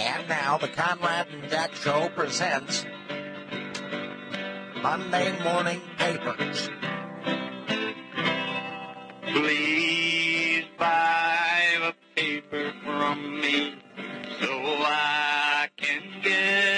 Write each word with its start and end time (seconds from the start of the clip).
And 0.00 0.26
now 0.30 0.56
the 0.56 0.68
Conrad 0.68 1.28
and 1.28 1.50
Jack 1.50 1.74
Show 1.74 2.08
presents 2.08 2.86
Monday 4.82 5.38
Morning 5.44 5.82
Papers. 5.98 6.70
Please 9.26 10.64
buy 10.78 11.76
a 11.82 11.92
paper 12.16 12.72
from 12.82 13.40
me 13.42 13.74
so 14.40 14.48
I 14.50 15.68
can 15.76 16.22
get 16.22 16.69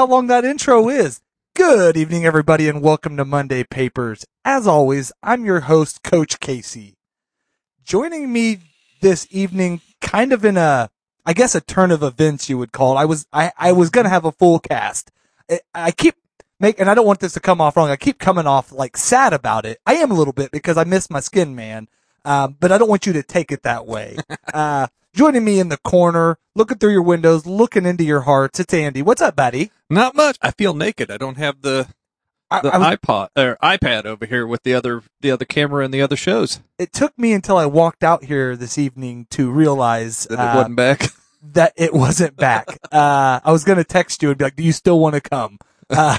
how 0.00 0.06
long 0.06 0.28
that 0.28 0.46
intro 0.46 0.88
is. 0.88 1.20
Good 1.54 1.94
evening, 1.94 2.24
everybody, 2.24 2.70
and 2.70 2.80
welcome 2.80 3.18
to 3.18 3.24
Monday 3.26 3.64
Papers. 3.64 4.24
As 4.46 4.66
always, 4.66 5.12
I'm 5.22 5.44
your 5.44 5.60
host, 5.60 6.02
Coach 6.02 6.40
Casey. 6.40 6.96
Joining 7.84 8.32
me 8.32 8.60
this 9.02 9.26
evening, 9.30 9.82
kind 10.00 10.32
of 10.32 10.42
in 10.42 10.56
a, 10.56 10.88
I 11.26 11.34
guess, 11.34 11.54
a 11.54 11.60
turn 11.60 11.90
of 11.90 12.02
events, 12.02 12.48
you 12.48 12.56
would 12.56 12.72
call 12.72 12.96
it. 12.96 13.02
I 13.02 13.04
was, 13.04 13.26
I, 13.30 13.52
I 13.58 13.72
was 13.72 13.90
gonna 13.90 14.08
have 14.08 14.24
a 14.24 14.32
full 14.32 14.58
cast. 14.58 15.10
I, 15.50 15.60
I 15.74 15.90
keep 15.90 16.14
make, 16.58 16.80
and 16.80 16.88
I 16.88 16.94
don't 16.94 17.06
want 17.06 17.20
this 17.20 17.34
to 17.34 17.40
come 17.40 17.60
off 17.60 17.76
wrong. 17.76 17.90
I 17.90 17.96
keep 17.96 18.18
coming 18.18 18.46
off 18.46 18.72
like 18.72 18.96
sad 18.96 19.34
about 19.34 19.66
it. 19.66 19.80
I 19.84 19.96
am 19.96 20.10
a 20.10 20.14
little 20.14 20.32
bit 20.32 20.50
because 20.50 20.78
I 20.78 20.84
miss 20.84 21.10
my 21.10 21.20
skin 21.20 21.54
man. 21.54 21.88
Um, 22.24 22.56
but 22.58 22.72
I 22.72 22.78
don't 22.78 22.88
want 22.88 23.04
you 23.04 23.12
to 23.12 23.22
take 23.22 23.52
it 23.52 23.64
that 23.64 23.86
way. 23.86 24.16
Uh, 24.54 24.88
joining 25.14 25.44
me 25.44 25.58
in 25.58 25.68
the 25.68 25.78
corner, 25.78 26.38
looking 26.54 26.78
through 26.78 26.92
your 26.92 27.02
windows, 27.02 27.46
looking 27.46 27.86
into 27.86 28.04
your 28.04 28.22
hearts. 28.22 28.60
It's 28.60 28.72
Andy. 28.74 29.02
What's 29.02 29.20
up, 29.22 29.36
buddy? 29.36 29.70
Not 29.88 30.14
much. 30.14 30.36
I 30.40 30.50
feel 30.52 30.74
naked. 30.74 31.10
I 31.10 31.16
don't 31.16 31.36
have 31.38 31.62
the 31.62 31.88
the 32.62 32.74
I 32.74 32.78
was- 32.78 32.96
iPod 32.98 33.28
or 33.36 33.56
iPad 33.62 34.06
over 34.06 34.26
here 34.26 34.46
with 34.46 34.62
the 34.64 34.74
other 34.74 35.02
the 35.20 35.30
other 35.30 35.44
camera 35.44 35.84
and 35.84 35.94
the 35.94 36.02
other 36.02 36.16
shows 36.16 36.60
it 36.80 36.92
took 36.92 37.16
me 37.16 37.32
until 37.32 37.56
I 37.56 37.66
walked 37.66 38.02
out 38.02 38.24
here 38.24 38.56
this 38.56 38.76
evening 38.76 39.28
to 39.30 39.50
realize 39.52 40.24
that 40.24 40.38
uh, 40.38 40.52
it 40.52 40.56
wasn't 40.56 40.76
back. 40.76 41.06
that 41.52 41.72
it 41.76 41.94
wasn't 41.94 42.36
back. 42.36 42.66
uh, 42.90 43.40
I 43.44 43.52
was 43.52 43.62
going 43.64 43.78
to 43.78 43.84
text 43.84 44.22
you 44.22 44.30
and 44.30 44.38
be 44.38 44.44
like, 44.44 44.56
do 44.56 44.62
you 44.64 44.72
still 44.72 44.98
want 44.98 45.14
to 45.14 45.20
come? 45.20 45.58
Uh, 45.88 46.18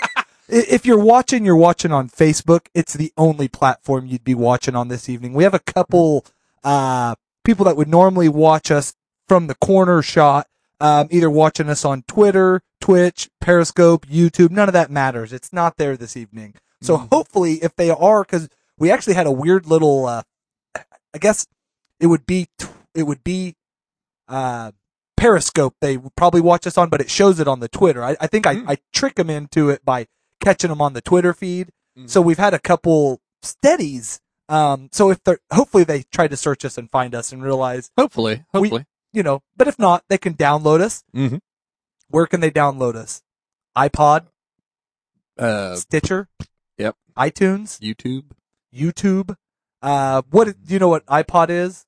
if 0.48 0.86
you're 0.86 1.02
watching, 1.02 1.44
you're 1.44 1.56
watching 1.56 1.92
on 1.92 2.08
Facebook. 2.08 2.66
It's 2.74 2.94
the 2.94 3.12
only 3.16 3.48
platform 3.48 4.06
you'd 4.06 4.24
be 4.24 4.34
watching 4.34 4.74
on 4.76 4.88
this 4.88 5.08
evening. 5.08 5.32
We 5.34 5.44
have 5.44 5.54
a 5.54 5.58
couple, 5.58 6.24
uh, 6.64 7.14
people 7.44 7.64
that 7.64 7.76
would 7.76 7.88
normally 7.88 8.28
watch 8.28 8.70
us 8.70 8.94
from 9.28 9.46
the 9.46 9.54
corner 9.54 10.02
shot, 10.02 10.46
um, 10.80 11.08
either 11.10 11.30
watching 11.30 11.68
us 11.68 11.84
on 11.84 12.02
Twitter, 12.08 12.62
Twitch, 12.80 13.28
Periscope, 13.40 14.06
YouTube. 14.06 14.50
None 14.50 14.68
of 14.68 14.72
that 14.72 14.90
matters. 14.90 15.32
It's 15.32 15.52
not 15.52 15.76
there 15.76 15.96
this 15.96 16.16
evening. 16.16 16.54
So 16.80 16.96
hopefully 16.96 17.54
if 17.62 17.76
they 17.76 17.90
are, 17.90 18.24
cause 18.24 18.48
we 18.78 18.90
actually 18.90 19.14
had 19.14 19.26
a 19.26 19.32
weird 19.32 19.66
little, 19.66 20.06
uh, 20.06 20.22
I 20.74 21.18
guess 21.18 21.46
it 22.00 22.08
would 22.08 22.26
be, 22.26 22.48
it 22.94 23.04
would 23.04 23.22
be, 23.22 23.54
uh, 24.28 24.72
Periscope 25.16 25.76
they 25.80 25.96
would 25.96 26.16
probably 26.16 26.40
watch 26.40 26.66
us 26.66 26.76
on, 26.76 26.88
but 26.88 27.00
it 27.00 27.08
shows 27.08 27.38
it 27.38 27.46
on 27.46 27.60
the 27.60 27.68
Twitter. 27.68 28.02
I, 28.02 28.16
I 28.20 28.26
think 28.26 28.44
I, 28.44 28.62
I 28.66 28.78
trick 28.92 29.14
them 29.14 29.30
into 29.30 29.70
it 29.70 29.84
by 29.84 30.08
catching 30.40 30.70
them 30.70 30.80
on 30.80 30.94
the 30.94 31.00
Twitter 31.00 31.32
feed. 31.32 31.68
So 32.06 32.20
we've 32.20 32.38
had 32.38 32.54
a 32.54 32.58
couple 32.58 33.20
steadies. 33.42 34.20
Um, 34.48 34.88
so 34.92 35.10
if 35.10 35.22
they're, 35.24 35.38
hopefully 35.52 35.84
they 35.84 36.02
try 36.04 36.28
to 36.28 36.36
search 36.36 36.64
us 36.64 36.76
and 36.76 36.90
find 36.90 37.14
us 37.14 37.32
and 37.32 37.42
realize, 37.42 37.90
Hopefully, 37.96 38.44
We- 38.52 38.60
hopefully. 38.60 38.86
you 39.12 39.22
know, 39.22 39.42
but 39.56 39.68
if 39.68 39.78
not, 39.78 40.04
they 40.08 40.18
can 40.18 40.34
download 40.34 40.80
us. 40.80 41.04
Mhm. 41.14 41.40
Where 42.08 42.26
can 42.26 42.40
they 42.40 42.50
download 42.50 42.94
us? 42.96 43.22
iPod, 43.76 44.26
uh, 45.38 45.76
Stitcher, 45.76 46.28
Yep. 46.78 46.96
iTunes, 47.16 47.78
YouTube. 47.80 48.32
YouTube. 48.74 49.36
Uh, 49.80 50.22
what 50.30 50.44
do 50.46 50.54
you 50.74 50.78
know 50.78 50.88
what 50.88 51.04
iPod 51.06 51.48
is? 51.50 51.86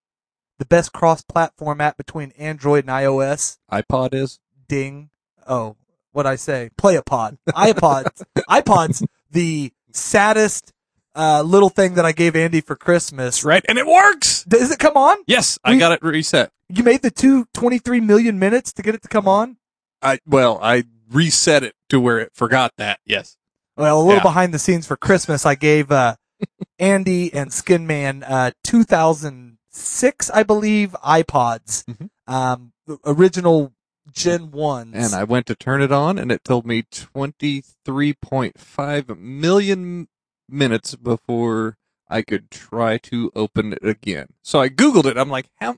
The 0.58 0.64
best 0.64 0.92
cross-platform 0.92 1.80
app 1.80 1.96
between 1.96 2.30
Android 2.32 2.84
and 2.84 2.90
iOS. 2.90 3.58
iPod 3.70 4.14
is. 4.14 4.38
Ding. 4.68 5.10
Oh, 5.46 5.76
what 6.12 6.26
I 6.26 6.36
say? 6.36 6.70
Play 6.78 6.96
a 6.96 7.02
pod. 7.02 7.38
iPods. 7.48 8.22
iPods. 8.48 9.04
The 9.30 9.72
saddest 9.92 10.72
uh, 11.14 11.42
little 11.42 11.68
thing 11.68 11.94
that 11.94 12.04
I 12.04 12.12
gave 12.12 12.34
Andy 12.36 12.60
for 12.60 12.76
Christmas. 12.76 13.36
That's 13.36 13.44
right, 13.44 13.64
and 13.68 13.78
it 13.78 13.86
works. 13.86 14.44
Does 14.44 14.70
it 14.70 14.78
come 14.78 14.96
on? 14.96 15.16
Yes, 15.26 15.58
I 15.64 15.72
We- 15.72 15.78
got 15.78 15.92
it 15.92 16.02
reset. 16.02 16.50
You 16.68 16.82
made 16.82 17.02
the 17.02 17.10
two 17.10 17.46
23 17.54 18.00
million 18.00 18.38
minutes 18.38 18.72
to 18.74 18.82
get 18.82 18.94
it 18.94 19.02
to 19.02 19.08
come 19.08 19.28
on. 19.28 19.58
I 20.02 20.18
well, 20.26 20.58
I 20.62 20.84
reset 21.10 21.62
it 21.62 21.74
to 21.90 22.00
where 22.00 22.18
it 22.18 22.32
forgot 22.34 22.72
that. 22.78 22.98
Yes. 23.04 23.36
Well, 23.76 23.98
a 23.98 24.02
little 24.02 24.16
Yeah. 24.16 24.22
behind 24.22 24.54
the 24.54 24.58
scenes 24.58 24.86
for 24.86 24.96
Christmas, 24.96 25.44
I 25.46 25.54
gave 25.56 25.90
uh, 25.92 26.16
Andy 26.78 27.32
and 27.34 27.50
Skinman 27.50 28.24
uh, 28.28 28.52
2006, 28.64 30.30
I 30.30 30.42
believe, 30.42 30.92
iPods, 31.04 31.84
Mhm. 31.84 32.08
um, 32.26 32.72
the 32.86 32.98
original 33.04 33.72
Gen 34.12 34.50
ones. 34.50 34.94
And 34.94 35.14
I 35.14 35.24
went 35.24 35.46
to 35.46 35.54
turn 35.54 35.80
it 35.82 35.90
on, 35.90 36.18
and 36.18 36.30
it 36.30 36.44
told 36.44 36.66
me 36.66 36.82
twenty 36.90 37.62
three 37.84 38.12
point 38.14 38.58
five 38.60 39.08
million 39.18 40.08
minutes 40.48 40.94
before 40.94 41.76
I 42.08 42.22
could 42.22 42.50
try 42.50 42.98
to 42.98 43.30
open 43.34 43.72
it 43.72 43.84
again. 43.84 44.28
So 44.42 44.60
I 44.60 44.68
googled 44.68 45.06
it. 45.06 45.16
I'm 45.16 45.30
like, 45.30 45.46
how, 45.60 45.76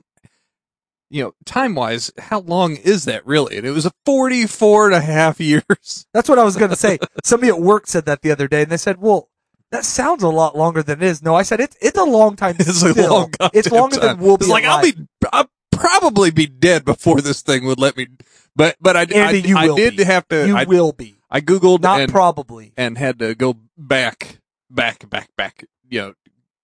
you 1.09 1.23
know, 1.23 1.33
time 1.45 1.73
wise, 1.75 2.11
how 2.17 2.39
long 2.41 2.75
is 2.75 3.05
that 3.05 3.25
really? 3.25 3.57
And 3.57 3.65
it 3.65 3.71
was 3.71 3.85
a 3.85 3.91
44 4.05 4.87
and 4.87 4.95
a 4.95 5.01
half 5.01 5.39
years. 5.39 6.05
That's 6.13 6.27
what 6.29 6.39
I 6.39 6.43
was 6.43 6.57
going 6.57 6.69
to 6.71 6.75
say. 6.75 6.99
Somebody 7.23 7.49
at 7.49 7.59
work 7.61 7.87
said 7.87 8.05
that 8.05 8.21
the 8.21 8.31
other 8.31 8.47
day, 8.47 8.63
and 8.63 8.71
they 8.71 8.77
said, 8.77 8.97
"Well, 8.99 9.29
that 9.71 9.85
sounds 9.85 10.21
a 10.23 10.27
lot 10.29 10.57
longer 10.57 10.83
than 10.83 11.01
it 11.01 11.05
is." 11.05 11.21
No, 11.23 11.33
I 11.33 11.43
said 11.43 11.59
it's 11.61 11.77
it's 11.81 11.97
a 11.97 12.03
long 12.03 12.35
time. 12.35 12.55
It's 12.59 12.81
a 12.83 13.09
long 13.09 13.31
It's 13.53 13.71
longer 13.71 13.97
time. 13.97 14.17
than 14.17 14.19
we'll 14.19 14.37
be. 14.37 14.43
It's 14.45 14.51
like 14.51 14.65
I'll 14.65 14.81
be, 14.83 14.95
I'll 15.31 15.49
probably 15.71 16.31
be 16.31 16.45
dead 16.47 16.83
before 16.83 17.21
this 17.21 17.41
thing 17.41 17.63
would 17.65 17.79
let 17.79 17.95
me. 17.95 18.07
But 18.55 18.75
but 18.81 18.97
I, 18.97 19.01
Andy, 19.03 19.53
I, 19.53 19.65
you 19.65 19.73
I 19.73 19.75
did 19.75 19.95
be. 19.97 20.03
have 20.03 20.27
to. 20.27 20.45
You 20.45 20.57
I, 20.57 20.65
will 20.65 20.91
be 20.91 21.15
I 21.31 21.39
googled 21.41 21.81
not 21.81 22.01
and 22.01 22.11
probably. 22.11 22.73
and 22.75 22.97
had 22.97 23.19
to 23.19 23.33
go 23.35 23.55
back, 23.77 24.39
back, 24.69 25.09
back, 25.09 25.29
back. 25.37 25.65
You 25.89 26.01
know, 26.01 26.13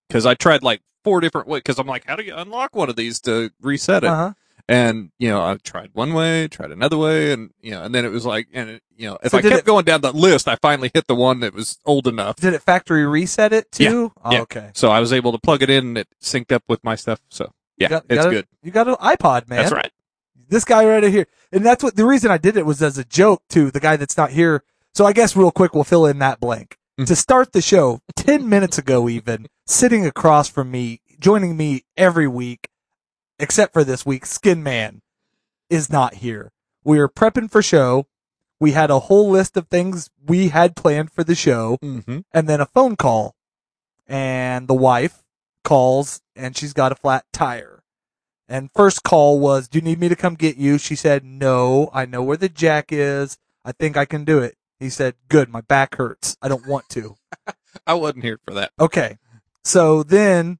because 0.08 0.26
I 0.26 0.34
tried 0.36 0.64
like 0.64 0.82
four 1.04 1.22
different 1.22 1.48
ways. 1.48 1.62
Because 1.62 1.80
I'm 1.80 1.88
like, 1.88 2.06
how 2.06 2.16
do 2.16 2.24
you 2.24 2.36
unlock 2.36 2.76
one 2.76 2.90
of 2.90 2.96
these 2.96 3.20
to 3.22 3.52
reset 3.62 4.04
it? 4.04 4.08
Uh 4.08 4.16
huh. 4.16 4.34
And 4.70 5.12
you 5.20 5.28
know, 5.30 5.42
I 5.44 5.58
tried 5.62 5.90
one 5.92 6.14
way, 6.14 6.48
tried 6.48 6.72
another 6.72 6.98
way, 6.98 7.34
and 7.34 7.52
you 7.62 7.72
know, 7.72 7.84
and 7.84 7.94
then 7.94 8.06
it 8.06 8.12
was 8.12 8.26
like, 8.26 8.48
and 8.54 8.70
it, 8.70 8.84
you 8.96 9.10
know, 9.10 9.18
if 9.22 9.32
So 9.32 9.38
I 9.38 9.42
kept 9.42 9.56
it- 9.56 9.66
going 9.66 9.84
down 9.84 10.00
the 10.00 10.14
list, 10.14 10.48
I 10.48 10.56
finally 10.56 10.90
hit 10.94 11.08
the 11.08 11.16
one 11.16 11.42
that 11.42 11.54
was 11.54 11.80
old 11.86 12.08
enough. 12.08 12.38
Did 12.38 12.54
it 12.54 12.62
factory 12.62 13.06
reset 13.06 13.52
it 13.52 13.70
too? 13.74 14.14
Oh, 14.24 14.32
yeah. 14.32 14.42
okay. 14.44 14.72
So 14.74 14.90
I 14.90 15.02
was 15.02 15.12
able 15.12 15.34
to 15.34 15.38
plug 15.38 15.64
it 15.64 15.70
in, 15.70 15.88
and 15.88 15.98
it 15.98 16.08
synced 16.22 16.54
up 16.54 16.64
with 16.70 16.82
my 16.82 16.96
stuff. 16.96 17.20
So 17.30 17.52
yeah, 17.78 17.90
got- 17.90 18.06
it's 18.10 18.24
got 18.24 18.28
a- 18.28 18.32
good. 18.32 18.48
You 18.62 18.72
got 18.72 18.88
an 18.88 18.96
iPod, 18.96 19.50
man. 19.50 19.60
That's 19.60 19.74
right. 19.74 19.92
This 20.48 20.64
guy 20.64 20.86
right 20.86 21.04
here. 21.04 21.28
And 21.52 21.66
that's 21.66 21.84
what 21.84 21.98
the 21.98 22.06
reason 22.06 22.32
I 22.32 22.38
did 22.38 22.56
it 22.56 22.66
was 22.66 22.82
as 22.82 22.98
a 22.98 23.04
joke 23.04 23.42
to 23.50 23.70
the 23.70 23.80
guy 23.82 23.98
that's 23.98 24.16
not 24.16 24.32
here. 24.32 24.64
So 24.94 25.06
I 25.06 25.12
guess 25.12 25.36
real 25.36 25.52
quick 25.52 25.74
we'll 25.74 25.84
fill 25.84 26.06
in 26.06 26.20
that 26.20 26.40
blank. 26.40 26.78
To 26.98 27.16
start 27.16 27.51
the 27.54 27.62
show 27.62 28.00
10 28.16 28.48
minutes 28.48 28.78
ago, 28.78 29.10
even 29.10 29.48
sitting 29.66 30.06
across 30.06 30.48
from 30.50 30.72
me, 30.72 31.01
joining 31.19 31.57
me 31.57 31.84
every 31.98 32.28
week, 32.28 32.68
except 33.40 33.74
for 33.74 33.84
this 33.84 34.06
week, 34.06 34.25
Skin 34.25 34.62
Man 34.63 35.01
is 35.69 35.90
not 35.90 36.16
here. 36.16 36.51
We 36.84 37.00
were 37.00 37.10
prepping 37.10 37.50
for 37.50 37.62
show. 37.62 38.06
We 38.60 38.72
had 38.72 38.90
a 38.92 39.00
whole 39.00 39.30
list 39.30 39.57
of 39.57 39.68
things 39.68 40.10
we 40.25 40.50
had 40.50 40.75
planned 40.75 41.12
for 41.12 41.24
the 41.24 41.36
show 41.36 41.78
Mm-hmm. 41.81 42.19
and 42.34 42.48
then 42.48 42.62
a 42.62 42.66
phone 42.66 42.95
call. 42.95 43.36
And 44.07 44.68
the 44.68 44.74
wife 44.74 45.24
calls 45.63 46.22
and 46.36 46.56
she's 46.56 46.74
got 46.74 46.92
a 46.92 46.95
flat 46.95 47.25
tire. 47.34 47.84
And 48.48 48.69
first 48.75 49.04
call 49.04 49.40
was, 49.40 49.68
do 49.68 49.80
you 49.80 49.81
need 49.84 50.00
me 50.00 50.10
to 50.10 50.16
come 50.16 50.36
get 50.36 50.57
you? 50.57 50.78
She 50.78 50.95
said, 50.95 51.24
no, 51.24 51.90
I 51.94 52.06
know 52.06 52.22
where 52.22 52.38
the 52.38 52.50
jack 52.50 52.88
is. 52.92 53.38
I 53.66 53.72
think 53.72 53.95
I 53.98 54.06
can 54.06 54.25
do 54.25 54.40
it. 54.40 54.56
He 54.80 54.90
said, 54.90 55.16
good. 55.30 55.50
My 55.50 55.62
back 55.62 55.96
hurts. 55.96 56.38
I 56.42 56.48
don't 56.48 56.68
want 56.68 56.90
to. 56.90 57.16
I 57.88 57.94
wasn't 57.94 58.24
here 58.24 58.40
for 58.44 58.54
that. 58.54 58.72
Okay. 58.80 59.18
So 59.64 60.04
then 60.04 60.60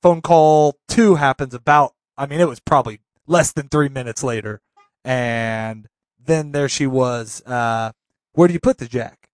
phone 0.00 0.22
call 0.22 0.78
two 0.88 1.16
happens 1.16 1.54
about, 1.54 1.94
I 2.16 2.26
mean, 2.26 2.40
it 2.40 2.48
was 2.48 2.60
probably 2.60 3.00
less 3.26 3.52
than 3.52 3.68
three 3.68 3.88
minutes 3.88 4.22
later. 4.22 4.60
And 5.04 5.88
then 6.24 6.52
there 6.52 6.68
she 6.68 6.86
was, 6.86 7.42
uh, 7.46 7.92
where 8.32 8.48
do 8.48 8.54
you 8.54 8.60
put 8.60 8.78
the 8.78 8.88
jack? 8.88 9.28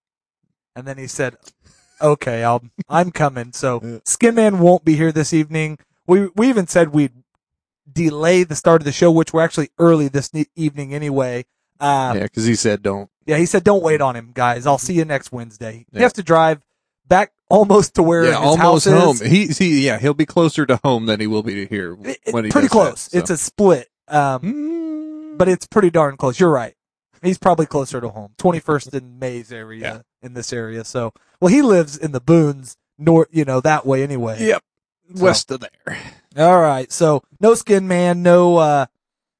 And 0.75 0.87
then 0.87 0.99
he 0.99 1.07
said, 1.07 1.37
okay, 2.01 2.45
I'll, 2.45 2.63
I'm 2.89 3.11
coming. 3.11 3.53
So 3.53 4.01
Skin 4.05 4.35
Man 4.35 4.59
won't 4.59 4.85
be 4.85 4.97
here 4.97 5.13
this 5.13 5.33
evening. 5.33 5.79
We, 6.07 6.29
we 6.35 6.49
even 6.49 6.67
said 6.67 6.89
we'd 6.91 7.13
delay 7.91 8.45
the 8.45 8.57
start 8.57 8.81
of 8.81 8.85
the 8.85 8.93
show, 8.93 9.11
which 9.11 9.33
we're 9.33 9.43
actually 9.43 9.71
early 9.79 10.09
this 10.09 10.33
ne- 10.33 10.47
evening 10.57 10.95
anyway. 10.95 11.47
Um, 11.81 12.17
yeah, 12.17 12.25
because 12.25 12.45
he 12.45 12.55
said 12.55 12.83
don't. 12.83 13.11
Yeah, 13.29 13.37
he 13.37 13.47
said, 13.47 13.63
"Don't 13.63 13.83
wait 13.83 14.01
on 14.01 14.17
him, 14.17 14.31
guys. 14.35 14.67
I'll 14.67 14.79
see 14.79 14.95
you 14.95 15.05
next 15.05 15.31
Wednesday." 15.31 15.87
He 15.93 15.99
Yeah. 15.99 16.03
has 16.03 16.15
to 16.15 16.23
drive 16.25 16.61
back 17.07 17.33
almost 17.49 17.95
to 17.95 18.03
where 18.03 18.25
yeah, 18.25 18.35
almost 18.37 18.87
home. 18.89 19.19
He, 19.19 19.47
he, 19.47 19.87
yeah, 19.87 19.99
he'll 19.99 20.15
be 20.15 20.27
closer 20.27 20.67
to 20.67 20.81
home 20.83 21.07
than 21.07 21.21
he 21.21 21.27
will 21.27 21.43
be 21.45 21.55
to 21.55 21.67
here 21.67 21.95
when 21.95 22.17
he 22.45 22.51
pretty 22.51 22.51
does 22.51 22.63
that, 22.63 22.69
close. 22.71 23.01
so. 23.03 23.19
It's 23.19 23.31
a 23.31 23.37
split, 23.37 23.89
um, 24.09 24.41
Mm. 24.43 25.39
but 25.39 25.49
it's 25.49 25.67
pretty 25.67 25.91
darn 25.91 26.17
close. 26.17 26.41
You're 26.41 26.51
right. 26.51 26.75
He's 27.23 27.39
probably 27.39 27.67
closer 27.67 28.01
to 28.01 28.09
home. 28.09 28.33
Twenty 28.39 28.61
first 28.61 28.93
and 28.95 29.19
Maize 29.21 29.53
area 29.53 29.81
Yeah. 29.81 30.01
in 30.27 30.35
this 30.35 30.53
area. 30.53 30.85
So, 30.85 31.13
well, 31.41 31.53
he 31.53 31.63
lives 31.63 31.97
in 31.97 32.13
the 32.13 32.21
boons, 32.21 32.77
north, 32.99 33.29
you 33.31 33.45
know, 33.45 33.61
that 33.61 33.85
way 33.87 34.03
anyway. 34.03 34.37
Yep, 34.47 34.63
west 35.17 35.51
of 35.51 35.61
there. 35.61 35.99
All 36.37 36.61
right. 36.61 36.91
So 36.93 37.23
no 37.41 37.55
skin 37.55 37.89
man, 37.89 38.23
no 38.23 38.57
uh 38.59 38.87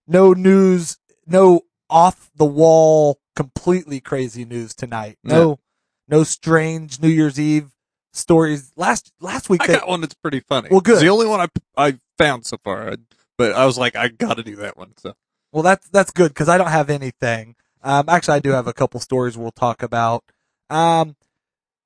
no 0.07 0.33
news, 0.33 0.99
no 1.27 1.63
off 1.91 2.31
the 2.37 2.45
wall 2.47 3.19
completely 3.39 4.01
crazy 4.01 4.45
news 4.45 4.75
tonight. 4.75 5.17
No 5.23 5.61
no 6.09 6.25
strange 6.25 7.01
New 7.01 7.09
Year's 7.09 7.39
Eve 7.39 7.71
stories. 8.13 8.73
Last 8.77 9.13
last 9.21 9.49
week 9.49 9.63
I 9.63 9.67
they- 9.69 9.73
got 9.75 9.89
one 9.89 10.01
that's 10.01 10.15
pretty 10.15 10.41
funny. 10.41 10.69
Well, 10.73 10.81
good. 10.81 10.95
It's 10.95 11.03
the 11.03 11.09
only 11.11 11.27
one 11.29 11.41
I 11.41 11.49
I 11.77 11.99
found 12.19 12.45
so 12.47 12.57
far, 12.65 12.97
but 13.37 13.53
I 13.53 13.65
was 13.65 13.79
like, 13.79 13.95
I 13.95 14.09
got 14.09 14.39
to 14.39 14.43
do 14.43 14.57
that 14.57 14.77
one. 14.77 14.95
So 14.97 15.15
Well, 15.53 15.63
that's 15.63 15.89
that's 15.91 16.11
good 16.11 16.31
because 16.31 16.49
I 16.49 16.59
don't 16.59 16.67
have 16.71 16.91
anything. 16.91 17.55
Um, 17.81 18.09
actually, 18.09 18.35
I 18.35 18.41
do 18.41 18.51
have 18.51 18.67
a 18.67 18.73
couple 18.73 18.99
stories 18.99 19.39
we'll 19.39 19.53
talk 19.53 19.85
about. 19.85 20.25
Um, 20.69 21.15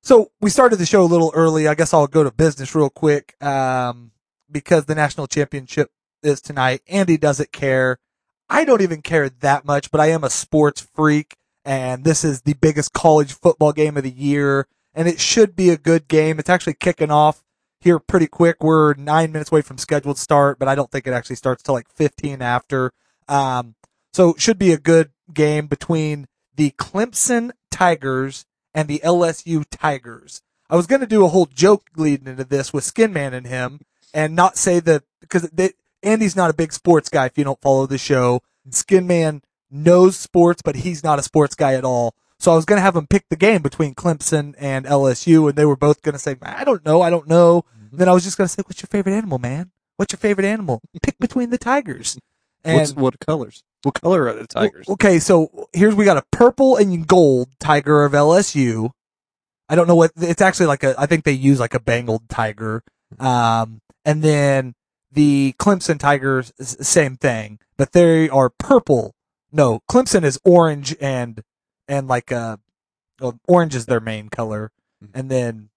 so 0.01 0.31
we 0.41 0.49
started 0.49 0.77
the 0.77 0.87
show 0.87 1.03
a 1.03 1.05
little 1.05 1.31
early. 1.35 1.67
I 1.67 1.75
guess 1.75 1.93
I'll 1.93 2.07
go 2.07 2.23
to 2.23 2.31
business 2.31 2.73
real 2.73 2.89
quick. 2.89 3.35
Um, 3.43 4.11
because 4.51 4.85
the 4.85 4.95
national 4.95 5.27
championship 5.27 5.91
is 6.23 6.41
tonight. 6.41 6.81
Andy 6.87 7.17
doesn't 7.17 7.51
care. 7.51 7.99
I 8.49 8.65
don't 8.65 8.81
even 8.81 9.01
care 9.01 9.29
that 9.29 9.65
much, 9.65 9.91
but 9.91 10.01
I 10.01 10.07
am 10.07 10.23
a 10.23 10.29
sports 10.29 10.81
freak, 10.93 11.37
and 11.65 12.03
this 12.03 12.23
is 12.23 12.41
the 12.41 12.53
biggest 12.53 12.93
college 12.93 13.33
football 13.33 13.71
game 13.71 13.97
of 13.97 14.03
the 14.03 14.11
year, 14.11 14.67
and 14.93 15.07
it 15.07 15.19
should 15.19 15.55
be 15.55 15.69
a 15.69 15.77
good 15.77 16.07
game. 16.07 16.39
It's 16.39 16.49
actually 16.49 16.75
kicking 16.75 17.11
off 17.11 17.43
here 17.79 17.99
pretty 17.99 18.27
quick. 18.27 18.63
We're 18.63 18.93
nine 18.95 19.31
minutes 19.31 19.51
away 19.51 19.61
from 19.61 19.77
scheduled 19.77 20.17
start, 20.17 20.59
but 20.59 20.67
I 20.67 20.75
don't 20.75 20.91
think 20.91 21.05
it 21.05 21.13
actually 21.13 21.35
starts 21.35 21.63
till 21.63 21.73
like 21.73 21.89
15 21.89 22.41
after. 22.41 22.91
Um, 23.27 23.75
so 24.13 24.29
it 24.31 24.41
should 24.41 24.57
be 24.57 24.71
a 24.71 24.77
good 24.77 25.11
game 25.33 25.67
between 25.67 26.27
the 26.55 26.71
Clemson 26.71 27.51
Tigers 27.71 28.45
and 28.73 28.87
the 28.87 29.01
LSU 29.03 29.65
Tigers. 29.69 30.41
I 30.69 30.75
was 30.75 30.87
going 30.87 31.01
to 31.01 31.07
do 31.07 31.25
a 31.25 31.29
whole 31.29 31.45
joke 31.45 31.83
leading 31.95 32.27
into 32.27 32.43
this 32.43 32.73
with 32.73 32.83
Skin 32.83 33.13
Man 33.13 33.33
and 33.33 33.45
him 33.45 33.81
and 34.13 34.35
not 34.35 34.57
say 34.57 34.79
that 34.79 35.03
because 35.19 35.49
Andy's 36.01 36.35
not 36.35 36.49
a 36.49 36.55
big 36.55 36.73
sports 36.73 37.09
guy 37.09 37.25
if 37.25 37.37
you 37.37 37.43
don't 37.43 37.61
follow 37.61 37.85
the 37.85 37.97
show. 37.97 38.41
Skin 38.69 39.05
Man 39.05 39.41
knows 39.73 40.15
sports, 40.15 40.61
but 40.61 40.77
he's 40.77 41.03
not 41.03 41.19
a 41.19 41.23
sports 41.23 41.55
guy 41.55 41.73
at 41.73 41.83
all. 41.83 42.13
So 42.39 42.51
I 42.51 42.55
was 42.55 42.65
going 42.65 42.77
to 42.77 42.83
have 42.83 42.95
him 42.95 43.07
pick 43.07 43.25
the 43.29 43.35
game 43.35 43.61
between 43.61 43.95
Clemson 43.95 44.53
and 44.57 44.85
LSU, 44.85 45.47
and 45.47 45.57
they 45.57 45.65
were 45.65 45.77
both 45.77 46.01
going 46.01 46.13
to 46.13 46.19
say, 46.19 46.35
I 46.41 46.63
don't 46.63 46.85
know, 46.85 47.01
I 47.01 47.09
don't 47.09 47.27
know. 47.27 47.65
Then 47.91 48.09
I 48.09 48.13
was 48.13 48.23
just 48.23 48.37
going 48.37 48.47
to 48.47 48.53
say, 48.53 48.63
What's 48.65 48.81
your 48.81 48.87
favorite 48.87 49.13
animal, 49.13 49.39
man? 49.39 49.71
What's 49.97 50.11
your 50.11 50.17
favorite 50.17 50.45
animal? 50.45 50.81
Pick 51.01 51.17
between 51.19 51.49
the 51.49 51.57
tigers. 51.57 52.17
And 52.65 52.77
What's, 52.77 52.93
what 52.93 53.19
colors? 53.19 53.61
What 53.81 53.95
color 53.95 54.29
are 54.29 54.33
the 54.35 54.47
tigers? 54.47 54.87
Okay, 54.87 55.19
so 55.19 55.67
here's 55.73 55.95
we 55.95 56.05
got 56.05 56.15
a 56.15 56.23
purple 56.31 56.77
and 56.77 57.05
gold 57.05 57.49
tiger 57.59 58.05
of 58.05 58.13
LSU. 58.13 58.91
I 59.67 59.75
don't 59.75 59.85
know 59.85 59.95
what 59.95 60.11
it's 60.15 60.41
actually 60.41 60.67
like 60.67 60.81
a. 60.81 60.95
I 60.97 61.05
think 61.05 61.25
they 61.25 61.33
use 61.33 61.59
like 61.59 61.73
a 61.73 61.81
Bengal 61.81 62.23
tiger. 62.29 62.81
Um, 63.19 63.81
and 64.05 64.23
then 64.23 64.75
the 65.11 65.55
Clemson 65.59 65.99
Tigers, 65.99 66.53
same 66.61 67.17
thing, 67.17 67.59
but 67.75 67.91
they 67.91 68.29
are 68.29 68.49
purple. 68.49 69.13
No, 69.55 69.81
Clemson 69.89 70.23
is 70.23 70.39
orange 70.43 70.95
and 70.99 71.43
and 71.87 72.07
like 72.07 72.31
uh, 72.31 72.57
well, 73.21 73.39
orange 73.47 73.75
is 73.75 73.85
their 73.85 73.99
main 73.99 74.29
color, 74.29 74.71
and 75.13 75.29
then 75.29 75.69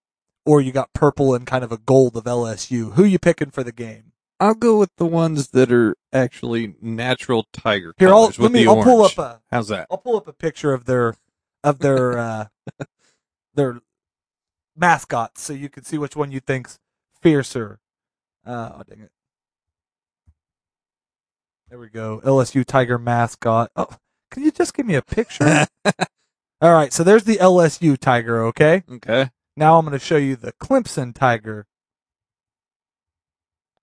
or 0.46 0.60
you 0.62 0.72
got 0.72 0.92
purple 0.94 1.34
and 1.34 1.46
kind 1.46 1.62
of 1.62 1.70
a 1.70 1.76
gold 1.76 2.16
of 2.16 2.24
LSU. 2.24 2.94
Who 2.94 3.04
you 3.04 3.18
picking 3.18 3.50
for 3.50 3.62
the 3.62 3.72
game? 3.72 4.12
I'll 4.40 4.54
go 4.54 4.78
with 4.78 4.90
the 4.96 5.06
ones 5.06 5.48
that 5.48 5.70
are 5.72 5.96
actually 6.12 6.74
natural 6.80 7.46
tiger 7.52 7.94
Here, 7.98 8.08
I'll 8.08 8.32
let 8.38 8.52
me. 8.52 8.64
the 8.64 8.68
I'll 8.70 8.82
pull 8.82 9.00
orange. 9.00 9.18
up 9.18 9.36
a. 9.36 9.42
How's 9.50 9.68
that? 9.68 9.86
I'll 9.90 9.98
pull 9.98 10.16
up 10.16 10.26
a 10.26 10.32
picture 10.32 10.72
of 10.72 10.86
their 10.86 11.14
of 11.62 11.80
their 11.80 12.18
uh 12.18 12.46
their 13.54 13.80
mascots 14.74 15.42
so 15.42 15.52
you 15.52 15.68
can 15.68 15.84
see 15.84 15.98
which 15.98 16.16
one 16.16 16.30
you 16.32 16.40
think's 16.40 16.78
fiercer. 17.20 17.78
Uh 18.46 18.70
oh 18.76 18.82
dang 18.88 19.00
it. 19.00 19.10
There 21.68 21.78
we 21.80 21.88
go. 21.88 22.20
LSU 22.24 22.64
Tiger 22.64 22.96
mascot. 22.96 23.70
Oh, 23.74 23.88
can 24.30 24.44
you 24.44 24.52
just 24.52 24.72
give 24.72 24.86
me 24.86 24.94
a 24.94 25.02
picture? 25.02 25.66
All 26.60 26.72
right, 26.72 26.92
so 26.92 27.02
there's 27.02 27.24
the 27.24 27.36
LSU 27.36 27.98
Tiger, 27.98 28.44
okay? 28.46 28.84
Okay. 28.90 29.30
Now 29.56 29.78
I'm 29.78 29.84
going 29.84 29.98
to 29.98 30.04
show 30.04 30.16
you 30.16 30.36
the 30.36 30.52
Clemson 30.52 31.14
Tiger. 31.14 31.66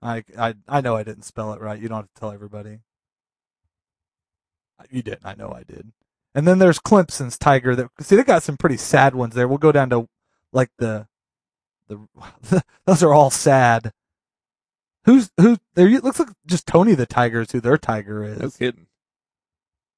I, 0.00 0.24
I 0.38 0.54
I 0.68 0.80
know 0.80 0.96
I 0.96 1.02
didn't 1.02 1.24
spell 1.24 1.52
it 1.52 1.60
right. 1.60 1.80
You 1.80 1.88
don't 1.88 1.98
have 1.98 2.12
to 2.14 2.20
tell 2.20 2.32
everybody. 2.32 2.80
You 4.90 5.02
didn't. 5.02 5.24
I 5.24 5.34
know 5.34 5.50
I 5.50 5.62
did. 5.62 5.92
And 6.34 6.46
then 6.46 6.58
there's 6.58 6.78
Clemson's 6.78 7.38
Tiger. 7.38 7.74
That 7.74 7.88
see, 8.00 8.16
they 8.16 8.22
got 8.22 8.42
some 8.42 8.56
pretty 8.56 8.76
sad 8.76 9.14
ones 9.14 9.34
there. 9.34 9.48
We'll 9.48 9.58
go 9.58 9.72
down 9.72 9.90
to 9.90 10.08
like 10.52 10.70
the 10.78 11.06
the 11.88 12.06
those 12.86 13.02
are 13.02 13.14
all 13.14 13.30
sad. 13.30 13.92
Who's 15.04 15.30
who? 15.38 15.58
There 15.74 15.88
it 15.88 16.04
looks 16.04 16.18
like 16.18 16.28
just 16.46 16.66
Tony 16.66 16.94
the 16.94 17.06
Tiger 17.06 17.42
is 17.42 17.52
who 17.52 17.60
their 17.60 17.78
Tiger 17.78 18.24
is. 18.24 18.38
No 18.38 18.50
kidding. 18.50 18.86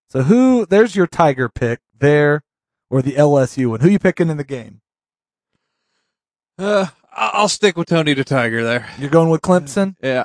So 0.09 0.23
who? 0.23 0.67
There's 0.67 0.97
your 0.97 1.07
Tiger 1.07 1.49
pick 1.49 1.81
there, 1.97 2.43
or 2.91 3.03
the 3.03 3.13
LSU 3.13 3.71
one. 3.71 3.81
Who 3.81 3.89
you 3.89 3.99
picking 3.99 4.29
in 4.29 4.37
the 4.37 4.45
game? 4.45 4.81
Uh, 6.59 6.87
I'll 7.13 7.49
stick 7.49 7.77
with 7.77 7.89
Tony 7.89 8.15
the 8.15 8.25
Tiger 8.25 8.65
there. 8.65 8.89
You're 8.99 9.11
going 9.11 9.31
with 9.31 9.43
Clemson. 9.43 9.97
Yeah. 10.03 10.25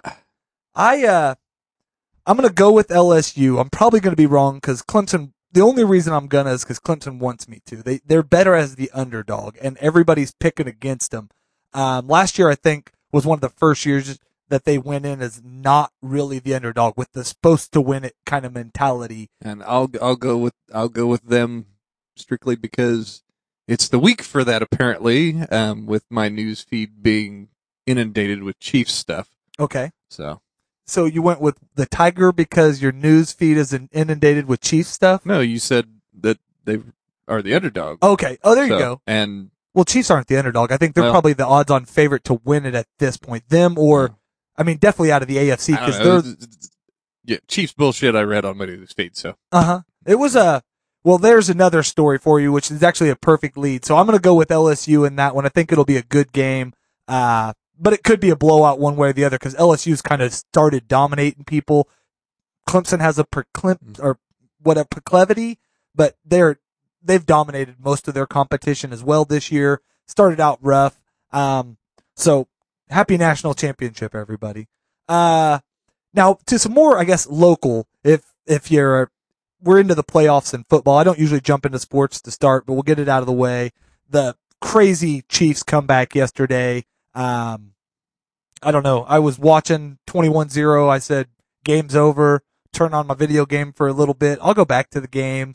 I 0.73 1.05
uh 1.05 1.35
I'm 2.25 2.35
gonna 2.35 2.49
go 2.49 2.71
with 2.71 2.87
LSU. 2.89 3.59
I'm 3.59 3.69
probably 3.69 3.99
gonna 3.99 4.15
be 4.15 4.25
wrong 4.25 4.55
because 4.55 4.81
Clemson. 4.81 5.33
The 5.53 5.61
only 5.61 5.83
reason 5.83 6.13
I'm 6.13 6.27
gonna 6.27 6.51
is 6.51 6.63
because 6.63 6.79
Clemson 6.79 7.19
wants 7.19 7.47
me 7.47 7.59
to. 7.65 7.83
They 7.83 7.99
they're 8.05 8.23
better 8.23 8.55
as 8.55 8.75
the 8.75 8.89
underdog, 8.93 9.57
and 9.61 9.77
everybody's 9.77 10.31
picking 10.31 10.67
against 10.67 11.11
them. 11.11 11.29
Um, 11.73 12.07
last 12.07 12.39
year 12.39 12.49
I 12.49 12.55
think 12.55 12.91
was 13.11 13.25
one 13.25 13.37
of 13.37 13.41
the 13.41 13.49
first 13.49 13.85
years 13.85 14.17
that 14.51 14.65
they 14.65 14.77
went 14.77 15.05
in 15.05 15.21
as 15.21 15.41
not 15.43 15.91
really 16.01 16.37
the 16.39 16.53
underdog 16.53 16.93
with 16.97 17.11
the 17.13 17.23
supposed 17.25 17.71
to 17.73 17.81
win 17.81 18.03
it 18.03 18.15
kind 18.25 18.45
of 18.45 18.53
mentality. 18.53 19.29
And 19.41 19.63
I'll 19.63 19.89
I'll 20.01 20.15
go 20.15 20.37
with 20.37 20.53
I'll 20.73 20.89
go 20.89 21.07
with 21.07 21.23
them 21.23 21.65
strictly 22.15 22.55
because 22.55 23.23
it's 23.67 23.87
the 23.87 23.99
week 23.99 24.21
for 24.21 24.43
that 24.43 24.61
apparently. 24.61 25.41
Um, 25.49 25.85
with 25.85 26.03
my 26.09 26.29
news 26.29 26.61
feed 26.61 27.01
being 27.01 27.47
inundated 27.87 28.43
with 28.43 28.59
Chiefs 28.59 28.93
stuff. 28.93 29.29
Okay, 29.59 29.91
So 30.09 30.41
so 30.85 31.05
you 31.05 31.21
went 31.21 31.41
with 31.41 31.57
the 31.75 31.85
Tiger 31.85 32.31
because 32.31 32.81
your 32.81 32.91
news 32.91 33.31
feed 33.31 33.57
is 33.57 33.73
inundated 33.91 34.45
with 34.47 34.61
Chiefs 34.61 34.89
stuff. 34.89 35.25
no, 35.25 35.39
you 35.41 35.59
said 35.59 35.87
that 36.19 36.37
they 36.65 36.79
are 37.27 37.41
the 37.41 37.53
underdog. 37.55 38.03
Okay, 38.03 38.37
oh 38.43 38.55
there 38.55 38.65
you 38.65 38.77
go. 38.77 39.01
And 39.07 39.51
Well, 39.73 39.85
Chiefs 39.85 40.11
aren't 40.11 40.27
the 40.27 40.37
underdog. 40.37 40.71
I 40.71 40.77
think 40.77 40.95
they're 40.95 41.03
Well- 41.05 41.13
probably 41.13 41.33
the 41.33 41.45
odds-on 41.45 41.85
favorite 41.85 42.23
to 42.25 42.41
win 42.43 42.65
it 42.65 42.75
at 42.75 42.87
this 42.99 43.15
point. 43.17 43.47
Them 43.49 43.77
or, 43.77 44.17
I 44.61 44.63
mean, 44.63 44.77
definitely 44.77 45.11
out 45.11 45.23
of 45.23 45.27
the 45.27 45.37
AFC 45.37 45.71
because 45.71 45.97
they're 45.97 46.35
yeah, 47.25 47.37
Chiefs 47.47 47.73
bullshit. 47.73 48.15
I 48.15 48.21
read 48.21 48.45
on 48.45 48.57
my 48.57 48.65
news 48.65 48.93
feed. 48.93 49.17
So 49.17 49.35
uh 49.51 49.63
huh. 49.63 49.81
It 50.05 50.15
was 50.15 50.35
a 50.35 50.61
Well, 51.03 51.17
there's 51.17 51.49
another 51.49 51.81
story 51.81 52.19
for 52.19 52.39
you, 52.39 52.51
which 52.51 52.69
is 52.69 52.83
actually 52.83 53.09
a 53.09 53.15
perfect 53.15 53.57
lead. 53.57 53.85
So 53.85 53.97
I'm 53.97 54.05
going 54.05 54.17
to 54.17 54.21
go 54.21 54.35
with 54.35 54.49
LSU 54.49 55.07
in 55.07 55.15
that 55.15 55.33
one. 55.33 55.47
I 55.47 55.49
think 55.49 55.71
it'll 55.71 55.83
be 55.83 55.97
a 55.97 56.03
good 56.03 56.31
game. 56.31 56.73
Uh, 57.07 57.53
but 57.79 57.93
it 57.93 58.03
could 58.03 58.19
be 58.19 58.29
a 58.29 58.35
blowout 58.35 58.79
one 58.79 58.95
way 58.95 59.09
or 59.09 59.13
the 59.13 59.25
other 59.25 59.39
because 59.39 59.55
LSU's 59.55 60.03
kind 60.03 60.21
of 60.21 60.31
started 60.31 60.87
dominating 60.87 61.43
people. 61.43 61.89
Clemson 62.69 62.99
has 62.99 63.17
a 63.17 63.23
proclim- 63.23 63.99
or 63.99 64.19
what 64.61 64.77
a 64.77 64.85
proclivity, 64.85 65.57
but 65.95 66.17
they're 66.23 66.59
they've 67.01 67.25
dominated 67.25 67.77
most 67.79 68.07
of 68.07 68.13
their 68.13 68.27
competition 68.27 68.93
as 68.93 69.03
well 69.03 69.25
this 69.25 69.51
year. 69.51 69.81
Started 70.05 70.39
out 70.39 70.59
rough. 70.61 70.99
Um, 71.31 71.77
so 72.15 72.47
happy 72.91 73.17
national 73.17 73.53
championship, 73.53 74.13
everybody. 74.13 74.67
Uh, 75.07 75.59
now 76.13 76.37
to 76.45 76.59
some 76.59 76.73
more, 76.73 76.99
I 76.99 77.03
guess, 77.03 77.27
local. 77.27 77.87
If 78.03 78.23
if 78.45 78.69
you're 78.69 79.09
we're 79.61 79.79
into 79.79 79.95
the 79.95 80.03
playoffs 80.03 80.53
in 80.53 80.63
football. 80.63 80.97
I 80.97 81.03
don't 81.03 81.19
usually 81.19 81.41
jump 81.41 81.65
into 81.65 81.79
sports 81.79 82.21
to 82.21 82.31
start, 82.31 82.65
but 82.65 82.73
we'll 82.73 82.81
get 82.83 82.99
it 82.99 83.07
out 83.07 83.21
of 83.21 83.27
the 83.27 83.31
way. 83.31 83.71
The 84.09 84.35
crazy 84.59 85.23
Chiefs 85.29 85.63
comeback 85.63 86.15
yesterday. 86.15 86.85
Um, 87.13 87.73
I 88.63 88.71
don't 88.71 88.83
know. 88.83 89.03
I 89.03 89.19
was 89.19 89.39
watching 89.39 89.99
21-0. 90.07 90.89
I 90.89 90.99
said, 90.99 91.27
game's 91.63 91.95
over. 91.95 92.43
Turn 92.73 92.93
on 92.93 93.07
my 93.07 93.13
video 93.13 93.45
game 93.45 93.73
for 93.73 93.87
a 93.87 93.93
little 93.93 94.13
bit. 94.13 94.39
I'll 94.41 94.53
go 94.53 94.65
back 94.65 94.89
to 94.91 95.01
the 95.01 95.07
game. 95.07 95.53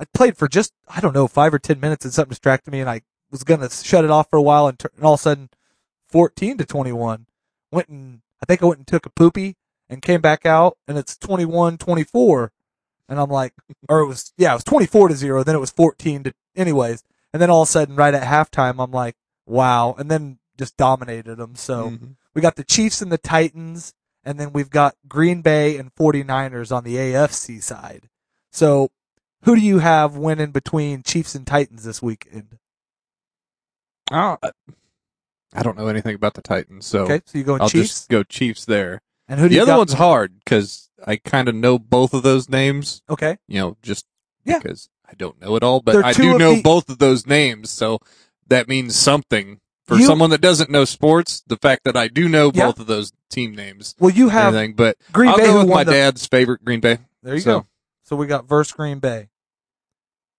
I 0.00 0.04
played 0.12 0.36
for 0.36 0.48
just, 0.48 0.72
I 0.88 1.00
don't 1.00 1.14
know, 1.14 1.28
five 1.28 1.54
or 1.54 1.58
10 1.58 1.78
minutes 1.78 2.04
and 2.04 2.12
something 2.12 2.30
distracted 2.30 2.70
me 2.70 2.80
and 2.80 2.90
I 2.90 3.02
was 3.30 3.44
going 3.44 3.60
to 3.60 3.70
shut 3.70 4.04
it 4.04 4.10
off 4.10 4.28
for 4.30 4.36
a 4.36 4.42
while 4.42 4.66
and, 4.66 4.78
tur- 4.78 4.90
and 4.96 5.04
all 5.04 5.14
of 5.14 5.20
a 5.20 5.22
sudden 5.22 5.50
14 6.14 6.58
to 6.58 6.64
21 6.64 7.26
went 7.72 7.88
and 7.88 8.20
I 8.40 8.46
think 8.46 8.62
I 8.62 8.66
went 8.66 8.78
and 8.78 8.86
took 8.86 9.04
a 9.04 9.10
poopy 9.10 9.56
and 9.90 10.00
came 10.00 10.20
back 10.20 10.46
out 10.46 10.78
and 10.86 10.96
it's 10.96 11.16
21 11.16 11.76
24 11.76 12.52
and 13.08 13.18
I'm 13.18 13.28
like 13.30 13.52
or 13.88 13.98
it 13.98 14.06
was 14.06 14.32
yeah 14.38 14.52
it 14.52 14.54
was 14.54 14.62
24 14.64 15.08
to 15.08 15.14
0 15.16 15.42
then 15.42 15.56
it 15.56 15.60
was 15.60 15.72
14 15.72 16.22
to 16.22 16.34
anyways. 16.54 17.02
And 17.32 17.42
then 17.42 17.50
all 17.50 17.62
of 17.62 17.68
a 17.68 17.72
sudden 17.72 17.96
right 17.96 18.14
at 18.14 18.22
halftime 18.22 18.76
I'm 18.82 18.92
like 18.92 19.16
wow 19.44 19.96
and 19.98 20.08
then 20.08 20.38
just 20.56 20.76
dominated 20.76 21.34
them 21.36 21.56
so 21.56 21.90
Mhm. 21.90 22.14
we 22.32 22.40
got 22.40 22.54
the 22.54 22.62
Chiefs 22.62 23.02
and 23.02 23.10
the 23.10 23.18
Titans 23.18 23.92
and 24.22 24.38
then 24.38 24.52
we've 24.52 24.70
got 24.70 24.94
Green 25.08 25.42
Bay 25.42 25.76
and 25.76 25.92
49ers 25.96 26.70
on 26.74 26.84
the 26.84 26.94
AFC 26.96 27.60
side. 27.60 28.08
So 28.52 28.90
who 29.42 29.56
do 29.56 29.60
you 29.60 29.80
have 29.80 30.16
winning 30.16 30.52
between 30.52 31.02
Chiefs 31.02 31.34
and 31.34 31.44
Titans 31.44 31.82
this 31.82 32.00
weekend? 32.00 32.58
Oh, 34.12 34.38
I 35.54 35.62
don't 35.62 35.76
know 35.76 35.86
anything 35.88 36.14
about 36.14 36.34
the 36.34 36.42
Titans, 36.42 36.86
so 36.86 37.00
okay 37.04 37.20
so 37.26 37.38
you 37.38 37.44
going 37.44 37.60
I'll 37.62 37.68
Chiefs 37.68 37.88
just 37.90 38.08
go 38.08 38.22
Chiefs 38.22 38.64
there. 38.64 39.00
and 39.28 39.38
who 39.40 39.46
do 39.46 39.50
The 39.50 39.54
you 39.56 39.62
other 39.62 39.72
got? 39.72 39.78
one's 39.78 39.92
hard 39.94 40.38
because 40.44 40.90
I 41.06 41.16
kind 41.16 41.48
of 41.48 41.54
know 41.54 41.78
both 41.78 42.12
of 42.14 42.22
those 42.22 42.48
names. 42.48 43.02
okay 43.08 43.36
You 43.48 43.60
know, 43.60 43.76
just 43.82 44.06
Yeah. 44.44 44.58
because 44.58 44.88
I 45.08 45.14
don't 45.14 45.40
know 45.40 45.54
it 45.56 45.62
all, 45.62 45.80
but 45.80 45.92
They're 45.92 46.04
I 46.04 46.12
two 46.12 46.22
do 46.22 46.32
of 46.34 46.38
know 46.38 46.54
the- 46.56 46.62
both 46.62 46.88
of 46.88 46.98
those 46.98 47.26
names, 47.26 47.70
so 47.70 47.98
that 48.48 48.68
means 48.68 48.96
something 48.96 49.60
for 49.86 49.96
You- 49.96 50.06
someone 50.06 50.30
that 50.30 50.40
doesn't 50.40 50.70
know 50.70 50.84
sports. 50.84 51.42
The 51.46 51.56
fact 51.58 51.84
that 51.84 51.96
I 51.96 52.08
do 52.08 52.28
know 52.28 52.50
Yeah. 52.54 52.66
both 52.66 52.80
of 52.80 52.86
those 52.86 53.12
team 53.30 53.54
names, 53.54 53.94
well 53.98 54.10
you 54.10 54.24
and 54.24 54.32
have 54.32 54.54
everything, 54.54 54.74
but 54.74 54.96
Green 55.12 55.28
I'll 55.30 55.36
Bay 55.36 55.44
go 55.46 55.52
who 55.52 55.58
with 55.58 55.68
won 55.68 55.76
my 55.76 55.84
the 55.84 55.92
dad's 55.92 56.26
favorite 56.26 56.64
Green 56.64 56.80
Bay. 56.80 56.98
There 57.22 57.34
you 57.34 57.40
So- 57.40 57.60
go. 57.60 57.66
So 58.02 58.16
we 58.16 58.26
got 58.26 58.46
verse 58.48 58.72
Green 58.72 58.98
Bay. 58.98 59.28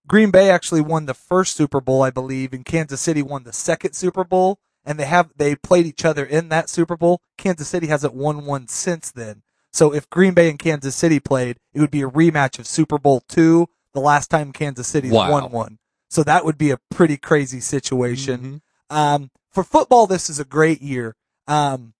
Green 0.06 0.30
Bay 0.30 0.50
actually 0.50 0.80
won 0.80 1.06
the 1.06 1.14
first 1.14 1.56
Super 1.56 1.80
Bowl, 1.80 2.02
I 2.02 2.10
believe, 2.10 2.52
and 2.52 2.64
Kansas 2.64 3.00
City 3.00 3.22
won 3.22 3.42
the 3.42 3.52
second 3.52 3.94
Super 3.94 4.22
Bowl, 4.24 4.60
and 4.86 4.98
they 4.98 5.04
have 5.04 5.30
they 5.36 5.56
played 5.56 5.84
each 5.84 6.04
other 6.04 6.24
in 6.24 6.48
that 6.48 6.70
Super 6.70 6.96
Bowl. 6.96 7.20
Kansas 7.36 7.68
City 7.68 7.88
hasn't 7.88 8.14
won 8.14 8.46
one 8.46 8.68
since 8.68 9.10
then. 9.10 9.42
So 9.72 9.92
if 9.92 10.08
Green 10.08 10.32
Bay 10.32 10.48
and 10.48 10.58
Kansas 10.58 10.96
City 10.96 11.20
played, 11.20 11.58
it 11.74 11.80
would 11.80 11.90
be 11.90 12.00
a 12.02 12.08
rematch 12.08 12.58
of 12.58 12.66
Super 12.66 12.96
Bowl 12.98 13.20
two, 13.28 13.68
the 13.92 14.00
last 14.00 14.28
time 14.30 14.52
Kansas 14.52 14.86
City 14.88 15.10
Wow. 15.10 15.30
won 15.32 15.50
one. 15.50 15.78
So 16.08 16.22
that 16.22 16.44
would 16.44 16.56
be 16.56 16.70
a 16.70 16.78
pretty 16.90 17.16
crazy 17.18 17.60
situation. 17.60 18.62
Mhm. 18.90 18.96
Um, 18.96 19.30
for 19.50 19.64
football, 19.64 20.06
this 20.06 20.30
is 20.30 20.38
a 20.38 20.44
great 20.44 20.80
year 20.80 21.16
um, 21.48 21.92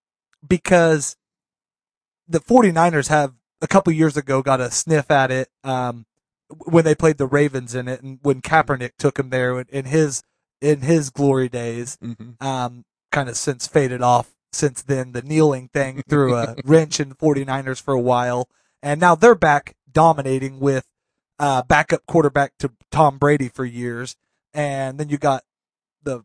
because 0.47 1.16
the 2.28 2.40
49ers 2.40 3.09
have 3.09 3.35
a 3.61 3.66
couple 3.66 3.93
years 3.93 4.16
ago 4.16 4.43
got 4.43 4.61
a 4.61 4.71
sniff 4.71 5.11
at 5.11 5.31
it 5.31 5.49
um, 5.64 6.07
when 6.66 6.85
they 6.85 6.95
played 6.95 7.19
the 7.19 7.26
Ravens 7.26 7.75
in 7.75 7.88
it, 7.88 8.02
and 8.02 8.19
when 8.23 8.40
Kaepernick 8.40 8.93
took 8.99 9.19
him 9.19 9.31
there 9.31 9.59
in 9.61 9.87
his 9.87 10.23
in 10.60 10.80
his 10.80 11.10
glory 11.10 11.48
days. 11.48 11.96
Mhm. 12.02 12.42
Um, 12.42 12.84
kind 13.12 13.28
of 13.28 13.36
since 13.36 13.66
faded 13.66 14.02
off 14.02 14.30
since 14.52 14.82
then. 14.82 15.12
The 15.12 15.22
kneeling 15.22 15.68
thing 15.68 16.02
threw 16.08 16.34
a 16.34 16.56
wrench 16.64 17.00
in 17.00 17.08
the 17.10 17.14
49ers 17.14 17.80
for 17.80 17.94
a 17.94 18.00
while, 18.00 18.48
and 18.82 19.00
now 19.00 19.14
they're 19.14 19.34
back 19.34 19.75
dominating 19.90 20.60
with 20.60 20.86
uh, 21.38 21.62
backup 21.62 22.04
quarterback 22.06 22.52
to 22.58 22.72
Tom 22.90 23.18
Brady 23.18 23.48
for 23.48 23.64
years, 23.64 24.16
and 24.54 24.98
then 24.98 25.08
you 25.08 25.18
got 25.18 25.44
the 26.02 26.25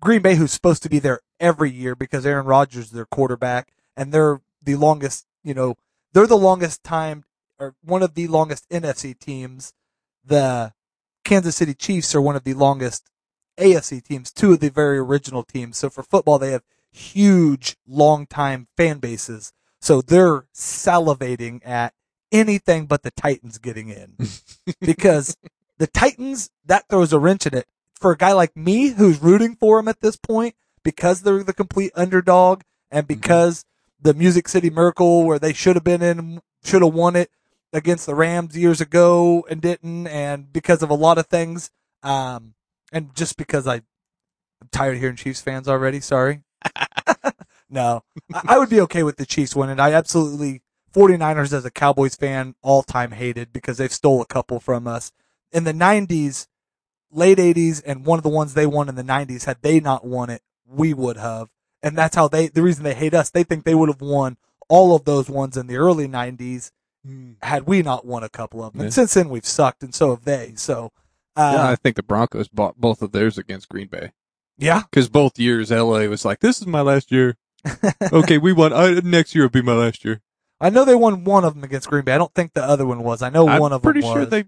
Green 0.00 0.22
Bay, 0.22 0.36
who's 0.36 0.52
supposed 0.52 0.82
to 0.84 0.88
be 0.88 0.98
there 0.98 1.20
every 1.40 1.70
year 1.70 1.94
because 1.94 2.24
Aaron 2.26 2.46
Rodgers 2.46 2.86
is 2.86 2.90
their 2.90 3.06
quarterback, 3.06 3.72
and 3.96 4.12
they're 4.12 4.40
the 4.62 4.76
longest, 4.76 5.26
you 5.42 5.54
know, 5.54 5.76
they're 6.12 6.26
the 6.26 6.36
longest 6.36 6.84
time 6.84 7.24
or 7.58 7.74
one 7.82 8.02
of 8.02 8.14
the 8.14 8.28
longest 8.28 8.68
NFC 8.70 9.18
teams. 9.18 9.72
The 10.24 10.72
Kansas 11.24 11.56
City 11.56 11.74
Chiefs 11.74 12.14
are 12.14 12.20
one 12.20 12.36
of 12.36 12.44
the 12.44 12.54
longest 12.54 13.10
AFC 13.56 14.02
teams, 14.02 14.32
two 14.32 14.52
of 14.52 14.60
the 14.60 14.70
very 14.70 14.98
original 14.98 15.42
teams. 15.42 15.78
So 15.78 15.90
for 15.90 16.02
football, 16.02 16.38
they 16.38 16.52
have 16.52 16.64
huge, 16.90 17.76
long 17.86 18.26
time 18.26 18.68
fan 18.76 18.98
bases. 18.98 19.52
So 19.80 20.00
they're 20.00 20.46
salivating 20.54 21.66
at 21.66 21.92
anything 22.32 22.86
but 22.86 23.02
the 23.02 23.10
Titans 23.10 23.58
getting 23.58 23.90
in 23.90 24.16
because 24.80 25.36
the 25.78 25.86
Titans, 25.86 26.50
that 26.64 26.88
throws 26.88 27.12
a 27.12 27.18
wrench 27.18 27.46
in 27.46 27.54
it 27.54 27.66
for 27.94 28.12
a 28.12 28.16
guy 28.16 28.32
like 28.32 28.56
me 28.56 28.88
who's 28.88 29.22
rooting 29.22 29.56
for 29.56 29.78
them 29.78 29.88
at 29.88 30.00
this 30.00 30.16
point 30.16 30.54
because 30.82 31.22
they're 31.22 31.42
the 31.42 31.52
complete 31.52 31.92
underdog 31.94 32.62
and 32.90 33.06
because 33.06 33.64
the 34.00 34.14
Music 34.14 34.48
City 34.48 34.70
Miracle 34.70 35.24
where 35.24 35.38
they 35.38 35.52
should 35.52 35.76
have 35.76 35.84
been 35.84 36.02
in, 36.02 36.40
should 36.62 36.82
have 36.82 36.94
won 36.94 37.16
it 37.16 37.30
against 37.72 38.06
the 38.06 38.14
Rams 38.14 38.56
years 38.56 38.80
ago 38.80 39.44
and 39.50 39.60
didn't, 39.60 40.06
and 40.06 40.52
because 40.52 40.82
of 40.82 40.90
a 40.90 40.94
lot 40.94 41.18
of 41.18 41.26
things, 41.26 41.70
um, 42.02 42.54
and 42.94 43.14
just 43.14 43.36
because 43.36 43.66
I, 43.66 43.74
I'm 43.74 44.68
tired 44.72 44.94
of 44.94 45.00
hearing 45.00 45.16
Chiefs 45.16 45.42
fans 45.42 45.68
already. 45.68 46.00
Sorry. 46.00 46.40
no, 47.68 48.02
I, 48.32 48.42
I 48.48 48.58
would 48.58 48.70
be 48.70 48.80
okay 48.82 49.02
with 49.02 49.16
the 49.16 49.26
Chiefs 49.26 49.54
winning. 49.54 49.80
I 49.80 49.92
absolutely 49.92 50.62
49ers 50.94 51.52
as 51.52 51.64
a 51.64 51.70
Cowboys 51.70 52.14
fan 52.14 52.54
all 52.62 52.82
time 52.82 53.10
hated 53.10 53.52
because 53.52 53.78
they've 53.78 53.92
stole 53.92 54.22
a 54.22 54.26
couple 54.26 54.60
from 54.60 54.86
us 54.86 55.12
in 55.52 55.64
the 55.64 55.72
90s, 55.72 56.46
late 57.10 57.38
80s, 57.38 57.82
and 57.84 58.06
one 58.06 58.18
of 58.18 58.22
the 58.22 58.28
ones 58.28 58.54
they 58.54 58.66
won 58.66 58.88
in 58.88 58.94
the 58.94 59.02
90s. 59.02 59.44
Had 59.44 59.58
they 59.62 59.80
not 59.80 60.06
won 60.06 60.30
it, 60.30 60.42
we 60.66 60.94
would 60.94 61.16
have, 61.16 61.48
and 61.82 61.98
that's 61.98 62.16
how 62.16 62.28
they. 62.28 62.48
The 62.48 62.62
reason 62.62 62.84
they 62.84 62.94
hate 62.94 63.14
us, 63.14 63.30
they 63.30 63.42
think 63.42 63.64
they 63.64 63.74
would 63.74 63.88
have 63.88 64.00
won 64.00 64.36
all 64.68 64.94
of 64.94 65.04
those 65.04 65.28
ones 65.28 65.56
in 65.56 65.66
the 65.66 65.76
early 65.76 66.08
90s 66.08 66.70
hmm. 67.04 67.32
had 67.42 67.66
we 67.66 67.82
not 67.82 68.06
won 68.06 68.22
a 68.22 68.28
couple 68.28 68.64
of 68.64 68.72
them. 68.72 68.80
Yeah. 68.80 68.84
And 68.86 68.94
since 68.94 69.14
then, 69.14 69.28
we've 69.28 69.46
sucked, 69.46 69.82
and 69.82 69.94
so 69.94 70.10
have 70.10 70.24
they. 70.24 70.54
So, 70.56 70.92
yeah, 71.36 71.68
I 71.68 71.72
uh, 71.72 71.76
think 71.76 71.96
the 71.96 72.02
Broncos 72.02 72.48
bought 72.48 72.80
both 72.80 73.02
of 73.02 73.12
theirs 73.12 73.38
against 73.38 73.68
Green 73.68 73.88
Bay 73.88 74.12
yeah, 74.58 74.82
because 74.90 75.08
both 75.08 75.38
years 75.38 75.70
Elway 75.70 76.08
was 76.08 76.24
like, 76.24 76.40
"This 76.40 76.60
is 76.60 76.66
my 76.66 76.80
last 76.80 77.10
year." 77.10 77.36
okay, 78.12 78.38
we 78.38 78.52
won. 78.52 78.72
Uh, 78.72 79.00
next 79.02 79.34
year 79.34 79.44
will 79.44 79.50
be 79.50 79.62
my 79.62 79.72
last 79.72 80.04
year. 80.04 80.20
I 80.60 80.70
know 80.70 80.84
they 80.84 80.94
won 80.94 81.24
one 81.24 81.44
of 81.44 81.54
them 81.54 81.64
against 81.64 81.88
Green 81.88 82.04
Bay. 82.04 82.12
I 82.12 82.18
don't 82.18 82.32
think 82.34 82.52
the 82.52 82.62
other 82.62 82.86
one 82.86 83.02
was. 83.02 83.22
I 83.22 83.30
know 83.30 83.48
I'm 83.48 83.60
one 83.60 83.72
of 83.72 83.82
them. 83.82 83.92
pretty 83.92 84.06
sure 84.06 84.20
was. 84.20 84.28
they 84.30 84.44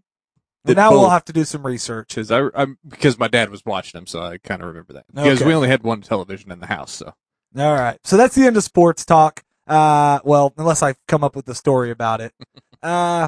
now 0.74 0.90
we'll 0.90 1.10
have 1.10 1.24
to 1.26 1.32
do 1.32 1.44
some 1.44 1.66
research. 1.66 2.08
Because 2.08 2.30
I, 2.30 2.48
I'm 2.54 2.78
because 2.86 3.18
my 3.18 3.28
dad 3.28 3.50
was 3.50 3.64
watching 3.64 3.98
them, 3.98 4.06
so 4.06 4.22
I 4.22 4.38
kind 4.38 4.62
of 4.62 4.68
remember 4.68 4.94
that. 4.94 5.06
Because 5.12 5.40
Okay. 5.40 5.46
we 5.46 5.54
only 5.54 5.68
had 5.68 5.82
one 5.82 6.02
television 6.02 6.50
in 6.50 6.60
the 6.60 6.66
house, 6.66 6.92
so 6.92 7.14
All 7.56 7.74
right. 7.74 7.98
So 8.04 8.16
that's 8.16 8.34
the 8.34 8.46
end 8.46 8.56
of 8.56 8.64
sports 8.64 9.04
talk. 9.04 9.42
Uh, 9.66 10.20
well, 10.24 10.52
unless 10.56 10.82
I 10.82 10.94
come 11.08 11.24
up 11.24 11.34
with 11.34 11.48
a 11.48 11.54
story 11.54 11.90
about 11.90 12.20
it. 12.20 12.32
Uh, 12.82 13.26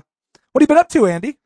what 0.52 0.60
have 0.60 0.62
you 0.62 0.66
been 0.66 0.76
up 0.76 0.90
to, 0.90 1.06
Andy? 1.06 1.38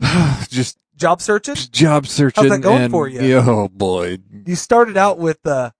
just 0.50 0.76
Job 0.96 1.20
searching? 1.20 1.54
job 1.72 2.06
searching. 2.06 2.44
How's 2.44 2.50
that 2.52 2.60
going 2.62 2.82
and, 2.82 2.90
for 2.90 3.08
you? 3.08 3.38
Oh 3.40 3.68
boy, 3.68 4.18
You 4.46 4.54
started 4.54 4.96
out 4.96 5.18
with, 5.18 5.44
uh, 5.46 5.70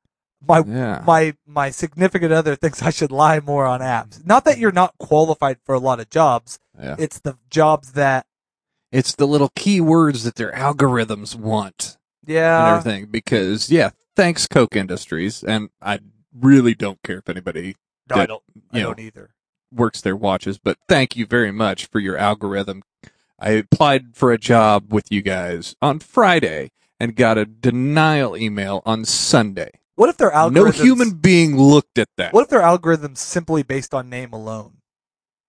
my, 0.47 0.63
yeah. 0.67 1.03
my, 1.07 1.35
my 1.47 1.71
significant 1.71 2.33
other 2.33 2.57
thinks 2.61 2.83
I 2.83 2.91
should 2.91 3.13
lie 3.13 3.41
more 3.41 3.65
on 3.67 3.81
apps. 3.81 4.25
Not 4.27 4.45
that 4.45 4.59
you're 4.59 4.73
not 4.73 4.97
qualified 4.99 5.59
for 5.65 5.75
a 5.75 5.79
lot 5.79 6.01
of 6.01 6.11
jobs. 6.11 6.59
yeah. 6.79 6.97
It's 6.99 7.21
the 7.21 7.39
jobs 7.51 7.93
that, 7.93 8.27
It's 8.93 9.15
the 9.15 9.27
little 9.27 9.51
keywords 9.51 10.25
that 10.25 10.35
their 10.35 10.53
algorithms 10.53 11.35
want 11.37 11.97
Yeah. 12.27 12.77
everything. 12.77 13.07
Because 13.07 13.71
yeah, 13.71 13.91
thanks 14.17 14.47
Koch 14.47 14.75
Industries, 14.77 15.43
and 15.45 15.71
I 15.81 16.01
really 16.39 16.75
don't 16.75 17.03
care 17.03 17.19
if 17.19 17.29
anybody 17.29 17.77
no, 18.11 18.17
I 18.17 18.27
don't, 18.27 18.43
I 18.73 18.79
know, 18.81 18.87
don't 18.89 19.01
either. 19.01 19.31
works 19.73 20.01
their 20.03 20.17
watches, 20.17 20.59
but 20.59 20.77
thank 20.89 21.17
you 21.17 21.25
very 21.27 21.53
much 21.53 21.87
for 21.87 22.01
your 22.01 22.19
algorithm. 22.19 22.83
I 23.39 23.51
applied 23.51 24.15
for 24.15 24.33
a 24.33 24.39
job 24.39 24.93
with 24.93 25.11
you 25.11 25.23
guys 25.23 25.75
on 25.83 25.99
Friday 25.99 26.71
and 27.01 27.17
got 27.17 27.37
a 27.39 27.45
denial 27.45 28.37
email 28.37 28.83
on 28.87 29.05
Sunday. 29.05 29.71
What 29.97 30.09
if 30.09 30.17
their 30.17 30.31
algorithms, 30.31 30.53
No 30.55 30.71
human 30.71 31.11
being 31.13 31.57
looked 31.57 31.99
at 31.99 32.09
that. 32.17 32.33
what 32.33 32.43
if 32.43 32.49
their 32.49 32.61
algorithms 32.63 33.19
simply 33.19 33.63
based 33.63 33.93
on 33.95 34.09
name 34.09 34.33
alone? 34.33 34.79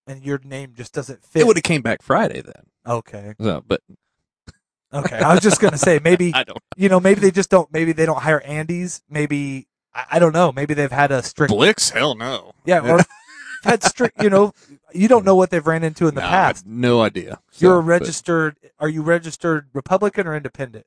And 0.08 0.24
your 0.24 0.40
name 0.44 0.74
just 0.76 0.94
doesn't 0.94 1.24
fit. 1.26 1.42
it 1.42 1.48
would 1.48 1.58
have 1.58 1.64
came 1.64 1.82
back 1.82 2.02
Friday 2.04 2.42
then. 2.42 2.64
okay. 2.86 3.34
So, 3.42 3.64
but 3.68 3.82
Okay, 4.94 5.18
I 5.18 5.34
was 5.34 5.42
just 5.44 5.60
gonna 5.60 5.78
say 5.80 6.00
maybe 6.04 6.32
I 6.36 6.44
don't. 6.44 6.60
you 6.78 6.88
know 6.90 7.00
maybe 7.00 7.20
they 7.20 7.32
just 7.32 7.50
don't 7.50 7.72
maybe 7.74 7.92
they 7.92 8.06
don't 8.06 8.22
hire 8.22 8.40
Andes. 8.42 9.02
Maybe 9.10 9.68
I, 9.94 10.06
I 10.14 10.20
don't 10.20 10.32
know. 10.32 10.52
Maybe 10.52 10.74
they've 10.74 10.92
had 10.92 11.12
a 11.12 11.22
strict 11.24 11.52
Blix? 11.52 11.90
Hell 11.90 12.16
no. 12.16 12.54
yeah 12.66 12.80
or 12.80 13.00
had 13.66 13.84
strict. 13.84 14.24
You 14.24 14.30
know, 14.30 14.54
you 14.94 15.08
don't 15.08 15.26
know 15.26 15.36
what 15.36 15.50
they've 15.50 15.66
ran 15.66 15.84
into 15.84 16.08
in 16.08 16.16
the 16.16 16.22
Nah, 16.22 16.30
past. 16.30 16.64
have 16.64 16.72
no 16.72 17.02
idea. 17.02 17.40
You're 17.58 17.74
So, 17.74 17.80
a 17.80 17.82
but 17.82 17.88
registered. 17.88 18.58
Are 18.80 18.90
you 18.90 19.02
registered 19.02 19.68
Republican 19.74 20.28
or 20.28 20.36
Independent? 20.36 20.86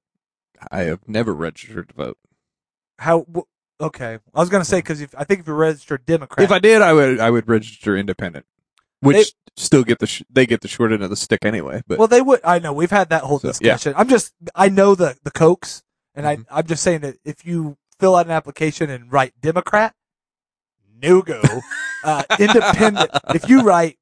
I 0.70 0.80
have 0.84 1.00
never 1.06 1.32
registered 1.34 1.90
to 1.90 1.94
vote. 1.94 2.18
How? 2.98 3.26
wh- 3.34 3.40
Okay, 3.80 4.18
I 4.34 4.40
was 4.40 4.48
gonna 4.48 4.64
say 4.64 4.78
because 4.78 5.00
I 5.16 5.22
think 5.22 5.40
if 5.40 5.46
you're 5.46 5.54
registered 5.54 6.04
Democrat, 6.04 6.44
If 6.44 6.50
I 6.50 6.58
did, 6.58 6.82
I 6.82 6.92
would. 6.92 7.20
I 7.20 7.30
would 7.30 7.48
register 7.48 7.96
independent, 7.96 8.44
which 9.00 9.34
still 9.56 9.84
get 9.84 10.00
the 10.00 10.06
sh- 10.08 10.24
they 10.28 10.46
get 10.46 10.62
the 10.62 10.68
short 10.68 10.90
end 10.90 11.04
of 11.04 11.10
the 11.10 11.16
stick 11.16 11.44
anyway. 11.44 11.82
But 11.86 11.96
well, 11.98 12.08
they 12.08 12.20
would. 12.20 12.40
I 12.42 12.58
know 12.58 12.72
we've 12.72 12.90
had 12.90 13.08
that 13.10 13.22
whole 13.22 13.38
So, 13.38 13.48
yeah. 13.48 13.74
discussion. 13.74 13.94
I'm 13.96 14.08
just. 14.08 14.34
I 14.56 14.68
know 14.68 14.96
the 14.96 15.16
the 15.22 15.30
Kochs, 15.30 15.82
and. 16.16 16.26
I 16.26 16.36
mm-hmm. 16.38 16.42
I'm 16.56 16.66
just 16.66 16.82
saying 16.82 17.02
that 17.02 17.18
if 17.24 17.46
you 17.46 17.76
fill 18.00 18.16
out 18.16 18.26
an 18.26 18.32
application 18.32 18.90
and 18.90 19.12
write 19.12 19.34
Democrat, 19.40 19.94
no 21.02 21.22
go. 21.22 21.42
uh, 22.04 22.22
independent. 22.38 23.10
If 23.34 23.48
you 23.48 23.62
write, 23.62 23.98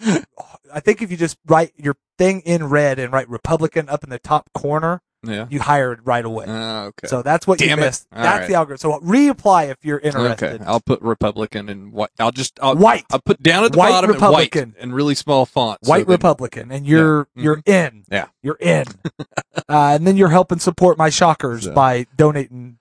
I 0.00 0.80
think 0.80 1.02
if 1.02 1.10
you 1.10 1.16
just 1.16 1.38
write 1.46 1.72
your 1.76 1.96
thing 2.18 2.40
in 2.40 2.64
red 2.68 2.98
and 2.98 3.12
write 3.12 3.28
Republican 3.28 3.88
up 3.88 4.04
in 4.04 4.10
the 4.10 4.18
top 4.18 4.50
corner, 4.52 5.00
yeah. 5.22 5.46
you 5.48 5.60
hired 5.60 6.00
right 6.06 6.24
away. 6.24 6.44
Uh, 6.46 6.84
okay. 6.86 7.06
So 7.08 7.22
that's 7.22 7.46
what 7.46 7.58
Damn 7.58 7.78
you 7.78 7.84
it. 7.84 7.86
missed. 7.86 8.06
All 8.12 8.22
That's 8.22 8.40
right. 8.40 8.48
the 8.48 8.54
algorithm. 8.54 8.90
So 8.92 9.00
reapply 9.00 9.70
if 9.70 9.78
you're 9.82 9.98
interested. 9.98 10.54
okay. 10.60 10.64
I'll 10.64 10.80
put 10.80 11.00
Republican 11.00 11.68
and 11.70 11.92
white. 11.92 12.10
I'll 12.18 12.30
just 12.32 12.58
I'll, 12.62 12.76
White. 12.76 13.04
I'll 13.10 13.20
put 13.24 13.42
down 13.42 13.64
at 13.64 13.72
the 13.72 13.78
White 13.78 13.88
bottom 13.90 14.10
in 14.10 14.14
Republican. 14.14 14.70
white 14.70 14.82
and 14.82 14.94
really 14.94 15.14
small 15.14 15.46
font. 15.46 15.78
so 15.82 15.88
White 15.90 16.06
then- 16.06 16.12
Republican, 16.12 16.70
and 16.70 16.86
you're 16.86 17.28
Yeah. 17.34 17.42
you're 17.42 17.62
in. 17.64 18.04
Yeah. 18.10 18.26
you're 18.42 18.58
in. 18.60 18.84
uh, 19.20 19.62
and 19.68 20.06
then 20.06 20.16
you're 20.16 20.28
helping 20.28 20.58
support 20.58 20.98
my 20.98 21.08
shockers 21.10 21.64
So. 21.64 21.72
by 21.72 22.06
donating. 22.16 22.78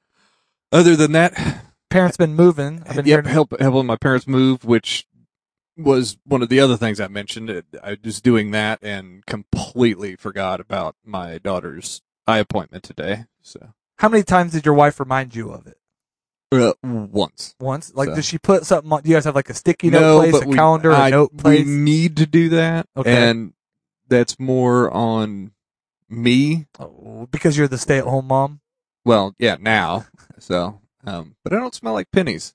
Other 0.71 0.95
than 0.95 1.11
that, 1.13 1.62
Parents 1.93 2.17
been 2.17 2.33
moving. 2.33 2.81
I've 2.87 2.95
been 2.95 3.05
yep, 3.05 3.25
help 3.27 3.53
helping 3.59 3.85
my 3.85 3.95
parents 3.95 4.25
move, 4.27 4.65
which 4.65 5.05
was 5.77 6.17
one 6.25 6.41
of 6.41 6.49
the 6.49 6.59
other 6.59 6.75
things 6.75 6.99
I 6.99 7.07
mentioned. 7.07 7.63
I 7.83 7.97
was 8.03 8.19
doing 8.19 8.49
that 8.49 8.79
and 8.81 9.23
completely 9.27 10.15
forgot 10.15 10.59
about 10.59 10.95
my 11.05 11.37
daughter's 11.37 12.01
eye 12.25 12.39
appointment 12.39 12.83
today. 12.83 13.25
So 13.43 13.73
How 13.99 14.09
many 14.09 14.23
times 14.23 14.53
did 14.53 14.65
your 14.65 14.73
wife 14.73 14.99
remind 14.99 15.35
you 15.35 15.51
of 15.51 15.67
it? 15.67 15.77
uh, 16.51 16.73
once. 16.83 17.53
Once? 17.59 17.91
Like, 17.93 18.09
So. 18.09 18.15
does 18.15 18.25
she 18.25 18.39
put 18.39 18.65
something 18.65 18.91
on? 18.91 19.03
Do 19.03 19.09
you 19.09 19.15
guys 19.15 19.25
have 19.25 19.35
like 19.35 19.49
a 19.51 19.53
sticky 19.53 19.91
note 19.91 19.99
no, 20.01 20.19
place, 20.31 20.43
a 20.43 20.47
we, 20.47 20.55
calendar, 20.55 20.91
a 20.91 20.97
I- 20.97 21.09
note 21.11 21.31
we 21.33 21.41
place? 21.41 21.67
need 21.67 22.17
to 22.17 22.25
do 22.25 22.49
that, 22.49 22.87
Okay. 22.97 23.29
and 23.29 23.53
that's 24.07 24.39
more 24.39 24.89
on 24.91 25.51
me. 26.09 26.65
Oh, 26.79 27.27
because 27.31 27.55
you're 27.55 27.67
the 27.67 27.77
stay-at-home 27.77 28.25
mom. 28.27 28.61
Well, 29.05 29.35
yeah, 29.37 29.57
now. 29.59 30.05
So, 30.39 30.79
um, 31.05 31.35
but 31.43 31.53
I 31.53 31.57
don't 31.57 31.73
smell 31.75 31.93
like 31.93 32.11
pennies. 32.11 32.53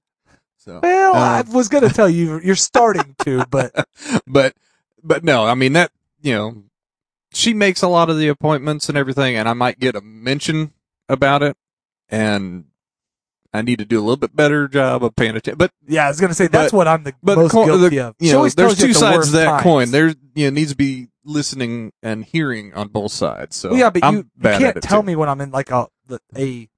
So, 0.57 0.81
Well, 0.83 1.15
um, 1.15 1.23
I 1.23 1.41
was 1.53 1.69
gonna 1.69 1.89
tell 1.89 2.09
you 2.09 2.41
you're 2.45 2.57
starting 2.57 3.15
to, 3.21 3.45
but 3.51 3.73
but 4.27 4.55
but 5.03 5.25
no, 5.25 5.45
I 5.47 5.55
mean 5.55 5.73
that 5.75 5.91
you 6.21 6.35
know, 6.35 6.63
she 7.33 7.55
makes 7.55 7.83
a 7.83 7.89
lot 7.89 8.11
of 8.11 8.19
the 8.19 8.29
appointments 8.29 8.89
and 8.89 8.99
everything, 8.99 9.37
and 9.37 9.49
I 9.49 9.53
might 9.55 9.79
get 9.79 9.95
a 9.95 10.01
mention 10.01 10.73
about 11.09 11.43
it, 11.43 11.57
and 12.09 12.65
I 13.55 13.63
need 13.63 13.79
to 13.79 13.85
do 13.85 13.99
a 13.99 14.03
little 14.03 14.17
bit 14.17 14.35
better 14.37 14.69
job 14.69 15.03
of 15.05 15.15
paying 15.17 15.37
attention. 15.37 15.57
But 15.59 15.71
yeah, 15.87 16.07
I 16.07 16.09
was 16.09 16.21
gonna 16.21 16.35
say 16.35 16.49
that's 16.49 16.73
But- 16.73 16.77
what 16.77 16.89
I'm 16.89 17.05
the 17.05 17.15
but 17.23 17.39
most 17.39 17.53
co- 17.53 17.65
guilty 17.65 17.97
the- 17.97 18.09
of. 18.09 18.17
you 18.19 18.33
know, 18.33 18.49
there's 18.49 18.77
two 18.79 18.93
sides 18.93 19.27
to 19.31 19.37
that 19.39 19.45
times. 19.47 19.63
coin. 19.63 19.91
There 19.91 20.09
you 20.35 20.45
know 20.47 20.51
needs 20.51 20.73
to 20.73 20.77
be 20.77 21.09
listening 21.25 21.93
and 22.03 22.25
hearing 22.25 22.75
on 22.75 22.89
both 22.89 23.13
sides. 23.13 23.55
So 23.57 23.71
Well, 23.71 23.79
yeah, 23.79 23.91
but 23.91 24.03
I'm 24.05 24.15
you, 24.17 24.19
you 24.37 24.59
can't 24.59 24.83
tell 24.83 25.03
too. 25.03 25.07
me 25.07 25.17
when 25.17 25.29
I'm 25.29 25.41
in 25.41 25.51
like 25.51 25.71
a 25.71 25.89
a 26.37 26.69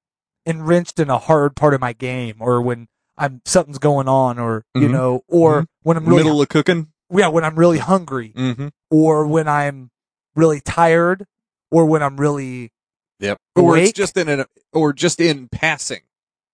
enriched 0.46 0.98
in 0.98 1.10
a 1.10 1.18
hard 1.18 1.54
part 1.56 1.74
of 1.74 1.80
my 1.80 1.92
game, 1.92 2.36
or 2.40 2.60
when 2.62 2.88
I'm 3.16 3.42
something's 3.44 3.78
going 3.78 4.08
on, 4.08 4.38
or 4.38 4.64
you 4.74 4.88
Mhm. 4.88 4.92
know, 4.92 5.24
or 5.28 5.62
Mhm. 5.62 5.66
when 5.82 5.96
I'm 5.96 6.06
really 6.06 6.22
middle 6.24 6.40
of 6.42 6.48
cooking. 6.48 6.88
yeah, 7.10 7.28
when 7.28 7.44
I'm 7.44 7.56
really 7.56 7.78
hungry, 7.78 8.32
Mm-hmm. 8.36 8.68
or 8.90 9.26
when 9.26 9.46
I'm 9.48 9.90
really 10.34 10.60
tired, 10.60 11.26
or 11.70 11.84
when 11.86 12.02
I'm 12.02 12.16
really 12.16 12.72
Yep. 13.18 13.38
Or 13.56 13.76
it's 13.76 13.92
just 13.92 14.16
in 14.16 14.28
an 14.30 14.46
or 14.72 14.92
just 14.94 15.20
in 15.20 15.48
passing. 15.48 16.00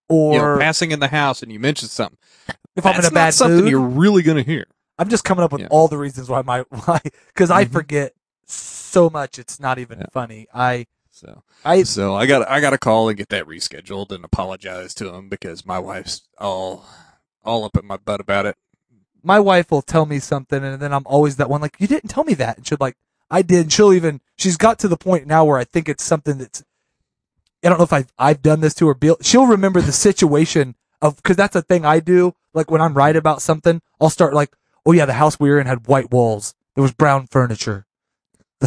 or 0.08 0.34
you 0.34 0.38
know, 0.40 0.58
passing 0.58 0.92
in 0.92 1.00
the 1.00 1.08
house 1.08 1.42
and 1.42 1.50
you 1.52 1.58
mention 1.58 1.88
something. 1.88 2.16
if 2.76 2.84
I'm 2.86 2.94
in 2.94 3.00
That's 3.02 3.08
a 3.08 3.14
bad 3.14 3.34
something 3.34 3.62
mood. 3.64 3.70
you're 3.70 3.80
really 3.80 4.22
going 4.22 4.36
to 4.36 4.42
hear. 4.44 4.66
I'm 4.98 5.08
just 5.08 5.24
coming 5.24 5.42
up 5.44 5.50
with 5.52 5.62
Yeah. 5.62 5.68
all 5.70 5.88
the 5.88 5.98
reasons 5.98 6.28
why 6.28 6.42
my 6.42 6.60
why 6.84 7.00
because 7.28 7.50
I 7.50 7.64
Mhm. 7.64 7.72
forget 7.72 8.12
so 8.46 9.08
much. 9.10 9.38
It's 9.38 9.58
not 9.58 9.78
even 9.78 9.98
Yeah. 10.00 10.06
funny. 10.12 10.46
I 10.54 10.86
So 11.16 11.42
I 11.64 11.82
So 11.84 12.14
I 12.14 12.26
got 12.26 12.46
I 12.46 12.60
got 12.60 12.70
to 12.70 12.78
call 12.78 13.08
and 13.08 13.16
get 13.16 13.30
that 13.30 13.46
rescheduled 13.46 14.12
and 14.12 14.22
apologize 14.22 14.92
to 14.96 15.14
him 15.14 15.30
because 15.30 15.64
my 15.64 15.78
wife's 15.78 16.28
all 16.36 16.84
all 17.42 17.64
up 17.64 17.74
in 17.78 17.86
my 17.86 17.96
butt 17.96 18.20
about 18.20 18.44
it. 18.44 18.54
my 19.22 19.40
wife 19.40 19.70
will 19.70 19.80
tell 19.80 20.04
me 20.04 20.18
something 20.18 20.62
and 20.62 20.78
then 20.78 20.92
I'm 20.92 21.06
always 21.06 21.36
that 21.36 21.48
one 21.48 21.62
like 21.62 21.76
you 21.78 21.86
didn't 21.86 22.10
tell 22.10 22.24
me 22.24 22.34
that. 22.34 22.58
And 22.58 22.66
she'll 22.66 22.76
like 22.78 22.98
I 23.30 23.40
did. 23.40 23.60
And 23.62 23.72
she'll 23.72 23.94
even 23.94 24.20
she's 24.36 24.58
got 24.58 24.78
to 24.80 24.88
the 24.88 24.98
point 24.98 25.26
now 25.26 25.46
where 25.46 25.56
I 25.56 25.64
think 25.64 25.88
it's 25.88 26.04
something 26.04 26.36
that's 26.36 26.62
I 27.64 27.70
don't 27.70 27.78
know 27.78 27.84
if 27.84 27.94
I've 27.94 28.12
I've 28.18 28.42
done 28.42 28.60
this 28.60 28.74
to 28.74 28.86
her 28.88 28.94
Bill 28.94 29.16
she'll 29.22 29.46
remember 29.46 29.80
the 29.80 29.92
situation 29.92 30.74
of 31.00 31.16
because 31.16 31.36
that's 31.36 31.56
a 31.56 31.62
thing 31.62 31.86
I 31.86 32.00
do 32.00 32.34
like 32.52 32.70
when 32.70 32.82
I'm 32.82 32.92
right 32.92 33.16
about 33.16 33.40
something 33.40 33.80
I'll 34.02 34.10
start 34.10 34.34
like 34.34 34.54
oh 34.84 34.92
yeah 34.92 35.06
the 35.06 35.14
house 35.14 35.40
we 35.40 35.48
were 35.48 35.60
in 35.60 35.66
had 35.66 35.86
white 35.86 36.10
walls. 36.10 36.54
There 36.74 36.82
was 36.82 36.92
brown 36.92 37.26
furniture 37.26 37.85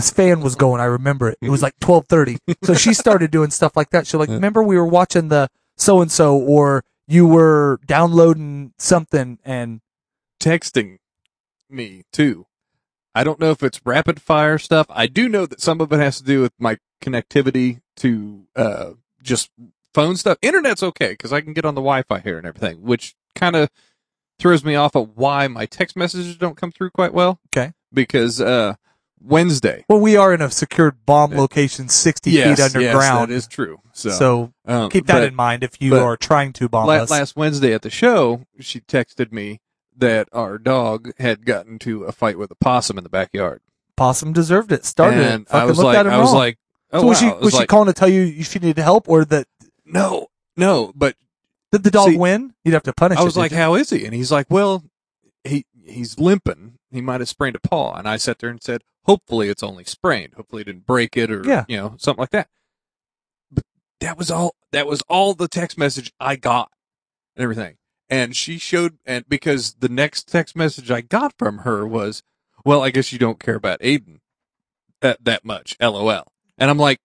the 0.08 0.14
fan 0.14 0.42
was 0.42 0.56
going 0.56 0.82
I 0.82 0.86
remember 0.86 1.30
it 1.30 1.38
it 1.42 1.50
was 1.50 1.62
like 1.62 1.78
12:30 1.80 2.38
so 2.64 2.74
she 2.74 2.94
started 2.94 3.32
doing 3.32 3.50
stuff 3.50 3.76
like 3.76 3.90
that 3.92 4.08
she'll 4.08 4.20
like 4.20 4.30
remember 4.30 4.64
we 4.64 4.78
were 4.78 4.86
watching 4.86 5.30
the 5.30 5.50
so 5.78 6.02
and 6.02 6.12
so 6.12 6.38
or 6.38 6.84
you 7.08 7.28
were 7.28 7.80
downloading 7.88 8.74
something 8.78 9.40
and 9.44 9.82
Texting 10.40 11.00
me 11.70 12.04
too. 12.14 12.46
I 13.14 13.24
don't 13.24 13.40
know 13.40 13.52
if 13.52 13.62
it's 13.62 13.82
rapid 13.86 14.22
fire 14.22 14.58
stuff. 14.58 14.88
I 14.90 15.08
do 15.08 15.28
know 15.28 15.46
that 15.46 15.60
some 15.60 15.82
of 15.82 15.92
it 15.92 16.00
has 16.00 16.18
to 16.20 16.24
do 16.24 16.42
with 16.42 16.54
my 16.58 16.78
connectivity 17.02 17.82
to 17.98 18.48
uh 18.56 18.92
just 19.22 19.52
phone 19.94 20.16
stuff. 20.16 20.38
Internet's 20.42 20.84
okay 20.84 21.10
because 21.10 21.34
I 21.34 21.42
can 21.42 21.54
get 21.54 21.66
on 21.66 21.76
the 21.76 21.82
Wi-Fi 21.82 22.20
here 22.20 22.38
and 22.38 22.48
everything, 22.48 22.82
which 22.82 23.16
kind 23.36 23.58
of 23.58 23.70
throws 24.38 24.64
me 24.64 24.76
off 24.76 24.96
of 24.96 25.18
why 25.18 25.48
my 25.50 25.66
text 25.66 25.98
messages 25.98 26.38
don't 26.38 26.56
come 26.56 26.72
through 26.72 26.92
quite 26.92 27.14
well. 27.14 27.42
Okay. 27.48 27.74
Because 27.94 28.40
uh 28.40 28.76
Wednesday. 29.22 29.86
Well, 29.90 30.00
we 30.00 30.16
are 30.16 30.34
in 30.34 30.42
a 30.42 30.50
secured 30.50 31.06
bomb 31.06 31.32
location 31.32 31.90
60 31.90 32.32
yes, 32.32 32.58
feet 32.58 32.64
underground. 32.64 32.94
Yes, 32.94 33.28
that 33.28 33.32
is 33.32 33.48
true. 33.48 33.82
So, 33.94 34.10
so 34.10 34.54
um, 34.66 34.90
keep 34.90 35.08
that 35.08 35.20
but 35.20 35.24
in 35.24 35.36
mind 35.36 35.64
if 35.64 35.82
you 35.82 35.98
are 35.98 36.16
trying 36.16 36.54
to 36.54 36.70
bomb 36.70 36.88
la- 36.88 36.96
us. 36.96 37.10
last 37.10 37.36
Wednesday 37.36 37.74
at 37.74 37.82
the 37.82 37.90
show, 37.90 38.46
she 38.60 38.80
texted 38.80 39.32
me 39.32 39.60
that 39.96 40.30
our 40.32 40.58
dog 40.58 41.12
had 41.20 41.46
gotten 41.46 41.78
to 41.80 42.06
a 42.06 42.12
fight 42.12 42.38
with 42.38 42.50
a 42.52 42.56
possum 42.56 42.98
in 42.98 43.04
the 43.04 43.10
backyard. 43.10 43.62
Possum 43.98 44.32
deserved 44.32 44.72
it. 44.72 44.86
Started 44.86 45.20
and 45.20 45.42
it. 45.44 45.50
Fucking 45.50 45.62
I 45.62 45.66
was 45.66 45.80
like, 45.80 45.98
I 45.98 46.18
was 46.18 46.30
wrong. 46.30 46.36
like, 46.36 46.58
oh 46.94 47.02
so 47.02 47.08
was 47.08 47.22
wow. 47.22 47.30
she 47.30 47.36
I 47.36 47.40
was 47.40 47.56
she 47.56 47.66
calling 47.66 47.88
to 47.88 47.94
tell 47.94 48.10
you 48.10 48.44
she 48.44 48.60
needed 48.60 48.82
help 48.82 49.10
or 49.10 49.26
that 49.26 49.48
no, 49.86 50.28
no, 50.56 50.94
but 50.96 51.16
did 51.72 51.84
the 51.84 51.92
dog 51.92 52.10
See, 52.10 52.18
win? 52.18 52.54
You'd 52.64 52.74
have 52.74 52.84
to 52.84 52.94
punish. 52.94 53.18
I 53.18 53.22
it, 53.22 53.26
was 53.26 53.38
like, 53.38 53.52
how 53.52 53.76
is 53.76 53.90
he? 53.90 54.06
And 54.06 54.14
he's 54.14 54.32
like, 54.32 54.48
well, 54.50 54.84
he 55.44 55.66
he's 55.84 56.18
limping. 56.20 56.78
He 56.92 57.02
might 57.02 57.22
have 57.22 57.30
sprained 57.30 57.56
a 57.56 57.60
paw. 57.60 57.94
And 57.94 58.08
I 58.08 58.18
sat 58.18 58.40
there 58.40 58.50
and 58.50 58.62
said, 58.62 58.84
hopefully 59.10 59.50
it's 59.50 59.64
only 59.64 59.84
sprained. 59.84 60.34
Hopefully 60.36 60.62
it 60.62 60.66
didn't 60.66 60.86
break 60.86 61.18
it 61.18 61.32
or 61.32 61.44
Yeah. 61.44 61.66
you 61.68 61.78
know 61.78 61.96
something 61.98 62.22
like 62.22 62.30
that. 62.30 62.48
But 63.52 63.64
that 64.02 64.18
was 64.18 64.30
all. 64.30 64.56
That 64.72 64.86
was 64.86 65.02
all 65.10 65.34
the 65.34 65.48
text 65.48 65.78
message 65.78 66.14
I 66.20 66.36
got 66.36 66.70
and 67.36 67.42
everything. 67.44 67.78
And 68.08 68.36
she 68.36 68.58
showed, 68.58 68.98
and 69.06 69.28
because 69.28 69.74
the 69.80 69.90
next 69.90 70.28
text 70.28 70.56
message 70.56 70.90
I 70.92 71.02
got 71.02 71.34
from 71.38 71.60
her 71.60 71.88
was, 71.88 72.22
well, 72.66 72.84
I 72.84 72.90
guess 72.92 73.12
you 73.12 73.20
don't 73.20 73.40
care 73.40 73.56
about 73.56 73.80
Aiden 73.82 74.20
that, 75.02 75.24
that 75.26 75.46
much. 75.46 75.76
LOL. 75.82 76.32
And 76.58 76.70
I'm 76.70 76.78
like, 76.78 77.00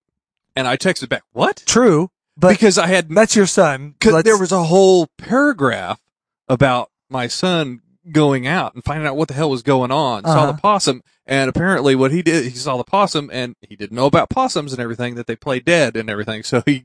and 0.56 0.66
I 0.68 0.76
texted 0.76 1.08
back, 1.08 1.22
what? 1.32 1.62
true, 1.66 2.10
but 2.36 2.50
because 2.50 2.78
I 2.78 2.86
had 2.86 3.08
that's 3.10 3.36
your 3.36 3.46
son. 3.46 3.94
because 3.98 4.24
there 4.24 4.38
was 4.38 4.52
a 4.52 4.64
whole 4.64 5.08
paragraph 5.18 6.00
about 6.48 6.90
my 7.10 7.26
son 7.28 7.80
going 8.10 8.46
out 8.46 8.74
and 8.74 8.84
finding 8.84 9.06
out 9.06 9.16
what 9.16 9.28
the 9.28 9.34
hell 9.34 9.50
was 9.50 9.62
going 9.62 9.90
on. 9.90 10.24
Saw 10.24 10.30
Uh-huh. 10.44 10.52
the 10.52 10.58
possum, 10.58 11.02
and 11.26 11.48
apparently 11.48 11.94
what 11.94 12.12
he 12.12 12.22
did, 12.22 12.44
he 12.44 12.50
saw 12.50 12.76
the 12.76 12.84
possum, 12.84 13.30
and 13.32 13.56
he 13.60 13.76
didn't 13.76 13.96
know 13.96 14.06
about 14.06 14.30
possums 14.30 14.72
and 14.72 14.80
everything 14.80 15.14
that 15.14 15.26
they 15.26 15.36
play 15.36 15.60
dead 15.60 15.96
and 15.96 16.10
everything. 16.10 16.42
So 16.42 16.62
he 16.66 16.84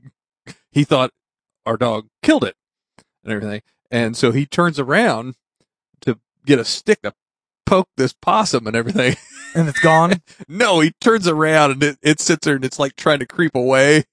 he 0.72 0.84
thought 0.84 1.10
our 1.66 1.76
dog 1.76 2.08
killed 2.22 2.44
it 2.44 2.56
and 3.24 3.32
everything, 3.32 3.62
and 3.90 4.16
so 4.16 4.32
he 4.32 4.46
turns 4.46 4.78
around 4.78 5.34
to 6.02 6.18
get 6.46 6.58
a 6.58 6.64
stick 6.64 7.02
to 7.02 7.12
poke 7.66 7.88
this 7.96 8.12
possum 8.12 8.66
and 8.66 8.74
everything. 8.76 9.16
and 9.54 9.68
it's 9.68 9.80
gone. 9.80 10.22
no, 10.48 10.80
he 10.80 10.92
turns 11.00 11.28
around 11.28 11.72
and 11.72 11.82
it, 11.82 11.98
it 12.02 12.20
sits 12.20 12.46
there 12.46 12.54
and 12.56 12.64
it's 12.64 12.78
like 12.78 12.96
trying 12.96 13.18
to 13.18 13.26
creep 13.26 13.54
away, 13.54 14.04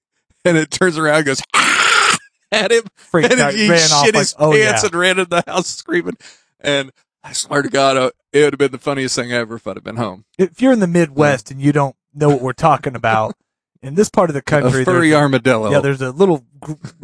and 0.44 0.56
it 0.58 0.70
turns 0.70 0.98
around 0.98 1.16
and 1.18 1.26
goes. 1.26 1.42
At 2.50 2.72
him, 2.72 2.84
Freaked 2.94 3.30
and 3.32 3.40
out, 3.42 3.52
he 3.52 3.68
ran 3.68 3.78
off 3.92 4.06
shit 4.06 4.14
like, 4.14 4.20
his 4.22 4.34
oh 4.38 4.52
pants 4.52 4.82
yeah. 4.82 4.86
and 4.86 4.94
ran 4.94 5.18
in 5.18 5.26
the 5.28 5.44
house 5.46 5.66
screaming. 5.68 6.16
And 6.60 6.92
I 7.24 7.32
swear 7.32 7.62
to 7.62 7.68
God, 7.68 7.96
uh, 7.96 8.10
it 8.32 8.42
would 8.44 8.52
have 8.54 8.58
been 8.58 8.72
the 8.72 8.78
funniest 8.78 9.16
thing 9.16 9.32
ever 9.32 9.56
if 9.56 9.66
I'd 9.66 9.76
have 9.76 9.84
been 9.84 9.96
home. 9.96 10.24
If 10.38 10.60
you're 10.62 10.72
in 10.72 10.80
the 10.80 10.86
Midwest 10.86 11.50
and 11.50 11.60
you 11.60 11.72
don't 11.72 11.96
know 12.14 12.28
what 12.30 12.40
we're 12.42 12.52
talking 12.52 12.94
about, 12.94 13.34
in 13.82 13.94
this 13.94 14.08
part 14.10 14.30
of 14.30 14.34
the 14.34 14.40
A 14.40 14.42
country, 14.42 14.84
furry 14.84 15.14
armadillo. 15.14 15.70
yeah, 15.70 15.80
there's 15.80 16.00
a 16.02 16.10
little 16.10 16.44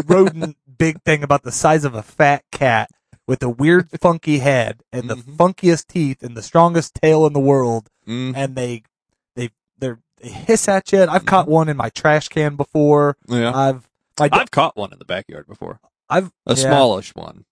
rodent 0.06 0.56
big 0.78 1.02
thing 1.02 1.22
about 1.22 1.42
the 1.42 1.52
size 1.52 1.84
of 1.84 1.94
a 1.94 2.02
fat 2.02 2.42
cat 2.50 2.90
with 3.26 3.42
a 3.42 3.48
weird 3.48 3.88
funky 4.00 4.38
head 4.38 4.82
and 4.92 5.08
the 5.08 5.14
Mhm. 5.16 5.36
funkiest 5.36 5.86
teeth 5.86 6.22
and 6.22 6.36
the 6.36 6.42
strongest 6.42 6.94
tail 6.94 7.26
in 7.26 7.32
the 7.32 7.40
world. 7.40 7.88
Mm, 8.06 8.34
And 8.36 8.54
they, 8.56 8.82
they, 9.36 9.50
they're, 9.78 10.00
they 10.20 10.28
hiss 10.30 10.68
at 10.68 10.92
you. 10.92 11.02
I've 11.04 11.24
caught 11.26 11.48
one 11.48 11.68
in 11.68 11.76
my 11.76 11.88
trash 11.90 12.28
can 12.28 12.56
before. 12.56 13.16
yeah. 13.28 13.52
I've, 13.54 13.88
I've 14.18 14.50
caught 14.50 14.76
one 14.76 14.92
in 14.92 14.98
the 14.98 15.04
backyard 15.04 15.46
before. 15.46 15.80
I've, 16.10 16.32
A 16.46 16.54
yeah. 16.54 16.54
smallish 16.54 17.14
one. 17.14 17.44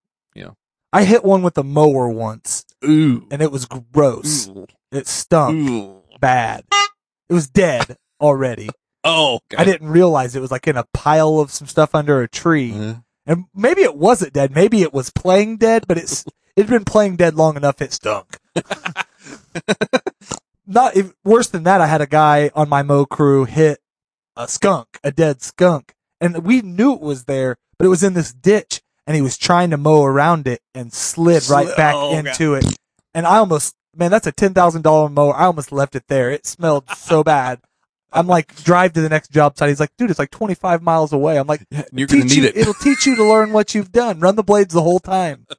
I 0.93 1.05
hit 1.05 1.25
one 1.25 1.43
with 1.43 1.57
a 1.57 1.63
mower 1.65 2.09
once 2.09 2.65
Ooh. 2.85 3.27
and 3.31 3.41
it 3.41 3.51
was 3.51 3.67
gross. 3.67 4.49
Ooh. 4.49 4.67
It 4.91 5.07
stunk 5.07 5.69
Ooh. 5.69 6.03
bad. 6.21 6.65
It 7.29 7.33
was 7.33 7.49
dead 7.49 7.97
already. 8.21 8.69
Oh, 9.05 9.41
I 9.57 9.65
didn't 9.65 9.89
realize 9.89 10.37
it 10.37 10.41
was 10.41 10.51
like 10.51 10.69
in 10.69 10.77
a 10.77 10.85
pile 10.93 11.39
of 11.41 11.51
some 11.51 11.67
stuff 11.67 11.95
under 11.95 12.21
a 12.23 12.29
tree. 12.29 12.73
Uh, 12.73 12.95
And 13.27 13.45
maybe 13.55 13.83
it 13.83 13.97
wasn't 13.97 14.33
dead. 14.33 14.55
Maybe 14.55 14.83
it 14.83 14.93
was 14.93 15.11
playing 15.11 15.57
dead, 15.57 15.87
but 15.89 15.97
it's 15.99 16.25
it'd 16.57 16.71
been 16.71 16.85
playing 16.85 17.17
dead 17.17 17.35
long 17.35 17.57
enough 17.57 17.81
it 17.81 17.93
stunk. 17.93 18.39
Not 20.67 20.97
if, 20.97 21.13
worse 21.25 21.49
than 21.49 21.65
that. 21.65 21.81
I 21.81 21.87
had 21.87 22.01
a 22.01 22.07
guy 22.07 22.51
on 22.55 22.69
my 22.69 22.83
mow 22.83 23.07
crew 23.07 23.45
hit 23.45 23.79
a 24.37 24.47
skunk, 24.49 24.99
a 25.03 25.11
dead 25.11 25.43
skunk, 25.43 25.95
and 26.21 26.45
we 26.45 26.63
knew 26.63 26.95
it 26.95 27.01
was 27.01 27.25
there, 27.25 27.57
but 27.79 27.85
it 27.87 27.91
was 27.91 28.03
in 28.03 28.15
this 28.15 28.33
ditch, 28.33 28.82
and 29.07 29.17
he 29.17 29.23
was 29.23 29.37
trying 29.37 29.71
to 29.71 29.77
mow 29.77 30.05
around 30.05 30.47
it 30.47 30.61
and 30.75 30.93
slid 30.93 31.49
right 31.49 31.67
Slid- 31.67 31.77
back 31.77 31.95
oh, 31.97 32.13
God. 32.13 32.27
into 32.27 32.55
it. 32.55 32.65
And 33.15 33.27
I 33.27 33.39
almost, 33.39 33.75
man, 33.97 34.11
that's 34.11 34.27
a 34.27 34.33
ten 34.33 34.55
thousand 34.55 34.83
dollar 34.83 35.09
mower. 35.09 35.35
I 35.35 35.45
almost 35.45 35.73
left 35.73 35.95
it 35.97 36.05
there. 36.09 36.31
It 36.31 36.47
smelled 36.47 36.89
so 36.97 37.23
bad. 37.23 37.61
I'm 38.15 38.27
like, 38.27 38.55
drive 38.63 38.93
to 38.93 39.01
the 39.01 39.09
next 39.09 39.31
job 39.31 39.57
site. 39.57 39.71
He's 39.71 39.81
like, 39.81 39.97
dude, 39.97 40.11
it's 40.11 40.19
like 40.19 40.31
25 40.31 40.83
miles 40.83 41.15
away. 41.15 41.39
I'm 41.39 41.47
like, 41.47 41.65
yeah, 41.71 41.85
you're 41.93 42.07
gonna 42.07 42.25
need 42.25 42.33
you, 42.33 42.45
it. 42.45 42.57
It'll 42.59 42.75
teach 42.75 43.07
you 43.07 43.17
to 43.17 43.25
learn 43.25 43.53
what 43.55 43.75
you've 43.75 43.91
done. 43.91 44.21
Run 44.21 44.37
the 44.37 44.43
blades 44.43 44.75
the 44.75 44.83
whole 44.83 45.01
time. 45.01 45.47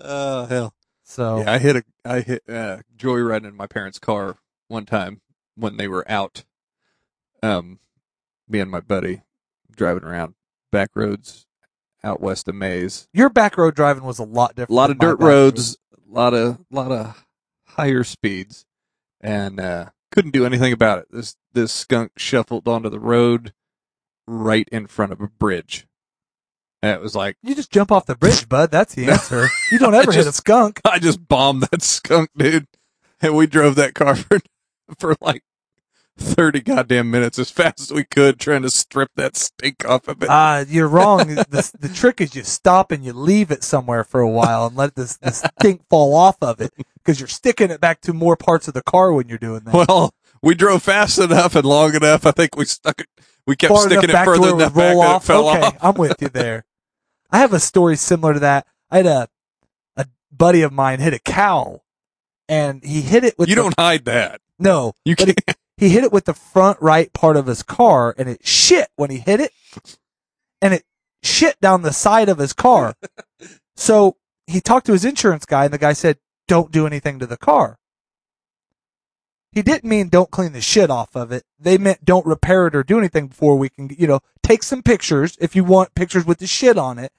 Oh 0.00 0.46
hell. 0.46 0.74
So 1.02 1.38
Yeah, 1.40 1.52
I 1.52 1.58
hit 1.58 1.74
a 1.74 1.82
I 2.04 2.20
hit 2.20 2.44
uh, 2.48 2.76
joyriding 2.96 3.48
in 3.48 3.56
my 3.56 3.66
parents' 3.66 3.98
car 3.98 4.36
one 4.68 4.86
time 4.86 5.22
when 5.56 5.76
they 5.76 5.88
were 5.88 6.08
out. 6.08 6.44
Um, 7.42 7.80
me 8.48 8.60
and 8.60 8.70
my 8.70 8.78
buddy 8.78 9.22
driving 9.74 10.04
around 10.04 10.34
back 10.70 10.90
roads 10.94 11.46
out 12.04 12.20
west 12.20 12.48
of 12.48 12.54
Maize. 12.54 13.08
your 13.12 13.28
back 13.28 13.56
road 13.58 13.74
driving 13.74 14.04
was 14.04 14.18
a 14.18 14.24
lot 14.24 14.50
different. 14.54 14.70
A 14.70 14.74
lot 14.74 14.90
of 14.90 14.98
dirt 14.98 15.20
roads, 15.20 15.76
a 15.94 16.12
lot 16.12 16.34
of 16.34 16.58
lot 16.70 16.92
of 16.92 17.24
higher 17.66 18.04
speeds, 18.04 18.64
and 19.20 19.58
uh, 19.60 19.90
couldn't 20.12 20.30
do 20.32 20.46
anything 20.46 20.72
about 20.72 20.98
it. 21.00 21.06
This 21.10 21.36
this 21.52 21.72
skunk 21.72 22.12
shuffled 22.16 22.68
onto 22.68 22.88
the 22.88 23.00
road 23.00 23.52
right 24.26 24.68
in 24.70 24.86
front 24.86 25.12
of 25.12 25.20
a 25.20 25.28
bridge. 25.28 25.86
And 26.80 26.92
it 26.92 27.00
was 27.00 27.16
like 27.16 27.36
You 27.42 27.56
just 27.56 27.72
jump 27.72 27.90
off 27.90 28.06
the 28.06 28.14
bridge, 28.14 28.48
bud. 28.48 28.70
That's 28.70 28.94
the 28.94 29.06
No. 29.06 29.14
answer. 29.14 29.48
You 29.72 29.78
don't 29.80 29.94
ever 29.96 30.12
hit 30.12 30.26
a 30.28 30.32
skunk. 30.32 30.80
I 30.84 30.98
just 31.00 31.26
bombed 31.26 31.62
that 31.64 31.82
skunk, 31.82 32.30
dude. 32.36 32.66
And 33.20 33.34
we 33.36 33.48
drove 33.48 33.74
that 33.74 33.94
car 33.94 34.14
for, 34.14 34.38
for 34.98 35.16
like 35.20 35.42
30 36.18 36.60
goddamn 36.60 37.10
minutes 37.10 37.38
as 37.38 37.50
fast 37.50 37.80
as 37.80 37.92
we 37.92 38.04
could 38.04 38.38
trying 38.38 38.62
to 38.62 38.70
strip 38.70 39.10
that 39.16 39.36
stink 39.36 39.84
off 39.88 40.08
of 40.08 40.22
it. 40.22 40.28
Uh, 40.28 40.64
you're 40.68 40.88
wrong. 40.88 41.18
the, 41.34 41.70
the 41.78 41.88
trick 41.88 42.20
is 42.20 42.34
you 42.34 42.42
stop 42.44 42.90
and 42.92 43.04
you 43.04 43.12
leave 43.12 43.50
it 43.50 43.62
somewhere 43.62 44.04
for 44.04 44.20
a 44.20 44.28
while 44.28 44.66
and 44.66 44.76
let 44.76 44.94
this, 44.94 45.16
this 45.16 45.44
stink 45.58 45.82
fall 45.88 46.14
off 46.14 46.36
of 46.42 46.60
it 46.60 46.72
because 46.94 47.20
you're 47.20 47.28
sticking 47.28 47.70
it 47.70 47.80
back 47.80 48.00
to 48.02 48.12
more 48.12 48.36
parts 48.36 48.68
of 48.68 48.74
the 48.74 48.82
car 48.82 49.12
when 49.12 49.28
you're 49.28 49.38
doing 49.38 49.60
that. 49.64 49.74
well, 49.74 50.12
we 50.42 50.54
drove 50.54 50.82
fast 50.82 51.18
enough 51.18 51.54
and 51.54 51.64
long 51.64 51.94
enough. 51.94 52.26
I 52.26 52.30
think 52.32 52.56
we 52.56 52.64
stuck 52.64 53.00
it. 53.00 53.08
We 53.46 53.56
kept 53.56 53.72
Far 53.72 53.82
sticking 53.86 54.10
it 54.10 54.24
further 54.24 54.40
where 54.40 54.50
it 54.50 54.54
enough 54.54 54.74
back 54.74 54.92
roll 54.92 55.00
off. 55.02 55.24
it 55.24 55.26
fell 55.26 55.48
okay, 55.48 55.60
off. 55.62 55.76
I'm 55.80 55.94
with 55.94 56.20
you 56.20 56.28
there. 56.28 56.64
I 57.30 57.38
have 57.38 57.52
a 57.52 57.60
story 57.60 57.96
similar 57.96 58.34
to 58.34 58.40
that. 58.40 58.66
I 58.90 58.98
had 58.98 59.06
a 59.06 59.28
a 59.96 60.06
buddy 60.30 60.62
of 60.62 60.72
mine 60.72 61.00
hit 61.00 61.14
a 61.14 61.18
cow, 61.18 61.82
and 62.48 62.84
he 62.84 63.00
hit 63.02 63.24
it 63.24 63.38
with 63.38 63.48
You 63.48 63.54
the- 63.54 63.62
don't 63.62 63.74
hide 63.78 64.04
that. 64.04 64.40
no. 64.58 64.92
You 65.04 65.16
can't. 65.16 65.38
He 65.78 65.90
hit 65.90 66.02
it 66.02 66.12
with 66.12 66.24
the 66.24 66.34
front 66.34 66.76
right 66.82 67.12
part 67.12 67.36
of 67.36 67.46
his 67.46 67.62
car 67.62 68.14
and 68.18 68.28
it 68.28 68.44
shit 68.46 68.88
when 68.96 69.10
he 69.10 69.18
hit 69.18 69.40
it 69.40 69.52
and 70.60 70.74
it 70.74 70.82
shit 71.22 71.58
down 71.60 71.82
the 71.82 71.92
side 71.92 72.28
of 72.28 72.38
his 72.38 72.52
car. 72.52 72.94
so 73.76 74.16
he 74.48 74.60
talked 74.60 74.86
to 74.86 74.92
his 74.92 75.04
insurance 75.04 75.46
guy 75.46 75.64
and 75.64 75.72
the 75.72 75.78
guy 75.78 75.92
said, 75.92 76.18
don't 76.48 76.72
do 76.72 76.84
anything 76.84 77.20
to 77.20 77.26
the 77.26 77.36
car. 77.36 77.78
He 79.52 79.62
didn't 79.62 79.88
mean 79.88 80.08
don't 80.08 80.32
clean 80.32 80.52
the 80.52 80.60
shit 80.60 80.90
off 80.90 81.14
of 81.14 81.30
it. 81.30 81.44
They 81.60 81.78
meant 81.78 82.04
don't 82.04 82.26
repair 82.26 82.66
it 82.66 82.74
or 82.74 82.82
do 82.82 82.98
anything 82.98 83.28
before 83.28 83.56
we 83.56 83.68
can, 83.68 83.88
you 83.96 84.08
know, 84.08 84.20
take 84.42 84.64
some 84.64 84.82
pictures 84.82 85.38
if 85.40 85.54
you 85.54 85.62
want 85.62 85.94
pictures 85.94 86.26
with 86.26 86.38
the 86.38 86.46
shit 86.48 86.76
on 86.76 86.98
it. 86.98 87.12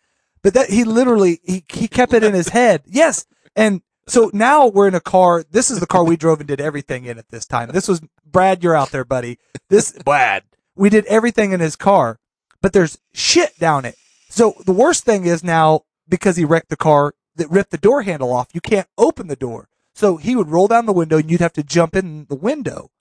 But 0.44 0.54
that 0.54 0.70
he 0.70 0.84
literally 0.84 1.40
he 1.44 1.64
he 1.72 1.88
kept 1.88 2.14
it 2.14 2.24
in 2.24 2.34
his 2.34 2.50
head. 2.50 2.84
Yes. 2.86 3.26
And 3.56 3.82
so 4.10 4.32
now 4.34 4.68
we're 4.68 4.88
in 4.88 4.96
a 4.96 5.02
car. 5.02 5.44
This 5.50 5.72
is 5.72 5.80
the 5.80 5.88
car 5.88 6.04
we 6.04 6.18
drove 6.18 6.40
and 6.40 6.48
did 6.48 6.62
everything 6.62 7.06
in 7.06 7.18
at 7.18 7.30
this 7.30 7.46
time. 7.46 7.70
This 7.72 7.88
was 7.88 8.02
Brad, 8.26 8.64
you're 8.64 8.76
out 8.76 8.92
there, 8.92 9.06
buddy. 9.06 9.40
This 9.70 9.92
Brad. 10.06 10.44
We 10.76 10.90
did 10.90 11.06
everything 11.06 11.52
in 11.52 11.60
his 11.60 11.76
car, 11.76 12.20
but 12.62 12.74
there's 12.74 12.98
shit 13.14 13.58
down 13.60 13.86
it. 13.86 13.96
So 14.30 14.56
the 14.66 14.72
worst 14.72 15.04
thing 15.04 15.26
is 15.26 15.44
now 15.44 15.82
because 16.08 16.38
he 16.38 16.46
wrecked 16.46 16.70
the 16.70 16.78
car 16.78 17.14
that 17.36 17.50
ripped 17.50 17.72
the 17.72 17.78
door 17.78 18.04
handle 18.04 18.32
off, 18.32 18.50
you 18.54 18.62
can't 18.62 18.88
open 18.98 19.28
the 19.28 19.36
door. 19.36 19.68
So 19.94 20.18
he 20.18 20.36
would 20.36 20.50
roll 20.50 20.68
down 20.68 20.86
the 20.86 20.94
window 20.94 21.18
and 21.18 21.30
you'd 21.30 21.42
have 21.42 21.54
to 21.54 21.64
jump 21.64 21.96
in 21.96 22.26
the 22.30 22.36
window. 22.36 22.92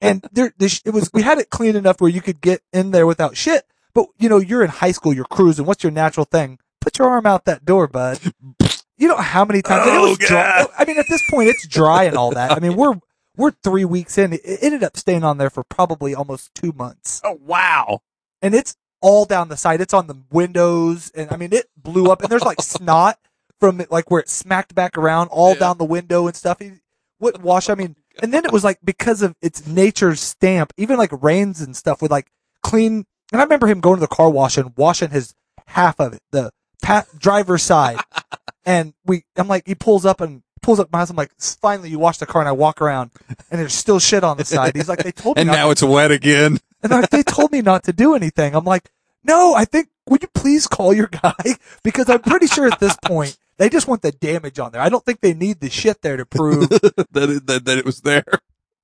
And 0.00 0.26
there, 0.32 0.52
this, 0.58 0.82
it 0.84 0.90
was, 0.90 1.10
we 1.14 1.22
had 1.22 1.38
it 1.38 1.50
clean 1.50 1.76
enough 1.76 2.00
where 2.00 2.10
you 2.10 2.20
could 2.20 2.40
get 2.40 2.62
in 2.72 2.90
there 2.90 3.06
without 3.06 3.36
shit. 3.36 3.64
But 3.94 4.08
you 4.18 4.28
know, 4.28 4.38
you're 4.38 4.64
in 4.64 4.70
high 4.70 4.92
school, 4.92 5.14
you're 5.14 5.24
cruising. 5.24 5.64
What's 5.64 5.84
your 5.84 5.92
natural 5.92 6.24
thing? 6.24 6.58
Put 6.80 6.98
your 6.98 7.08
arm 7.08 7.26
out 7.26 7.44
that 7.44 7.64
door, 7.64 7.86
bud. 7.86 8.18
You 8.96 9.08
know 9.08 9.16
how 9.16 9.44
many 9.44 9.60
times 9.62 9.86
and 9.86 9.96
it 9.96 9.98
Oh, 9.98 10.08
was 10.10 10.18
dry. 10.18 10.62
God. 10.62 10.70
I 10.78 10.84
mean, 10.84 10.98
at 10.98 11.06
this 11.08 11.22
point, 11.30 11.48
it's 11.48 11.66
dry 11.66 12.04
and 12.04 12.16
all 12.16 12.30
that. 12.32 12.52
I 12.52 12.60
mean, 12.60 12.76
we're 12.76 12.94
we're 13.36 13.50
three 13.50 13.84
weeks 13.84 14.16
in. 14.18 14.32
It 14.34 14.40
ended 14.62 14.84
up 14.84 14.96
staying 14.96 15.24
on 15.24 15.38
there 15.38 15.50
for 15.50 15.64
probably 15.64 16.14
almost 16.14 16.54
two 16.54 16.72
months, 16.72 17.20
Oh, 17.24 17.38
wow. 17.44 18.00
and 18.40 18.54
it's 18.54 18.76
all 19.00 19.24
down 19.24 19.48
the 19.48 19.56
side. 19.56 19.80
It's 19.80 19.92
on 19.94 20.06
the 20.06 20.16
windows, 20.30 21.10
and 21.14 21.30
I 21.32 21.36
mean, 21.36 21.52
it 21.52 21.66
blew 21.76 22.10
up. 22.10 22.22
And 22.22 22.30
there's 22.30 22.44
like 22.44 22.60
snot 22.62 23.18
from 23.58 23.80
it, 23.80 23.90
like 23.90 24.10
where 24.10 24.20
it 24.20 24.28
smacked 24.28 24.74
back 24.74 24.96
around 24.96 25.28
all 25.28 25.54
Yeah. 25.54 25.58
down 25.60 25.78
the 25.78 25.84
window 25.84 26.26
and 26.28 26.36
stuff. 26.36 26.60
He 26.60 26.72
wouldn't 27.18 27.42
wash. 27.42 27.68
I 27.68 27.74
mean, 27.74 27.96
oh, 27.98 28.20
and 28.22 28.32
then 28.32 28.44
it 28.44 28.52
was 28.52 28.62
like 28.62 28.78
because 28.84 29.22
of 29.22 29.34
its 29.42 29.66
nature's 29.66 30.20
stamp, 30.20 30.72
even 30.76 30.96
like 30.98 31.10
rains 31.22 31.60
and 31.60 31.76
stuff 31.76 32.00
would 32.00 32.12
like 32.12 32.28
clean. 32.62 33.04
And 33.32 33.40
I 33.40 33.44
remember 33.44 33.66
him 33.66 33.80
going 33.80 33.96
to 33.96 34.00
the 34.00 34.06
car 34.06 34.30
wash 34.30 34.56
and 34.56 34.72
washing 34.76 35.10
his 35.10 35.34
half 35.66 35.98
of 35.98 36.12
it, 36.12 36.20
the 36.30 36.50
pat 36.82 37.08
driver's 37.18 37.62
side. 37.64 37.98
and 38.64 38.94
we, 39.04 39.24
I'm 39.36 39.48
like, 39.48 39.66
he 39.66 39.74
pulls 39.74 40.04
up 40.06 40.20
and 40.20 40.42
pulls 40.62 40.80
up 40.80 40.90
my 40.92 40.98
house. 41.00 41.10
I'm 41.10 41.16
like, 41.16 41.32
finally, 41.38 41.90
you 41.90 41.98
wash 41.98 42.18
the 42.18 42.26
car, 42.26 42.42
and 42.42 42.48
I 42.48 42.52
walk 42.52 42.80
around, 42.80 43.10
and 43.50 43.60
there's 43.60 43.74
still 43.74 43.98
shit 43.98 44.24
on 44.24 44.36
the 44.36 44.44
side. 44.44 44.74
He's 44.76 44.88
like, 44.88 45.02
they 45.02 45.12
told 45.12 45.36
me, 45.36 45.42
And 45.42 45.48
not 45.48 45.56
now 45.56 45.64
to- 45.66 45.70
it's 45.72 45.82
wet 45.82 46.10
again. 46.10 46.58
and 46.82 46.92
like, 46.92 47.10
they 47.10 47.22
told 47.22 47.52
me 47.52 47.60
not 47.62 47.84
to 47.84 47.92
do 47.92 48.14
anything. 48.14 48.54
I'm 48.54 48.64
like, 48.64 48.90
no, 49.22 49.54
I 49.54 49.64
think 49.64 49.88
would 50.08 50.22
you 50.22 50.28
please 50.34 50.66
call 50.66 50.92
your 50.92 51.06
guy 51.06 51.34
because 51.82 52.10
I'm 52.10 52.20
pretty 52.20 52.46
sure 52.46 52.66
at 52.70 52.78
this 52.78 52.94
point 53.04 53.38
they 53.56 53.70
just 53.70 53.88
want 53.88 54.02
the 54.02 54.12
damage 54.12 54.58
on 54.58 54.72
there. 54.72 54.82
I 54.82 54.90
don't 54.90 55.02
think 55.04 55.20
they 55.20 55.32
need 55.32 55.60
the 55.60 55.70
shit 55.70 56.02
there 56.02 56.16
to 56.18 56.26
prove. 56.26 56.68
that, 56.68 57.06
it, 57.14 57.46
that, 57.46 57.64
that 57.64 57.78
it 57.78 57.84
was 57.86 58.02
there. 58.02 58.24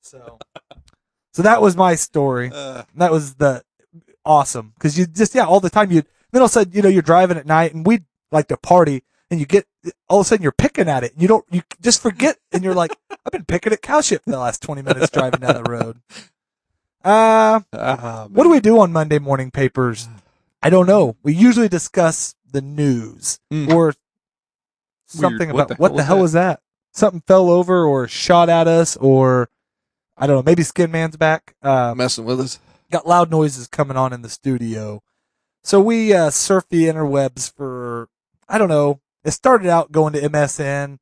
So, 0.00 0.38
so 1.34 1.42
that 1.42 1.60
was 1.60 1.76
my 1.76 1.94
story. 1.94 2.50
Uh, 2.54 2.84
That 2.96 3.12
was 3.12 3.34
the 3.34 3.62
awesome 4.24 4.72
because 4.74 4.98
you 4.98 5.06
just 5.06 5.34
yeah 5.34 5.44
all 5.46 5.60
the 5.60 5.70
time 5.70 5.90
you 5.90 6.02
then 6.30 6.42
all 6.42 6.44
of 6.46 6.50
a 6.50 6.52
sudden 6.52 6.72
you 6.74 6.82
know 6.82 6.88
you're 6.90 7.00
driving 7.02 7.38
at 7.38 7.46
night 7.46 7.72
and 7.74 7.86
we 7.86 8.00
like 8.30 8.48
to 8.48 8.56
party 8.58 9.02
and 9.30 9.38
you 9.40 9.46
get 9.46 9.66
all 10.08 10.20
of 10.20 10.26
a 10.26 10.28
sudden 10.28 10.42
you're 10.42 10.52
picking 10.52 10.88
at 10.88 11.04
it 11.04 11.12
and 11.12 11.22
you 11.22 11.28
don't 11.28 11.44
you 11.50 11.62
just 11.80 12.02
forget 12.02 12.36
and 12.52 12.62
you're 12.64 12.74
like 12.74 12.96
I've 13.10 13.32
been 13.32 13.44
picking 13.44 13.72
at 13.72 13.82
cow 13.82 14.00
shit 14.00 14.22
for 14.24 14.30
the 14.30 14.38
last 14.38 14.62
20 14.62 14.82
minutes 14.82 15.10
driving 15.10 15.40
down 15.40 15.62
the 15.62 15.70
road. 15.70 16.00
Uh, 17.04 17.60
ah, 17.72 18.26
what 18.30 18.44
do 18.44 18.50
we 18.50 18.60
do 18.60 18.78
on 18.80 18.92
Monday 18.92 19.18
morning 19.18 19.50
papers? 19.50 20.08
I 20.62 20.68
don't 20.70 20.86
know. 20.86 21.16
We 21.22 21.32
usually 21.34 21.68
discuss 21.68 22.34
the 22.50 22.60
news 22.60 23.38
Mm. 23.52 23.72
or 23.72 23.94
something 25.06 25.48
What 25.52 25.54
about 25.62 25.68
the 25.68 25.74
what 25.76 25.88
the 25.90 25.94
was 25.96 26.04
hell 26.06 26.16
that? 26.16 26.22
was 26.22 26.32
that? 26.32 26.60
Something 26.92 27.22
fell 27.26 27.48
over 27.50 27.84
or 27.84 28.08
shot 28.08 28.48
at 28.48 28.66
us 28.68 28.96
or 28.96 29.48
I 30.16 30.26
don't 30.26 30.36
know. 30.36 30.42
Maybe 30.42 30.62
Skin 30.62 30.90
Man's 30.90 31.16
back. 31.16 31.54
Um, 31.62 31.96
messing 31.98 32.24
with 32.24 32.40
us? 32.40 32.58
got 32.90 33.06
loud 33.06 33.30
noises 33.30 33.68
coming 33.68 33.96
on 33.96 34.12
in 34.12 34.22
the 34.22 34.28
studio. 34.28 35.00
So 35.62 35.80
we 35.80 36.12
uh, 36.12 36.30
surfed 36.30 36.68
the 36.70 36.84
interwebs 36.84 37.52
for 37.54 38.08
I 38.48 38.58
don't 38.58 38.68
know. 38.68 39.00
It 39.24 39.32
started 39.32 39.68
out 39.68 39.92
going 39.92 40.12
to 40.14 40.20
MSN. 40.20 40.98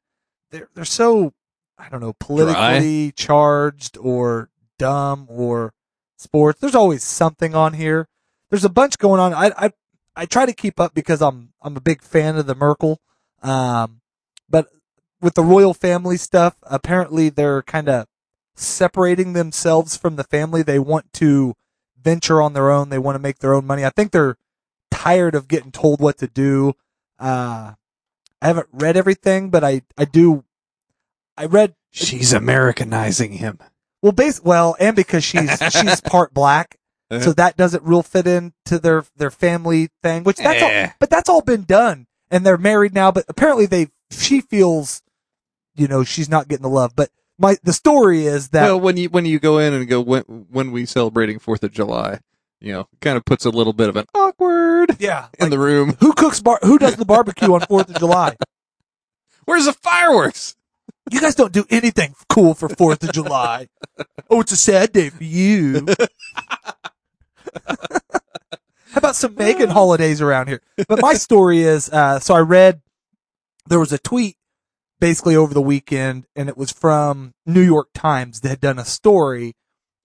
They're 0.50 0.68
they're 0.74 0.84
so 0.84 1.32
I 1.78 1.88
don't 1.88 2.00
know 2.00 2.14
politically 2.14 3.12
charged 3.12 3.96
or 3.98 4.50
dumb 4.78 5.26
or 5.28 5.72
sports. 6.16 6.60
There's 6.60 6.74
always 6.74 7.04
something 7.04 7.54
on 7.54 7.74
here. 7.74 8.08
There's 8.50 8.64
a 8.64 8.70
bunch 8.70 8.98
going 8.98 9.20
on. 9.20 9.34
I 9.34 9.52
I 9.56 9.70
I 10.16 10.26
try 10.26 10.46
to 10.46 10.52
keep 10.52 10.80
up 10.80 10.94
because 10.94 11.22
I'm 11.22 11.52
I'm 11.62 11.76
a 11.76 11.80
big 11.80 12.02
fan 12.02 12.36
of 12.36 12.46
the 12.46 12.54
Markle. 12.54 13.00
Um, 13.42 14.00
but 14.48 14.66
with 15.20 15.34
the 15.34 15.44
royal 15.44 15.74
family 15.74 16.16
stuff, 16.16 16.56
apparently 16.62 17.28
they're 17.28 17.62
kind 17.62 17.88
of 17.88 18.06
separating 18.56 19.32
themselves 19.32 19.96
from 19.96 20.16
the 20.16 20.24
family. 20.24 20.62
They 20.62 20.78
want 20.78 21.12
to 21.14 21.54
venture 22.00 22.42
on 22.42 22.52
their 22.52 22.70
own. 22.70 22.88
They 22.88 22.98
want 22.98 23.14
to 23.16 23.20
make 23.20 23.38
their 23.38 23.54
own 23.54 23.66
money. 23.66 23.84
I 23.84 23.90
think 23.90 24.10
they're 24.10 24.36
tired 24.90 25.34
of 25.34 25.48
getting 25.48 25.70
told 25.70 26.00
what 26.00 26.18
to 26.18 26.26
do. 26.26 26.74
Uh, 27.18 27.74
I 28.42 28.46
haven't 28.48 28.68
read 28.72 28.96
everything, 28.96 29.50
but 29.50 29.64
I, 29.64 29.82
I 29.96 30.04
do, 30.04 30.44
I 31.36 31.46
read, 31.46 31.74
She's 31.90 32.32
Americanizing 32.32 33.32
him. 33.32 33.58
well, 34.02 34.12
base, 34.12 34.42
well, 34.42 34.76
and 34.78 34.94
because 34.94 35.24
she's, 35.24 35.50
she's 35.72 36.00
part 36.00 36.32
black. 36.34 36.76
So 37.10 37.32
that 37.32 37.56
doesn't 37.56 37.82
real 37.84 38.02
fit 38.02 38.26
into 38.26 38.78
their, 38.78 39.02
their 39.16 39.30
family 39.30 39.88
thing, 40.02 40.24
which 40.24 40.36
that's 40.36 40.62
all, 40.62 40.68
Eh. 40.68 40.90
but 41.00 41.08
that's 41.08 41.30
all 41.30 41.40
been 41.40 41.62
done 41.64 42.06
and 42.30 42.44
they're 42.44 42.58
married 42.58 42.92
now, 42.92 43.10
but 43.10 43.24
apparently 43.28 43.64
they, 43.64 43.88
she 44.10 44.42
feels, 44.42 45.00
you 45.74 45.88
know, 45.88 46.04
she's 46.04 46.28
not 46.28 46.48
getting 46.48 46.64
the 46.64 46.68
love, 46.68 46.92
but 46.94 47.08
my, 47.38 47.56
the 47.62 47.72
story 47.72 48.26
is 48.26 48.50
that 48.50 48.64
well, 48.64 48.78
when 48.80 48.98
you 48.98 49.08
when 49.08 49.24
you 49.24 49.38
go 49.38 49.56
in 49.56 49.72
and 49.72 49.88
go 49.88 50.02
when 50.02 50.22
when 50.50 50.70
we 50.70 50.84
celebrating 50.84 51.38
Fourth 51.38 51.62
of 51.64 51.72
July, 51.72 52.20
you 52.60 52.72
know, 52.72 52.88
kind 53.00 53.16
of 53.16 53.24
puts 53.24 53.44
a 53.44 53.50
little 53.50 53.72
bit 53.72 53.88
of 53.88 53.96
an 53.96 54.06
awkward 54.14 54.96
yeah, 54.98 55.28
in 55.38 55.44
like, 55.44 55.50
the 55.50 55.58
room. 55.58 55.96
who 56.00 56.12
cooks 56.12 56.40
bar, 56.40 56.58
who 56.62 56.78
does 56.78 56.96
the 56.96 57.04
barbecue 57.04 57.52
on 57.52 57.60
4th 57.60 57.88
of 57.90 57.98
July? 57.98 58.36
Where's 59.44 59.66
the 59.66 59.72
fireworks? 59.72 60.56
You 61.10 61.20
guys 61.20 61.34
don't 61.34 61.52
do 61.52 61.64
anything 61.70 62.14
cool 62.28 62.54
for 62.54 62.68
4th 62.68 63.02
of 63.04 63.12
July. 63.12 63.68
Oh, 64.28 64.40
it's 64.40 64.52
a 64.52 64.56
sad 64.56 64.92
day 64.92 65.08
for 65.08 65.24
you. 65.24 65.86
How 67.66 68.98
about 68.98 69.16
some 69.16 69.34
Meghan 69.34 69.68
holidays 69.68 70.20
around 70.20 70.48
here? 70.48 70.60
But 70.88 71.00
my 71.00 71.14
story 71.14 71.60
is, 71.60 71.88
uh, 71.90 72.18
so 72.18 72.34
I 72.34 72.40
read, 72.40 72.82
there 73.66 73.78
was 73.78 73.92
a 73.92 73.98
tweet 73.98 74.36
basically 75.00 75.36
over 75.36 75.54
the 75.54 75.62
weekend 75.62 76.26
and 76.34 76.48
it 76.48 76.56
was 76.56 76.72
from 76.72 77.32
New 77.46 77.62
York 77.62 77.88
Times 77.94 78.40
that 78.40 78.48
had 78.48 78.60
done 78.60 78.78
a 78.78 78.84
story 78.84 79.54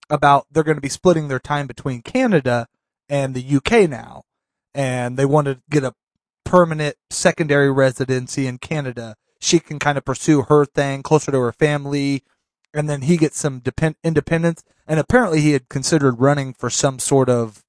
about 0.09 0.47
they're 0.51 0.63
going 0.63 0.77
to 0.77 0.81
be 0.81 0.89
splitting 0.89 1.27
their 1.27 1.39
time 1.39 1.67
between 1.67 2.01
Canada 2.01 2.67
and 3.09 3.33
the 3.35 3.55
UK 3.57 3.89
now. 3.89 4.23
And 4.75 5.17
they 5.17 5.25
want 5.25 5.45
to 5.45 5.61
get 5.69 5.83
a 5.83 5.93
permanent 6.43 6.95
secondary 7.09 7.71
residency 7.71 8.47
in 8.47 8.57
Canada. 8.57 9.15
She 9.39 9.59
can 9.59 9.79
kind 9.79 9.97
of 9.97 10.05
pursue 10.05 10.43
her 10.43 10.65
thing 10.65 11.03
closer 11.03 11.31
to 11.31 11.39
her 11.39 11.51
family. 11.51 12.23
And 12.73 12.89
then 12.89 13.03
he 13.03 13.17
gets 13.17 13.37
some 13.39 13.59
depend- 13.59 13.97
independence. 14.03 14.63
And 14.87 14.99
apparently 14.99 15.41
he 15.41 15.51
had 15.51 15.69
considered 15.69 16.19
running 16.19 16.53
for 16.53 16.69
some 16.69 16.97
sort 16.99 17.29
of 17.29 17.63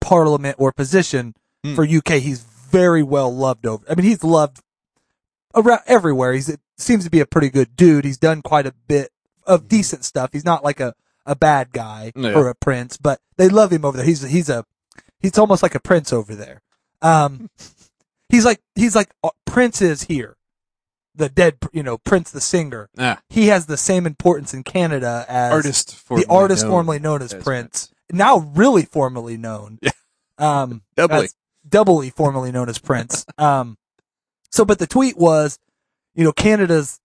parliament 0.00 0.56
or 0.58 0.72
position 0.72 1.34
Hmm. 1.64 1.74
for 1.74 1.84
UK. 1.84 2.20
He's 2.20 2.40
very 2.40 3.02
well 3.02 3.34
loved 3.34 3.66
over. 3.66 3.84
I 3.90 3.94
mean, 3.94 4.06
he's 4.06 4.24
loved 4.24 4.60
around 5.54 5.80
everywhere. 5.86 6.32
He's 6.32 6.48
it 6.48 6.60
seems 6.78 7.04
to 7.04 7.10
be 7.10 7.20
a 7.20 7.26
pretty 7.26 7.50
good 7.50 7.76
dude. 7.76 8.04
He's 8.04 8.16
done 8.18 8.40
quite 8.42 8.66
a 8.66 8.72
bit 8.88 9.10
of 9.50 9.68
decent 9.68 10.04
stuff. 10.04 10.30
He's 10.32 10.44
not 10.44 10.64
like 10.64 10.80
a, 10.80 10.94
a 11.26 11.34
bad 11.34 11.72
guy 11.72 12.12
Yeah. 12.16 12.32
or 12.34 12.48
a 12.48 12.54
prince, 12.54 12.96
but 12.96 13.20
they 13.36 13.48
love 13.48 13.72
him 13.72 13.84
over 13.84 13.96
there. 13.96 14.06
He's 14.06 14.22
he's 14.22 14.48
a 14.48 14.64
he's 15.18 15.38
almost 15.38 15.62
like 15.62 15.74
a 15.74 15.80
prince 15.80 16.12
over 16.12 16.34
there. 16.34 16.62
Um, 17.02 17.50
he's 18.28 18.44
like 18.44 18.60
he's 18.74 18.94
like 18.96 19.10
uh, 19.24 19.30
Prince 19.44 19.82
is 19.82 20.04
here, 20.04 20.36
the 21.14 21.28
dead 21.28 21.58
you 21.72 21.82
know 21.82 21.98
Prince 21.98 22.30
the 22.30 22.40
singer. 22.40 22.88
Ah, 22.98 23.20
He 23.28 23.48
has 23.48 23.66
the 23.66 23.76
same 23.76 24.06
importance 24.06 24.54
in 24.54 24.62
Canada 24.64 25.24
as 25.28 25.52
artist 25.52 26.08
the 26.08 26.26
artist 26.28 26.62
known 26.64 26.70
formerly 26.70 26.98
known 27.00 27.22
as, 27.22 27.32
as 27.34 27.42
Prince, 27.42 27.90
now 28.12 28.38
really 28.54 28.84
formally 28.84 29.36
known. 29.36 29.78
Yeah. 29.82 29.90
Um, 30.38 30.82
Doubly. 30.96 31.28
doubly 31.68 32.10
formerly 32.10 32.52
known 32.52 32.68
as 32.68 32.78
Prince. 32.78 33.26
Um, 33.38 33.76
so, 34.52 34.64
but 34.64 34.78
the 34.80 34.86
tweet 34.88 35.16
was, 35.16 35.58
you 36.14 36.24
know, 36.24 36.32
Canada's 36.32 36.98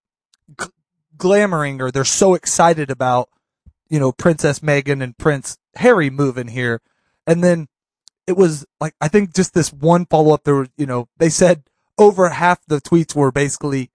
glamoring 1.16 1.80
or 1.80 1.90
they're 1.90 2.04
so 2.04 2.34
excited 2.34 2.90
about, 2.90 3.28
you 3.88 3.98
know, 3.98 4.12
Princess 4.12 4.60
Meghan 4.60 5.02
and 5.02 5.16
Prince 5.16 5.58
Harry 5.76 6.10
moving 6.10 6.48
here. 6.48 6.80
And 7.26 7.42
then 7.42 7.68
it 8.26 8.36
was 8.36 8.66
like, 8.80 8.94
I 9.00 9.08
think 9.08 9.34
just 9.34 9.54
this 9.54 9.72
one 9.72 10.06
follow 10.06 10.34
up, 10.34 10.44
there 10.44 10.66
you 10.76 10.86
know, 10.86 11.08
they 11.18 11.28
said 11.28 11.64
over 11.98 12.28
half 12.28 12.64
the 12.66 12.80
tweets 12.80 13.14
were 13.14 13.32
basically, 13.32 13.90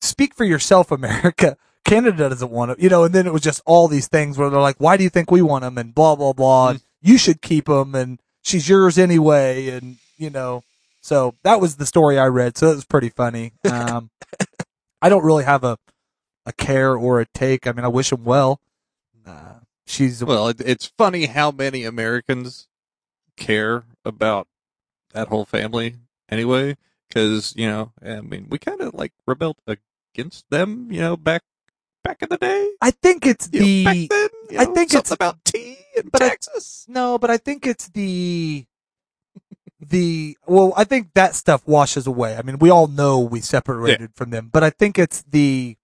speak 0.00 0.34
for 0.34 0.44
yourself, 0.44 0.90
America. 0.90 1.56
Canada 1.84 2.28
doesn't 2.28 2.50
want 2.50 2.70
them, 2.70 2.76
you 2.78 2.90
know, 2.90 3.04
and 3.04 3.14
then 3.14 3.26
it 3.26 3.32
was 3.32 3.40
just 3.40 3.62
all 3.64 3.88
these 3.88 4.08
things 4.08 4.36
where 4.36 4.50
they're 4.50 4.60
like, 4.60 4.76
why 4.78 4.98
do 4.98 5.04
you 5.04 5.08
think 5.08 5.30
we 5.30 5.40
want 5.40 5.62
them? 5.62 5.78
And 5.78 5.94
blah, 5.94 6.16
blah, 6.16 6.34
blah. 6.34 6.70
And 6.70 6.82
you 7.00 7.16
should 7.16 7.40
keep 7.40 7.64
them. 7.64 7.94
And 7.94 8.20
she's 8.42 8.68
yours 8.68 8.98
anyway. 8.98 9.68
And, 9.68 9.96
you 10.18 10.28
know, 10.28 10.64
so 11.00 11.34
that 11.44 11.62
was 11.62 11.76
the 11.76 11.86
story 11.86 12.18
I 12.18 12.26
read. 12.26 12.58
So 12.58 12.70
it 12.70 12.74
was 12.74 12.84
pretty 12.84 13.08
funny. 13.08 13.52
Um, 13.70 14.10
I 15.00 15.08
don't 15.08 15.24
really 15.24 15.44
have 15.44 15.62
a, 15.62 15.78
a 16.48 16.52
care 16.52 16.96
or 16.96 17.20
a 17.20 17.26
take. 17.26 17.66
I 17.66 17.72
mean, 17.72 17.84
I 17.84 17.88
wish 17.88 18.10
him 18.10 18.24
well. 18.24 18.60
Uh, 19.26 19.60
she's, 19.86 20.24
Well, 20.24 20.48
it, 20.48 20.60
it's 20.64 20.86
funny 20.96 21.26
how 21.26 21.50
many 21.50 21.84
Americans 21.84 22.66
care 23.36 23.84
about 24.04 24.48
that 25.12 25.28
whole 25.28 25.44
family 25.44 25.96
anyway, 26.28 26.76
because 27.08 27.54
you 27.56 27.66
know, 27.68 27.92
I 28.04 28.20
mean, 28.22 28.46
we 28.48 28.58
kind 28.58 28.80
of 28.80 28.94
like 28.94 29.12
rebelled 29.26 29.56
against 30.14 30.44
them, 30.50 30.88
you 30.90 31.00
know, 31.00 31.16
back 31.16 31.42
back 32.04 32.22
in 32.22 32.28
the 32.30 32.38
day. 32.38 32.70
I 32.80 32.90
think 32.90 33.26
it's 33.26 33.48
You 33.52 33.60
know, 33.60 33.64
the, 33.66 33.84
back 33.84 34.08
then, 34.10 34.28
you 34.50 34.58
I 34.58 34.64
think 34.64 34.94
it's- 34.94 35.10
about 35.10 35.44
tea 35.44 35.78
in 35.96 36.08
but 36.10 36.22
I- 36.22 36.28
Texas. 36.30 36.86
No, 36.88 37.18
but 37.18 37.30
I 37.30 37.36
think 37.36 37.66
it's 37.66 37.88
the 37.88 38.64
the 39.80 40.36
well, 40.46 40.72
I 40.76 40.84
think 40.84 41.14
that 41.14 41.34
stuff 41.36 41.66
washes 41.66 42.06
away. 42.06 42.36
I 42.36 42.42
mean, 42.42 42.58
we 42.58 42.68
all 42.70 42.88
know 42.88 43.20
we 43.20 43.40
separated 43.40 44.12
from 44.14 44.30
them, 44.30 44.50
but 44.52 44.62
I 44.64 44.70
think 44.70 44.98
it's 44.98 45.22
the 45.22 45.76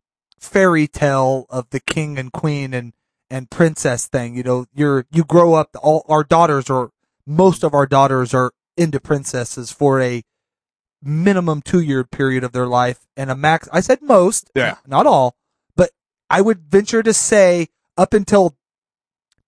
fairy 0.49 0.87
tale 0.87 1.47
of 1.51 1.69
the 1.71 1.81
king 1.81 2.19
and 2.19 2.33
queen 2.33 2.73
and 2.75 2.93
and 3.31 3.51
princess 3.51 4.07
thing. 4.07 4.37
You 4.37 4.43
know, 4.43 4.67
you're 4.75 5.07
you 5.11 5.25
grow 5.25 5.55
up. 5.55 5.71
All 5.83 6.05
our 6.09 6.25
daughters 6.25 6.71
are 6.71 6.91
most 7.27 7.63
of 7.65 7.75
our 7.75 7.87
daughters 7.87 8.35
are 8.35 8.53
into 8.77 9.01
princesses 9.01 9.71
for 9.71 10.01
a 10.01 10.23
minimum 11.03 11.63
two 11.63 11.81
year 11.81 12.05
period 12.05 12.45
of 12.45 12.53
their 12.53 12.67
life 12.67 13.07
and 13.17 13.31
a 13.31 13.37
max. 13.37 13.69
I 13.73 13.81
said 13.81 14.03
most, 14.03 14.51
Yeah. 14.55 14.77
not 14.87 15.07
all, 15.07 15.37
but 15.77 15.91
I 16.31 16.41
would 16.41 16.61
venture 16.71 17.03
to 17.03 17.13
say 17.15 17.69
up 17.97 18.13
until 18.15 18.57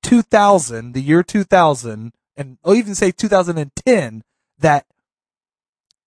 2000, 0.02 0.92
the 0.92 1.00
year 1.02 1.22
2000, 1.22 2.12
and 2.36 2.58
I'll 2.64 2.74
even 2.74 2.94
say 2.94 3.10
2010, 3.10 4.22
that 4.58 4.86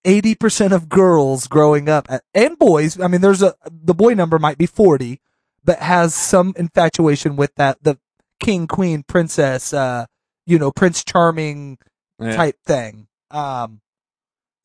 80% 0.05 0.71
of 0.71 0.89
girls 0.89 1.47
growing 1.47 1.89
up, 1.89 2.07
at, 2.09 2.23
and 2.33 2.57
boys, 2.57 2.99
I 2.99 3.07
mean, 3.07 3.21
there's 3.21 3.41
a, 3.41 3.55
the 3.69 3.93
boy 3.93 4.13
number 4.13 4.39
might 4.39 4.57
be 4.57 4.65
40, 4.65 5.19
but 5.63 5.79
has 5.79 6.15
some 6.15 6.53
infatuation 6.57 7.35
with 7.35 7.53
that, 7.55 7.83
the 7.83 7.97
king, 8.39 8.67
queen, 8.67 9.03
princess, 9.03 9.73
uh, 9.73 10.05
you 10.45 10.57
know, 10.57 10.71
Prince 10.71 11.03
Charming 11.03 11.77
Yeah. 12.19 12.35
type 12.35 12.57
thing. 12.65 13.07
Um, 13.31 13.81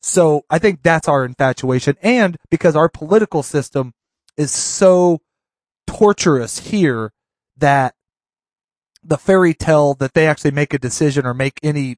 so 0.01 0.45
I 0.49 0.59
think 0.59 0.81
that's 0.83 1.07
our 1.07 1.25
infatuation. 1.25 1.95
And 2.01 2.37
because 2.49 2.75
our 2.75 2.89
political 2.89 3.43
system 3.43 3.93
is 4.37 4.51
so 4.51 5.21
torturous 5.87 6.59
here 6.59 7.11
that 7.57 7.95
the 9.03 9.17
fairy 9.17 9.53
tale 9.53 9.93
that 9.95 10.13
they 10.13 10.27
actually 10.27 10.51
make 10.51 10.73
a 10.73 10.79
decision 10.79 11.25
or 11.25 11.33
make 11.33 11.59
any, 11.61 11.97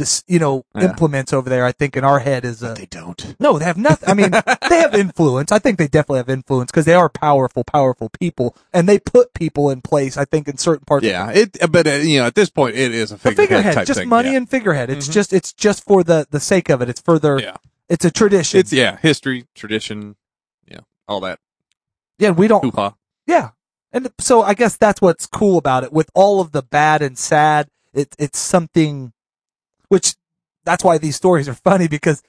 this, 0.00 0.24
you 0.26 0.38
know, 0.40 0.64
Yeah. 0.74 0.88
implements 0.90 1.32
over 1.32 1.48
there, 1.48 1.64
I 1.64 1.70
think 1.72 1.96
in 1.96 2.02
our 2.04 2.18
head 2.18 2.44
is 2.44 2.60
a, 2.62 2.74
They 2.74 2.86
don't. 2.86 3.36
no, 3.38 3.58
they 3.58 3.64
have 3.64 3.76
nothing. 3.76 4.08
I 4.08 4.14
mean, 4.14 4.30
they 4.68 4.78
have 4.80 4.94
influence. 4.94 5.52
I 5.52 5.60
think 5.60 5.78
they 5.78 5.86
definitely 5.86 6.18
have 6.18 6.28
influence 6.28 6.70
because 6.72 6.84
they 6.86 6.94
are 6.94 7.08
powerful, 7.08 7.62
powerful 7.62 8.08
people 8.08 8.56
and 8.72 8.88
they 8.88 8.98
put 8.98 9.32
people 9.34 9.70
in 9.70 9.80
place, 9.82 10.16
I 10.16 10.24
think, 10.24 10.48
in 10.48 10.56
certain 10.58 10.84
parts. 10.84 11.06
Yeah, 11.06 11.30
it. 11.30 11.56
But 11.70 11.86
uh, 11.86 11.90
you 11.92 12.18
know, 12.18 12.26
at 12.26 12.34
this 12.34 12.50
point, 12.50 12.74
it 12.76 12.92
is 12.92 13.12
a 13.12 13.14
A 13.14 13.18
figurehead, 13.18 13.48
figurehead, 13.48 13.74
type 13.74 13.86
just 13.86 14.00
thing. 14.00 14.08
money 14.08 14.30
yeah. 14.32 14.36
and 14.38 14.50
figurehead. 14.50 14.90
It's 14.90 15.08
Mhm. 15.08 15.12
just, 15.12 15.32
it's 15.32 15.52
just 15.52 15.84
for 15.84 16.02
the, 16.02 16.26
the 16.30 16.40
sake 16.40 16.68
of 16.68 16.82
it. 16.82 16.88
It's 16.88 17.00
for 17.00 17.18
their, 17.20 17.38
yeah. 17.38 17.56
it's 17.88 18.04
a 18.04 18.10
tradition. 18.10 18.58
It's 18.58 18.72
yeah, 18.72 18.96
history, 18.96 19.46
tradition, 19.54 20.16
yeah, 20.66 20.80
all 21.06 21.20
that 21.20 21.38
yeah, 22.18 22.30
we 22.30 22.48
don't, 22.48 22.62
hoo 22.64 22.72
ha. 22.74 22.94
Yeah. 23.26 23.50
And 23.92 24.10
so 24.18 24.42
I 24.42 24.54
guess 24.54 24.76
that's 24.76 25.00
what's 25.00 25.26
cool 25.26 25.56
about 25.58 25.84
it. 25.84 25.92
With 25.92 26.10
all 26.14 26.40
of 26.40 26.52
the 26.52 26.62
bad 26.62 27.02
and 27.02 27.16
sad, 27.18 27.68
it, 27.92 28.14
it's 28.18 28.38
something 28.38 29.12
which 29.90 30.14
that's 30.64 30.82
why 30.82 30.96
these 30.96 31.16
stories 31.16 31.48
are 31.48 31.54
funny 31.64 31.86
because, 31.86 32.22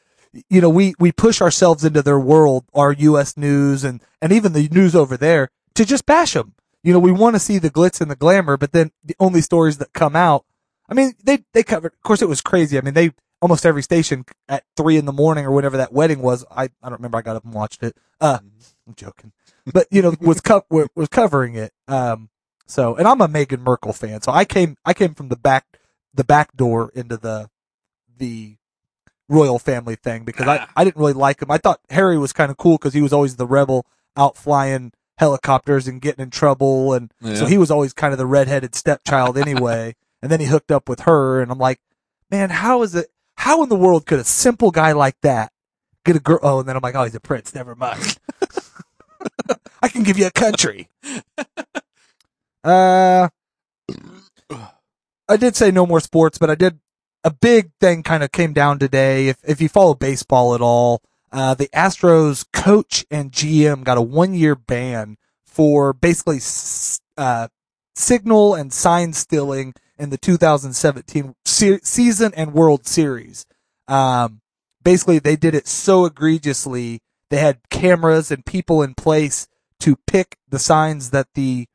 you 0.50 0.60
know, 0.60 0.70
we, 0.70 0.94
we 1.00 1.14
push 1.14 1.42
ourselves 1.42 1.86
into 1.86 2.02
their 2.02 2.20
world, 2.20 2.66
our 2.74 2.92
U.S. 2.92 3.38
news 3.38 3.86
and, 3.86 4.04
and 4.22 4.34
even 4.34 4.52
the 4.52 4.68
news 4.70 4.94
over 4.94 5.16
there 5.16 5.50
to 5.76 5.86
just 5.86 6.06
bash 6.06 6.34
them. 6.34 6.54
You 6.84 6.92
know, 6.92 7.00
we 7.00 7.12
want 7.12 7.36
to 7.36 7.40
see 7.40 7.58
the 7.58 7.70
glitz 7.70 8.02
and 8.02 8.12
the 8.12 8.16
glamour, 8.16 8.58
but 8.58 8.74
then 8.74 8.92
the 9.04 9.16
only 9.20 9.40
stories 9.40 9.78
that 9.78 9.94
come 9.94 10.16
out, 10.16 10.46
I 10.90 10.94
mean, 10.94 11.14
they, 11.24 11.46
they 11.54 11.64
covered, 11.64 11.94
of 11.94 12.02
course 12.02 12.22
it 12.22 12.28
was 12.30 12.42
crazy. 12.42 12.78
I 12.78 12.82
mean, 12.82 12.94
they, 12.96 13.12
almost 13.42 13.66
every 13.66 13.84
station 13.84 14.26
at 14.48 14.64
three 14.78 14.98
in 14.98 15.06
the 15.06 15.12
morning 15.12 15.46
or 15.46 15.52
whenever 15.52 15.78
that 15.78 15.92
wedding 15.92 16.22
was, 16.22 16.46
I, 16.52 16.66
I 16.82 16.90
don't 16.90 16.94
remember. 16.94 17.18
I 17.18 17.22
got 17.22 17.36
up 17.36 17.44
and 17.44 17.54
watched 17.54 17.84
it. 17.84 17.98
Uh, 18.20 18.40
I'm 18.88 18.96
joking, 18.96 19.32
but 19.72 19.88
you 19.92 20.02
know, 20.02 20.14
was 20.22 20.42
co- 20.42 20.66
was 20.70 21.10
covering 21.10 21.56
it. 21.56 21.74
Um, 21.88 22.30
so, 22.68 22.96
and 22.96 23.08
I'm 23.08 23.20
a 23.20 23.28
Meghan 23.28 23.62
Markle 23.62 23.94
fan, 23.94 24.22
so 24.22 24.32
I 24.32 24.46
came, 24.46 24.78
I 24.86 24.94
came 24.94 25.14
from 25.14 25.30
the 25.30 25.36
back, 25.36 25.80
the 26.14 26.24
back 26.24 26.56
door 26.56 26.92
into 26.96 27.18
the, 27.18 27.50
the 28.18 28.58
royal 29.30 29.60
family 29.60 29.96
thing 29.96 30.24
because 30.26 30.48
I, 30.48 30.68
I 30.76 30.84
didn't 30.84 30.98
really 30.98 31.14
like 31.14 31.42
him. 31.42 31.52
I 31.52 31.58
thought 31.58 31.80
Harry 31.90 32.18
was 32.18 32.34
kind 32.34 32.52
of 32.52 32.58
cool 32.58 32.78
because 32.78 32.94
he 32.94 33.02
was 33.02 33.14
always 33.14 33.38
the 33.38 33.48
rebel 33.48 33.86
out 34.18 34.38
flying 34.38 34.92
helicopters 35.18 35.88
and 35.88 36.02
getting 36.02 36.24
in 36.24 36.30
trouble, 36.32 36.94
and 36.94 37.14
so 37.22 37.46
he 37.46 37.58
was 37.58 37.72
always 37.72 37.94
kind 37.94 38.12
of 38.12 38.18
the 38.18 38.26
redheaded 38.26 38.76
stepchild 38.76 39.38
anyway. 39.38 39.96
and 40.22 40.32
then 40.32 40.40
he 40.40 40.46
hooked 40.48 40.72
up 40.72 40.88
with 40.88 41.02
her, 41.02 41.42
and 41.42 41.52
I'm 41.52 41.58
like, 41.58 41.80
man, 42.30 42.50
how 42.50 42.82
is 42.82 42.96
it? 42.96 43.08
How 43.38 43.64
in 43.64 43.70
the 43.70 43.76
world 43.76 44.06
could 44.06 44.20
a 44.20 44.24
simple 44.24 44.72
guy 44.72 44.92
like 44.92 45.20
that 45.22 45.52
get 46.06 46.16
a 46.16 46.20
girl? 46.20 46.40
Oh, 46.44 46.60
and 46.60 46.70
then 46.70 46.76
I'm 46.76 46.82
like, 46.82 46.96
oh, 46.96 47.04
he's 47.04 47.16
a 47.16 47.20
prince. 47.20 47.56
Never 47.56 47.76
mind. 47.76 48.20
I 49.82 49.88
can 49.88 50.04
give 50.04 50.18
you 50.18 50.28
a 50.28 50.32
country. 50.32 50.90
Uh, 52.64 53.30
I 55.32 55.38
did 55.38 55.56
say 55.56 55.72
no 55.72 55.86
more 55.86 56.02
sports, 56.02 56.38
but 56.38 56.50
I 56.50 56.56
did 56.56 56.80
a 57.24 57.32
big 57.32 57.72
thing 57.80 58.04
kind 58.04 58.22
of 58.22 58.34
came 58.34 58.52
down 58.52 58.80
today. 58.80 59.30
If 59.30 59.38
if 59.44 59.62
you 59.62 59.70
follow 59.70 59.94
baseball 59.94 60.54
at 60.56 60.62
all, 60.62 61.02
uh, 61.32 61.54
the 61.54 61.70
Astros 61.70 62.46
coach 62.52 63.06
and 63.10 63.32
GM 63.32 63.86
got 63.86 63.98
a 63.98 64.02
one 64.02 64.34
year 64.34 64.56
ban 64.56 65.18
for 65.46 65.94
basically 65.94 66.40
uh, 67.18 67.48
signal 67.96 68.56
and 68.56 68.74
sign 68.74 69.14
stealing 69.14 69.74
in 69.98 70.10
the 70.10 70.18
2017 70.18 71.36
se- 71.46 71.80
season 71.84 72.34
and 72.36 72.54
World 72.54 72.86
Series. 72.86 73.46
Um, 73.88 74.42
basically, 74.84 75.20
they 75.20 75.38
did 75.38 75.56
it 75.56 75.68
so 75.68 76.06
egregiously. 76.06 77.00
They 77.30 77.38
had 77.38 77.60
cameras 77.70 78.32
and 78.32 78.46
people 78.46 78.82
in 78.82 78.96
place 78.96 79.48
to 79.80 79.96
pick 80.08 80.38
the 80.50 80.60
signs 80.60 81.12
that 81.12 81.28
the, 81.36 81.68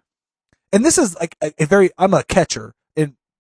and 0.73 0.85
this 0.85 0.99
is 0.99 1.15
like 1.17 1.37
a, 1.41 1.53
a 1.59 1.67
very, 1.67 1.91
I'm 1.97 2.13
a 2.13 2.23
catcher 2.23 2.75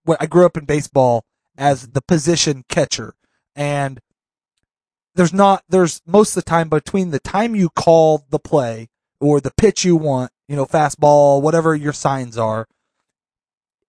when 0.07 0.17
I 0.21 0.27
grew 0.27 0.47
up 0.47 0.57
in 0.57 0.65
baseball 0.65 1.25
as 1.59 1.89
the 1.89 2.01
position 2.01 2.65
catcher 2.69 3.15
and 3.55 4.01
there's 5.15 5.33
not, 5.33 5.65
there's 5.69 6.01
most 6.07 6.37
of 6.37 6.45
the 6.45 6.51
time 6.51 6.69
between 6.69 7.11
the 7.11 7.19
time 7.19 7.55
you 7.55 7.71
call 7.71 8.25
the 8.31 8.39
play 8.39 8.89
or 9.21 9.41
the 9.41 9.51
pitch 9.51 9.85
you 9.85 9.97
want, 9.97 10.31
you 10.47 10.57
know, 10.57 10.67
fastball, 10.67 11.43
whatever 11.43 11.75
your 11.75 11.93
signs 11.93 12.39
are, 12.39 12.69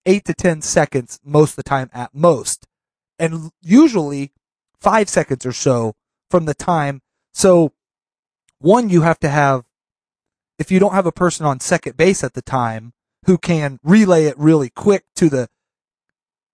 eight 0.06 0.24
to 0.24 0.34
10 0.34 0.62
seconds 0.62 1.20
most 1.24 1.50
of 1.50 1.56
the 1.56 1.62
time 1.62 1.90
at 1.92 2.14
most. 2.14 2.66
And 3.18 3.50
usually 3.60 4.32
five 4.80 5.08
seconds 5.08 5.44
or 5.44 5.52
so 5.52 5.94
from 6.30 6.46
the 6.46 6.54
time. 6.54 7.02
So 7.32 7.72
one, 8.58 8.88
you 8.88 9.02
have 9.02 9.20
to 9.20 9.28
have, 9.28 9.64
if 10.58 10.70
you 10.70 10.78
don't 10.78 10.94
have 10.94 11.06
a 11.06 11.12
person 11.12 11.46
on 11.46 11.60
second 11.60 11.96
base 11.96 12.24
at 12.24 12.34
the 12.34 12.42
time 12.42 12.94
who 13.26 13.36
can 13.36 13.78
relay 13.82 14.24
it 14.24 14.38
really 14.38 14.70
quick 14.70 15.04
to 15.16 15.28
the 15.28 15.48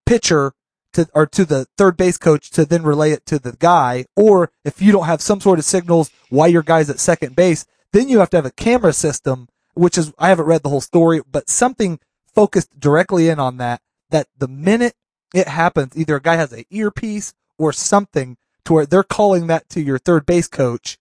pitcher 0.07 0.53
to, 0.95 1.09
or 1.15 1.27
to 1.27 1.45
the 1.45 1.67
third 1.77 1.97
base 1.97 2.17
coach 2.17 2.51
to 2.51 2.65
then 2.65 2.83
relay 2.83 3.11
it 3.13 3.27
to 3.27 3.39
the 3.39 3.57
guy, 3.59 4.07
or 4.17 4.51
if 4.65 4.81
you 4.81 4.93
don't 4.93 5.07
have 5.07 5.21
some 5.21 5.41
sort 5.41 5.59
of 5.59 5.65
signals 5.65 6.11
while 6.31 6.49
your 6.49 6.63
guy's 6.63 6.89
at 6.91 6.99
second 6.99 7.37
base, 7.37 7.67
then 7.93 8.09
you 8.09 8.19
have 8.21 8.31
to 8.31 8.37
have 8.37 8.47
a 8.47 8.51
camera 8.51 8.93
system, 8.93 9.49
which 9.75 9.99
is, 9.99 10.13
I 10.19 10.29
haven't 10.29 10.47
read 10.47 10.63
the 10.63 10.69
whole 10.69 10.81
story, 10.81 11.21
but 11.31 11.51
something 11.51 11.99
focused 12.33 12.79
directly 12.79 13.29
in 13.29 13.39
on 13.39 13.59
that, 13.59 13.81
that 14.11 14.29
the 14.37 14.49
minute 14.49 14.95
it 15.35 15.49
happens, 15.49 15.97
either 15.97 16.17
a 16.17 16.23
guy 16.23 16.37
has 16.37 16.53
an 16.53 16.65
earpiece 16.71 17.35
or 17.59 17.73
something 17.73 18.37
to 18.65 18.73
where 18.73 18.87
they're 18.87 19.03
calling 19.03 19.47
that 19.49 19.69
to 19.71 19.81
your 19.81 19.99
third 19.99 20.27
base 20.27 20.49
coach, 20.49 20.99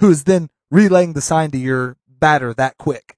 who 0.00 0.10
is 0.10 0.24
then 0.24 0.50
relaying 0.70 1.12
the 1.12 1.20
sign 1.20 1.50
to 1.50 1.58
your 1.58 1.96
batter 2.08 2.52
that 2.54 2.76
quick. 2.78 3.16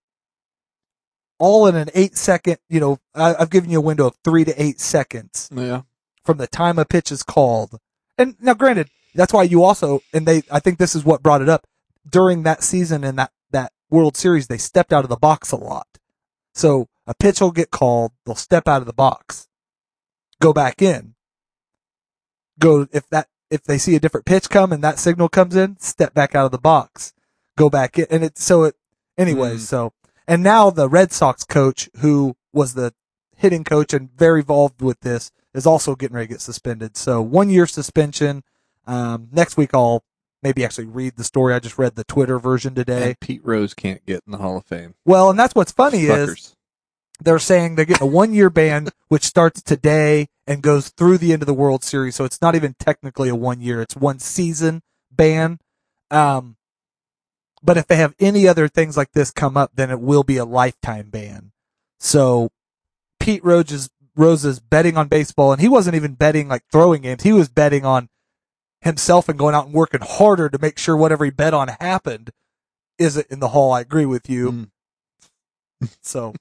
All 1.38 1.66
in 1.66 1.74
an 1.76 1.88
eight 1.94 2.16
second, 2.16 2.58
you 2.68 2.80
know, 2.80 2.98
I, 3.14 3.34
I've 3.38 3.50
given 3.50 3.70
you 3.70 3.78
a 3.78 3.82
window 3.82 4.06
of 4.06 4.16
three 4.24 4.44
to 4.44 4.62
eight 4.62 4.80
seconds 4.80 5.48
Yeah. 5.52 5.82
from 6.24 6.38
the 6.38 6.46
time 6.46 6.78
a 6.78 6.84
pitch 6.84 7.12
is 7.12 7.22
called. 7.22 7.78
And 8.16 8.36
now 8.40 8.54
granted, 8.54 8.88
that's 9.14 9.32
why 9.32 9.42
you 9.42 9.62
also, 9.62 10.00
and 10.14 10.26
they, 10.26 10.42
I 10.50 10.60
think 10.60 10.78
this 10.78 10.94
is 10.94 11.04
what 11.04 11.22
brought 11.22 11.42
it 11.42 11.48
up 11.48 11.66
during 12.08 12.42
that 12.44 12.62
season 12.62 13.04
and 13.04 13.18
that, 13.18 13.32
that 13.50 13.72
World 13.90 14.16
Series, 14.16 14.46
they 14.46 14.56
stepped 14.58 14.92
out 14.92 15.04
of 15.04 15.10
the 15.10 15.16
box 15.16 15.52
a 15.52 15.56
lot. 15.56 15.86
So 16.54 16.88
a 17.06 17.14
pitch 17.14 17.40
will 17.40 17.50
get 17.50 17.70
called, 17.70 18.12
they'll 18.24 18.34
step 18.34 18.66
out 18.66 18.80
of 18.80 18.86
the 18.86 18.92
box, 18.94 19.46
go 20.40 20.52
back 20.54 20.80
in, 20.80 21.14
go, 22.58 22.86
if 22.92 23.08
that, 23.10 23.28
if 23.50 23.62
they 23.62 23.78
see 23.78 23.94
a 23.94 24.00
different 24.00 24.26
pitch 24.26 24.48
come 24.48 24.72
and 24.72 24.82
that 24.82 24.98
signal 24.98 25.28
comes 25.28 25.54
in, 25.54 25.78
step 25.78 26.14
back 26.14 26.34
out 26.34 26.46
of 26.46 26.50
the 26.52 26.58
box, 26.58 27.12
go 27.56 27.68
back 27.70 27.98
in. 27.98 28.06
And 28.10 28.24
it, 28.24 28.38
so 28.38 28.64
it, 28.64 28.74
anyways, 29.18 29.62
Mm. 29.62 29.66
so, 29.66 29.92
and 30.26 30.42
now 30.42 30.70
the 30.70 30.88
Red 30.88 31.12
Sox 31.12 31.44
coach 31.44 31.88
who 31.98 32.36
was 32.52 32.74
the 32.74 32.92
hitting 33.36 33.64
coach 33.64 33.92
and 33.92 34.10
very 34.16 34.40
involved 34.40 34.82
with 34.82 35.00
this 35.00 35.30
is 35.54 35.66
also 35.66 35.94
getting 35.94 36.14
ready 36.14 36.28
to 36.28 36.34
get 36.34 36.40
suspended. 36.40 36.96
So 36.96 37.20
one 37.22 37.50
year 37.50 37.66
suspension. 37.66 38.42
Um, 38.86 39.28
next 39.32 39.56
week 39.56 39.70
I'll 39.74 40.04
maybe 40.42 40.64
actually 40.64 40.86
read 40.86 41.16
the 41.16 41.24
story. 41.24 41.54
I 41.54 41.58
just 41.58 41.78
read 41.78 41.96
the 41.96 42.04
Twitter 42.04 42.38
version 42.38 42.74
today. 42.74 43.08
And 43.08 43.20
Pete 43.20 43.40
Rose 43.44 43.74
can't 43.74 44.04
get 44.06 44.22
in 44.26 44.32
the 44.32 44.38
Hall 44.38 44.56
of 44.56 44.64
Fame. 44.64 44.94
Well, 45.04 45.30
and 45.30 45.38
that's 45.38 45.54
what's 45.54 45.72
funny 45.72 46.04
is 46.04 46.54
they're 47.20 47.38
saying 47.38 47.74
they're 47.74 47.84
getting 47.84 48.06
a 48.06 48.10
one 48.10 48.32
year 48.32 48.50
ban, 48.50 48.88
which 49.08 49.24
starts 49.24 49.62
today 49.62 50.28
and 50.46 50.62
goes 50.62 50.90
through 50.90 51.18
the 51.18 51.32
end 51.32 51.42
of 51.42 51.46
the 51.46 51.54
World 51.54 51.82
Series. 51.82 52.14
So 52.14 52.24
it's 52.24 52.40
not 52.40 52.54
even 52.54 52.74
technically 52.78 53.28
a 53.28 53.34
one 53.34 53.60
year; 53.60 53.80
it's 53.82 53.96
one 53.96 54.18
season 54.18 54.82
ban. 55.10 55.58
Um, 56.10 56.56
but 57.66 57.76
if 57.76 57.88
they 57.88 57.96
have 57.96 58.14
any 58.20 58.46
other 58.46 58.68
things 58.68 58.96
like 58.96 59.12
this 59.12 59.32
come 59.32 59.56
up, 59.56 59.72
then 59.74 59.90
it 59.90 60.00
will 60.00 60.22
be 60.22 60.36
a 60.36 60.44
lifetime 60.44 61.10
ban. 61.10 61.50
So 61.98 62.50
Pete 63.18 63.44
Rose 63.44 63.72
is, 64.44 64.60
betting 64.60 64.96
on 64.96 65.08
baseball, 65.08 65.52
and 65.52 65.60
he 65.60 65.68
wasn't 65.68 65.96
even 65.96 66.14
betting 66.14 66.48
like 66.48 66.62
throwing 66.70 67.02
games. 67.02 67.24
He 67.24 67.32
was 67.32 67.48
betting 67.48 67.84
on 67.84 68.08
himself 68.80 69.28
and 69.28 69.38
going 69.38 69.54
out 69.54 69.66
and 69.66 69.74
working 69.74 70.00
harder 70.00 70.48
to 70.48 70.58
make 70.58 70.78
sure 70.78 70.96
whatever 70.96 71.24
he 71.24 71.30
bet 71.30 71.52
on 71.52 71.68
happened. 71.80 72.30
Is 72.98 73.16
it 73.16 73.26
in 73.28 73.40
the 73.40 73.48
hall? 73.48 73.72
I 73.72 73.80
agree 73.80 74.06
with 74.06 74.30
you. 74.30 74.52
Mm. 74.52 74.70
So 76.00 76.32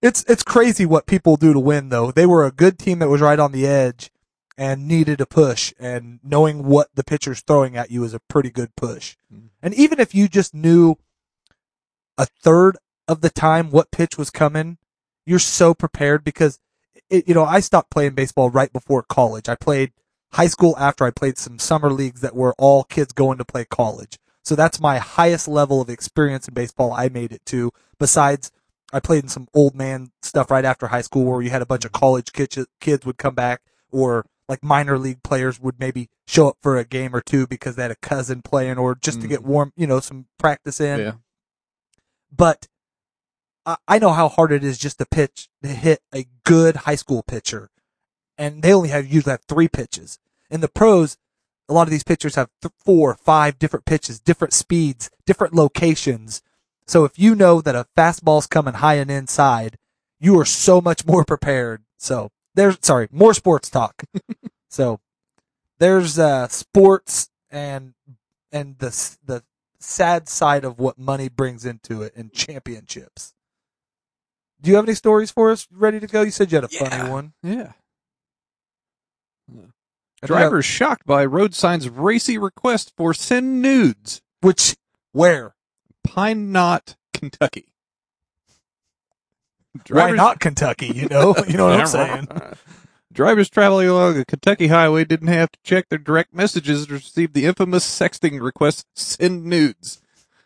it's 0.00 0.22
it's 0.28 0.44
crazy 0.44 0.86
what 0.86 1.06
people 1.06 1.34
do 1.34 1.52
to 1.52 1.58
win 1.58 1.88
though. 1.88 2.12
They 2.12 2.24
were 2.24 2.46
a 2.46 2.52
good 2.52 2.78
team 2.78 3.00
that 3.00 3.08
was 3.08 3.20
right 3.20 3.40
on 3.40 3.50
the 3.50 3.66
edge 3.66 4.12
and 4.56 4.86
needed 4.86 5.20
a 5.20 5.26
push 5.26 5.74
and 5.80 6.20
knowing 6.22 6.64
what 6.64 6.88
the 6.94 7.02
pitcher's 7.02 7.40
throwing 7.40 7.76
at 7.76 7.90
you 7.90 8.04
is 8.04 8.14
a 8.14 8.20
pretty 8.20 8.50
good 8.50 8.76
push. 8.76 9.16
Mm. 9.34 9.49
And 9.62 9.74
even 9.74 10.00
if 10.00 10.14
you 10.14 10.28
just 10.28 10.54
knew 10.54 10.96
a 12.16 12.26
third 12.26 12.76
of 13.08 13.20
the 13.20 13.30
time 13.30 13.70
what 13.70 13.90
pitch 13.90 14.16
was 14.16 14.30
coming, 14.30 14.78
you're 15.26 15.38
so 15.38 15.74
prepared 15.74 16.24
because 16.24 16.58
it, 17.08 17.28
you 17.28 17.34
know, 17.34 17.44
I 17.44 17.60
stopped 17.60 17.90
playing 17.90 18.14
baseball 18.14 18.50
right 18.50 18.72
before 18.72 19.02
college. 19.02 19.48
I 19.48 19.54
played 19.54 19.92
high 20.32 20.46
school 20.46 20.76
after 20.78 21.04
I 21.04 21.10
played 21.10 21.38
some 21.38 21.58
summer 21.58 21.90
leagues 21.90 22.20
that 22.20 22.36
were 22.36 22.54
all 22.56 22.84
kids 22.84 23.12
going 23.12 23.38
to 23.38 23.44
play 23.44 23.64
college. 23.64 24.18
So 24.42 24.54
that's 24.54 24.80
my 24.80 24.98
highest 24.98 25.48
level 25.48 25.80
of 25.80 25.90
experience 25.90 26.48
in 26.48 26.54
baseball 26.54 26.92
I 26.92 27.08
made 27.08 27.32
it 27.32 27.44
to. 27.46 27.72
Besides, 27.98 28.50
I 28.92 29.00
played 29.00 29.24
in 29.24 29.28
some 29.28 29.48
old 29.54 29.74
man 29.74 30.10
stuff 30.22 30.50
right 30.50 30.64
after 30.64 30.88
high 30.88 31.02
school 31.02 31.24
where 31.24 31.42
you 31.42 31.50
had 31.50 31.62
a 31.62 31.66
bunch 31.66 31.84
of 31.84 31.92
college 31.92 32.32
kids, 32.32 32.58
kids 32.80 33.04
would 33.04 33.18
come 33.18 33.34
back 33.34 33.60
or 33.90 34.24
like 34.50 34.64
minor 34.64 34.98
league 34.98 35.22
players 35.22 35.60
would 35.60 35.78
maybe 35.78 36.08
show 36.26 36.48
up 36.48 36.56
for 36.60 36.76
a 36.76 36.84
game 36.84 37.14
or 37.14 37.20
two 37.20 37.46
because 37.46 37.76
they 37.76 37.82
had 37.82 37.92
a 37.92 37.96
cousin 37.96 38.42
playing 38.42 38.78
or 38.78 38.96
just 38.96 39.20
to 39.20 39.28
get 39.28 39.40
mm. 39.40 39.44
warm, 39.44 39.72
you 39.76 39.86
know, 39.86 40.00
some 40.00 40.26
practice 40.38 40.80
in 40.80 40.98
Yeah. 40.98 41.12
but 42.36 42.66
I, 43.64 43.76
I 43.86 43.98
know 44.00 44.10
how 44.10 44.28
hard 44.28 44.50
it 44.50 44.64
is 44.64 44.76
just 44.76 44.98
to 44.98 45.06
pitch 45.06 45.48
to 45.62 45.68
hit 45.68 46.00
a 46.12 46.26
good 46.44 46.78
high 46.78 46.96
school 46.96 47.22
pitcher, 47.22 47.70
and 48.36 48.60
they 48.62 48.74
only 48.74 48.88
have 48.88 49.06
usually 49.06 49.30
have 49.30 49.44
three 49.48 49.68
pitches. 49.68 50.18
In 50.50 50.60
the 50.60 50.68
pros, 50.68 51.16
a 51.68 51.72
lot 51.72 51.86
of 51.86 51.90
these 51.92 52.02
pitchers 52.02 52.34
have 52.34 52.48
th- 52.60 52.72
four, 52.84 53.14
five 53.14 53.56
different 53.56 53.84
pitches, 53.84 54.18
different 54.18 54.52
speeds, 54.52 55.10
different 55.26 55.54
locations. 55.54 56.42
So 56.88 57.04
if 57.04 57.20
you 57.20 57.36
know 57.36 57.60
that 57.60 57.76
a 57.76 57.86
fastball's 57.96 58.48
coming 58.48 58.74
high 58.74 58.94
and 58.94 59.12
inside, 59.12 59.78
you 60.18 60.36
are 60.40 60.44
so 60.44 60.80
much 60.80 61.06
more 61.06 61.24
prepared. 61.34 61.84
So 61.98 62.32
there's 62.60 62.78
sorry, 62.82 63.08
more 63.10 63.32
sports 63.34 63.70
talk. 63.70 64.02
so 64.68 65.00
there's 65.78 66.18
uh 66.18 66.46
sports 66.48 67.30
and 67.50 67.94
and 68.52 68.78
the 68.78 68.88
the 69.24 69.42
sad 69.78 70.28
side 70.28 70.64
of 70.64 70.78
what 70.78 70.98
money 70.98 71.28
brings 71.28 71.64
into 71.64 72.02
it 72.02 72.12
and 72.14 72.32
championships. 72.32 73.32
Do 74.60 74.68
you 74.70 74.76
have 74.76 74.84
any 74.84 74.94
stories 74.94 75.30
for 75.30 75.50
us 75.50 75.66
ready 75.72 75.98
to 76.00 76.06
go? 76.06 76.20
You 76.22 76.30
said 76.30 76.52
you 76.52 76.56
had 76.56 76.64
a 76.64 76.68
Yeah. 76.70 76.88
funny 76.88 77.10
one. 77.10 77.32
Yeah. 77.42 77.72
I 80.22 80.26
Drivers 80.26 80.66
shocked 80.66 81.06
by 81.06 81.24
road 81.24 81.54
signs 81.54 81.88
racy 81.88 82.36
request 82.36 82.92
for 82.96 83.14
send 83.14 83.62
nudes. 83.62 84.20
which 84.42 84.76
where? 85.12 85.54
Pine 86.04 86.52
Knot, 86.52 86.96
Kentucky. 87.14 87.69
Why 89.88 90.10
not 90.12 90.40
Kentucky? 90.40 90.88
You 90.88 91.08
know, 91.08 91.34
you 91.48 91.56
know 91.56 91.68
what 91.68 91.80
I'm 91.80 91.86
saying. 91.86 92.28
Drivers 93.12 93.50
traveling 93.50 93.88
along 93.88 94.18
a 94.18 94.24
Kentucky 94.24 94.68
highway 94.68 95.04
didn't 95.04 95.28
have 95.28 95.50
to 95.50 95.58
check 95.64 95.88
their 95.88 95.98
direct 95.98 96.32
messages 96.32 96.86
to 96.86 96.94
receive 96.94 97.32
the 97.32 97.44
infamous 97.44 97.84
sexting 97.84 98.40
request 98.40 98.86
send 98.94 99.44
nudes. 99.44 100.00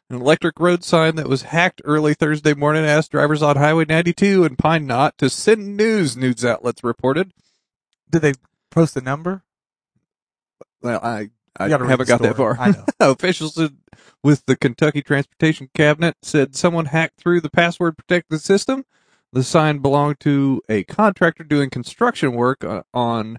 An 0.08 0.16
electric 0.16 0.58
road 0.58 0.82
sign 0.82 1.16
that 1.16 1.28
was 1.28 1.42
hacked 1.42 1.82
early 1.84 2.14
Thursday 2.14 2.54
morning 2.54 2.84
asked 2.84 3.10
drivers 3.10 3.42
on 3.42 3.56
Highway 3.56 3.84
92 3.86 4.44
and 4.44 4.58
Pine 4.58 4.86
Knot 4.86 5.16
to 5.18 5.28
send 5.28 5.76
news, 5.76 6.16
news 6.16 6.44
outlets 6.44 6.82
reported. 6.84 7.32
Did 8.10 8.22
they 8.22 8.34
post 8.70 8.96
a 8.96 9.00
number? 9.00 9.42
Well, 10.82 11.00
I 11.02 11.30
I 11.58 11.64
You 11.64 11.70
gotta 11.70 11.84
read 11.84 11.90
haven't 11.90 12.06
the 12.06 12.12
got 12.12 12.22
that 12.22 12.36
far. 12.36 12.58
I 12.58 12.70
know. 12.70 12.84
Officials 13.00 13.58
with 14.22 14.46
the 14.46 14.56
Kentucky 14.56 15.02
Transportation 15.02 15.68
Cabinet 15.74 16.16
said 16.22 16.56
someone 16.56 16.86
hacked 16.86 17.18
through 17.18 17.40
the 17.40 17.50
password 17.50 17.96
protected 17.96 18.40
system. 18.40 18.84
The 19.34 19.42
sign 19.42 19.78
belonged 19.78 20.20
to 20.20 20.62
a 20.68 20.84
contractor 20.84 21.42
doing 21.42 21.68
construction 21.68 22.34
work 22.34 22.62
uh, 22.62 22.84
on 22.94 23.38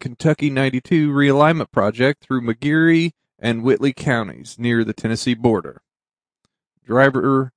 Kentucky 0.00 0.50
92 0.50 1.12
realignment 1.12 1.70
project 1.70 2.24
through 2.24 2.40
McCreary 2.40 3.12
and 3.38 3.62
Whitley 3.62 3.92
counties 3.92 4.58
near 4.58 4.82
the 4.82 4.92
Tennessee 4.92 5.34
border. 5.34 5.80
Driver 6.84 7.52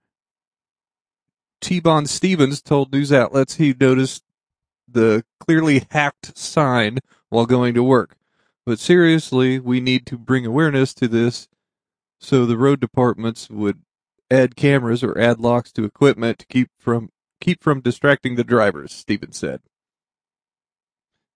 T-Bond 1.59 2.07
Stevens 2.07 2.61
told 2.61 2.91
news 2.91 3.11
outlets 3.11 3.55
he 3.55 3.75
noticed 3.79 4.23
the 4.87 5.25
clearly 5.39 5.87
hacked 5.89 6.37
sign 6.37 6.99
while 7.29 7.47
going 7.47 7.73
to 7.73 7.83
work. 7.83 8.15
But 8.63 8.77
seriously, 8.77 9.57
we 9.57 9.79
need 9.79 10.05
to 10.05 10.19
bring 10.19 10.45
awareness 10.45 10.93
to 10.93 11.07
this 11.07 11.47
so 12.19 12.45
the 12.45 12.57
road 12.57 12.79
departments 12.79 13.49
would 13.49 13.81
add 14.29 14.55
cameras 14.55 15.03
or 15.03 15.17
add 15.17 15.39
locks 15.39 15.71
to 15.73 15.83
equipment 15.85 16.39
to 16.39 16.45
keep 16.47 16.69
from 16.79 17.09
keep 17.39 17.63
from 17.63 17.81
distracting 17.81 18.35
the 18.35 18.43
drivers, 18.43 18.91
Stevens 18.93 19.37
said. 19.37 19.61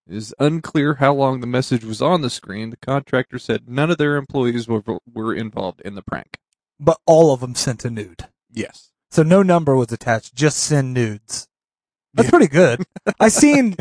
It 0.08 0.16
is 0.16 0.34
unclear 0.38 0.94
how 0.94 1.14
long 1.14 1.40
the 1.40 1.46
message 1.46 1.84
was 1.84 2.02
on 2.02 2.22
the 2.22 2.30
screen. 2.30 2.70
The 2.70 2.76
contractor 2.76 3.38
said 3.38 3.68
none 3.68 3.90
of 3.90 3.98
their 3.98 4.16
employees 4.16 4.66
were 4.68 4.82
were 5.12 5.34
involved 5.34 5.80
in 5.82 5.94
the 5.94 6.02
prank. 6.02 6.38
But 6.80 6.98
all 7.06 7.32
of 7.32 7.40
them 7.40 7.54
sent 7.54 7.84
a 7.84 7.90
nude. 7.90 8.26
Yes. 8.50 8.90
So 9.10 9.22
no 9.22 9.42
number 9.42 9.76
was 9.76 9.92
attached, 9.92 10.34
just 10.34 10.58
send 10.58 10.92
nudes. 10.94 11.46
That's 12.14 12.26
Yeah. 12.26 12.30
pretty 12.30 12.48
good. 12.48 12.84
I 13.20 13.28
seen, 13.42 13.76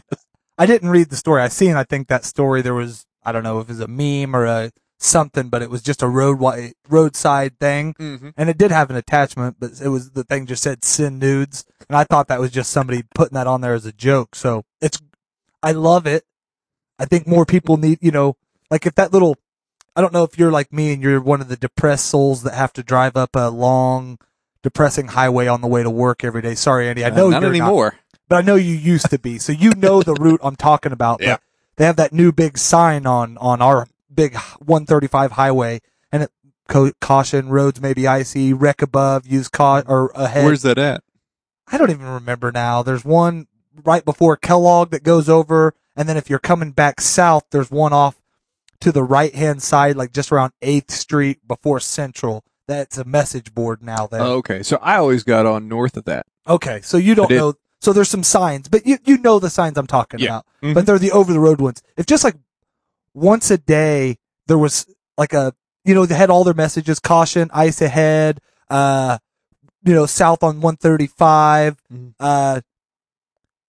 I 0.58 0.66
didn't 0.66 0.90
read 0.90 1.10
the 1.10 1.16
story. 1.16 1.42
I 1.42 1.48
seen, 1.48 1.76
I 1.76 1.84
think 1.84 2.08
that 2.10 2.24
story 2.26 2.62
there 2.62 2.74
was, 2.74 3.06
I 3.24 3.32
don't 3.32 3.44
know 3.44 3.60
if 3.60 3.70
it 3.70 3.74
was 3.74 3.80
a 3.80 3.88
meme 3.88 4.36
or 4.36 4.46
a 4.46 4.72
something, 5.04 5.50
but 5.50 5.62
it 5.62 5.70
was 5.70 5.82
just 5.82 6.02
a 6.02 6.08
road 6.08 6.40
roadside 6.88 7.60
thing. 7.60 7.94
Mm-hmm. 7.96 8.30
And 8.38 8.50
it 8.50 8.58
did 8.58 8.72
have 8.72 8.90
an 8.90 8.96
attachment, 8.96 9.58
but 9.60 9.82
it 9.82 9.90
was, 9.90 10.12
the 10.12 10.24
thing 10.24 10.46
just 10.46 10.64
said 10.64 10.86
send 10.86 11.20
nudes. 11.20 11.66
And 11.90 11.98
I 11.98 12.04
thought 12.04 12.28
that 12.28 12.40
was 12.40 12.52
just 12.52 12.72
somebody 12.72 13.04
putting 13.16 13.36
that 13.36 13.48
on 13.48 13.62
there 13.62 13.74
as 13.74 13.86
a 13.86 13.92
joke. 13.92 14.36
So 14.36 14.64
it's, 14.82 15.02
I 15.64 15.72
love 15.72 16.06
it. 16.08 16.26
I 17.00 17.06
think 17.06 17.28
more 17.28 17.46
people 17.46 17.78
need, 17.78 17.98
you 18.02 18.12
know, 18.12 18.38
like 18.70 18.86
if 18.86 18.96
that 18.96 19.12
little, 19.12 19.38
I 19.96 20.02
don't 20.02 20.14
know 20.14 20.24
if 20.24 20.38
you're 20.38 20.52
like 20.52 20.72
me 20.72 20.94
and 20.94 21.02
you're 21.02 21.20
one 21.20 21.42
of 21.42 21.48
the 21.50 21.58
depressed 21.58 22.06
souls 22.06 22.44
that 22.44 22.54
have 22.54 22.72
to 22.74 22.84
drive 22.84 23.18
up 23.18 23.36
a 23.36 23.50
long, 23.50 24.20
depressing 24.64 25.08
highway 25.10 25.48
on 25.48 25.62
the 25.62 25.68
way 25.68 25.84
to 25.84 25.90
work 25.90 26.24
every 26.24 26.42
day. 26.42 26.56
Sorry, 26.56 26.88
Andy. 26.88 27.04
I 27.04 27.10
know 27.10 27.28
Uh, 27.28 27.32
not 27.32 27.42
you're 27.42 27.52
not 27.52 27.58
anymore. 27.62 27.96
but 28.30 28.36
I 28.38 28.42
know 28.42 28.56
you 28.56 28.76
used 28.76 29.10
to 29.10 29.20
be. 29.20 29.40
So 29.40 29.52
you 29.52 29.72
know 29.76 30.02
the 30.04 30.14
route 30.14 30.40
I'm 30.44 30.56
talking 30.56 30.92
about. 30.92 31.22
Yeah. 31.24 31.34
But 31.38 31.42
they 31.78 31.86
have 31.86 31.96
that 31.96 32.14
new 32.14 32.32
big 32.32 32.58
sign 32.60 33.08
on 33.08 33.38
on 33.40 33.62
our 33.62 33.88
big 34.14 34.36
135 34.36 35.34
highway, 35.34 35.80
and 36.12 36.24
it 36.24 36.32
co- 36.68 36.92
caution 37.02 37.50
roads 37.50 37.82
may 37.82 37.94
be 37.94 38.08
icy, 38.08 38.54
wreck 38.54 38.82
above, 38.82 39.26
use 39.28 39.48
cau 39.48 39.82
or 39.88 40.12
ahead. 40.16 40.46
Where's 40.46 40.62
that 40.64 40.78
at? 40.78 41.04
I 41.72 41.78
don't 41.78 41.92
even 41.92 42.06
remember 42.08 42.52
now. 42.52 42.84
There's 42.84 43.06
one 43.06 43.48
right 43.86 44.04
before 44.04 44.36
Kellogg 44.38 44.92
that 44.92 45.04
goes 45.04 45.30
over, 45.30 45.74
and 45.96 46.08
then 46.10 46.18
if 46.18 46.30
you're 46.30 46.40
coming 46.40 46.72
back 46.72 47.00
south, 47.02 47.44
there's 47.52 47.72
one 47.72 47.94
off 47.94 48.20
to 48.82 48.92
the 48.92 49.04
right 49.04 49.34
hand 49.36 49.62
side, 49.62 49.96
like 49.96 50.12
just 50.12 50.32
around 50.32 50.54
Eighth 50.62 50.92
Street 50.92 51.48
before 51.48 51.80
Central. 51.80 52.44
That's 52.68 52.98
a 52.98 53.04
message 53.06 53.54
board 53.54 53.84
now. 53.84 54.08
There. 54.08 54.22
Oh, 54.22 54.34
okay, 54.38 54.64
so 54.64 54.78
I 54.82 54.96
always 54.98 55.24
got 55.24 55.46
on 55.46 55.68
north 55.68 55.98
of 55.98 56.06
that. 56.06 56.26
Okay, 56.48 56.82
so 56.82 56.98
you 56.98 57.16
don't 57.16 57.30
know. 57.30 57.54
So 57.82 57.94
there's 57.94 58.10
some 58.10 58.24
signs, 58.24 58.68
but 58.68 58.86
you 58.86 58.98
you 59.06 59.18
know 59.18 59.40
the 59.40 59.50
signs 59.50 59.78
I'm 59.78 59.88
talking 59.88 60.20
Yeah. 60.20 60.28
about. 60.30 60.46
Mhm. 60.64 60.74
But 60.76 60.86
they're 60.86 61.00
the 61.00 61.12
over 61.12 61.34
the 61.34 61.40
road 61.40 61.60
ones. 61.62 61.82
If 61.98 62.06
just 62.06 62.24
like 62.24 62.36
once 63.14 63.52
a 63.52 63.58
day 63.58 64.18
there 64.48 64.58
was 64.58 64.86
like 65.18 65.34
a 65.34 65.54
you 65.86 65.94
know 65.94 66.06
they 66.06 66.16
had 66.16 66.30
all 66.30 66.44
their 66.44 66.54
messages: 66.54 67.00
caution, 67.00 67.50
ice 67.54 67.82
ahead, 67.82 68.40
uh, 68.70 69.18
you 69.84 69.94
know, 69.94 70.06
south 70.06 70.44
on 70.44 70.62
135, 70.62 71.78
Mhm. 71.92 72.14
uh, 72.20 72.62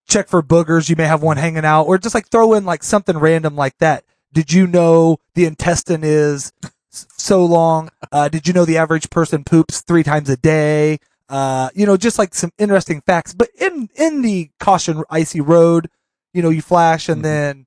check 0.07 0.27
for 0.27 0.41
boogers. 0.43 0.89
You 0.89 0.95
may 0.95 1.05
have 1.05 1.21
one 1.23 1.37
hanging 1.37 1.65
out, 1.65 1.83
or 1.83 1.97
just 1.97 2.15
like 2.15 2.29
throw 2.29 2.53
in 2.53 2.65
like 2.65 2.83
something 2.83 3.17
random 3.17 3.55
like 3.55 3.77
that. 3.79 4.03
Did 4.31 4.51
you 4.51 4.67
know 4.67 5.17
the 5.35 5.45
intestine 5.45 6.03
is 6.03 6.51
so 6.91 7.45
long? 7.45 7.89
Uh, 8.11 8.29
did 8.29 8.47
you 8.47 8.53
know 8.53 8.65
the 8.65 8.77
average 8.77 9.09
person 9.09 9.43
poops 9.43 9.81
three 9.81 10.03
times 10.03 10.29
a 10.29 10.37
day? 10.37 10.99
Uh, 11.29 11.69
you 11.73 11.85
know, 11.85 11.97
just 11.97 12.19
like 12.19 12.35
some 12.35 12.51
interesting 12.57 13.01
facts. 13.01 13.33
But 13.33 13.49
in 13.59 13.89
in 13.95 14.21
the 14.21 14.49
caution 14.59 15.03
icy 15.09 15.41
road, 15.41 15.89
you 16.33 16.41
know, 16.41 16.49
you 16.49 16.61
flash 16.61 17.09
and 17.09 17.21
Mhm. 17.21 17.23
then, 17.23 17.65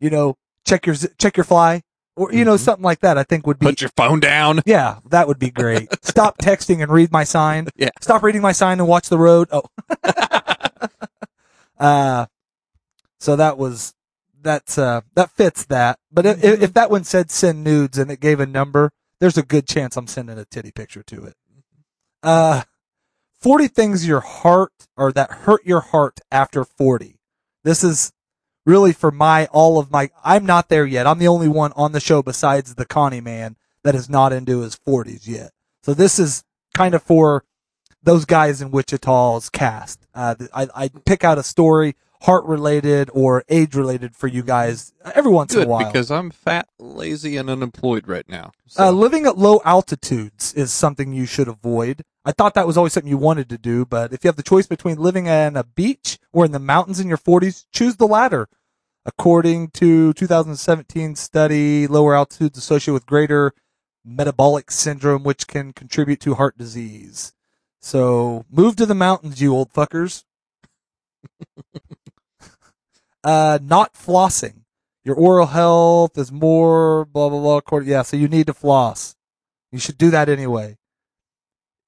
you 0.00 0.10
know, 0.10 0.36
check 0.66 0.86
your 0.86 0.94
check 1.18 1.36
your 1.36 1.44
fly, 1.44 1.82
or 2.16 2.32
you 2.32 2.44
know, 2.44 2.54
Mhm. 2.54 2.60
something 2.60 2.84
like 2.84 3.00
that. 3.00 3.18
I 3.18 3.22
think 3.24 3.46
would 3.46 3.58
be 3.58 3.66
Put 3.66 3.80
your 3.80 3.90
phone 3.96 4.20
down. 4.20 4.60
yeah, 4.66 4.98
that 5.10 5.28
would 5.28 5.38
be 5.38 5.50
great. 5.50 5.88
Stop 6.04 6.38
texting 6.38 6.82
and 6.82 6.90
read 6.92 7.10
my 7.12 7.24
sign. 7.24 7.68
Yeah. 7.76 7.90
Stop 8.00 8.22
reading 8.22 8.42
my 8.42 8.52
sign 8.52 8.78
and 8.80 8.88
watch 8.88 9.08
the 9.08 9.18
road. 9.18 9.48
Oh. 9.50 9.62
uh, 11.78 12.26
so 13.18 13.36
that 13.36 13.58
was, 13.58 13.94
that's, 14.40 14.78
uh, 14.78 15.02
that 15.14 15.30
fits 15.30 15.64
that. 15.66 15.98
But 16.10 16.26
if, 16.26 16.42
if 16.44 16.62
if 16.62 16.74
that 16.74 16.90
one 16.90 17.04
said 17.04 17.30
send 17.30 17.62
nudes 17.64 17.98
and 17.98 18.10
it 18.10 18.20
gave 18.20 18.40
a 18.40 18.46
number, 18.46 18.90
there's 19.20 19.38
a 19.38 19.42
good 19.42 19.66
chance 19.66 19.96
I'm 19.96 20.06
sending 20.08 20.38
a 20.38 20.44
titty 20.44 20.72
picture 20.72 21.02
to 21.04 21.24
it. 21.26 21.34
Uh, 22.22 22.62
40 23.40 23.68
things 23.68 24.06
your 24.06 24.20
heart 24.20 24.72
or 24.96 25.12
that 25.12 25.30
hurt 25.30 25.64
your 25.64 25.80
heart 25.80 26.20
after 26.30 26.64
40. 26.64 27.18
This 27.64 27.82
is 27.84 28.12
really 28.64 28.92
for 28.92 29.10
my, 29.10 29.46
all 29.46 29.78
of 29.78 29.90
my, 29.90 30.10
I'm 30.24 30.46
not 30.46 30.68
there 30.68 30.86
yet. 30.86 31.06
I'm 31.06 31.18
the 31.18 31.28
only 31.28 31.48
one 31.48 31.72
on 31.76 31.92
the 31.92 32.00
show 32.00 32.22
besides 32.22 32.74
the 32.74 32.84
Connie 32.86 33.20
man 33.20 33.56
that 33.82 33.94
is 33.94 34.08
not 34.08 34.32
into 34.32 34.60
his 34.60 34.76
40s 34.76 35.26
yet. 35.26 35.50
So 35.82 35.94
this 35.94 36.18
is 36.18 36.44
kind 36.74 36.94
of 36.94 37.02
for 37.02 37.44
those 38.02 38.24
guys 38.24 38.62
in 38.62 38.70
Wichita's 38.70 39.48
cast. 39.48 40.06
Uh, 40.14 40.34
I, 40.54 40.68
I 40.74 40.88
pick 41.04 41.24
out 41.24 41.38
a 41.38 41.42
story, 41.42 41.96
heart 42.22 42.44
related 42.44 43.10
or 43.12 43.44
age 43.48 43.74
related 43.74 44.14
for 44.14 44.28
you 44.28 44.42
guys 44.42 44.92
every 45.14 45.32
once 45.32 45.54
in 45.54 45.62
a 45.62 45.66
while. 45.66 45.86
because 45.86 46.10
I'm 46.10 46.30
fat, 46.30 46.68
lazy, 46.78 47.36
and 47.36 47.50
unemployed 47.50 48.06
right 48.06 48.28
now. 48.28 48.52
So. 48.66 48.84
Uh, 48.84 48.90
living 48.92 49.26
at 49.26 49.38
low 49.38 49.60
altitudes 49.64 50.54
is 50.54 50.72
something 50.72 51.12
you 51.12 51.26
should 51.26 51.48
avoid. 51.48 52.04
I 52.24 52.32
thought 52.32 52.54
that 52.54 52.66
was 52.66 52.76
always 52.76 52.92
something 52.92 53.10
you 53.10 53.18
wanted 53.18 53.48
to 53.48 53.58
do, 53.58 53.84
but 53.84 54.12
if 54.12 54.22
you 54.22 54.28
have 54.28 54.36
the 54.36 54.42
choice 54.42 54.66
between 54.66 54.96
living 54.98 55.28
on 55.28 55.56
a 55.56 55.64
beach 55.64 56.18
or 56.32 56.44
in 56.44 56.52
the 56.52 56.60
mountains 56.60 57.00
in 57.00 57.08
your 57.08 57.18
40s, 57.18 57.64
choose 57.72 57.96
the 57.96 58.06
latter. 58.06 58.48
According 59.04 59.70
to 59.70 60.12
2017 60.12 61.16
study, 61.16 61.88
lower 61.88 62.14
altitudes 62.14 62.56
associated 62.56 62.92
with 62.92 63.06
greater 63.06 63.52
metabolic 64.04 64.70
syndrome, 64.70 65.24
which 65.24 65.48
can 65.48 65.72
contribute 65.72 66.20
to 66.20 66.34
heart 66.34 66.56
disease. 66.56 67.32
So 67.80 68.44
move 68.48 68.76
to 68.76 68.86
the 68.86 68.94
mountains, 68.94 69.42
you 69.42 69.52
old 69.52 69.72
fuckers. 69.72 70.22
uh, 73.24 73.58
not 73.60 73.94
flossing. 73.94 74.62
Your 75.04 75.16
oral 75.16 75.46
health 75.46 76.16
is 76.16 76.30
more 76.30 77.04
blah 77.04 77.28
blah 77.28 77.60
blah. 77.60 77.78
Yeah, 77.80 78.02
so 78.02 78.16
you 78.16 78.28
need 78.28 78.46
to 78.46 78.54
floss. 78.54 79.16
You 79.72 79.80
should 79.80 79.98
do 79.98 80.10
that 80.10 80.28
anyway. 80.28 80.76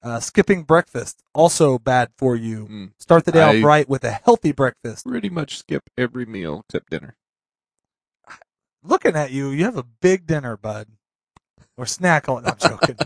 Uh, 0.05 0.19
skipping 0.19 0.61
breakfast 0.61 1.23
also 1.33 1.79
bad 1.79 2.11
for 2.15 2.35
you. 2.35 2.67
Mm. 2.67 2.91
Start 2.99 3.25
the 3.25 3.31
day 3.31 3.41
I- 3.41 3.57
off 3.57 3.65
right 3.65 3.89
with 3.89 4.03
a 4.03 4.11
healthy 4.11 4.51
breakfast. 4.51 5.03
pretty 5.03 5.31
much 5.31 5.57
skip 5.57 5.89
every 5.97 6.27
meal 6.27 6.63
except 6.69 6.91
dinner. 6.91 7.15
Looking 8.83 9.15
at 9.15 9.31
you, 9.31 9.49
you 9.49 9.63
have 9.65 9.77
a 9.77 9.83
big 9.83 10.27
dinner, 10.27 10.57
bud, 10.57 10.89
or 11.75 11.87
snack. 11.87 12.29
on 12.29 12.45
I'm 12.45 12.57
joking. 12.57 12.97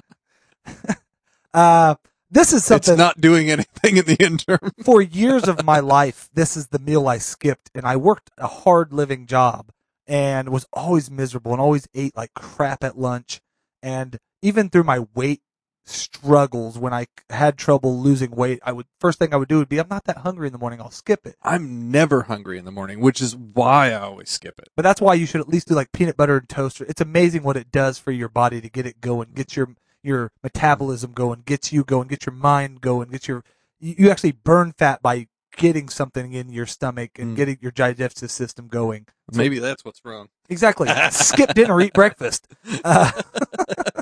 uh, 1.53 1.95
this 2.29 2.51
is 2.51 2.65
something 2.65 2.95
It's 2.95 2.99
not 2.99 3.21
doing 3.21 3.49
anything 3.49 3.95
in 3.95 4.03
the 4.03 4.17
interim. 4.21 4.73
for 4.83 5.01
years 5.01 5.47
of 5.47 5.63
my 5.63 5.79
life, 5.79 6.29
this 6.33 6.57
is 6.57 6.67
the 6.67 6.79
meal 6.79 7.07
I 7.07 7.17
skipped, 7.17 7.71
and 7.73 7.85
I 7.85 7.95
worked 7.95 8.29
a 8.37 8.47
hard 8.47 8.91
living 8.91 9.25
job 9.25 9.71
and 10.05 10.49
was 10.49 10.67
always 10.73 11.09
miserable 11.09 11.53
and 11.53 11.61
always 11.61 11.87
ate 11.93 12.17
like 12.17 12.33
crap 12.33 12.83
at 12.83 12.99
lunch. 12.99 13.39
And 13.81 14.19
even 14.41 14.69
through 14.69 14.83
my 14.83 15.07
weight 15.15 15.41
struggles, 15.89 16.77
when 16.77 16.93
I 16.93 17.07
had 17.29 17.57
trouble 17.57 17.99
losing 17.99 18.31
weight, 18.31 18.59
I 18.63 18.71
would 18.71 18.85
first 18.99 19.19
thing 19.19 19.33
I 19.33 19.37
would 19.37 19.47
do 19.49 19.57
would 19.57 19.69
be, 19.69 19.79
I'm 19.79 19.87
not 19.89 20.05
that 20.05 20.19
hungry 20.19 20.47
in 20.47 20.53
the 20.53 20.59
morning. 20.59 20.79
I'll 20.81 20.91
skip 20.91 21.25
it. 21.25 21.35
I'm 21.43 21.91
never 21.91 22.23
hungry 22.23 22.57
in 22.57 22.65
the 22.65 22.71
morning, 22.71 22.99
which 22.99 23.21
is 23.21 23.35
why 23.35 23.91
I 23.91 23.99
always 24.01 24.29
skip 24.29 24.59
it. 24.59 24.69
But 24.75 24.83
that's 24.83 25.01
why 25.01 25.13
you 25.15 25.25
should 25.25 25.41
at 25.41 25.49
least 25.49 25.67
do 25.67 25.75
like 25.75 25.91
peanut 25.91 26.17
butter 26.17 26.37
and 26.37 26.47
toast. 26.49 26.81
It's 26.81 27.01
amazing 27.01 27.43
what 27.43 27.57
it 27.57 27.71
does 27.71 27.97
for 27.97 28.11
your 28.11 28.29
body 28.29 28.61
to 28.61 28.69
get 28.69 28.85
it 28.85 29.01
going, 29.01 29.29
get 29.33 29.55
your 29.55 29.75
your 30.01 30.31
metabolism 30.43 31.11
going, 31.11 31.43
gets 31.45 31.73
you 31.73 31.83
going, 31.83 32.07
get 32.07 32.25
your 32.25 32.33
mind 32.35 32.79
going, 32.81 33.09
get 33.09 33.27
your 33.27 33.43
you 33.79 34.09
actually 34.09 34.31
burn 34.31 34.71
fat 34.73 35.01
by 35.01 35.27
getting 35.57 35.89
something 35.89 36.31
in 36.33 36.49
your 36.51 36.65
stomach 36.65 37.17
and 37.19 37.33
Mm. 37.33 37.35
getting 37.35 37.57
your 37.61 37.71
digestive 37.71 38.31
system 38.31 38.67
going. 38.67 39.07
So- 39.33 39.37
Maybe 39.39 39.59
that's 39.59 39.83
what's 39.83 39.99
wrong. 40.05 40.29
Exactly. 40.47 40.87
Skip 41.11 41.53
dinner, 41.53 41.79
eat 41.81 41.93
breakfast. 41.93 42.47
Uh, 42.83 43.11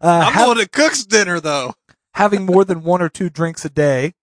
uh, 0.00 0.22
I'm 0.26 0.32
ha- 0.32 0.42
the 0.42 0.48
one 0.48 0.56
that 0.58 0.72
cooks 0.72 1.04
dinner, 1.04 1.40
though. 1.40 1.74
having 2.14 2.44
more 2.46 2.64
than 2.64 2.82
one 2.82 3.02
or 3.02 3.08
two 3.08 3.28
drinks 3.30 3.64
a 3.64 3.70
day. 3.70 4.14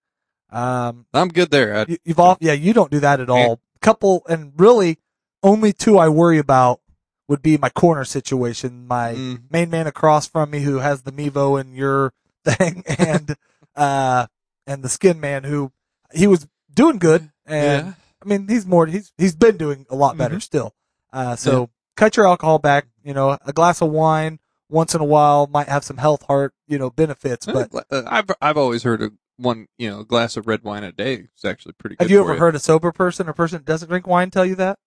Um, 0.50 1.06
I'm 1.14 1.30
good 1.30 1.52
there. 1.52 1.76
I, 1.78 1.86
you, 1.88 1.98
you've 2.04 2.20
all, 2.20 2.38
yeah, 2.42 2.54
you 2.54 2.74
don't 2.74 2.92
do 2.92 3.00
that 3.00 3.20
at 3.20 3.30
all. 3.30 3.62
Couple, 3.82 4.24
and 4.30 4.54
really 4.58 4.98
only 5.44 5.74
two 5.74 5.98
I 5.98 6.10
worry 6.10 6.38
about 6.38 6.82
would 7.28 7.42
be 7.42 7.58
my 7.58 7.70
corner 7.70 8.04
situation. 8.04 8.86
My 8.88 9.14
Mm. 9.14 9.44
main 9.50 9.70
man 9.70 9.88
across 9.88 10.28
from 10.28 10.52
me 10.52 10.60
who 10.62 10.80
has 10.80 11.02
the 11.04 11.12
Mevo 11.12 11.60
and 11.60 11.76
your 11.76 12.14
thing, 12.46 12.84
and 12.88 13.36
uh, 13.76 14.28
and 14.68 14.84
the 14.84 14.90
Skin 14.90 15.20
Man 15.20 15.44
who 15.46 15.72
he 16.14 16.28
was 16.28 16.48
doing 16.74 16.98
good, 17.00 17.30
and 17.46 17.88
Yeah. 17.88 17.94
I 18.24 18.28
mean 18.28 18.48
he's 18.48 18.66
more 18.66 18.86
he's 18.86 19.14
he's 19.18 19.36
been 19.36 19.58
doing 19.58 19.86
a 19.90 19.96
lot 19.96 20.18
better 20.18 20.40
still. 20.40 20.74
Uh, 21.14 21.36
so 21.36 21.70
cut 21.96 22.18
your 22.18 22.28
alcohol 22.28 22.60
back. 22.60 22.88
You 23.04 23.14
know, 23.14 23.38
a 23.46 23.54
glass 23.54 23.82
of 23.82 23.90
wine 23.90 24.40
once 24.72 24.96
in 24.96 25.02
a 25.02 25.06
while 25.06 25.48
might 25.48 25.68
have 25.68 25.84
some 25.84 25.98
health 25.98 26.24
heart 26.24 26.54
you 26.68 26.80
know 26.80 26.90
benefits, 26.90 27.46
but. 27.46 27.70
Uh, 27.92 28.04
I've 28.08 28.32
I've 28.42 28.58
always 28.58 28.84
heard 28.84 29.02
of 29.02 29.12
one 29.38 29.68
you 29.78 29.90
know 29.90 30.04
glass 30.04 30.38
of 30.38 30.48
red 30.48 30.64
wine 30.64 30.84
a 30.84 30.92
day 30.92 31.28
is 31.36 31.46
actually 31.46 31.74
pretty 31.74 31.96
good. 31.96 32.06
Have 32.06 32.12
you 32.12 32.20
ever 32.22 32.36
heard 32.36 32.56
a 32.56 32.60
sober 32.60 32.92
person 32.92 33.28
or 33.30 33.34
person 33.34 33.58
that 33.60 33.66
doesn't 33.66 33.90
drink 33.90 34.08
wine 34.08 34.30
tell 34.32 34.46
you 34.46 34.56
that? 34.56 34.80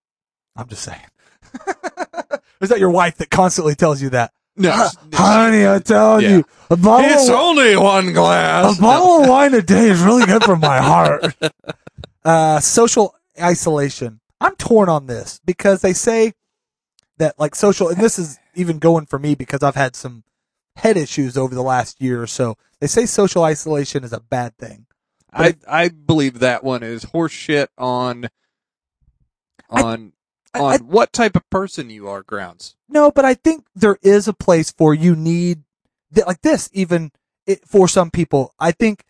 I'm 0.55 0.67
just 0.67 0.83
saying. 0.83 0.99
Is 2.61 2.69
that 2.69 2.79
your 2.79 2.89
wife 2.89 3.17
that 3.17 3.29
constantly 3.29 3.75
tells 3.75 4.01
you 4.01 4.09
that? 4.11 4.31
No, 4.57 4.71
Honey, 5.13 5.65
I'm 5.65 5.81
telling 5.83 6.23
Yeah. 6.23 6.29
you, 6.37 6.45
a 6.69 6.77
bottle, 6.77 7.09
it's 7.11 7.27
of, 7.27 7.35
only 7.35 7.75
one 7.75 8.13
glass. 8.13 8.77
a 8.77 8.81
bottle 8.81 9.23
of 9.23 9.29
wine 9.29 9.53
a 9.53 9.61
day 9.61 9.89
is 9.89 10.01
really 10.01 10.25
good 10.25 10.43
for 10.43 10.55
my 10.55 10.77
heart. 10.79 11.35
Uh, 12.23 12.59
social 12.59 13.13
isolation. 13.39 14.19
I'm 14.41 14.55
torn 14.55 14.89
on 14.89 15.05
this 15.05 15.39
because 15.45 15.81
they 15.81 15.93
say 15.93 16.33
that 17.17 17.39
like 17.39 17.55
social, 17.55 17.89
and 17.89 17.97
this 17.97 18.19
is 18.19 18.39
even 18.55 18.79
going 18.79 19.05
for 19.05 19.19
me 19.19 19.35
because 19.35 19.63
I've 19.63 19.75
had 19.75 19.95
some 19.95 20.23
head 20.75 20.97
issues 20.97 21.37
over 21.37 21.55
the 21.55 21.63
last 21.63 22.01
year 22.01 22.21
or 22.21 22.27
so. 22.27 22.57
They 22.79 22.87
say 22.87 23.05
social 23.05 23.43
isolation 23.43 24.03
is 24.03 24.13
a 24.13 24.19
bad 24.19 24.57
thing. 24.57 24.85
I 25.31 25.55
I 25.67 25.89
believe 25.89 26.39
that 26.39 26.63
one 26.63 26.83
is 26.83 27.05
horseshit 27.05 27.67
on 27.77 28.29
on 29.69 30.13
I- 30.53 30.59
on 30.59 30.73
I- 30.73 30.77
what 30.77 31.11
type 31.11 31.35
of 31.35 31.49
person 31.49 31.89
you 31.89 32.07
are 32.07 32.23
grounds. 32.23 32.75
No, 32.87 33.11
but 33.11 33.25
I 33.25 33.33
think 33.33 33.65
there 33.75 33.97
is 34.01 34.27
a 34.27 34.33
place 34.33 34.71
for 34.71 34.93
you 34.93 35.15
need 35.15 35.63
like 36.25 36.41
this 36.41 36.69
even 36.73 37.11
it, 37.45 37.67
for 37.67 37.87
some 37.87 38.09
people. 38.11 38.53
I 38.59 38.71
think 38.71 39.03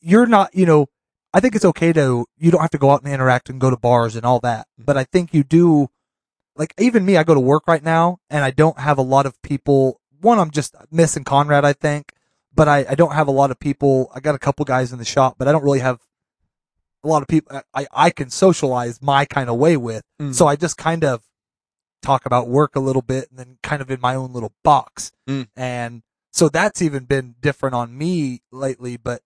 you're 0.00 0.26
not, 0.26 0.54
you 0.54 0.66
know, 0.66 0.88
I 1.34 1.40
think 1.40 1.54
it's 1.56 1.64
okay 1.64 1.92
to 1.94 2.26
you 2.38 2.50
don't 2.50 2.60
have 2.60 2.70
to 2.70 2.78
go 2.78 2.90
out 2.90 3.02
and 3.02 3.12
interact 3.12 3.48
and 3.48 3.60
go 3.60 3.70
to 3.70 3.76
bars 3.76 4.14
and 4.16 4.24
all 4.24 4.38
that. 4.40 4.66
Mm-hmm. 4.74 4.84
But 4.84 4.96
I 4.96 5.04
think 5.04 5.34
you 5.34 5.42
do 5.42 5.88
like 6.56 6.74
even 6.78 7.04
me, 7.04 7.16
I 7.16 7.24
go 7.24 7.34
to 7.34 7.40
work 7.40 7.66
right 7.66 7.82
now 7.82 8.18
and 8.30 8.44
I 8.44 8.50
don't 8.50 8.78
have 8.78 8.98
a 8.98 9.02
lot 9.02 9.26
of 9.26 9.40
people. 9.42 10.00
One, 10.20 10.38
I'm 10.38 10.50
just 10.50 10.74
missing 10.90 11.24
Conrad, 11.24 11.64
I 11.64 11.72
think, 11.72 12.12
but 12.54 12.68
I, 12.68 12.84
I 12.90 12.94
don't 12.94 13.12
have 13.12 13.28
a 13.28 13.32
lot 13.32 13.50
of 13.50 13.58
people. 13.58 14.10
I 14.14 14.20
got 14.20 14.34
a 14.34 14.38
couple 14.38 14.64
guys 14.64 14.92
in 14.92 14.98
the 14.98 15.04
shop, 15.04 15.36
but 15.38 15.48
I 15.48 15.52
don't 15.52 15.64
really 15.64 15.80
have 15.80 16.00
a 17.04 17.08
lot 17.08 17.22
of 17.22 17.28
people 17.28 17.60
I, 17.74 17.86
I 17.92 18.10
can 18.10 18.30
socialize 18.30 19.02
my 19.02 19.24
kind 19.24 19.50
of 19.50 19.56
way 19.56 19.76
with. 19.76 20.02
Mm. 20.20 20.34
So 20.34 20.46
I 20.46 20.56
just 20.56 20.76
kind 20.76 21.04
of 21.04 21.22
talk 22.02 22.26
about 22.26 22.48
work 22.48 22.76
a 22.76 22.80
little 22.80 23.02
bit 23.02 23.28
and 23.30 23.38
then 23.38 23.58
kind 23.62 23.80
of 23.80 23.90
in 23.90 24.00
my 24.00 24.14
own 24.14 24.32
little 24.32 24.52
box. 24.62 25.12
Mm. 25.28 25.48
And 25.56 26.02
so 26.32 26.48
that's 26.48 26.82
even 26.82 27.04
been 27.04 27.36
different 27.40 27.74
on 27.74 27.96
me 27.96 28.42
lately, 28.50 28.96
but 28.96 29.22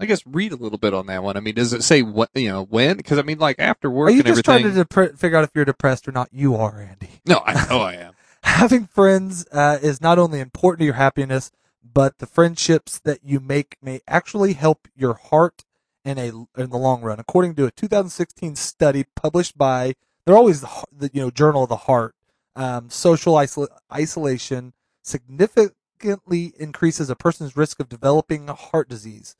I 0.00 0.06
guess 0.06 0.26
read 0.26 0.52
a 0.52 0.56
little 0.56 0.78
bit 0.78 0.94
on 0.94 1.06
that 1.06 1.22
one. 1.22 1.36
I 1.36 1.40
mean, 1.40 1.54
does 1.54 1.72
it 1.72 1.82
say 1.82 2.02
what 2.02 2.30
you 2.34 2.48
know 2.48 2.64
when? 2.64 2.96
Because 2.96 3.18
I 3.18 3.22
mean, 3.22 3.38
like 3.38 3.56
after 3.58 3.90
work 3.90 4.08
are 4.08 4.12
you 4.12 4.22
just 4.22 4.44
trying 4.44 4.62
to 4.62 4.84
depre- 4.84 5.18
figure 5.18 5.36
out 5.36 5.44
if 5.44 5.50
you're 5.54 5.64
depressed 5.64 6.08
or 6.08 6.12
not? 6.12 6.28
You 6.32 6.56
are, 6.56 6.80
Andy. 6.80 7.20
no, 7.26 7.42
I 7.44 7.68
know 7.68 7.80
I 7.80 7.94
am. 7.94 8.14
Having 8.42 8.86
friends 8.86 9.46
uh, 9.52 9.78
is 9.82 10.00
not 10.00 10.18
only 10.18 10.40
important 10.40 10.80
to 10.80 10.84
your 10.86 10.94
happiness, 10.94 11.52
but 11.82 12.18
the 12.18 12.26
friendships 12.26 12.98
that 13.00 13.20
you 13.22 13.40
make 13.40 13.76
may 13.82 14.00
actually 14.08 14.54
help 14.54 14.88
your 14.96 15.14
heart 15.14 15.64
in 16.04 16.18
a 16.18 16.28
in 16.60 16.70
the 16.70 16.78
long 16.78 17.02
run. 17.02 17.20
According 17.20 17.54
to 17.56 17.66
a 17.66 17.70
2016 17.70 18.56
study 18.56 19.04
published 19.14 19.58
by 19.58 19.94
they're 20.24 20.36
always 20.36 20.60
the, 20.62 20.84
the 20.92 21.10
you 21.12 21.20
know 21.20 21.30
Journal 21.30 21.64
of 21.64 21.68
the 21.68 21.76
Heart, 21.76 22.14
um, 22.56 22.88
social 22.90 23.34
isol- 23.34 23.68
isolation 23.92 24.72
significantly 25.02 26.52
increases 26.58 27.10
a 27.10 27.16
person's 27.16 27.56
risk 27.56 27.80
of 27.80 27.88
developing 27.88 28.48
heart 28.48 28.88
disease. 28.88 29.36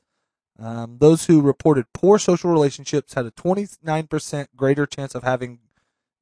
Um, 0.59 0.97
those 0.99 1.25
who 1.25 1.41
reported 1.41 1.85
poor 1.93 2.19
social 2.19 2.51
relationships 2.51 3.13
had 3.15 3.25
a 3.25 3.31
29% 3.31 4.47
greater 4.55 4.85
chance 4.85 5.15
of 5.15 5.23
having 5.23 5.59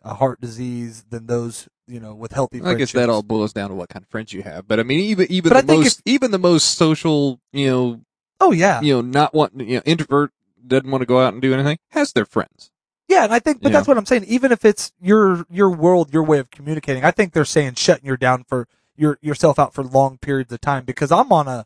a 0.02 0.14
heart 0.14 0.40
disease 0.40 1.04
than 1.10 1.28
those, 1.28 1.68
you 1.88 2.00
know, 2.00 2.14
with 2.16 2.32
healthy 2.32 2.62
I 2.64 2.74
guess 2.76 2.94
that 2.94 3.10
all 3.10 3.24
boils 3.24 3.52
down 3.52 3.70
to 3.70 3.76
what 3.76 3.90
kind 3.90 4.04
of 4.04 4.10
friends 4.10 4.32
you 4.32 4.44
have. 4.44 4.68
But 4.68 4.80
I 4.80 4.84
mean, 4.84 5.00
even 5.02 5.28
even 5.30 5.52
But 5.52 5.68
the 5.68 5.74
most 5.74 6.02
even 6.06 6.32
the 6.32 6.40
most 6.40 6.76
social, 6.78 7.40
you 7.52 7.68
know, 7.70 8.02
Oh 8.40 8.52
yeah, 8.54 8.80
you 8.82 8.94
know, 8.94 9.02
not 9.02 9.34
want 9.34 9.60
you 9.60 9.78
know, 9.78 9.82
introvert 9.86 10.32
doesn't 10.66 10.90
want 10.90 11.02
to 11.02 11.06
go 11.06 11.20
out 11.20 11.34
and 11.34 11.42
do 11.42 11.54
anything 11.54 11.80
has 11.90 12.14
their 12.14 12.26
friends. 12.26 12.72
yeah, 13.10 13.24
and 13.26 13.34
I 13.34 13.40
think, 13.40 13.62
but 13.62 13.72
Yeah. 13.72 13.78
that's 13.80 13.88
what 13.88 13.98
I'm 13.98 14.06
saying. 14.06 14.24
Even 14.26 14.54
if 14.54 14.64
it's 14.64 14.94
your 15.02 15.46
your 15.50 15.70
world, 15.70 16.14
your 16.14 16.24
way 16.24 16.40
of 16.40 16.50
communicating, 16.50 17.04
I 17.04 17.12
think 17.12 17.34
they're 17.34 17.44
saying 17.44 17.74
shutting 17.74 18.06
you 18.06 18.16
down 18.16 18.46
for 18.46 18.68
your 18.96 19.18
yourself 19.22 19.60
out 19.60 19.74
for 19.74 19.84
long 19.84 20.18
periods 20.18 20.54
of 20.54 20.62
time. 20.62 20.86
Because 20.86 21.12
I'm 21.12 21.34
on 21.34 21.50
a, 21.50 21.66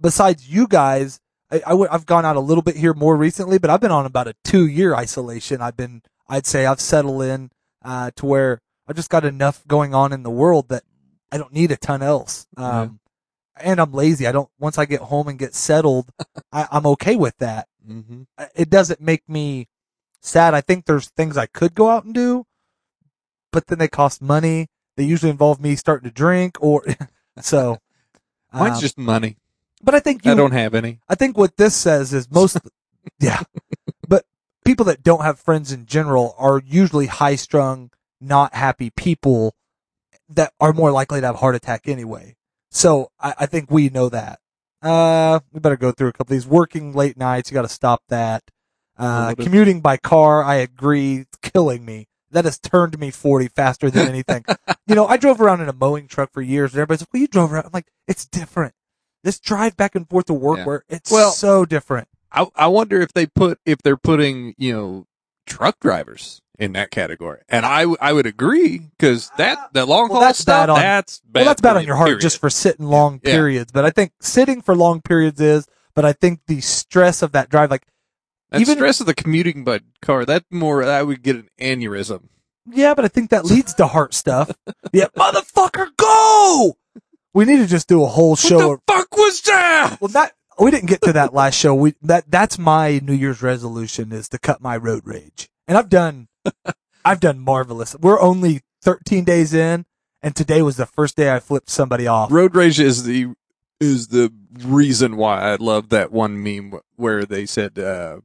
besides 0.00 0.48
you 0.48 0.66
guys, 0.66 1.20
I, 1.50 1.56
I 1.56 1.70
w- 1.70 1.88
I've 1.90 2.06
gone 2.06 2.24
out 2.24 2.36
a 2.36 2.40
little 2.40 2.62
bit 2.62 2.76
here 2.76 2.94
more 2.94 3.16
recently, 3.16 3.58
but 3.58 3.70
I've 3.70 3.80
been 3.80 3.90
on 3.90 4.06
about 4.06 4.28
a 4.28 4.34
two 4.44 4.66
year 4.66 4.94
isolation. 4.94 5.60
I've 5.62 5.76
been, 5.76 6.02
I'd 6.28 6.46
say, 6.46 6.66
I've 6.66 6.80
settled 6.80 7.22
in 7.22 7.50
uh, 7.84 8.10
to 8.16 8.26
where 8.26 8.60
I've 8.86 8.96
just 8.96 9.10
got 9.10 9.24
enough 9.24 9.66
going 9.66 9.94
on 9.94 10.12
in 10.12 10.22
the 10.22 10.30
world 10.30 10.68
that 10.68 10.84
I 11.30 11.38
don't 11.38 11.52
need 11.52 11.70
a 11.70 11.76
ton 11.76 12.02
else. 12.02 12.46
Um, 12.56 13.00
and 13.56 13.80
I'm 13.80 13.92
lazy. 13.92 14.26
I 14.26 14.32
don't. 14.32 14.48
Once 14.58 14.78
I 14.78 14.84
get 14.84 15.00
home 15.00 15.28
and 15.28 15.38
get 15.38 15.54
settled, 15.54 16.10
I, 16.52 16.66
I'm 16.70 16.86
okay 16.86 17.16
with 17.16 17.36
that. 17.38 17.68
Mm-hmm. 17.88 18.22
it 18.54 18.68
doesn't 18.68 19.00
make 19.00 19.26
me 19.28 19.66
sad. 20.20 20.52
I 20.52 20.60
think 20.60 20.84
there's 20.84 21.08
things 21.08 21.38
I 21.38 21.46
could 21.46 21.74
go 21.74 21.88
out 21.88 22.04
and 22.04 22.12
do, 22.12 22.44
but 23.50 23.66
then 23.68 23.78
they 23.78 23.88
cost 23.88 24.20
money. 24.20 24.68
They 24.98 25.04
usually 25.04 25.30
involve 25.30 25.58
me 25.58 25.74
starting 25.74 26.08
to 26.08 26.14
drink 26.14 26.58
or 26.60 26.84
so. 27.40 27.78
Mine's 28.52 28.76
um, 28.76 28.80
just 28.82 28.98
money. 28.98 29.36
But 29.82 29.94
I 29.94 30.00
think 30.00 30.24
you, 30.24 30.32
I 30.32 30.34
don't 30.34 30.52
have 30.52 30.74
any. 30.74 31.00
I 31.08 31.14
think 31.14 31.36
what 31.36 31.56
this 31.56 31.74
says 31.74 32.12
is 32.12 32.30
most, 32.30 32.56
yeah, 33.20 33.42
but 34.08 34.24
people 34.64 34.86
that 34.86 35.02
don't 35.02 35.22
have 35.22 35.38
friends 35.38 35.72
in 35.72 35.86
general 35.86 36.34
are 36.38 36.60
usually 36.64 37.06
high 37.06 37.36
strung, 37.36 37.90
not 38.20 38.54
happy 38.54 38.90
people 38.90 39.54
that 40.28 40.52
are 40.60 40.72
more 40.72 40.90
likely 40.90 41.20
to 41.20 41.26
have 41.26 41.36
heart 41.36 41.54
attack 41.54 41.88
anyway. 41.88 42.36
So 42.70 43.10
I, 43.18 43.34
I 43.40 43.46
think 43.46 43.70
we 43.70 43.88
know 43.88 44.08
that. 44.08 44.40
Uh, 44.82 45.40
we 45.52 45.60
better 45.60 45.76
go 45.76 45.90
through 45.90 46.08
a 46.08 46.12
couple 46.12 46.34
of 46.34 46.36
these. 46.40 46.46
Working 46.46 46.92
late 46.92 47.16
nights, 47.16 47.50
you 47.50 47.54
got 47.54 47.62
to 47.62 47.68
stop 47.68 48.02
that. 48.08 48.42
Uh, 48.96 49.34
commuting 49.34 49.80
by 49.80 49.96
car, 49.96 50.42
I 50.42 50.56
agree, 50.56 51.18
it's 51.18 51.38
killing 51.38 51.84
me. 51.84 52.08
That 52.30 52.44
has 52.44 52.58
turned 52.58 52.98
me 52.98 53.10
40 53.10 53.48
faster 53.48 53.90
than 53.90 54.06
anything. 54.06 54.44
you 54.86 54.94
know, 54.94 55.06
I 55.06 55.16
drove 55.16 55.40
around 55.40 55.62
in 55.62 55.68
a 55.68 55.72
mowing 55.72 56.08
truck 56.08 56.32
for 56.32 56.42
years 56.42 56.72
and 56.72 56.80
everybody's 56.80 57.02
like, 57.02 57.08
well, 57.12 57.20
you 57.22 57.28
drove 57.28 57.52
around. 57.52 57.66
I'm 57.66 57.70
like, 57.72 57.86
it's 58.06 58.26
different. 58.26 58.74
This 59.24 59.40
drive 59.40 59.76
back 59.76 59.94
and 59.94 60.08
forth 60.08 60.26
to 60.26 60.34
work 60.34 60.58
Yeah. 60.58 60.64
where 60.64 60.84
it's 60.88 61.10
Well- 61.10 61.30
so 61.32 61.64
different. 61.64 62.08
I 62.30 62.46
I 62.54 62.66
wonder 62.68 63.00
if 63.00 63.12
they 63.12 63.26
put 63.26 63.58
if 63.64 63.78
they're 63.82 63.96
putting 63.96 64.54
you 64.58 64.72
know 64.72 65.06
truck 65.46 65.80
drivers 65.80 66.42
in 66.58 66.72
that 66.74 66.90
category, 66.90 67.40
and 67.48 67.64
I 67.64 67.86
I 68.00 68.12
would 68.12 68.26
agree 68.26 68.78
because 68.98 69.30
uh, 69.30 69.36
that 69.38 69.58
the 69.72 69.86
long 69.86 70.08
Well, 70.08 70.18
haul 70.18 70.28
that's 70.28 70.38
stuff 70.40 70.62
bad 70.64 70.70
on- 70.70 70.78
that's 70.80 71.20
bad 71.20 71.40
well, 71.40 71.44
that's 71.46 71.60
bad 71.62 71.76
on 71.78 71.84
your 71.86 71.96
heart 71.96 72.08
period. 72.08 72.20
just 72.20 72.38
for 72.38 72.50
sitting 72.50 72.84
long 72.86 73.20
Yeah. 73.24 73.32
periods. 73.32 73.72
But 73.72 73.84
I 73.86 73.90
think 73.90 74.12
sitting 74.20 74.60
for 74.60 74.76
long 74.76 75.00
periods 75.00 75.40
is, 75.40 75.66
but 75.94 76.04
I 76.04 76.12
think 76.12 76.40
the 76.46 76.60
stress 76.60 77.22
of 77.22 77.32
that 77.32 77.48
drive, 77.48 77.70
like, 77.70 77.86
that 78.50 78.60
even- 78.60 78.76
stress 78.76 79.00
of 79.00 79.06
the 79.06 79.14
commuting 79.14 79.64
by 79.64 79.80
car. 80.02 80.24
That 80.26 80.44
more 80.50 80.82
I 80.84 81.02
would 81.02 81.22
get 81.22 81.36
an 81.36 81.48
aneurysm. 81.60 82.24
yeah, 82.70 82.92
but 82.92 83.04
I 83.06 83.08
think 83.08 83.30
that 83.30 83.46
leads 83.46 83.72
to 83.74 83.86
heart 83.86 84.12
stuff. 84.14 84.50
Yeah, 84.92 85.06
motherfucker, 85.16 85.88
go! 85.96 86.76
We 87.38 87.44
need 87.44 87.58
to 87.58 87.68
just 87.68 87.86
do 87.86 88.02
a 88.02 88.08
whole 88.08 88.34
show. 88.34 88.70
What 88.70 88.80
the 88.84 88.92
fuck 88.94 89.16
was 89.16 89.40
that? 89.42 89.98
well, 90.00 90.08
that, 90.08 90.32
we 90.58 90.72
didn't 90.72 90.88
get 90.88 91.02
to 91.02 91.12
that 91.12 91.32
last 91.32 91.54
show. 91.54 91.72
We, 91.72 91.94
that, 92.02 92.28
that's 92.28 92.58
my 92.58 92.98
New 93.00 93.12
Year's 93.12 93.42
resolution 93.42 94.10
is 94.10 94.28
to 94.30 94.40
cut 94.40 94.60
my 94.60 94.76
road 94.76 95.02
rage. 95.04 95.48
And 95.68 95.78
I've 95.78 95.88
done, 95.88 96.26
I've 97.04 97.20
done 97.20 97.38
marvelous. 97.38 97.94
We're 97.94 98.20
only 98.20 98.62
13 98.82 99.22
days 99.22 99.54
in 99.54 99.86
and 100.20 100.34
today 100.34 100.62
was 100.62 100.78
the 100.78 100.86
first 100.86 101.16
day 101.16 101.32
I 101.32 101.38
flipped 101.38 101.70
somebody 101.70 102.08
off. 102.08 102.32
Road 102.32 102.56
rage 102.56 102.80
is 102.80 103.04
the 103.04 103.34
is 103.78 104.08
the 104.08 104.32
reason 104.64 105.16
why 105.16 105.40
I 105.40 105.54
love 105.54 105.90
that 105.90 106.10
one 106.10 106.42
meme 106.42 106.80
where 106.96 107.24
they 107.24 107.46
said 107.46 107.78
uh, 107.78 108.18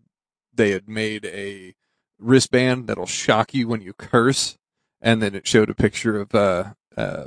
they 0.51 0.71
had 0.71 0.89
made 0.89 1.23
a 1.25 1.75
wristband 2.17 2.87
that'll 2.87 3.05
shock 3.05 3.53
you 3.53 3.67
when 3.67 3.81
you 3.81 3.93
curse, 3.93 4.57
and 5.03 5.21
then 5.21 5.35
it 5.35 5.45
showed 5.45 5.69
a 5.69 5.75
picture 5.75 6.19
of 6.19 6.33
uh, 6.33 6.73
uh, 6.97 7.25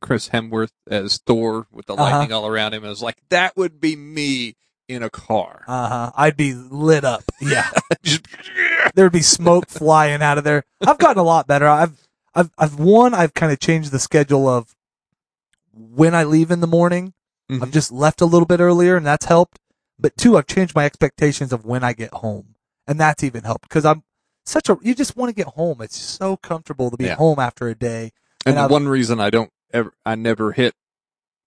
Chris 0.00 0.28
Hemsworth 0.30 0.70
as 0.90 1.18
Thor 1.18 1.66
with 1.72 1.86
the 1.86 1.94
Uh-huh. 1.94 2.02
lightning 2.02 2.32
all 2.32 2.46
around 2.46 2.74
him. 2.74 2.84
I 2.84 2.88
was 2.88 3.02
like, 3.02 3.16
that 3.30 3.56
would 3.56 3.80
be 3.80 3.96
me 3.96 4.56
in 4.88 5.02
a 5.02 5.10
car. 5.10 5.64
Uh 5.66 5.88
huh. 5.88 6.12
I'd 6.16 6.36
be 6.36 6.54
lit 6.54 7.04
up. 7.04 7.24
Yeah. 7.40 7.68
Just 8.02 8.26
there'd 8.94 9.12
be 9.12 9.20
smoke 9.22 9.66
flying 9.68 10.22
out 10.22 10.38
of 10.38 10.44
there. 10.44 10.64
I've 10.86 10.98
gotten 10.98 11.18
a 11.18 11.22
lot 11.24 11.46
better. 11.46 11.66
I've, 11.68 11.98
I've, 12.34 12.50
I've 12.56 12.78
one, 12.78 13.12
I've 13.14 13.34
kind 13.34 13.52
of 13.52 13.58
changed 13.60 13.90
the 13.92 13.98
schedule 13.98 14.48
of 14.48 14.74
when 15.72 16.14
I 16.14 16.24
leave 16.24 16.50
in 16.50 16.60
the 16.60 16.66
morning. 16.66 17.14
I've 17.50 17.60
Mhm. 17.60 17.72
just 17.72 17.90
left 17.92 18.20
a 18.20 18.26
little 18.26 18.46
bit 18.46 18.60
earlier 18.60 18.96
and 18.96 19.06
that's 19.06 19.24
helped. 19.26 19.58
But 19.98 20.16
two, 20.16 20.36
I've 20.36 20.46
changed 20.46 20.74
my 20.74 20.84
expectations 20.84 21.52
of 21.52 21.64
when 21.64 21.82
I 21.82 21.92
get 21.92 22.12
home 22.14 22.54
and 22.86 23.00
that's 23.00 23.24
even 23.24 23.44
helped 23.44 23.68
because 23.68 23.84
I'm 23.84 24.04
such 24.46 24.68
a, 24.68 24.78
you 24.82 24.94
just 24.94 25.16
want 25.16 25.28
to 25.30 25.34
get 25.34 25.54
home. 25.54 25.80
It's 25.82 25.98
so 25.98 26.36
comfortable 26.36 26.90
to 26.90 26.96
be 26.96 27.04
Yeah. 27.06 27.16
home 27.16 27.38
after 27.38 27.68
a 27.68 27.74
day. 27.74 28.12
And, 28.46 28.54
And 28.54 28.56
the 28.56 28.62
I've- 28.62 28.72
one 28.72 28.88
reason 28.88 29.18
I 29.20 29.30
don't 29.30 29.50
ever, 29.72 29.92
I 30.04 30.14
never 30.14 30.52
hit, 30.52 30.74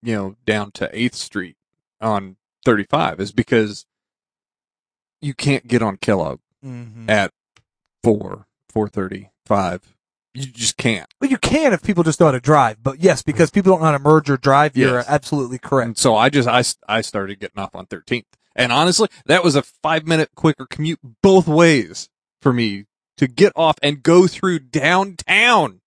you 0.02 0.16
know, 0.16 0.36
down 0.46 0.72
to 0.74 0.90
8th 0.94 1.16
Street 1.16 1.56
on 2.00 2.38
35 2.66 3.20
is 3.20 3.32
because 3.32 3.86
you 5.22 5.34
can't 5.34 5.68
get 5.68 5.82
on 5.82 5.98
Kellogg 5.98 6.40
Mhm. 6.66 7.10
at 7.10 7.32
4, 8.04 8.48
435. 8.70 9.96
You 10.34 10.46
just 10.46 10.78
can't. 10.78 11.14
Well, 11.20 11.30
you 11.30 11.38
can 11.38 11.74
if 11.74 11.84
people 11.84 12.04
just 12.04 12.20
know 12.20 12.28
how 12.28 12.32
to 12.32 12.40
drive. 12.40 12.82
But 12.82 13.00
yes, 13.00 13.22
because 13.22 13.50
people 13.52 13.72
don't 13.74 13.82
know 13.82 13.88
how 13.88 13.92
to 13.92 14.00
merge 14.00 14.30
or 14.30 14.38
drive, 14.38 14.78
you're 14.78 15.04
absolutely 15.08 15.58
correct. 15.60 15.86
And 15.88 15.98
so 15.98 16.16
I 16.16 16.30
just, 16.30 16.48
I, 16.48 16.64
I 16.98 17.02
started 17.02 17.40
getting 17.40 17.62
off 17.62 17.76
on 17.76 17.86
13th. 17.86 18.26
And 18.56 18.72
honestly, 18.72 19.10
that 19.26 19.44
was 19.44 19.56
a 19.56 19.62
five 19.62 20.06
minute 20.08 20.30
quicker 20.36 20.66
commute 20.66 21.00
both 21.22 21.48
ways 21.48 22.10
for 22.42 22.54
me 22.54 22.86
to 23.18 23.28
get 23.28 23.52
off 23.56 23.76
and 23.84 24.02
go 24.04 24.26
through 24.28 24.60
downtown 24.60 25.81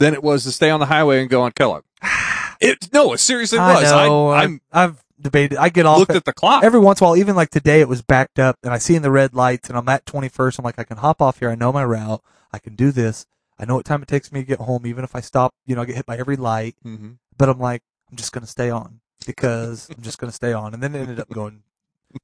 than 0.00 0.14
it 0.14 0.22
was 0.22 0.42
to 0.44 0.50
stay 0.52 0.70
on 0.70 0.80
the 0.80 0.86
highway 0.86 1.20
and 1.20 1.30
go 1.30 1.42
on 1.42 1.52
Kellogg. 1.52 1.84
It, 2.62 2.92
no, 2.92 3.14
it 3.14 3.18
seriously 3.20 3.58
I 3.58 3.72
was. 3.72 3.82
know. 3.84 4.28
I, 4.28 4.42
I've, 4.42 4.60
I've 4.70 5.04
debated. 5.18 5.56
I 5.56 5.70
get 5.70 5.86
off 5.86 5.98
looked 5.98 6.10
at 6.10 6.26
the 6.26 6.34
clock. 6.34 6.62
every 6.62 6.78
once 6.78 7.00
in 7.00 7.06
a 7.06 7.08
while. 7.08 7.16
Even 7.16 7.34
like 7.34 7.48
today, 7.48 7.80
it 7.80 7.88
was 7.88 8.02
backed 8.02 8.38
up, 8.38 8.58
and 8.62 8.70
I 8.70 8.76
see 8.76 8.94
in 8.94 9.00
the 9.00 9.10
red 9.10 9.32
lights, 9.32 9.70
and 9.70 9.78
I'm 9.78 9.88
at 9.88 10.04
21st. 10.04 10.58
I'm 10.58 10.64
like, 10.66 10.78
I 10.78 10.84
can 10.84 10.98
hop 10.98 11.22
off 11.22 11.38
here. 11.38 11.48
I 11.48 11.54
know 11.54 11.72
my 11.72 11.82
route. 11.86 12.22
I 12.52 12.58
can 12.58 12.74
do 12.74 12.92
this. 12.92 13.24
I 13.58 13.64
know 13.64 13.76
what 13.76 13.86
time 13.86 14.02
it 14.02 14.08
takes 14.08 14.30
me 14.30 14.40
to 14.40 14.46
get 14.46 14.58
home, 14.58 14.86
even 14.86 15.04
if 15.04 15.16
I 15.16 15.20
stop. 15.20 15.54
You 15.64 15.74
know, 15.74 15.80
I 15.80 15.84
get 15.86 15.96
hit 15.96 16.04
by 16.04 16.18
every 16.18 16.36
light. 16.36 16.76
hmm 16.82 17.12
But 17.38 17.48
I'm 17.48 17.58
like, 17.58 17.82
I'm 18.10 18.16
just 18.18 18.32
gonna 18.32 18.46
stay 18.46 18.68
on 18.68 19.00
because 19.24 19.88
I'm 19.88 20.02
just 20.02 20.18
gonna 20.18 20.30
stay 20.30 20.52
on. 20.52 20.74
And 20.74 20.82
then 20.82 20.94
it 20.94 21.00
ended 21.00 21.18
up 21.20 21.30
going 21.30 21.62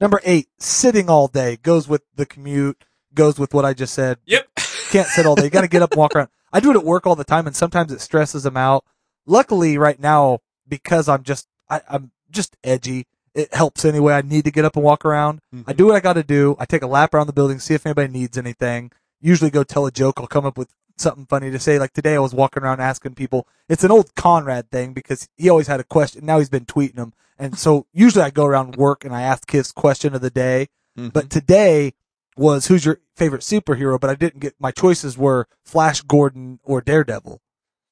number 0.02 0.20
eight, 0.22 0.48
sitting 0.58 1.08
all 1.08 1.28
day 1.28 1.56
goes 1.62 1.88
with 1.88 2.02
the 2.14 2.26
commute, 2.26 2.84
goes 3.14 3.38
with 3.38 3.54
what 3.54 3.64
I 3.64 3.72
just 3.72 3.94
said. 3.94 4.18
Yep. 4.26 4.48
Can't 4.90 5.08
sit 5.08 5.24
all 5.26 5.34
day. 5.34 5.44
You 5.44 5.50
got 5.50 5.62
to 5.62 5.68
get 5.68 5.82
up 5.82 5.92
and 5.92 5.98
walk 5.98 6.14
around. 6.14 6.28
I 6.56 6.60
do 6.60 6.70
it 6.70 6.76
at 6.76 6.84
work 6.84 7.06
all 7.06 7.16
the 7.16 7.22
time, 7.24 7.46
and 7.46 7.54
sometimes 7.54 7.92
it 7.92 8.00
stresses 8.00 8.44
them 8.44 8.56
out. 8.56 8.82
Luckily, 9.26 9.76
right 9.76 10.00
now, 10.00 10.38
because 10.66 11.06
I'm 11.06 11.22
just 11.22 11.48
I, 11.68 11.82
I'm 11.86 12.12
just 12.30 12.56
edgy. 12.64 13.06
It 13.34 13.52
helps 13.52 13.84
anyway. 13.84 14.14
I 14.14 14.22
need 14.22 14.44
to 14.46 14.50
get 14.50 14.64
up 14.64 14.74
and 14.76 14.84
walk 14.84 15.04
around. 15.04 15.40
I 15.66 15.74
do 15.74 15.84
what 15.86 15.96
I 15.96 16.00
got 16.00 16.14
to 16.14 16.22
do. 16.22 16.56
I 16.58 16.64
take 16.64 16.80
a 16.80 16.86
lap 16.86 17.12
around 17.12 17.26
the 17.26 17.34
building, 17.34 17.58
see 17.58 17.74
if 17.74 17.84
anybody 17.84 18.10
needs 18.10 18.38
anything. 18.38 18.90
Usually, 19.20 19.50
go 19.50 19.64
tell 19.64 19.84
a 19.84 19.90
joke. 19.90 20.14
I'll 20.18 20.26
come 20.26 20.46
up 20.46 20.56
with 20.56 20.72
something 20.96 21.26
funny 21.26 21.50
to 21.50 21.58
say. 21.58 21.78
Like 21.78 21.92
today, 21.92 22.14
I 22.14 22.20
was 22.20 22.32
walking 22.32 22.62
around 22.62 22.80
asking 22.80 23.16
people. 23.16 23.46
It's 23.68 23.84
an 23.84 23.90
old 23.90 24.14
Conrad 24.14 24.70
thing 24.70 24.94
because 24.94 25.28
he 25.36 25.50
always 25.50 25.66
had 25.66 25.80
a 25.80 25.84
question. 25.84 26.24
Now 26.24 26.38
he's 26.38 26.48
been 26.48 26.64
tweeting 26.64 26.94
them, 26.94 27.12
and 27.38 27.58
so 27.58 27.84
usually 27.92 28.24
I 28.24 28.30
go 28.30 28.46
around 28.46 28.76
work 28.76 29.04
and 29.04 29.14
I 29.14 29.20
ask 29.20 29.50
his 29.50 29.72
question 29.72 30.14
of 30.14 30.22
the 30.22 30.30
day. 30.30 30.68
Mhm. 30.98 31.12
But 31.12 31.28
today 31.28 31.92
was 32.36 32.66
who's 32.66 32.84
your 32.84 33.00
favorite 33.14 33.42
superhero? 33.42 33.98
But 34.00 34.10
I 34.10 34.14
didn't 34.14 34.40
get 34.40 34.54
my 34.58 34.70
choices 34.70 35.16
were 35.18 35.48
Flash 35.64 36.02
Gordon 36.02 36.60
or 36.64 36.80
Daredevil. 36.80 37.40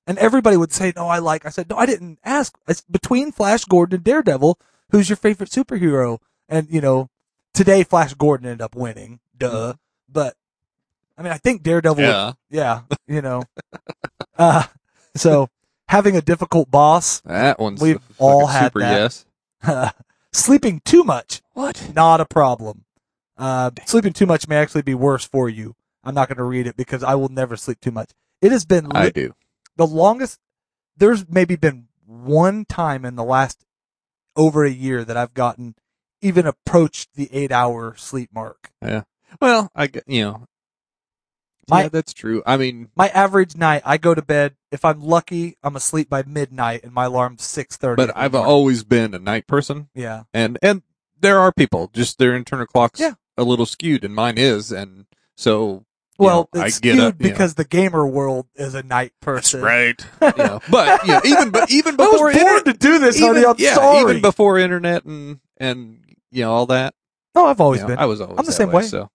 And 0.07 0.19
everybody 0.19 0.57
would 0.59 0.73
say, 0.73 0.93
no, 0.95 1.09
I 1.09 1.19
like, 1.19 1.47
I 1.47 1.49
said, 1.49 1.71
no, 1.71 1.77
I 1.77 1.87
didn't 1.87 2.19
ask. 2.25 2.55
It's 2.69 2.83
between 2.83 3.33
Flash 3.33 3.65
Gordon 3.65 3.97
and 3.97 4.05
Daredevil. 4.05 4.59
Who's 4.91 5.09
your 5.09 5.17
favorite 5.17 5.49
superhero? 5.51 6.19
And, 6.49 6.69
you 6.71 6.83
know, 6.83 7.09
today 7.55 7.85
Flash 7.85 8.13
Gordon 8.15 8.47
ended 8.47 8.61
up 8.61 8.77
winning. 8.77 9.21
Duh. 9.37 9.75
But, 10.11 10.37
I 11.17 11.23
mean, 11.23 11.33
I 11.33 11.39
think 11.39 11.63
Daredevil, 11.63 11.97
would- 11.97 12.03
yeah. 12.05 12.33
yeah, 12.51 12.81
you 13.09 13.23
know, 13.23 13.45
uh, 14.39 14.65
so 15.17 15.49
having 15.89 16.17
a 16.17 16.21
difficult 16.21 16.71
boss, 16.71 17.21
That 17.21 17.59
one's 17.59 17.81
We've 17.81 18.01
all 18.19 18.47
had 18.49 18.67
super 18.67 18.81
that. 18.81 19.25
yes. 19.65 19.93
sleeping 20.33 20.83
too 20.85 21.03
much, 21.03 21.41
What? 21.55 21.93
not 21.95 22.21
a 22.21 22.27
problem. 22.27 22.85
Uh, 23.37 23.71
sleeping 23.85 24.13
too 24.13 24.27
much 24.27 24.47
may 24.49 24.57
actually 24.57 24.83
be 24.83 24.95
worse 24.95 25.25
for 25.25 25.49
you. 25.49 25.75
I'm 26.05 26.15
not 26.15 26.29
going 26.29 26.39
to 26.39 26.45
read 26.45 26.67
it 26.67 26.77
because 26.77 27.03
I 27.03 27.15
will 27.15 27.29
never 27.29 27.57
sleep 27.57 27.81
too 27.81 27.91
much. 27.91 28.11
It 28.41 28.53
has 28.53 28.65
been 28.65 28.89
I 28.95 29.11
do. 29.11 29.35
the 29.77 29.87
longest. 29.87 30.39
There's 30.97 31.29
maybe 31.29 31.57
been 31.57 31.89
one 32.07 32.65
time 32.65 33.05
in 33.05 33.17
the 33.17 33.25
last 33.25 33.65
over 34.37 34.65
a 34.65 34.71
year 34.71 35.05
that 35.05 35.17
I've 35.17 35.35
gotten 35.35 35.75
even 36.21 36.47
approached 36.47 37.11
the 37.15 37.29
eight 37.33 37.51
hour 37.53 37.95
sleep 37.97 38.31
mark. 38.33 38.71
Yeah. 38.83 39.03
Well, 39.41 39.71
I 39.75 39.91
you 40.07 40.23
know. 40.23 40.47
My- 41.69 41.85
yeah, 41.85 41.89
that's 41.89 42.13
true. 42.13 42.43
I 42.45 42.59
mean, 42.59 42.91
My 42.95 43.09
average 43.09 43.57
night, 43.57 43.83
I 43.87 43.97
go 43.97 44.15
to 44.15 44.21
bed. 44.21 44.55
If 44.71 44.85
I'm 44.85 45.01
lucky, 45.01 45.57
I'm 45.63 45.77
asleep 45.77 46.11
by 46.11 46.23
midnight, 46.23 46.85
and 46.85 46.93
my 46.93 47.07
alarm's 47.07 47.43
six 47.43 47.77
thirty. 47.77 47.97
but 47.97 48.15
I've 48.15 48.35
always 48.35 48.85
been 48.85 49.15
a 49.15 49.19
night 49.19 49.47
person, 49.47 49.89
yeah. 49.95 50.25
and 50.35 50.59
and 50.63 50.83
there 51.19 51.39
are 51.39 51.53
people 51.53 51.91
just 51.95 52.19
their 52.19 52.35
internal 52.35 52.67
clocks 52.67 53.01
Yeah. 53.01 53.15
A 53.37 53.45
little 53.45 53.67
skewed, 53.67 54.05
and 54.05 54.15
mine 54.15 54.39
is, 54.39 54.71
and 54.73 55.07
so 55.37 55.85
you 56.19 56.27
Well, 56.27 56.49
know, 56.55 56.61
I 56.63 56.67
it's 56.67 56.81
get 56.81 56.93
skewed 56.93 57.05
up 57.05 57.15
you 57.21 57.25
know. 57.29 57.33
because 57.33 57.55
the 57.55 57.65
gamer 57.65 58.07
world 58.07 58.47
is 58.55 58.75
a 58.75 58.83
night 58.83 59.13
person. 59.21 59.61
right. 59.63 60.01
you 60.23 60.33
know, 60.37 60.61
but 60.71 61.03
you 61.07 61.13
know, 61.13 61.21
even 61.25 61.51
but 61.51 61.71
even 61.71 62.01
I 62.01 62.05
was 62.05 62.13
before 62.13 62.33
born 62.33 62.37
internet, 62.37 62.65
to 62.67 62.73
do 62.75 62.99
this, 62.99 63.17
even, 63.17 63.35
honey. 63.35 63.47
I'm 63.47 63.55
yeah, 63.59 63.75
sorry. 63.75 64.01
even 64.11 64.23
before 64.23 64.59
internet 64.59 65.05
and 65.05 65.41
and 65.59 66.01
you 66.31 66.43
know 66.43 66.53
all 66.53 66.67
that. 66.67 66.95
no, 67.35 67.47
I've 67.47 67.61
always 67.61 67.81
you 67.81 67.85
know, 67.85 67.89
been. 67.95 67.99
I 67.99 68.07
was 68.07 68.21
always 68.21 68.39
I'm 68.39 68.45
the 68.47 68.53
same 68.53 68.71
way. 68.73 68.83
So, 68.85 69.11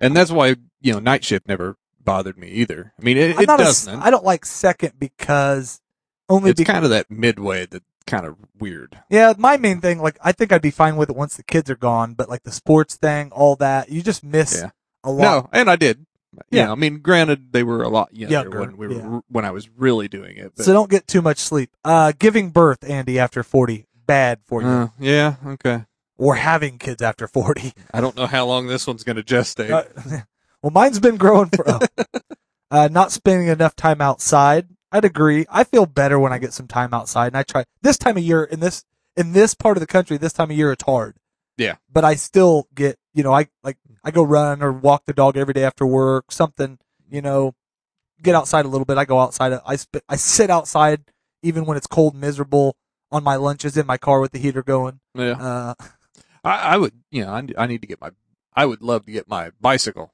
and 0.00 0.14
that's 0.16 0.30
why 0.30 0.56
you 0.80 0.92
know 0.92 0.98
night 0.98 1.24
shift 1.24 1.48
never 1.48 1.76
bothered 2.04 2.36
me 2.36 2.48
either. 2.48 2.92
I 2.98 3.02
mean, 3.04 3.16
it, 3.16 3.38
it 3.40 3.46
not 3.46 3.60
a 3.60 3.64
doesn't. 3.64 4.00
I 4.00 4.10
don't 4.10 4.24
like 4.24 4.44
second 4.44 4.92
because 4.98 5.80
only 6.28 6.50
it's 6.50 6.58
because 6.58 6.72
kind 6.72 6.84
of 6.84 6.90
that 6.90 7.10
midway 7.10 7.66
that 7.66 7.82
kind 8.02 8.26
of 8.26 8.36
weird. 8.58 8.98
yeah. 9.08 9.32
My 9.38 9.56
main 9.56 9.80
thing, 9.80 10.00
like, 10.00 10.18
I 10.22 10.32
think 10.32 10.52
I'd 10.52 10.62
be 10.62 10.70
fine 10.70 10.96
with 10.96 11.10
it 11.10 11.16
once 11.16 11.36
the 11.36 11.42
kids 11.42 11.70
are 11.70 11.76
gone, 11.76 12.14
but 12.14 12.28
like 12.28 12.42
the 12.42 12.52
sports 12.52 12.96
thing, 12.96 13.30
all 13.32 13.56
that, 13.56 13.88
you 13.90 14.02
just 14.02 14.22
miss 14.24 14.60
Yeah. 14.60 14.70
a 15.04 15.10
lot. 15.10 15.22
No, 15.22 15.48
and 15.52 15.70
I 15.70 15.76
did. 15.76 16.06
Yeah. 16.50 16.72
I 16.72 16.74
mean, 16.76 17.00
granted, 17.00 17.52
they 17.52 17.62
were 17.62 17.82
a 17.82 17.88
lot 17.88 18.14
younger, 18.16 18.32
Younger, 18.32 18.60
when 18.60 18.76
we 18.78 18.86
were 18.88 18.94
yeah. 18.94 19.20
when 19.28 19.44
I 19.44 19.50
was 19.50 19.68
really 19.76 20.08
doing 20.08 20.36
it. 20.38 20.52
But, 20.56 20.64
So 20.64 20.72
don't 20.72 20.90
get 20.90 21.06
too 21.06 21.20
much 21.22 21.38
sleep. 21.38 21.70
Uh, 21.84 22.12
giving 22.18 22.50
birth, 22.50 22.88
Andy, 22.88 23.18
after 23.18 23.42
40, 23.42 23.86
bad 24.06 24.40
for 24.46 24.62
you. 24.62 24.68
uh, 24.68 24.88
yeah, 24.98 25.34
okay. 25.46 25.84
or 26.16 26.36
having 26.36 26.78
kids 26.78 27.02
after 27.02 27.28
40. 27.28 27.72
I 27.92 28.00
don't 28.00 28.16
know 28.16 28.26
how 28.26 28.46
long 28.46 28.66
this 28.66 28.86
one's 28.86 29.04
going 29.04 29.16
to 29.16 29.22
gestate. 29.22 29.70
Uh, 29.70 30.20
well, 30.62 30.70
mine's 30.70 31.00
been 31.00 31.16
growing 31.18 31.50
for, 31.50 31.64
oh. 31.68 31.80
uh, 32.70 32.88
not 32.90 33.12
spending 33.12 33.48
enough 33.48 33.76
time 33.76 34.00
outside. 34.00 34.68
I'd 34.92 35.04
agree. 35.04 35.46
I 35.50 35.64
feel 35.64 35.86
better 35.86 36.18
when 36.18 36.32
I 36.32 36.38
get 36.38 36.52
some 36.52 36.68
time 36.68 36.92
outside 36.92 37.28
and 37.28 37.36
I 37.36 37.42
try 37.42 37.64
this 37.80 37.98
time 37.98 38.16
of 38.18 38.22
year 38.22 38.44
in 38.44 38.60
this, 38.60 38.84
in 39.16 39.32
this 39.32 39.54
part 39.54 39.76
of 39.76 39.80
the 39.80 39.86
country, 39.86 40.18
this 40.18 40.32
time 40.34 40.50
of 40.50 40.56
year, 40.56 40.70
it's 40.70 40.84
hard. 40.84 41.16
Yeah. 41.56 41.76
But 41.90 42.04
I 42.04 42.14
still 42.14 42.68
get, 42.74 42.98
you 43.14 43.22
know, 43.22 43.32
I 43.32 43.48
like, 43.64 43.78
I 44.04 44.10
go 44.10 44.22
run 44.22 44.62
or 44.62 44.70
walk 44.72 45.04
the 45.06 45.12
dog 45.12 45.36
every 45.36 45.54
day 45.54 45.64
after 45.64 45.86
work, 45.86 46.30
something, 46.30 46.78
you 47.10 47.22
know, 47.22 47.54
get 48.22 48.34
outside 48.34 48.64
a 48.64 48.68
little 48.68 48.84
bit. 48.84 48.98
I 48.98 49.04
go 49.04 49.18
outside. 49.18 49.58
I 49.66 49.76
spit, 49.76 50.04
I 50.08 50.16
sit 50.16 50.50
outside 50.50 51.04
even 51.42 51.64
when 51.64 51.76
it's 51.76 51.86
cold, 51.86 52.14
miserable 52.14 52.76
on 53.10 53.24
my 53.24 53.36
lunches 53.36 53.76
in 53.76 53.86
my 53.86 53.96
car 53.98 54.20
with 54.20 54.32
the 54.32 54.38
heater 54.38 54.62
going. 54.62 55.00
yeah, 55.14 55.32
Uh, 55.32 55.74
I, 56.44 56.58
I 56.74 56.76
would. 56.76 56.92
You 57.10 57.24
know, 57.24 57.32
I, 57.32 57.46
I 57.58 57.66
need 57.66 57.80
to 57.82 57.86
get 57.86 58.00
my. 58.00 58.10
I 58.54 58.66
would 58.66 58.82
love 58.82 59.06
to 59.06 59.12
get 59.12 59.28
my 59.28 59.50
bicycle 59.60 60.12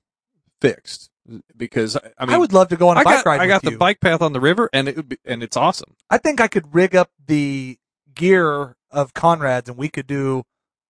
fixed 0.61 1.11
because 1.57 1.97
I, 1.97 2.01
I 2.18 2.35
I, 2.35 2.39
would 2.39 2.53
love 2.53 2.68
to 2.68 2.76
go 2.76 2.89
on 2.89 2.97
a 2.97 3.01
I 3.01 3.05
bike 3.05 3.16
got 3.16 3.26
ride 3.26 3.41
I 3.41 3.47
got 3.47 3.62
the 3.62 3.72
you. 3.72 3.79
bike 3.79 4.01
path 4.01 4.22
on 4.22 4.33
the 4.33 4.41
river 4.41 4.70
and 4.72 4.89
it 4.89 4.97
would 4.97 5.09
be 5.09 5.18
and 5.24 5.43
it's 5.43 5.57
awesome. 5.57 5.95
I 6.11 6.18
think 6.18 6.41
I 6.41 6.49
could 6.49 6.74
rig 6.74 6.95
up 6.97 7.11
the 7.26 7.79
gear 8.14 8.76
of 8.91 9.14
Conrad's 9.14 9.68
and 9.68 9.79
we 9.79 9.89
could 9.89 10.07
do 10.07 10.45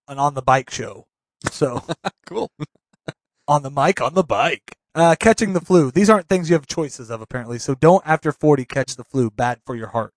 an 0.07 0.19
on 0.19 0.35
the 0.35 0.43
bike 0.43 0.71
show. 0.71 1.07
So 1.51 1.85
Cool. 2.27 2.51
on 3.49 3.63
the 3.63 3.71
mic, 3.71 4.01
on 4.01 4.15
the 4.15 4.23
bike. 4.25 4.77
Uh, 4.95 5.15
catching 5.19 5.53
the 5.53 5.61
flu. 5.61 5.91
These 5.91 6.11
aren't 6.11 6.29
things 6.29 6.51
you 6.51 6.55
have 6.55 6.67
choices 6.67 7.11
of 7.11 7.21
apparently. 7.21 7.59
So 7.59 7.75
don't 7.75 8.03
after 8.07 8.33
40 8.33 8.65
catch 8.65 8.97
the 8.97 9.05
flu. 9.05 9.31
Bad 9.31 9.61
for 9.65 9.77
your 9.77 9.89
heart. 9.89 10.13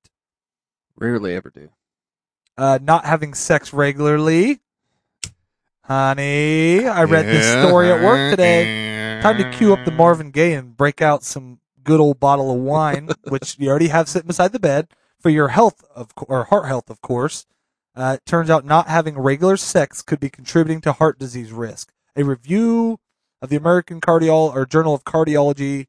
Rarely 0.97 1.35
ever 1.35 1.49
do. 1.49 1.69
Uh, 2.57 2.79
not 2.81 3.05
having 3.05 3.33
sex 3.33 3.73
regularly. 3.73 4.59
Honey, 5.83 6.87
I 6.87 7.03
read 7.03 7.25
this 7.25 7.65
story 7.65 7.91
at 7.91 8.03
work 8.03 8.29
today. 8.31 8.90
Time 9.21 9.37
to 9.37 9.51
cue 9.51 9.71
up 9.71 9.85
the 9.85 9.91
Marvin 9.91 10.31
Gaye 10.31 10.53
and 10.53 10.75
break 10.75 10.99
out 10.99 11.23
some 11.23 11.59
good 11.83 11.99
old 11.99 12.19
bottle 12.19 12.49
of 12.51 12.57
wine, 12.57 13.09
which 13.29 13.55
you 13.59 13.69
already 13.69 13.89
have 13.89 14.09
sitting 14.09 14.25
beside 14.27 14.51
the 14.51 14.59
bed 14.59 14.87
for 15.19 15.29
your 15.29 15.49
health 15.49 15.83
of 15.95 16.15
co- 16.15 16.25
or 16.27 16.45
heart 16.45 16.65
health, 16.65 16.89
of 16.89 17.01
course. 17.01 17.45
Uh, 17.95 18.15
it 18.17 18.25
turns 18.25 18.49
out 18.49 18.65
not 18.65 18.87
having 18.87 19.19
regular 19.19 19.57
sex 19.57 20.01
could 20.01 20.19
be 20.19 20.29
contributing 20.29 20.81
to 20.81 20.93
heart 20.93 21.19
disease 21.19 21.51
risk. 21.51 21.91
A 22.15 22.23
review 22.23 22.99
of 23.43 23.49
the 23.49 23.55
American 23.57 24.01
Cardiol 24.01 24.53
or 24.55 24.65
Journal 24.65 24.95
of 24.95 25.03
Cardiology 25.03 25.85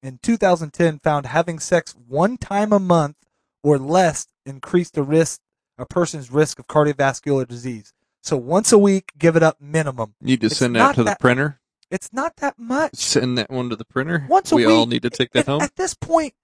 in 0.00 0.18
2010 0.22 1.00
found 1.00 1.26
having 1.26 1.58
sex 1.58 1.92
one 2.06 2.36
time 2.36 2.72
a 2.72 2.78
month 2.78 3.16
or 3.64 3.78
less 3.78 4.28
increased 4.44 4.94
the 4.94 5.02
risk 5.02 5.40
a 5.76 5.84
person's 5.84 6.30
risk 6.30 6.58
of 6.60 6.66
cardiovascular 6.68 7.46
disease. 7.48 7.92
So 8.22 8.36
once 8.36 8.72
a 8.72 8.78
week, 8.78 9.10
give 9.18 9.34
it 9.36 9.42
up 9.42 9.60
minimum. 9.60 10.14
Need 10.20 10.40
to 10.42 10.46
It's 10.46 10.56
send 10.58 10.76
that 10.76 10.94
to 10.94 11.00
the 11.00 11.04
that- 11.10 11.20
printer. 11.20 11.60
It's 11.90 12.12
not 12.12 12.36
that 12.36 12.58
much. 12.58 12.96
Send 12.96 13.38
that 13.38 13.50
one 13.50 13.70
to 13.70 13.76
the 13.76 13.84
printer. 13.84 14.26
Once 14.28 14.52
a 14.52 14.56
we 14.56 14.62
week. 14.62 14.68
We 14.68 14.74
all 14.74 14.86
need 14.86 15.02
to 15.02 15.10
take 15.10 15.30
that 15.32 15.40
At- 15.40 15.46
home. 15.46 15.62
At 15.62 15.76
this 15.76 15.94
point, 15.94 16.34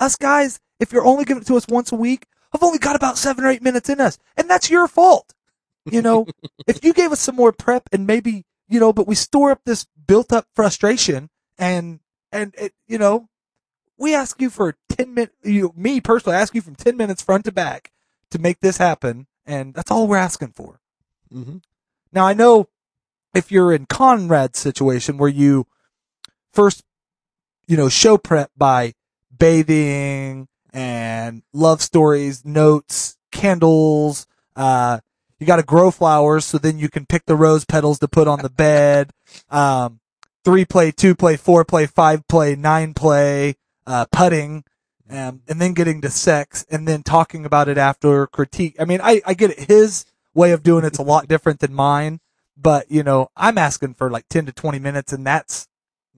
us 0.00 0.16
guys, 0.16 0.60
if 0.80 0.92
you're 0.92 1.04
only 1.04 1.24
giving 1.24 1.42
it 1.42 1.46
to 1.46 1.56
us 1.56 1.66
once 1.68 1.92
a 1.92 1.96
week, 1.96 2.26
I've 2.52 2.62
only 2.62 2.78
got 2.78 2.96
about 2.96 3.18
seven 3.18 3.44
or 3.44 3.48
eight 3.48 3.62
minutes 3.62 3.88
in 3.88 4.00
us, 4.00 4.18
and 4.36 4.48
that's 4.48 4.70
your 4.70 4.88
fault. 4.88 5.34
You 5.90 6.02
know, 6.02 6.26
if 6.66 6.84
you 6.84 6.92
gave 6.92 7.12
us 7.12 7.20
some 7.20 7.36
more 7.36 7.52
prep 7.52 7.88
and 7.92 8.06
maybe, 8.06 8.44
you 8.68 8.80
know, 8.80 8.92
but 8.92 9.06
we 9.06 9.14
store 9.14 9.50
up 9.50 9.60
this 9.64 9.86
built 10.06 10.32
up 10.32 10.46
frustration 10.54 11.30
and, 11.58 12.00
and 12.32 12.54
it, 12.58 12.72
you 12.86 12.98
know, 12.98 13.28
we 13.96 14.14
ask 14.14 14.40
you 14.40 14.50
for 14.50 14.76
10 14.90 15.14
minutes, 15.14 15.34
you, 15.42 15.72
me 15.76 16.00
personally, 16.00 16.36
I 16.36 16.40
ask 16.40 16.54
you 16.54 16.60
from 16.60 16.76
10 16.76 16.96
minutes 16.96 17.22
front 17.22 17.44
to 17.46 17.52
back 17.52 17.90
to 18.30 18.38
make 18.38 18.60
this 18.60 18.76
happen. 18.76 19.26
And 19.46 19.74
that's 19.74 19.90
all 19.90 20.06
we're 20.06 20.18
asking 20.18 20.52
for. 20.52 20.80
Mm-hmm. 21.32 21.58
Now 22.12 22.26
I 22.26 22.34
know 22.34 22.68
if 23.34 23.50
you're 23.52 23.72
in 23.72 23.86
Conrad's 23.86 24.58
situation 24.58 25.18
where 25.18 25.28
you 25.28 25.66
first, 26.52 26.82
you 27.66 27.76
know, 27.76 27.88
show 27.88 28.18
prep 28.18 28.50
by 28.56 28.94
bathing 29.36 30.48
and 30.72 31.42
love 31.52 31.82
stories, 31.82 32.44
notes, 32.44 33.16
candles, 33.30 34.26
uh, 34.56 35.00
you 35.38 35.46
got 35.46 35.56
to 35.56 35.62
grow 35.62 35.90
flowers 35.90 36.44
so 36.44 36.58
then 36.58 36.78
you 36.78 36.88
can 36.88 37.06
pick 37.06 37.26
the 37.26 37.36
rose 37.36 37.64
petals 37.64 37.98
to 38.00 38.08
put 38.08 38.26
on 38.26 38.40
the 38.40 38.50
bed. 38.50 39.12
Um, 39.50 40.00
three 40.44 40.64
play, 40.64 40.90
two 40.90 41.14
play, 41.14 41.36
four 41.36 41.64
play, 41.64 41.86
five 41.86 42.26
play, 42.26 42.56
nine 42.56 42.94
play, 42.94 43.54
uh, 43.86 44.06
putting, 44.10 44.64
um, 45.10 45.42
and 45.48 45.60
then 45.60 45.74
getting 45.74 46.00
to 46.00 46.10
sex 46.10 46.66
and 46.70 46.88
then 46.88 47.02
talking 47.02 47.44
about 47.44 47.68
it 47.68 47.78
after 47.78 48.26
critique. 48.26 48.76
I 48.80 48.84
mean, 48.84 49.00
I, 49.02 49.22
I 49.24 49.34
get 49.34 49.50
it. 49.50 49.60
His 49.68 50.04
way 50.34 50.52
of 50.52 50.62
doing 50.62 50.84
it's 50.84 50.98
a 50.98 51.02
lot 51.02 51.28
different 51.28 51.60
than 51.60 51.72
mine, 51.72 52.20
but 52.60 52.90
you 52.90 53.02
know, 53.02 53.28
I'm 53.36 53.56
asking 53.58 53.94
for 53.94 54.10
like 54.10 54.28
10 54.28 54.46
to 54.46 54.52
20 54.52 54.78
minutes 54.78 55.12
and 55.12 55.26
that's 55.26 55.68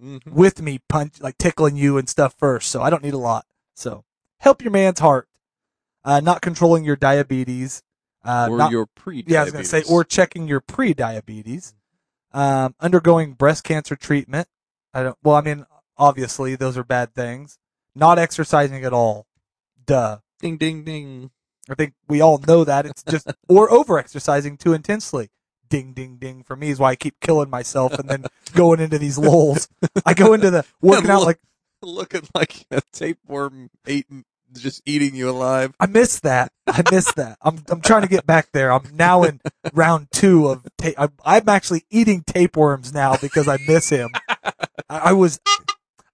Mm-hmm. 0.02 0.32
with 0.34 0.62
me 0.62 0.80
punch, 0.88 1.20
like 1.20 1.36
tickling 1.36 1.76
you 1.76 1.98
and 1.98 2.08
stuff 2.08 2.34
first. 2.38 2.70
So 2.70 2.80
I 2.80 2.88
don't 2.88 3.02
need 3.02 3.12
a 3.12 3.18
lot. 3.18 3.44
So 3.74 4.04
help 4.38 4.62
your 4.62 4.70
man's 4.70 4.98
heart. 5.00 5.28
Uh, 6.02 6.20
not 6.20 6.40
controlling 6.40 6.84
your 6.84 6.96
diabetes. 6.96 7.82
Uh, 8.24 8.48
or 8.50 8.56
not- 8.56 8.70
your 8.70 8.86
pre. 8.86 9.22
yeah, 9.26 9.42
I 9.42 9.44
was 9.44 9.52
to 9.52 9.62
say, 9.64 9.82
or 9.90 10.02
checking 10.02 10.48
your 10.48 10.60
pre-diabetes, 10.60 11.74
um, 12.32 12.74
undergoing 12.80 13.34
breast 13.34 13.62
cancer 13.62 13.94
treatment. 13.94 14.48
I 14.94 15.02
don't, 15.02 15.18
well, 15.22 15.36
I 15.36 15.42
mean, 15.42 15.66
obviously 15.98 16.56
those 16.56 16.78
are 16.78 16.84
bad 16.84 17.14
things. 17.14 17.58
Not 17.94 18.18
exercising 18.18 18.82
at 18.86 18.94
all. 18.94 19.26
Duh. 19.84 20.20
ding 20.40 20.56
ding 20.56 20.82
ding. 20.84 21.30
I 21.68 21.74
think 21.74 21.92
we 22.08 22.22
all 22.22 22.38
know 22.38 22.64
that. 22.64 22.86
It's 22.86 23.02
just, 23.02 23.30
or 23.48 23.70
over 23.70 23.98
exercising 23.98 24.56
too 24.56 24.72
intensely. 24.72 25.28
Ding, 25.70 25.92
ding, 25.92 26.16
ding 26.16 26.42
for 26.42 26.56
me 26.56 26.68
is 26.70 26.78
why 26.78 26.90
I 26.90 26.96
keep 26.96 27.20
killing 27.20 27.48
myself 27.48 27.92
and 27.98 28.08
then 28.08 28.24
going 28.54 28.80
into 28.80 28.98
these 28.98 29.16
lulls. 29.18 29.68
I 30.04 30.14
go 30.14 30.32
into 30.34 30.50
the 30.50 30.64
working 30.82 31.10
out 31.10 31.20
Look- 31.20 31.26
like, 31.26 31.38
Looking 31.82 32.28
like 32.34 32.66
a 32.70 32.82
tapeworm 32.92 33.70
eating, 33.86 34.24
just 34.52 34.82
eating 34.84 35.14
you 35.14 35.30
alive. 35.30 35.72
I 35.80 35.86
miss 35.86 36.20
that. 36.20 36.52
I 36.66 36.82
miss 36.92 37.10
that. 37.16 37.38
I'm 37.40 37.64
I'm 37.70 37.80
trying 37.80 38.02
to 38.02 38.08
get 38.08 38.26
back 38.26 38.48
there. 38.52 38.70
I'm 38.70 38.82
now 38.92 39.22
in 39.22 39.40
round 39.72 40.08
two 40.12 40.48
of. 40.48 40.66
Ta- 40.76 40.90
I'm, 40.98 41.12
I'm 41.24 41.48
actually 41.48 41.86
eating 41.88 42.22
tapeworms 42.22 42.92
now 42.92 43.16
because 43.16 43.48
I 43.48 43.56
miss 43.66 43.88
him. 43.88 44.10
I, 44.28 44.52
I 44.90 45.12
was, 45.14 45.40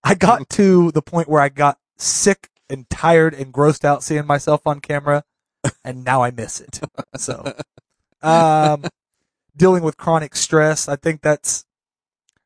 I 0.04 0.14
got 0.14 0.48
to 0.50 0.92
the 0.92 1.02
point 1.02 1.28
where 1.28 1.40
I 1.42 1.48
got 1.48 1.78
sick 1.98 2.48
and 2.70 2.88
tired 2.88 3.34
and 3.34 3.52
grossed 3.52 3.84
out 3.84 4.04
seeing 4.04 4.24
myself 4.24 4.68
on 4.68 4.78
camera, 4.78 5.24
and 5.84 6.04
now 6.04 6.22
I 6.22 6.30
miss 6.30 6.60
it. 6.60 6.78
So, 7.16 7.42
um, 8.22 8.84
dealing 9.56 9.82
with 9.82 9.96
chronic 9.96 10.36
stress. 10.36 10.88
I 10.88 10.96
think 10.96 11.22
that's. 11.22 11.64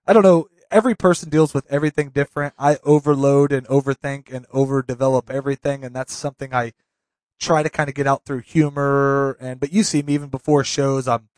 I 0.07 0.13
don't 0.13 0.23
know. 0.23 0.47
Every 0.71 0.95
person 0.95 1.29
deals 1.31 1.53
with 1.53 1.67
everything 1.71 2.11
different. 2.11 2.55
I 2.59 2.79
overload 2.85 3.51
and 3.53 3.67
overthink 3.67 4.33
and 4.33 4.49
overdevelop 4.51 5.29
everything, 5.29 5.85
and 5.85 5.95
that's 5.95 6.15
something 6.15 6.55
I 6.55 6.73
try 7.41 7.63
to 7.65 7.69
kind 7.71 7.89
of 7.89 7.95
get 7.95 8.07
out 8.07 8.25
through 8.25 8.41
humor. 8.43 9.37
And 9.41 9.59
but 9.59 9.73
you 9.73 9.83
see 9.83 10.03
me 10.03 10.15
even 10.15 10.29
before 10.29 10.63
shows, 10.63 11.09
I'm 11.09 11.29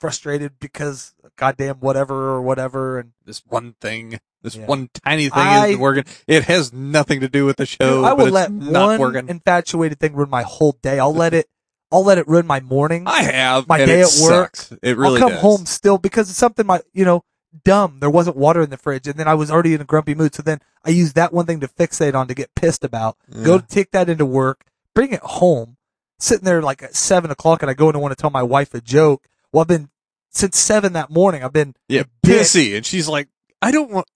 frustrated 0.00 0.58
because 0.58 1.14
goddamn 1.36 1.76
whatever 1.76 2.30
or 2.30 2.40
whatever. 2.42 2.98
And 2.98 3.12
This 3.24 3.42
one 3.46 3.74
thing, 3.80 4.18
this 4.42 4.56
Yeah. 4.56 4.66
one 4.66 4.88
tiny 5.04 5.28
thing 5.28 5.38
I- 5.38 5.66
isn't 5.68 5.80
working. 5.80 6.04
It 6.26 6.44
has 6.44 6.72
nothing 6.72 7.20
to 7.20 7.28
do 7.28 7.44
with 7.44 7.58
the 7.58 7.66
show. 7.66 7.96
Dude, 7.96 8.04
I 8.04 8.08
but 8.10 8.16
will 8.18 8.26
it's 8.28 8.34
let 8.34 8.52
not 8.52 8.88
one 8.88 9.00
working. 9.00 9.28
infatuated 9.28 10.00
thing 10.00 10.14
ruin 10.14 10.30
my 10.30 10.42
whole 10.42 10.72
day. 10.82 10.98
I'll 10.98 11.14
let 11.14 11.34
it. 11.34 11.46
I'll 11.92 12.04
let 12.04 12.18
it 12.18 12.26
ruin 12.26 12.46
my 12.46 12.60
morning. 12.60 13.04
I 13.06 13.22
have 13.22 13.68
my 13.68 13.78
day 13.84 14.00
at 14.00 14.08
work, 14.22 14.56
sucks. 14.56 14.72
It 14.82 14.96
really 14.96 15.20
I'll 15.20 15.28
come 15.28 15.32
does. 15.34 15.40
home 15.42 15.66
still 15.66 15.98
because 15.98 16.30
it's 16.30 16.38
something 16.38 16.66
my 16.66 16.80
you 16.92 17.04
know 17.04 17.24
dumb. 17.64 17.98
There 18.00 18.10
wasn't 18.10 18.36
water 18.36 18.62
in 18.62 18.70
the 18.70 18.76
fridge, 18.78 19.06
and 19.06 19.16
then 19.18 19.28
I 19.28 19.34
was 19.34 19.50
already 19.50 19.74
in 19.74 19.80
a 19.80 19.84
grumpy 19.84 20.14
mood. 20.14 20.34
So 20.34 20.42
then 20.42 20.60
I 20.84 20.90
used 20.90 21.14
that 21.16 21.32
one 21.32 21.46
thing 21.46 21.60
to 21.60 21.68
fixate 21.68 22.14
on 22.14 22.26
to 22.28 22.34
get 22.34 22.54
pissed 22.54 22.82
about. 22.84 23.16
Go 23.44 23.56
Yeah. 23.56 23.60
take 23.68 23.90
that 23.92 24.08
into 24.08 24.24
work, 24.24 24.64
bring 24.94 25.12
it 25.12 25.20
home, 25.20 25.76
sitting 26.18 26.44
there 26.44 26.62
like 26.62 26.82
at 26.82 26.94
seven 26.96 27.30
o'clock, 27.30 27.62
and 27.62 27.70
I 27.70 27.74
go 27.74 27.88
in 27.90 27.94
and 27.94 28.02
want 28.02 28.16
to 28.16 28.20
tell 28.20 28.30
my 28.30 28.42
wife 28.42 28.72
a 28.74 28.80
joke. 28.80 29.26
Well, 29.52 29.60
I've 29.60 29.68
been 29.68 29.90
since 30.30 30.58
seven 30.58 30.94
that 30.94 31.10
morning. 31.10 31.44
I've 31.44 31.52
been 31.52 31.74
Yeah, 31.88 32.04
pissy, 32.24 32.74
and 32.74 32.86
she's 32.86 33.06
like, 33.06 33.28
"I 33.60 33.70
don't 33.70 33.90
want. 33.90 34.06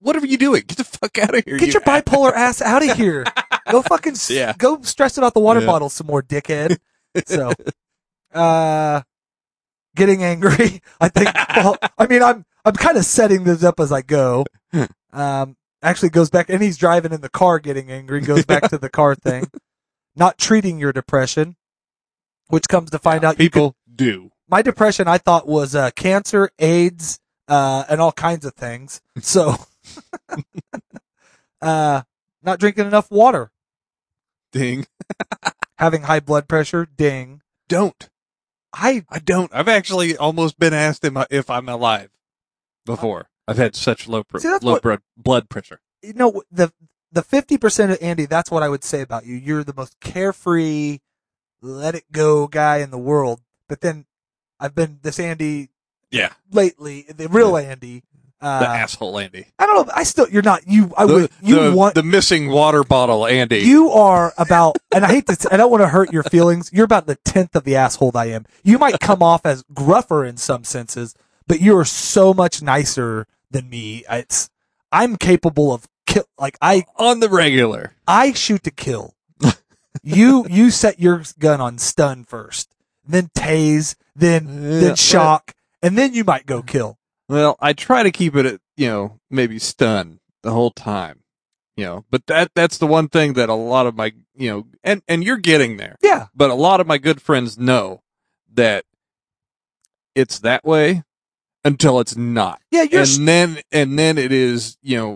What 0.00 0.16
are 0.16 0.24
you 0.24 0.38
doing? 0.38 0.62
Get 0.66 0.78
the 0.78 0.84
fuck 0.84 1.18
out 1.18 1.34
of 1.36 1.44
here! 1.44 1.58
Get 1.58 1.66
you 1.68 1.72
your 1.74 1.82
bipolar 1.82 2.32
ass 2.32 2.62
out 2.62 2.82
of 2.88 2.96
here. 2.96 3.24
Go 3.70 3.82
fucking 3.82 4.14
Yeah. 4.28 4.52
go 4.56 4.80
stress 4.82 5.18
about 5.18 5.34
the 5.34 5.40
water 5.40 5.58
Yeah. 5.60 5.66
bottle 5.66 5.90
some 5.90 6.06
more, 6.06 6.22
dickhead. 6.22 6.78
So, 7.26 7.52
uh, 8.34 9.02
getting 9.94 10.22
angry. 10.22 10.80
I 11.00 11.08
think. 11.08 11.30
Well, 11.56 11.76
I 11.98 12.06
mean, 12.06 12.22
I'm 12.22 12.44
I'm 12.64 12.74
kind 12.74 12.96
of 12.98 13.04
setting 13.04 13.44
this 13.44 13.62
up 13.64 13.80
as 13.80 13.92
I 13.92 14.02
go. 14.02 14.44
Um, 15.12 15.56
actually 15.82 16.10
goes 16.10 16.28
back, 16.30 16.50
and 16.50 16.62
he's 16.62 16.76
driving 16.76 17.12
in 17.12 17.20
the 17.22 17.28
car, 17.30 17.58
getting 17.58 17.90
angry. 17.90 18.20
Goes 18.20 18.44
back 18.44 18.68
to 18.70 18.78
the 18.78 18.90
car 18.90 19.14
thing. 19.14 19.50
Not 20.14 20.38
treating 20.38 20.78
your 20.78 20.92
depression, 20.92 21.56
which 22.48 22.64
comes 22.68 22.90
to 22.90 22.98
find 22.98 23.24
out 23.24 23.38
you 23.38 23.46
could 23.50 23.52
People 23.52 23.76
do. 23.94 24.30
my 24.48 24.62
depression 24.62 25.08
I 25.08 25.18
thought 25.18 25.46
was 25.46 25.74
uh, 25.74 25.90
cancer, 25.92 26.50
AIDS, 26.58 27.20
uh, 27.48 27.84
and 27.88 28.00
all 28.00 28.12
kinds 28.12 28.44
of 28.44 28.54
things. 28.54 29.00
So, 29.20 29.56
uh, 31.62 32.02
not 32.42 32.58
drinking 32.60 32.86
enough 32.86 33.10
water, 33.10 33.50
Ding. 34.52 34.86
having 35.78 36.02
high 36.02 36.20
blood 36.20 36.48
pressure, 36.48 36.86
ding. 36.86 37.42
Don't. 37.68 38.08
I 38.72 39.04
I 39.08 39.18
don't. 39.18 39.50
I've 39.54 39.68
actually 39.68 40.16
almost 40.16 40.58
been 40.58 40.74
asked 40.74 41.04
if, 41.30 41.48
I'm 41.50 41.68
alive 41.68 42.10
before. 42.84 43.20
Uh, 43.20 43.24
I've 43.52 43.56
had 43.58 43.74
such 43.76 44.06
low 44.08 44.24
pr- 44.24 44.38
See, 44.38 44.48
low 44.48 44.72
what- 44.72 44.82
blood 44.82 45.00
blood 45.16 45.48
pressure. 45.48 45.80
you 46.02 46.12
know 46.12 46.42
the 46.50 46.72
the 47.12 47.22
fifty 47.22 47.56
percent 47.58 47.92
of 47.92 47.98
Andy. 48.02 48.26
That's 48.26 48.50
what 48.50 48.62
I 48.62 48.68
would 48.68 48.84
say 48.84 49.00
about 49.00 49.24
you. 49.24 49.34
You're 49.36 49.64
the 49.64 49.74
most 49.74 49.98
carefree, 50.00 50.98
let 51.62 51.94
it 51.94 52.04
go 52.12 52.46
guy 52.48 52.78
in 52.78 52.90
the 52.90 52.98
world. 52.98 53.40
But 53.68 53.80
then 53.80 54.06
I've 54.60 54.74
been 54.74 54.98
this 55.02 55.18
Andy 55.18 55.70
Yeah, 56.10 56.32
lately, 56.50 57.06
the 57.08 57.28
real 57.28 57.56
Andy. 57.56 58.02
Uh, 58.40 58.60
the 58.60 58.68
asshole 58.68 59.18
Andy. 59.18 59.46
I 59.58 59.66
don't 59.66 59.86
know. 59.86 59.92
I 59.96 60.02
still 60.02 60.28
you're 60.28 60.42
not 60.42 60.66
you. 60.66 60.92
I 60.96 61.06
The, 61.06 61.12
would 61.14 61.30
you 61.42 61.54
the, 61.70 61.72
want 61.74 61.94
the 61.94 62.02
missing 62.02 62.50
water 62.50 62.84
bottle 62.84 63.26
Andy. 63.26 63.60
You 63.60 63.90
are 63.90 64.34
about, 64.36 64.76
and 64.94 65.04
I 65.04 65.08
hate 65.08 65.26
to, 65.28 65.48
I 65.52 65.56
don't 65.56 65.70
want 65.70 65.82
to 65.82 65.88
hurt 65.88 66.12
your 66.12 66.22
feelings. 66.22 66.70
You're 66.72 66.84
about 66.84 67.06
the 67.06 67.16
tenth 67.16 67.56
of 67.56 67.64
the 67.64 67.76
asshole 67.76 68.12
I 68.14 68.26
am. 68.26 68.44
You 68.62 68.78
might 68.78 69.00
come 69.00 69.22
off 69.22 69.46
as 69.46 69.62
gruffer 69.72 70.24
in 70.24 70.36
some 70.36 70.64
senses, 70.64 71.14
but 71.46 71.60
you 71.60 71.76
are 71.78 71.84
so 71.86 72.34
much 72.34 72.60
nicer 72.60 73.26
than 73.50 73.70
me. 73.70 74.04
It's, 74.10 74.50
I'm 74.92 75.16
capable 75.16 75.72
of 75.72 75.88
kill, 76.06 76.24
like 76.38 76.58
I, 76.60 76.84
on 76.96 77.20
the 77.20 77.30
regular. 77.30 77.94
I 78.06 78.32
shoot 78.34 78.62
to 78.64 78.70
kill. 78.70 79.14
you, 80.02 80.46
you 80.50 80.70
set 80.70 81.00
your 81.00 81.22
gun 81.38 81.60
on 81.62 81.78
stun 81.78 82.24
first, 82.24 82.74
then 83.06 83.30
tase, 83.36 83.94
then, 84.14 84.46
Yeah. 84.46 84.80
then 84.80 84.96
shock, 84.96 85.54
and 85.82 85.96
then 85.96 86.12
you 86.12 86.22
might 86.24 86.44
go 86.46 86.60
kill. 86.62 86.98
Well, 87.28 87.56
I 87.60 87.72
try 87.72 88.02
to 88.02 88.10
keep 88.10 88.36
it 88.36 88.60
you 88.76 88.88
know, 88.88 89.20
maybe 89.30 89.58
stun 89.58 90.20
the 90.42 90.52
whole 90.52 90.70
time. 90.70 91.20
You 91.76 91.84
know, 91.84 92.04
but 92.10 92.26
that 92.26 92.52
that's 92.54 92.78
the 92.78 92.86
one 92.86 93.08
thing 93.08 93.34
that 93.34 93.50
a 93.50 93.54
lot 93.54 93.86
of 93.86 93.94
my, 93.94 94.12
you 94.34 94.50
know, 94.50 94.66
and 94.82 95.02
and 95.08 95.22
you're 95.22 95.36
getting 95.36 95.76
there. 95.76 95.96
Yeah. 96.02 96.28
But 96.34 96.48
a 96.48 96.54
lot 96.54 96.80
of 96.80 96.86
my 96.86 96.96
good 96.96 97.20
friends 97.20 97.58
know 97.58 98.00
that 98.54 98.86
it's 100.14 100.38
that 100.38 100.64
way 100.64 101.02
until 101.66 102.00
it's 102.00 102.16
not. 102.16 102.62
Yeah. 102.70 102.84
You're, 102.84 103.02
and 103.02 103.28
then 103.28 103.58
and 103.70 103.98
then 103.98 104.16
it 104.16 104.32
is, 104.32 104.78
you 104.80 104.96
know, 104.96 105.10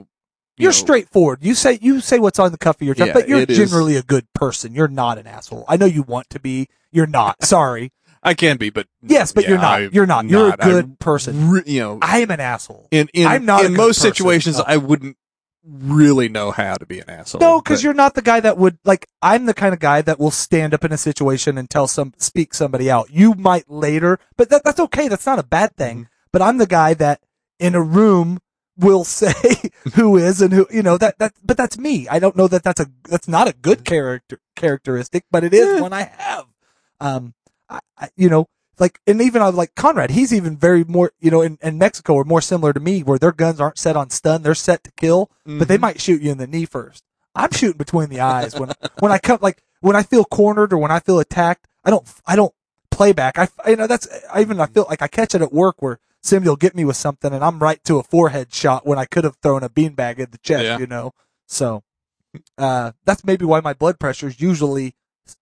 you 0.58 0.64
you're 0.64 0.72
know, 0.72 0.76
straightforward. 0.76 1.38
You 1.40 1.54
say 1.54 1.78
you 1.80 2.00
say 2.02 2.18
what's 2.18 2.38
on 2.38 2.52
the 2.52 2.58
cuff 2.58 2.76
of 2.76 2.82
your 2.82 2.94
tongue, 2.94 3.06
Yeah, 3.06 3.14
but 3.14 3.26
you're 3.26 3.40
it 3.40 3.50
is. 3.50 3.56
generally 3.56 3.96
a 3.96 4.02
good 4.02 4.30
person. 4.34 4.74
You're 4.74 4.86
not 4.88 5.16
an 5.16 5.26
asshole. 5.26 5.64
I 5.66 5.78
know 5.78 5.86
you 5.86 6.02
want 6.02 6.28
to 6.28 6.40
be. 6.40 6.66
You're 6.92 7.06
not. 7.06 7.42
Sorry. 7.42 7.90
I 8.22 8.34
can 8.34 8.56
be, 8.58 8.70
but 8.70 8.86
Yes, 9.02 9.32
but 9.32 9.44
yeah, 9.44 9.50
you're 9.50 9.58
not. 9.58 9.80
I'm 9.80 9.90
You're 9.92 10.06
not. 10.06 10.24
You're 10.26 10.50
a 10.50 10.56
good 10.56 10.98
person. 10.98 11.50
re- 11.50 11.62
you 11.66 11.80
know, 11.80 11.98
I 12.02 12.18
am 12.18 12.30
an 12.30 12.40
asshole. 12.40 12.88
in 12.90 13.08
in 13.14 13.26
I'm 13.26 13.44
not 13.46 13.64
in 13.64 13.74
most 13.74 13.98
person. 13.98 14.12
situations, 14.12 14.58
No. 14.58 14.64
I 14.66 14.76
wouldn't 14.76 15.16
really 15.64 16.28
know 16.28 16.50
how 16.50 16.74
to 16.74 16.86
be 16.86 16.98
an 17.00 17.08
asshole. 17.08 17.40
No, 17.40 17.60
because 17.60 17.82
you're 17.84 17.94
not 17.94 18.14
the 18.14 18.22
guy 18.22 18.40
that 18.40 18.58
would 18.58 18.78
like. 18.84 19.06
I'm 19.22 19.46
the 19.46 19.54
kind 19.54 19.72
of 19.74 19.80
guy 19.80 20.02
that 20.02 20.18
will 20.18 20.30
stand 20.30 20.74
up 20.74 20.84
in 20.84 20.92
a 20.92 20.98
situation 20.98 21.56
and 21.58 21.68
tell 21.68 21.86
some 21.86 22.12
speak 22.18 22.52
somebody 22.54 22.90
out. 22.90 23.08
You 23.10 23.34
might 23.34 23.70
later, 23.70 24.18
but 24.36 24.50
that, 24.50 24.64
that's 24.64 24.80
okay. 24.80 25.08
That's 25.08 25.26
not 25.26 25.38
a 25.38 25.42
bad 25.42 25.76
thing. 25.76 25.96
Mm-hmm. 25.96 26.12
But 26.32 26.42
I'm 26.42 26.58
the 26.58 26.66
guy 26.66 26.94
that 26.94 27.20
in 27.58 27.74
a 27.74 27.82
room 27.82 28.38
will 28.76 29.04
say 29.22 29.32
who 29.94 30.16
is 30.16 30.40
and 30.42 30.52
who 30.52 30.66
you 30.70 30.82
know 30.82 30.98
that 30.98 31.18
that. 31.18 31.32
But 31.42 31.56
that's 31.56 31.78
me. 31.78 32.06
I 32.08 32.18
don't 32.18 32.36
know 32.36 32.48
that 32.48 32.62
that's 32.64 32.80
a 32.80 32.86
that's 33.08 33.28
not 33.28 33.48
a 33.48 33.52
good 33.54 33.84
character 33.84 34.40
characteristic, 34.56 35.24
but 35.30 35.42
it 35.44 35.54
is 35.54 35.66
Yeah. 35.76 35.80
one 35.80 35.92
I 35.94 36.02
have. 36.18 36.44
Um, 37.00 37.32
I, 37.70 37.80
I 37.98 38.08
you 38.16 38.28
know. 38.28 38.46
Like, 38.78 38.98
and 39.06 39.20
even 39.20 39.42
I 39.42 39.48
like 39.50 39.74
Conrad, 39.74 40.10
he's 40.10 40.32
even 40.32 40.56
very 40.56 40.84
more, 40.84 41.12
you 41.20 41.30
know, 41.30 41.42
in, 41.42 41.58
in 41.60 41.76
Mexico 41.76 42.16
are 42.16 42.24
more 42.24 42.40
similar 42.40 42.72
to 42.72 42.80
me 42.80 43.02
where 43.02 43.18
their 43.18 43.30
guns 43.30 43.60
aren't 43.60 43.76
set 43.76 43.94
on 43.94 44.08
stun. 44.08 44.40
They're 44.40 44.54
set 44.54 44.82
to 44.84 44.90
kill, 44.92 45.30
but 45.44 45.68
they 45.68 45.76
Mhm. 45.76 45.80
might 45.82 46.00
shoot 46.00 46.22
you 46.22 46.30
in 46.32 46.38
the 46.38 46.46
knee 46.46 46.64
first. 46.64 47.04
I'm 47.34 47.50
shooting 47.52 47.76
between 47.76 48.08
the 48.08 48.20
eyes 48.20 48.58
when 48.58 48.72
when 49.00 49.12
I 49.12 49.18
come 49.18 49.38
like 49.42 49.62
when 49.80 49.96
I 49.96 50.02
feel 50.02 50.24
cornered 50.24 50.72
or 50.72 50.78
when 50.78 50.90
I 50.90 50.98
feel 51.00 51.18
attacked. 51.20 51.66
I 51.84 51.90
don't 51.90 52.08
I 52.26 52.36
don't 52.36 52.54
play 52.90 53.12
back. 53.12 53.38
I 53.38 53.48
you 53.68 53.76
know 53.76 53.86
that's 53.86 54.08
I 54.32 54.40
even 54.40 54.58
I 54.60 54.66
feel 54.66 54.86
like 54.88 55.02
I 55.02 55.08
catch 55.08 55.34
it 55.34 55.42
at 55.42 55.52
work 55.52 55.82
where 55.82 55.98
will 56.32 56.56
get 56.56 56.74
me 56.74 56.86
with 56.86 56.96
something 56.96 57.34
and 57.34 57.44
I'm 57.44 57.58
right 57.58 57.84
to 57.84 57.98
a 57.98 58.02
forehead 58.02 58.54
shot 58.54 58.86
when 58.86 58.98
I 58.98 59.04
could 59.04 59.24
have 59.24 59.36
thrown 59.42 59.62
a 59.62 59.68
beanbag 59.68 60.18
in 60.18 60.30
the 60.30 60.38
chest. 60.38 60.64
Yeah. 60.64 60.78
You 60.78 60.86
know, 60.86 61.12
so 61.46 61.82
uh, 62.56 62.92
that's 63.04 63.24
maybe 63.24 63.44
why 63.44 63.60
my 63.60 63.74
blood 63.74 63.98
pressure 63.98 64.28
is 64.28 64.40
usually 64.40 64.94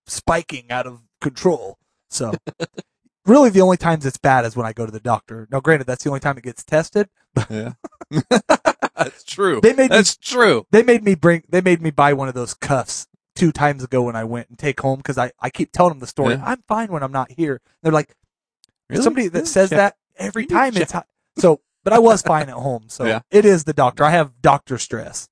spiking 0.06 0.70
out 0.70 0.86
of 0.86 1.02
control. 1.20 1.78
So. 2.08 2.32
Really, 3.26 3.50
the 3.50 3.60
only 3.60 3.76
times 3.76 4.06
it's 4.06 4.16
bad 4.16 4.46
is 4.46 4.56
when 4.56 4.64
I 4.64 4.72
go 4.72 4.86
to 4.86 4.92
the 4.92 5.00
doctor. 5.00 5.46
Now, 5.50 5.60
granted, 5.60 5.86
that's 5.86 6.02
the 6.02 6.08
only 6.08 6.20
time 6.20 6.38
it 6.38 6.44
gets 6.44 6.64
tested. 6.64 7.10
Yeah. 7.50 7.72
That's 8.96 9.22
true. 9.22 9.60
They 9.62 9.74
made 9.74 9.90
me- 9.90 9.96
That's 9.96 10.16
true. 10.16 10.66
They 10.70 10.82
made 10.82 11.04
me 11.04 11.14
bring, 11.14 11.42
they 11.48 11.60
made 11.60 11.82
me 11.82 11.90
buy 11.90 12.14
one 12.14 12.28
of 12.28 12.34
those 12.34 12.54
cuffs 12.54 13.06
two 13.36 13.52
times 13.52 13.84
ago 13.84 14.02
when 14.02 14.16
I 14.16 14.24
went 14.24 14.48
and 14.48 14.58
take 14.58 14.80
home 14.80 14.96
because 14.96 15.18
I, 15.18 15.30
I 15.40 15.50
keep 15.50 15.72
telling 15.72 15.90
them 15.92 16.00
the 16.00 16.06
story. 16.06 16.34
Yeah. 16.34 16.42
I'm 16.44 16.62
fine 16.66 16.90
when 16.90 17.02
I'm 17.02 17.12
not 17.12 17.30
here. 17.30 17.60
They're 17.82 17.92
like, 17.92 18.14
Really? 18.88 19.02
somebody 19.02 19.28
that 19.28 19.46
says 19.46 19.68
Check. 19.68 19.76
that 19.76 19.96
every 20.16 20.44
You 20.44 20.48
time 20.48 20.76
it's 20.76 20.92
hot. 20.92 21.06
So, 21.36 21.60
but 21.84 21.92
I 21.92 21.98
was 21.98 22.22
fine 22.22 22.48
at 22.48 22.54
home. 22.56 22.84
So 22.88 23.04
Yeah. 23.04 23.20
it 23.30 23.44
is 23.44 23.64
the 23.64 23.74
doctor. 23.74 24.04
I 24.04 24.10
have 24.10 24.40
doctor 24.40 24.78
stress. 24.78 25.28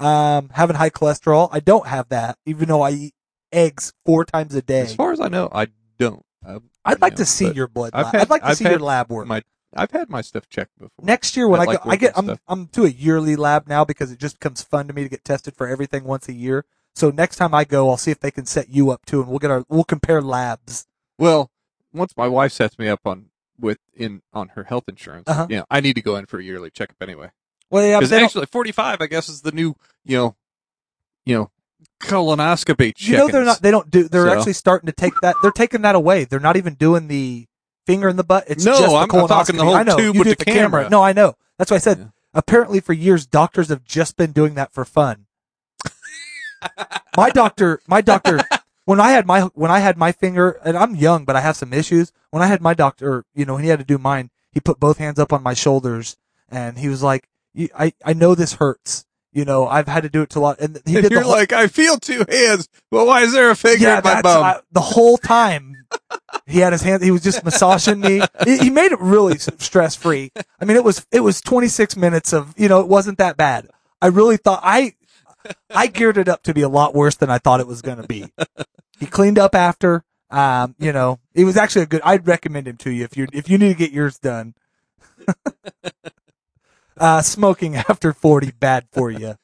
Um, 0.00 0.48
having 0.54 0.76
high 0.76 0.90
cholesterol. 0.90 1.50
I 1.52 1.60
don't 1.60 1.86
have 1.86 2.08
that, 2.08 2.38
even 2.46 2.68
though 2.68 2.80
I 2.82 2.90
eat 2.92 3.14
eggs 3.52 3.92
four 4.06 4.24
times 4.24 4.54
a 4.54 4.62
day. 4.62 4.80
As 4.80 4.94
far 4.94 5.12
as 5.12 5.20
I 5.20 5.28
know, 5.28 5.48
I 5.52 5.68
don't. 5.98 6.24
I, 6.46 6.58
I'd 6.84 7.00
like 7.00 7.12
you 7.14 7.16
to 7.18 7.26
see 7.26 7.50
your 7.52 7.68
blood. 7.68 7.90
I've 7.94 8.04
lab. 8.06 8.12
had- 8.14 8.20
I'd 8.22 8.30
like 8.30 8.42
to 8.42 8.48
I've 8.48 8.56
see 8.58 8.64
your 8.68 8.78
lab 8.78 9.10
work. 9.10 9.26
My, 9.26 9.42
I've 9.76 9.90
had 9.90 10.08
my 10.10 10.20
stuff 10.20 10.48
checked 10.48 10.78
before. 10.78 11.04
Next 11.04 11.36
year 11.36 11.48
when 11.48 11.60
At, 11.60 11.68
I 11.68 11.72
like, 11.72 11.82
go, 11.82 11.90
I 11.90 11.96
get, 11.96 12.18
I'm, 12.18 12.24
stuff. 12.26 12.40
I'm 12.46 12.66
to 12.68 12.84
a 12.84 12.88
yearly 12.88 13.34
lab 13.36 13.66
now 13.66 13.84
because 13.84 14.12
it 14.12 14.18
just 14.18 14.38
becomes 14.38 14.62
fun 14.62 14.86
to 14.88 14.92
me 14.94 15.02
to 15.02 15.08
get 15.08 15.24
tested 15.24 15.56
for 15.56 15.66
everything 15.66 16.04
once 16.04 16.28
a 16.28 16.32
year. 16.34 16.64
So 16.94 17.10
next 17.10 17.36
time 17.36 17.54
I 17.54 17.64
go, 17.64 17.90
I'll 17.90 17.96
see 17.96 18.10
if 18.12 18.20
they 18.20 18.30
can 18.30 18.46
set 18.46 18.68
you 18.68 18.90
up 18.90 19.04
too, 19.04 19.20
and 19.20 19.28
we'll 19.28 19.40
get 19.40 19.50
our, 19.50 19.64
we'll 19.68 19.82
compare 19.84 20.22
labs. 20.22 20.86
Well, 21.18 21.50
once 21.92 22.16
my 22.16 22.28
wife 22.28 22.52
sets 22.52 22.78
me 22.78 22.88
up 22.88 23.00
on 23.04 23.26
with 23.58 23.78
in 23.94 24.22
on 24.32 24.48
her 24.50 24.64
health 24.64 24.84
insurance, 24.88 25.24
Uh-huh. 25.28 25.46
you 25.50 25.56
know, 25.56 25.64
I 25.70 25.80
need 25.80 25.94
to 25.94 26.02
go 26.02 26.14
in 26.16 26.26
for 26.26 26.38
a 26.38 26.42
yearly 26.44 26.70
checkup 26.70 26.96
anyway. 27.00 27.30
Well, 27.70 27.84
yeah, 27.84 27.96
but 27.96 28.08
Because 28.08 28.12
actually, 28.22 28.46
forty 28.46 28.70
five, 28.70 29.00
I 29.00 29.06
guess, 29.06 29.28
is 29.28 29.40
the 29.42 29.50
new, 29.50 29.74
you 30.04 30.16
know, 30.18 30.36
you 31.26 31.36
know, 31.36 31.50
colonoscopy. 32.04 32.92
you 32.98 33.16
know, 33.16 33.28
they're 33.28 33.44
not, 33.44 33.60
they 33.62 33.70
don't 33.70 33.90
do, 33.90 34.08
they're 34.08 34.26
So- 34.26 34.32
actually 34.36 34.52
starting 34.54 34.86
to 34.86 34.92
take 34.92 35.14
that, 35.22 35.36
they're 35.42 35.50
taking 35.50 35.82
that 35.82 35.94
away. 35.94 36.24
They're 36.24 36.40
not 36.40 36.56
even 36.56 36.74
doing 36.74 37.08
the 37.08 37.46
finger 37.86 38.08
in 38.08 38.16
the 38.16 38.24
butt. 38.24 38.44
It's 38.46 38.64
No, 38.64 38.72
just 38.72 38.82
the 38.84 38.92
I'm- 38.94 39.08
talking 39.08 39.56
the 39.56 39.64
whole 39.64 39.74
I 39.74 39.82
know, 39.82 39.96
tube 39.96 40.14
you 40.14 40.20
with 40.20 40.28
the 40.28 40.36
the 40.36 40.44
camera. 40.44 40.82
camera. 40.82 40.90
No, 40.90 41.02
I 41.02 41.12
know. 41.12 41.34
That's 41.58 41.70
why 41.70 41.76
I 41.76 41.80
said, 41.80 41.98
Yeah. 41.98 42.04
apparently 42.34 42.80
for 42.80 42.92
years, 42.92 43.26
doctors 43.26 43.68
have 43.68 43.84
just 43.84 44.16
been 44.16 44.32
doing 44.32 44.54
that 44.54 44.72
for 44.72 44.84
fun. 44.84 45.26
my 47.16 47.30
doctor, 47.30 47.80
my 47.86 48.00
doctor, 48.00 48.40
when 48.84 49.00
I 49.00 49.10
had 49.10 49.26
my, 49.26 49.42
when 49.54 49.70
I 49.70 49.80
had 49.80 49.96
my 49.96 50.12
finger, 50.12 50.58
and 50.64 50.76
I'm 50.76 50.94
young, 50.94 51.24
but 51.24 51.36
I 51.36 51.40
have 51.40 51.56
some 51.56 51.72
issues. 51.72 52.12
When 52.30 52.42
I 52.42 52.46
had 52.46 52.60
my 52.62 52.74
doctor, 52.74 53.24
you 53.34 53.44
know, 53.44 53.54
when 53.54 53.62
he 53.64 53.68
had 53.70 53.78
to 53.78 53.84
do 53.84 53.98
mine, 53.98 54.30
he 54.50 54.60
put 54.60 54.80
both 54.80 54.98
hands 54.98 55.18
up 55.18 55.32
on 55.32 55.42
my 55.42 55.54
shoulders 55.54 56.16
and 56.48 56.78
he 56.78 56.88
was 56.88 57.02
like, 57.02 57.28
I, 57.78 57.92
I 58.04 58.12
know 58.12 58.34
this 58.34 58.54
hurts. 58.54 59.04
You 59.34 59.44
know, 59.44 59.66
I've 59.66 59.88
had 59.88 60.04
to 60.04 60.08
do 60.08 60.22
it 60.22 60.30
to 60.30 60.38
a 60.38 60.40
lot. 60.40 60.60
And 60.60 60.80
he 60.86 60.94
And 60.94 61.02
did 61.02 61.10
the 61.10 61.14
you're 61.16 61.22
whole, 61.22 61.32
like, 61.32 61.52
I 61.52 61.66
feel 61.66 61.98
two 61.98 62.24
hands. 62.28 62.68
Well, 62.90 63.06
why 63.06 63.22
is 63.22 63.32
there 63.32 63.50
a 63.50 63.56
finger 63.56 63.82
yeah, 63.84 63.98
in 63.98 64.04
my 64.04 64.22
bum? 64.22 64.44
I, 64.44 64.60
the 64.72 64.80
whole 64.80 65.18
time. 65.18 65.76
He 66.46 66.58
had 66.60 66.72
his 66.72 66.82
hand. 66.82 67.02
He 67.02 67.10
was 67.10 67.22
just 67.22 67.44
massaging 67.44 68.00
me. 68.00 68.22
He, 68.44 68.58
he 68.58 68.70
made 68.70 68.92
it 68.92 69.00
really 69.00 69.38
stress 69.38 69.96
free. 69.96 70.30
I 70.60 70.64
mean, 70.64 70.76
it 70.76 70.84
was 70.84 71.06
it 71.12 71.20
was 71.20 71.40
26 71.40 71.96
minutes 71.96 72.32
of 72.32 72.54
you 72.56 72.68
know 72.68 72.80
it 72.80 72.88
wasn't 72.88 73.18
that 73.18 73.36
bad. 73.36 73.68
I 74.00 74.08
really 74.08 74.36
thought 74.36 74.60
I 74.62 74.94
I 75.70 75.86
geared 75.86 76.18
it 76.18 76.28
up 76.28 76.42
to 76.44 76.54
be 76.54 76.62
a 76.62 76.68
lot 76.68 76.94
worse 76.94 77.14
than 77.16 77.30
I 77.30 77.38
thought 77.38 77.60
it 77.60 77.66
was 77.66 77.82
going 77.82 78.00
to 78.00 78.06
be. 78.06 78.26
He 78.98 79.06
cleaned 79.06 79.38
up 79.38 79.54
after. 79.54 80.04
Um, 80.30 80.74
you 80.78 80.92
know, 80.92 81.20
it 81.34 81.44
was 81.44 81.56
actually 81.56 81.82
a 81.82 81.86
good. 81.86 82.00
I'd 82.04 82.26
recommend 82.26 82.66
him 82.66 82.76
to 82.78 82.90
you 82.90 83.04
if 83.04 83.16
you 83.16 83.26
if 83.32 83.48
you 83.48 83.58
need 83.58 83.68
to 83.68 83.78
get 83.78 83.92
yours 83.92 84.18
done. 84.18 84.54
uh, 86.98 87.22
smoking 87.22 87.76
after 87.88 88.12
40 88.12 88.52
bad 88.52 88.86
for 88.92 89.10
you. 89.10 89.34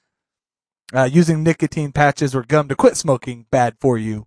Uh, 0.92 1.05
using 1.05 1.42
nicotine 1.44 1.92
patches 1.92 2.34
or 2.34 2.42
gum 2.42 2.66
to 2.68 2.74
quit 2.74 2.96
smoking 2.96 3.46
bad 3.51 3.76
for 3.80 3.96
you. 3.96 4.26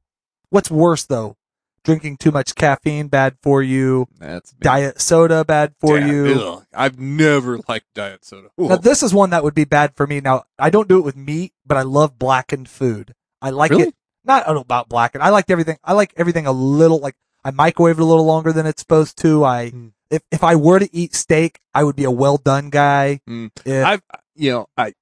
What's 0.49 0.71
worse 0.71 1.03
though? 1.05 1.35
Drinking 1.83 2.15
too 2.15 2.31
much 2.31 2.55
caffeine 2.55 3.09
bad 3.09 3.35
for 3.43 3.61
you. 3.61 4.07
That's. 4.17 4.51
Diet 4.53 5.01
soda 5.01 5.43
bad 5.43 5.73
for 5.81 5.99
Yeah, 5.99 6.05
you. 6.07 6.25
ugh. 6.41 6.65
I've 6.73 6.97
never 6.97 7.59
liked 7.67 7.87
diet 7.93 8.23
soda. 8.23 8.47
Now 8.57 8.77
this 8.77 9.03
is 9.03 9.13
one 9.13 9.31
that 9.31 9.43
would 9.43 9.53
be 9.53 9.65
bad 9.65 9.93
for 9.97 10.07
me. 10.07 10.21
Now 10.21 10.43
I 10.57 10.69
don't 10.69 10.87
do 10.87 10.97
it 10.99 11.03
with 11.03 11.17
meat, 11.17 11.51
but 11.65 11.75
I 11.75 11.81
love 11.81 12.17
blackened 12.17 12.69
food. 12.69 13.13
I 13.41 13.49
like 13.49 13.71
Really? 13.71 13.83
it. 13.89 13.95
Not 14.23 14.43
I 14.43 14.45
don't 14.45 14.55
know 14.55 14.61
about 14.61 14.87
blackened. 14.87 15.21
I 15.23 15.29
like 15.31 15.49
everything. 15.49 15.77
I 15.83 15.91
like 15.91 16.13
everything 16.15 16.47
a 16.47 16.53
little 16.53 16.99
like 16.99 17.15
I 17.43 17.51
microwave 17.51 17.97
it 17.99 18.01
a 18.01 18.05
little 18.05 18.23
longer 18.25 18.53
than 18.53 18.65
it's 18.65 18.81
supposed 18.81 19.17
to. 19.17 19.43
I 19.43 19.69
Hmm. 19.71 19.87
If 20.13 20.21
if 20.31 20.43
I 20.43 20.55
were 20.55 20.79
to 20.79 20.89
eat 20.95 21.15
steak, 21.15 21.59
I 21.73 21.83
would 21.83 21.95
be 21.95 22.03
a 22.03 22.11
well 22.11 22.37
done 22.37 22.69
guy. 22.69 23.19
Mm. 23.27 23.51
If 23.65 23.85
I've, 23.85 24.01
you 24.35 24.51
know, 24.51 24.67
I, 24.77 24.93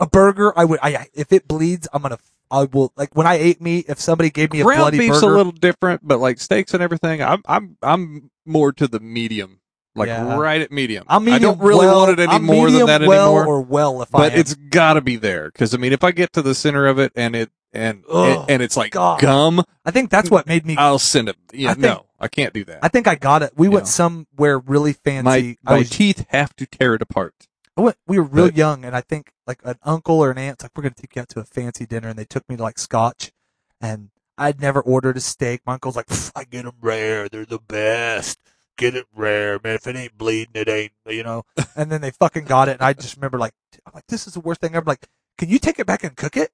a 0.00 0.06
burger, 0.06 0.52
I 0.58 0.64
would. 0.64 0.80
I 0.82 1.06
if 1.14 1.32
it 1.32 1.46
bleeds, 1.46 1.88
I'm 1.92 2.02
gonna. 2.02 2.18
I 2.50 2.64
will 2.64 2.92
like 2.96 3.16
when 3.16 3.26
I 3.26 3.34
ate 3.34 3.62
meat. 3.62 3.86
If 3.88 4.00
somebody 4.00 4.30
gave 4.30 4.52
me 4.52 4.60
a 4.60 4.64
ground 4.64 4.80
bloody 4.80 4.98
beef's 4.98 5.20
burger, 5.20 5.32
a 5.32 5.36
little 5.36 5.52
different, 5.52 6.06
but 6.06 6.18
like 6.18 6.38
steaks 6.38 6.74
and 6.74 6.82
everything, 6.82 7.22
I'm, 7.22 7.42
I'm, 7.46 7.78
I'm 7.82 8.30
more 8.44 8.72
to 8.72 8.86
the 8.86 9.00
medium, 9.00 9.60
like 9.94 10.08
Yeah. 10.08 10.36
right 10.36 10.60
at 10.60 10.70
medium. 10.72 11.04
I'm 11.08 11.24
medium 11.24 11.36
I 11.36 11.38
don't 11.54 11.58
really 11.66 11.86
well, 11.86 11.98
want 12.06 12.18
it 12.18 12.22
any 12.22 12.32
I'm 12.32 12.44
more 12.44 12.70
than 12.70 12.86
that 12.86 13.02
well 13.02 13.36
anymore. 13.36 13.46
or 13.56 13.60
well 13.62 14.02
if 14.02 14.14
I 14.14 14.18
but 14.18 14.32
am. 14.32 14.38
it's 14.40 14.54
got 14.54 14.94
to 14.94 15.00
be 15.00 15.16
there 15.16 15.50
because 15.50 15.74
I 15.74 15.76
mean, 15.78 15.92
if 15.92 16.02
I 16.04 16.12
get 16.12 16.32
to 16.34 16.42
the 16.42 16.54
center 16.54 16.86
of 16.86 16.98
it 16.98 17.12
and 17.14 17.34
it 17.36 17.50
and 17.74 18.04
Ugh, 18.10 18.44
and 18.48 18.62
it's 18.62 18.76
like 18.76 18.92
God. 18.92 19.20
gum, 19.20 19.62
I 19.84 19.90
think 19.90 20.10
that's 20.10 20.30
what 20.30 20.46
made 20.46 20.66
me. 20.66 20.76
I'll 20.76 20.98
send 20.98 21.28
it. 21.30 21.36
Yeah, 21.52 21.70
I 21.70 21.74
think- 21.74 21.82
no, 21.82 22.06
I 22.20 22.28
can't 22.28 22.52
do 22.52 22.64
that. 22.64 22.80
I 22.82 22.88
think 22.88 23.06
I 23.06 23.14
got 23.14 23.42
it. 23.42 23.52
We 23.56 23.68
went 23.68 23.86
Yeah. 23.86 23.90
somewhere 23.92 24.58
really 24.58 24.92
fancy. 24.92 25.24
my 25.24 25.72
my 25.72 25.78
was 25.78 25.90
teeth 25.90 26.26
have 26.28 26.54
to 26.56 26.66
tear 26.66 26.94
it 26.94 27.02
apart. 27.02 27.34
I 27.76 27.80
went, 27.80 27.96
we 28.06 28.18
were 28.18 28.24
real 28.24 28.46
But- 28.48 28.56
young, 28.56 28.84
and 28.84 28.94
I 28.94 29.00
think 29.00 29.32
like 29.46 29.60
an 29.64 29.76
uncle 29.82 30.20
or 30.20 30.30
an 30.30 30.36
aunt's 30.38 30.62
like, 30.62 30.72
we're 30.76 30.82
gonna 30.82 30.94
take 30.94 31.16
you 31.16 31.22
out 31.22 31.30
to 31.30 31.40
a 31.40 31.44
fancy 31.44 31.86
dinner, 31.86 32.08
and 32.08 32.18
they 32.18 32.26
took 32.26 32.46
me 32.48 32.56
to 32.56 32.62
like 32.62 32.78
Scotch, 32.78 33.32
and 33.80 34.10
I'd 34.36 34.60
never 34.60 34.80
ordered 34.80 35.16
a 35.16 35.20
steak. 35.20 35.60
My 35.66 35.74
uncle's 35.74 35.96
like, 35.96 36.06
"Pff, 36.06 36.30
I 36.36 36.44
get 36.44 36.64
them 36.64 36.74
rare, 36.82 37.28
they're 37.30 37.44
the 37.46 37.58
best. 37.58 38.38
Get 38.78 38.94
it 38.94 39.06
rare, 39.14 39.60
man. 39.62 39.74
If 39.74 39.86
it 39.86 39.96
ain't 39.96 40.16
bleeding, 40.16 40.52
it 40.54 40.68
ain't, 40.68 40.92
you 41.06 41.22
know. 41.22 41.44
and 41.76 41.90
then 41.90 42.00
they 42.00 42.10
fucking 42.10 42.44
got 42.44 42.68
it, 42.68 42.72
and 42.72 42.82
I 42.82 42.92
just 42.92 43.16
remember 43.16 43.38
like, 43.38 43.52
I'm 43.86 43.92
like, 43.94 44.06
this 44.08 44.26
is 44.26 44.34
the 44.34 44.40
worst 44.40 44.60
thing 44.60 44.74
ever. 44.74 44.86
Like, 44.86 45.06
can 45.38 45.48
you 45.48 45.58
take 45.58 45.78
it 45.78 45.86
back 45.86 46.04
and 46.04 46.16
cook 46.16 46.36
it? 46.36 46.50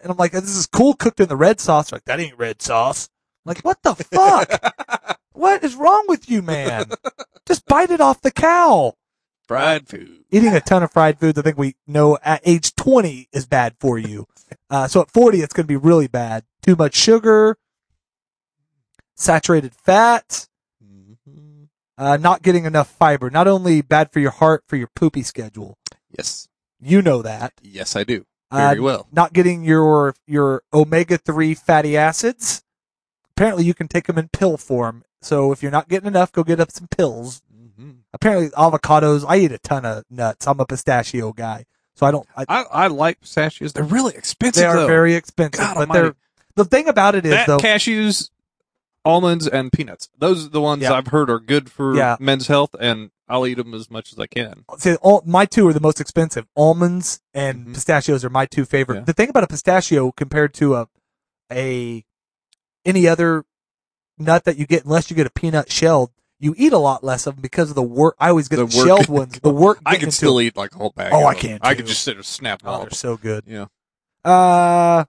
And 0.00 0.10
I'm 0.10 0.16
like, 0.16 0.32
this 0.32 0.56
is 0.56 0.66
cool 0.66 0.94
cooked 0.94 1.20
in 1.20 1.28
the 1.28 1.36
red 1.36 1.58
sauce. 1.58 1.90
They're 1.90 1.96
like, 1.96 2.04
that 2.04 2.20
ain't 2.20 2.38
red 2.38 2.62
sauce. 2.62 3.08
I'm 3.44 3.50
like, 3.50 3.60
what 3.62 3.82
the 3.82 3.94
fuck? 3.94 5.18
what 5.32 5.64
is 5.64 5.74
wrong 5.74 6.04
with 6.06 6.30
you, 6.30 6.42
man? 6.42 6.90
Just 7.46 7.66
bite 7.66 7.90
it 7.90 8.00
off 8.00 8.20
the 8.20 8.30
cow 8.30 8.94
Fried 9.46 9.88
food. 9.88 10.24
eating 10.30 10.54
a 10.54 10.60
ton 10.60 10.82
of 10.82 10.92
fried 10.92 11.20
foods, 11.20 11.38
I 11.38 11.42
think 11.42 11.56
we 11.56 11.76
know 11.86 12.18
at 12.22 12.40
age 12.44 12.74
20 12.74 13.28
is 13.32 13.46
bad 13.46 13.74
for 13.80 13.98
you. 13.98 14.26
Uh, 14.70 14.86
so 14.86 15.00
at 15.00 15.10
40, 15.10 15.38
it's 15.38 15.52
going 15.52 15.64
to 15.64 15.68
be 15.68 15.76
really 15.76 16.06
bad. 16.06 16.44
Too 16.62 16.76
much 16.76 16.94
sugar, 16.94 17.56
saturated 19.14 19.72
fat. 19.74 20.46
Uh, 21.98 22.16
not 22.16 22.42
getting 22.42 22.64
enough 22.64 22.88
fiber. 22.88 23.30
Not 23.30 23.48
only 23.48 23.82
bad 23.82 24.12
for 24.12 24.20
your 24.20 24.30
heart, 24.30 24.64
for 24.66 24.76
your 24.76 24.88
poopy 24.94 25.22
schedule. 25.22 25.78
Yes, 26.16 26.48
You 26.80 27.02
know 27.02 27.22
that. 27.22 27.52
yes, 27.62 27.96
I 27.96 28.04
do 28.04 28.24
Uh, 28.50 28.68
very 28.68 28.80
well. 28.80 29.06
Not 29.12 29.32
getting 29.32 29.64
your, 29.64 30.14
your 30.26 30.62
omega-3 30.72 31.58
fatty 31.58 31.96
acids. 31.96 32.62
Apparently 33.36 33.64
you 33.64 33.74
can 33.74 33.88
take 33.88 34.06
them 34.06 34.16
in 34.18 34.28
pill 34.28 34.56
form. 34.56 35.04
So 35.20 35.52
if 35.52 35.62
you're 35.62 35.72
not 35.72 35.88
getting 35.88 36.06
enough, 36.06 36.32
go 36.32 36.42
get 36.44 36.60
up 36.60 36.70
some 36.70 36.86
pills. 36.88 37.42
Mm-hmm. 37.54 37.90
Apparently 38.14 38.48
avocados, 38.50 39.24
I 39.28 39.38
eat 39.38 39.52
a 39.52 39.58
ton 39.58 39.84
of 39.84 40.04
nuts. 40.10 40.46
I'm 40.46 40.60
a 40.60 40.64
pistachio 40.66 41.32
guy. 41.32 41.64
So 41.96 42.06
I 42.06 42.10
don't, 42.10 42.26
I, 42.36 42.44
I, 42.48 42.62
I 42.72 42.86
like 42.88 43.20
pistachios. 43.20 43.72
They're 43.72 43.82
really 43.84 44.14
expensive. 44.14 44.60
They 44.62 44.66
are 44.66 44.76
though. 44.76 44.86
very 44.86 45.14
expensive, 45.14 45.60
God 45.60 45.74
but 45.74 45.80
almighty. 45.80 46.00
they're 46.02 46.14
the 46.54 46.64
thing 46.64 46.88
about 46.88 47.14
it 47.14 47.26
is 47.26 47.32
that 47.32 47.46
though. 47.46 47.58
cashews, 47.58 48.30
almonds, 49.06 49.46
and 49.46 49.72
peanuts. 49.72 50.10
Those 50.18 50.46
are 50.46 50.48
the 50.50 50.60
ones 50.60 50.82
Yeah. 50.82 50.92
I've 50.92 51.06
heard 51.08 51.30
are 51.30 51.38
good 51.40 51.70
for 51.70 51.94
Yeah. 51.96 52.16
men's 52.20 52.48
health, 52.48 52.74
and 52.80 53.10
I'll 53.28 53.46
eat 53.46 53.54
them 53.54 53.72
as 53.74 53.90
much 53.90 54.12
as 54.12 54.18
I 54.18 54.26
can. 54.26 54.64
see, 54.78 54.94
all, 54.96 55.22
my 55.24 55.46
two 55.46 55.66
are 55.68 55.72
the 55.72 55.80
most 55.80 56.00
expensive. 56.00 56.46
Almonds 56.56 57.20
and 57.32 57.66
Mhm. 57.68 57.74
pistachios 57.74 58.24
are 58.24 58.30
my 58.30 58.46
two 58.46 58.64
favorite. 58.64 58.96
Yeah. 58.98 59.04
The 59.04 59.12
thing 59.14 59.28
about 59.30 59.44
a 59.44 59.48
pistachio 59.48 60.12
compared 60.12 60.52
to 60.54 60.74
a 60.76 60.88
a 61.52 62.04
any 62.84 63.06
other 63.08 63.44
nut 64.18 64.44
that 64.44 64.56
you 64.58 64.66
get, 64.66 64.84
unless 64.84 65.10
you 65.10 65.16
get 65.16 65.26
a 65.26 65.30
peanut 65.30 65.70
shelled, 65.70 66.10
you 66.38 66.54
eat 66.58 66.72
a 66.72 66.78
lot 66.78 67.02
less 67.04 67.26
of 67.26 67.36
them 67.36 67.42
because 67.42 67.68
of 67.70 67.76
the 67.76 67.82
work. 67.82 68.14
I 68.18 68.28
always 68.30 68.48
get 68.48 68.56
the, 68.56 68.66
The 68.66 68.76
work- 68.78 68.86
shelled 68.86 69.08
ones. 69.20 69.38
The 69.40 69.50
work. 69.50 69.78
I 69.86 69.96
can 69.96 70.10
still 70.10 70.40
eat 70.40 70.56
like 70.56 70.74
a 70.74 70.78
whole 70.78 70.90
bag. 70.94 71.12
Oh, 71.12 71.20
of 71.20 71.24
I 71.26 71.32
them. 71.34 71.40
can, 71.40 71.58
I 71.62 71.70
too. 71.70 71.76
can 71.78 71.86
just 71.86 72.02
sit 72.02 72.16
and 72.16 72.24
snap 72.26 72.62
them 72.62 72.70
Oh, 72.70 72.72
all. 72.74 72.80
they're 72.82 72.90
so 72.90 73.16
good. 73.16 73.44
Yeah. 73.46 73.66
Uh, 74.24 75.04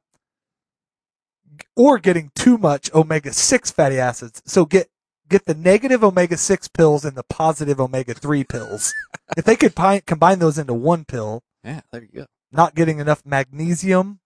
or 1.78 1.98
getting 2.00 2.32
too 2.36 2.58
much 2.58 2.94
omega 2.94 3.32
six 3.32 3.72
fatty 3.72 3.98
acids. 4.00 4.42
So 4.46 4.66
get 4.66 4.90
get 5.30 5.46
the 5.46 5.54
negative 5.56 6.04
omega 6.04 6.36
six 6.38 6.68
pills 6.68 7.06
and 7.06 7.16
the 7.16 7.24
positive 7.24 7.80
omega 7.80 8.14
three 8.14 8.44
pills. 8.44 8.94
if 9.38 9.46
they 9.46 9.56
could 9.56 9.76
pi- 9.76 10.00
combine 10.02 10.40
those 10.40 10.58
into 10.58 10.74
one 10.74 11.06
pill, 11.06 11.44
Yeah, 11.64 11.82
there 11.92 12.02
you 12.02 12.10
go. 12.22 12.26
not 12.52 12.76
getting 12.76 13.00
enough 13.00 13.26
magnesium. 13.26 14.20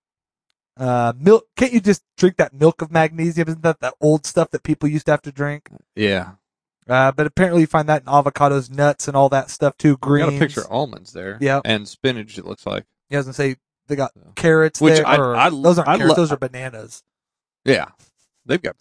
Uh, 0.77 1.13
milk. 1.19 1.45
Can't 1.57 1.73
you 1.73 1.81
just 1.81 2.01
drink 2.17 2.37
that 2.37 2.53
milk 2.53 2.81
of 2.81 2.91
magnesium? 2.91 3.47
Isn't 3.49 3.61
that 3.63 3.81
that 3.81 3.93
old 3.99 4.25
stuff 4.25 4.49
that 4.51 4.63
people 4.63 4.87
used 4.89 5.05
to 5.07 5.11
have 5.11 5.21
to 5.23 5.31
drink? 5.31 5.69
Yeah. 5.95 6.31
Uh, 6.87 7.11
but 7.11 7.27
apparently 7.27 7.61
you 7.61 7.67
find 7.67 7.87
that 7.89 8.01
in 8.01 8.07
avocados, 8.07 8.69
nuts, 8.71 9.07
and 9.07 9.15
all 9.15 9.29
that 9.29 9.49
stuff 9.51 9.77
too. 9.77 9.91
We 9.91 9.97
Greens. 9.97 10.29
got 10.29 10.35
a 10.35 10.39
picture 10.39 10.61
of 10.61 10.71
almonds 10.71 11.13
there. 11.13 11.37
Yep. 11.41 11.61
And 11.65 11.87
spinach, 11.87 12.37
it 12.37 12.45
looks 12.45 12.65
like. 12.65 12.85
He 13.09 13.15
doesn't 13.15 13.33
say 13.33 13.57
they 13.87 13.95
got 13.95 14.11
carrots 14.35 14.79
Which 14.81 14.95
there. 14.95 15.07
I- 15.07 15.17
or- 15.17 15.35
I- 15.35 15.49
those 15.49 15.77
aren't 15.77 15.89
I 15.89 15.97
carrots. 15.97 16.15
those 16.15 16.31
are 16.31 16.37
bananas. 16.37 17.03
Yeah. 17.65 17.89
They've 18.45 18.61
got, 18.61 18.75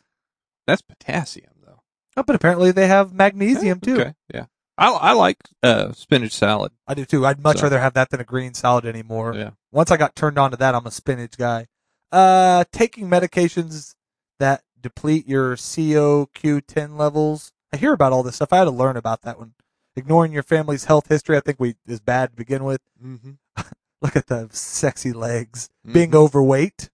that's 0.66 0.82
potassium 0.82 1.52
though. 1.64 1.82
Oh, 2.16 2.22
but 2.22 2.36
apparently 2.36 2.72
they 2.72 2.86
have 2.86 3.12
magnesium 3.12 3.80
too. 3.80 4.00
Okay. 4.00 4.14
Yeah. 4.32 4.46
I, 4.78 4.90
I 4.90 5.12
like, 5.12 5.36
uh, 5.62 5.92
spinach 5.92 6.32
salad. 6.32 6.72
I 6.88 6.94
do 6.94 7.04
too. 7.04 7.26
I'd 7.26 7.42
much 7.42 7.58
So- 7.58 7.64
rather 7.64 7.80
have 7.80 7.94
that 7.94 8.10
than 8.10 8.20
a 8.20 8.24
green 8.24 8.54
salad 8.54 8.86
anymore. 8.86 9.34
Yeah. 9.34 9.50
Once 9.72 9.90
I 9.90 9.96
got 9.96 10.16
turned 10.16 10.38
on 10.38 10.50
to 10.52 10.56
that, 10.56 10.74
I'm 10.74 10.86
a 10.86 10.90
spinach 10.90 11.36
guy. 11.36 11.66
Uh, 12.10 12.64
taking 12.72 13.08
medications 13.08 13.94
that 14.38 14.62
deplete 14.80 15.28
your 15.28 15.54
COQ10 15.56 16.96
levels. 16.96 17.52
I 17.72 17.76
hear 17.76 17.92
about 17.92 18.12
all 18.12 18.22
this 18.22 18.36
stuff. 18.36 18.52
I 18.52 18.58
had 18.58 18.64
to 18.64 18.70
learn 18.70 18.96
about 18.96 19.22
that 19.22 19.38
one. 19.38 19.52
Ignoring 19.96 20.32
your 20.32 20.42
family's 20.42 20.84
health 20.84 21.08
history, 21.08 21.36
I 21.36 21.40
think 21.40 21.60
we 21.60 21.74
is 21.86 22.00
bad 22.00 22.30
to 22.30 22.36
begin 22.36 22.64
with. 22.64 22.80
Mm-hmm. 23.04 23.32
Look 24.02 24.16
at 24.16 24.28
the 24.28 24.48
sexy 24.50 25.12
legs. 25.12 25.68
Being 25.92 26.14
overweight. 26.14 26.88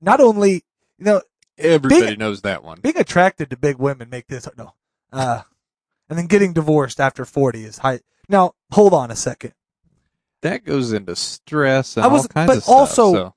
Not 0.00 0.20
only, 0.20 0.64
you 0.98 1.04
know, 1.04 1.22
Everybody 1.58 2.06
Being- 2.08 2.18
knows 2.18 2.42
that 2.42 2.62
one. 2.62 2.80
being 2.82 2.98
attracted 2.98 3.48
to 3.50 3.56
big 3.56 3.78
women 3.78 4.10
make 4.10 4.26
this 4.26 4.46
no. 4.58 4.74
Uh, 5.10 5.40
and 6.10 6.18
then 6.18 6.26
getting 6.26 6.52
divorced 6.52 7.00
after 7.00 7.24
40 7.24 7.64
is 7.64 7.78
high. 7.78 8.00
Now, 8.28 8.54
hold 8.72 8.92
on 8.92 9.10
a 9.10 9.16
second. 9.16 9.54
That 10.42 10.64
goes 10.66 10.92
into 10.92 11.16
stress 11.16 11.96
and 11.96 12.04
I 12.04 12.08
was- 12.08 12.22
all 12.24 12.28
kinds 12.28 12.46
but 12.48 12.56
of 12.58 12.62
stuff. 12.64 12.74
also- 12.74 13.12
so. 13.14 13.34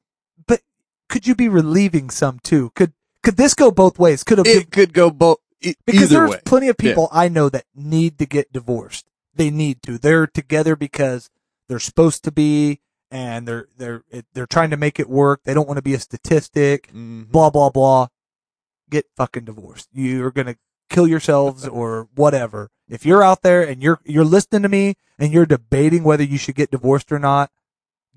But 0.47 0.61
could 1.07 1.27
you 1.27 1.33
be 1.35 1.47
relieving 1.47 2.09
some 2.09 2.39
too? 2.43 2.71
Could 2.75 2.91
could 3.23 3.37
this 3.37 3.53
go 3.53 3.69
both 3.71 3.97
ways? 3.99 4.23
Could 4.23 4.39
a 4.39 4.43
it 4.49 4.71
could 4.71 4.93
go 4.93 5.09
both, 5.11 5.37
e- 5.61 5.75
because 5.85 6.09
there's 6.09 6.29
way. 6.31 6.41
plenty 6.45 6.67
of 6.69 6.77
people 6.77 7.09
I 7.11 7.27
know 7.29 7.47
that 7.49 7.65
need 7.75 8.17
to 8.19 8.25
get 8.25 8.51
divorced. 8.53 9.05
They 9.35 9.49
need 9.49 9.81
to. 9.83 9.97
They're 9.97 10.25
together 10.27 10.75
because 10.77 11.29
they're 11.67 11.79
supposed 11.79 12.23
to 12.25 12.31
be, 12.31 12.79
and 13.11 13.47
they're 13.47 13.67
they're 13.77 14.03
they're 14.33 14.45
trying 14.45 14.69
to 14.71 14.77
make 14.77 14.99
it 14.99 15.09
work. 15.09 15.41
They 15.43 15.53
don't 15.53 15.67
want 15.67 15.77
to 15.77 15.83
be 15.83 15.93
a 15.93 15.99
statistic. 15.99 16.91
Mhm. 16.93 17.29
Blah 17.31 17.49
blah 17.49 17.69
blah. 17.69 18.07
Get 18.89 19.05
fucking 19.15 19.45
divorced. 19.45 19.89
You're 19.93 20.31
gonna 20.31 20.55
kill 20.89 21.07
yourselves 21.07 21.67
or 21.67 22.07
whatever. 22.15 22.69
If 22.87 23.05
you're 23.05 23.23
out 23.23 23.41
there 23.43 23.61
and 23.67 23.81
you're 23.83 23.99
you're 24.03 24.25
listening 24.25 24.63
to 24.63 24.69
me 24.69 24.95
and 25.17 25.31
you're 25.31 25.45
debating 25.45 26.03
whether 26.03 26.23
you 26.23 26.37
should 26.37 26.55
get 26.55 26.71
divorced 26.71 27.11
or 27.11 27.19
not, 27.19 27.51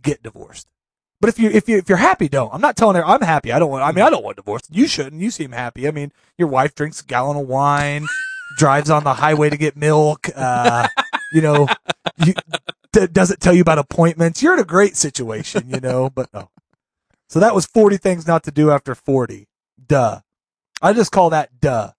get 0.00 0.22
divorced. 0.22 0.68
But 1.20 1.28
if 1.28 1.38
you 1.38 1.50
if 1.50 1.68
you 1.68 1.78
if 1.78 1.88
you're 1.88 1.98
happy, 1.98 2.28
don't. 2.28 2.52
I'm 2.52 2.60
not 2.60 2.76
telling 2.76 2.96
her 2.96 3.04
I'm 3.06 3.20
happy. 3.22 3.52
I 3.52 3.58
don't 3.58 3.70
want. 3.70 3.84
I 3.84 3.92
mean, 3.92 4.04
I 4.04 4.10
don't 4.10 4.24
want 4.24 4.36
divorce. 4.36 4.62
You 4.70 4.86
shouldn't. 4.88 5.20
You 5.22 5.30
seem 5.30 5.52
happy. 5.52 5.86
I 5.86 5.90
mean, 5.92 6.10
your 6.36 6.48
wife 6.48 6.74
drinks 6.74 7.00
a 7.00 7.04
gallon 7.04 7.36
of 7.36 7.46
wine, 7.46 8.06
drives 8.58 8.90
on 8.90 9.04
the 9.04 9.14
highway 9.14 9.48
to 9.50 9.56
get 9.56 9.76
milk. 9.76 10.28
Uh, 10.34 10.88
you 11.32 11.40
know, 11.40 11.68
you, 12.26 12.34
d- 12.92 13.06
doesn't 13.08 13.40
tell 13.40 13.54
you 13.54 13.62
about 13.62 13.78
appointments. 13.78 14.42
You're 14.42 14.54
in 14.54 14.60
a 14.60 14.64
great 14.64 14.96
situation, 14.96 15.68
you 15.70 15.80
know. 15.80 16.10
But 16.10 16.32
no. 16.34 16.50
So 17.28 17.40
that 17.40 17.54
was 17.54 17.66
40 17.66 17.96
things 17.96 18.26
not 18.26 18.42
to 18.44 18.50
do 18.50 18.70
after 18.70 18.94
40. 18.94 19.48
Duh. 19.86 20.20
I 20.82 20.92
just 20.92 21.12
call 21.12 21.30
that 21.30 21.60
duh. 21.60 21.92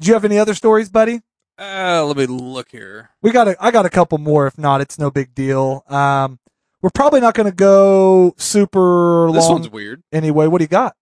Do 0.00 0.08
you 0.08 0.14
have 0.14 0.24
any 0.24 0.38
other 0.38 0.54
stories, 0.54 0.88
buddy? 0.88 1.20
Uh, 1.58 2.04
let 2.06 2.16
me 2.16 2.26
look 2.26 2.70
here. 2.70 3.10
We 3.20 3.30
got 3.30 3.46
a, 3.48 3.56
I 3.62 3.70
got 3.70 3.84
a 3.86 3.90
couple 3.90 4.18
more. 4.18 4.46
If 4.46 4.56
not, 4.58 4.80
it's 4.80 4.98
no 4.98 5.10
big 5.10 5.34
deal. 5.34 5.84
Um, 5.88 6.38
we're 6.80 6.90
probably 6.90 7.20
not 7.20 7.34
going 7.34 7.48
to 7.50 7.54
go 7.54 8.34
super 8.38 9.26
This 9.32 9.44
long 9.48 9.56
This 9.58 9.64
one's 9.66 9.70
weird. 9.70 10.02
anyway. 10.12 10.46
What 10.46 10.58
do 10.58 10.64
you 10.64 10.68
got? 10.68 10.96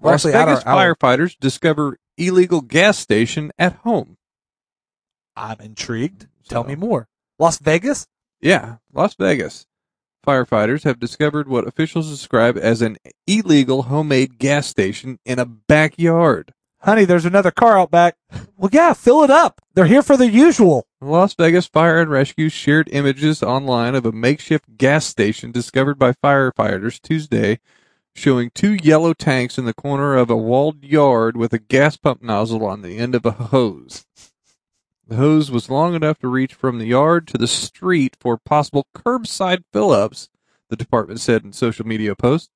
We're 0.00 0.12
Las 0.12 0.24
actually 0.24 0.32
Vegas 0.32 0.62
our 0.64 0.78
hour. 0.78 0.94
firefighters 0.94 1.36
discover 1.38 1.98
illegal 2.16 2.60
gas 2.60 2.98
station 2.98 3.50
at 3.58 3.74
home. 3.76 4.16
I'm 5.36 5.60
intrigued. 5.60 6.22
So- 6.44 6.48
Tell 6.54 6.64
me 6.64 6.74
more. 6.76 7.08
Las 7.42 7.58
Vegas? 7.58 8.06
Yeah, 8.40 8.76
Las 8.92 9.16
Vegas. 9.16 9.66
Firefighters 10.24 10.84
have 10.84 11.00
discovered 11.00 11.48
what 11.48 11.66
officials 11.66 12.08
describe 12.08 12.56
as 12.56 12.80
an 12.80 12.98
illegal 13.26 13.82
homemade 13.82 14.38
gas 14.38 14.68
station 14.68 15.18
in 15.24 15.40
a 15.40 15.44
backyard. 15.44 16.54
Honey, 16.82 17.04
there's 17.04 17.24
another 17.24 17.50
car 17.50 17.76
out 17.76 17.90
back. 17.90 18.14
Well, 18.56 18.70
yeah, 18.72 18.92
fill 18.92 19.24
it 19.24 19.30
up. 19.30 19.60
They're 19.74 19.86
here 19.86 20.04
for 20.04 20.16
the 20.16 20.30
usual. 20.30 20.86
Las 21.00 21.34
Vegas 21.34 21.66
Fire 21.66 22.00
and 22.00 22.12
Rescue 22.12 22.48
shared 22.48 22.88
images 22.92 23.42
online 23.42 23.96
of 23.96 24.06
a 24.06 24.12
makeshift 24.12 24.76
gas 24.76 25.04
station 25.04 25.50
discovered 25.50 25.98
by 25.98 26.12
firefighters 26.12 27.02
Tuesday, 27.02 27.58
showing 28.14 28.50
two 28.54 28.74
yellow 28.74 29.14
tanks 29.14 29.58
in 29.58 29.64
the 29.64 29.74
corner 29.74 30.14
of 30.14 30.30
a 30.30 30.36
walled 30.36 30.84
yard 30.84 31.36
with 31.36 31.52
a 31.52 31.58
gas 31.58 31.96
pump 31.96 32.22
nozzle 32.22 32.64
on 32.64 32.82
the 32.82 32.98
end 32.98 33.16
of 33.16 33.26
a 33.26 33.32
hose. 33.32 34.06
The 35.06 35.16
hose 35.16 35.50
was 35.50 35.68
long 35.68 35.94
enough 35.94 36.18
to 36.20 36.28
reach 36.28 36.54
from 36.54 36.78
the 36.78 36.86
yard 36.86 37.26
to 37.28 37.38
the 37.38 37.48
street 37.48 38.16
for 38.20 38.38
possible 38.38 38.86
curbside 38.94 39.64
fill-ups, 39.72 40.28
the 40.68 40.76
department 40.76 41.20
said 41.20 41.44
in 41.44 41.52
social 41.52 41.86
media 41.86 42.14
post. 42.14 42.50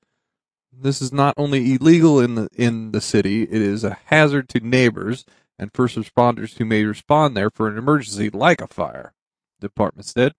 This 0.72 1.03
is 1.03 1.12
not 1.12 1.34
only 1.36 1.74
illegal 1.74 2.20
in 2.20 2.34
the 2.34 2.49
in 2.55 2.92
the 2.92 3.01
city, 3.01 3.42
it 3.42 3.62
is 3.62 3.82
a 3.82 3.99
hazard 4.07 4.49
to 4.51 4.61
neighbors 4.61 5.24
and 5.59 5.72
first 5.72 5.97
responders 5.97 6.57
who 6.57 6.64
may 6.64 6.84
respond 6.84 7.36
there 7.36 7.51
for 7.51 7.68
an 7.68 7.78
emergency 7.78 8.30
like 8.30 8.61
a 8.61 8.66
fire. 8.66 9.14
The 9.61 9.68
department 9.68 10.07
said 10.07 10.34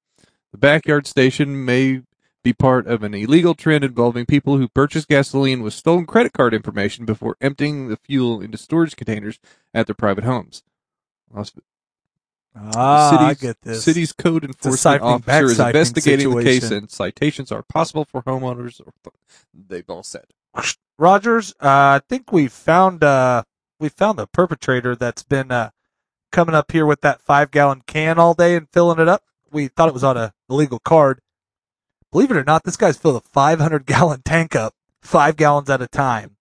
the 0.51 0.57
backyard 0.57 1.07
station 1.07 1.65
may 1.65 2.03
be 2.43 2.53
part 2.53 2.87
of 2.87 3.03
an 3.03 3.13
illegal 3.13 3.55
trend 3.55 3.83
involving 3.83 4.25
people 4.25 4.57
who 4.57 4.67
purchase 4.67 5.05
gasoline 5.05 5.61
with 5.61 5.73
stolen 5.73 6.05
credit 6.05 6.33
card 6.33 6.53
information 6.53 7.03
before 7.03 7.35
emptying 7.41 7.89
the 7.89 7.97
fuel 7.97 8.39
into 8.39 8.57
storage 8.57 8.95
containers 8.95 9.39
at 9.73 9.87
their 9.87 9.95
private 9.95 10.23
homes. 10.23 10.63
Ah, 12.75 13.09
city's, 13.11 13.27
I 13.27 13.33
get 13.47 13.61
this. 13.61 13.83
City's 13.83 14.13
code 14.13 14.43
enforcement 14.43 15.01
officer 15.01 15.45
is 15.45 15.59
investigating 15.59 16.33
the 16.35 16.43
case, 16.43 16.71
and 16.71 16.89
citations 16.89 17.51
are 17.51 17.63
possible 17.63 18.05
for 18.05 18.21
homeowners. 18.23 18.81
Or 18.81 18.93
they've 19.53 19.89
all 19.89 20.03
said. 20.03 20.25
Rogers, 20.99 21.53
uh, 21.61 21.99
I 21.99 22.01
think 22.09 22.31
we 22.31 22.47
found 22.47 23.03
uh, 23.03 23.43
we 23.79 23.89
found 23.89 24.17
the 24.17 24.27
perpetrator 24.27 24.95
that's 24.95 25.23
been 25.23 25.51
uh, 25.51 25.69
coming 26.31 26.55
up 26.55 26.71
here 26.71 26.85
with 26.85 27.01
that 27.01 27.21
five 27.21 27.51
gallon 27.51 27.83
can 27.85 28.17
all 28.17 28.33
day 28.33 28.55
and 28.55 28.67
filling 28.71 28.99
it 28.99 29.07
up. 29.07 29.23
We 29.51 29.67
thought 29.67 29.89
it 29.89 29.93
was 29.93 30.03
on 30.03 30.17
a 30.17 30.33
illegal 30.49 30.79
card. 30.79 31.21
Believe 32.11 32.31
it 32.31 32.37
or 32.37 32.43
not, 32.43 32.63
this 32.63 32.77
guy's 32.77 32.97
filled 32.97 33.17
a 33.17 33.27
500 33.27 33.85
gallon 33.85 34.21
tank 34.23 34.55
up, 34.55 34.73
five 35.01 35.35
gallons 35.35 35.69
at 35.69 35.81
a 35.81 35.87
time. 35.87 36.37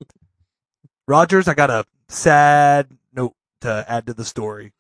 Rogers, 1.06 1.48
I 1.48 1.54
got 1.54 1.70
a 1.70 1.84
sad 2.08 2.96
note 3.12 3.34
to 3.60 3.84
add 3.88 4.06
to 4.06 4.14
the 4.14 4.24
story. 4.24 4.72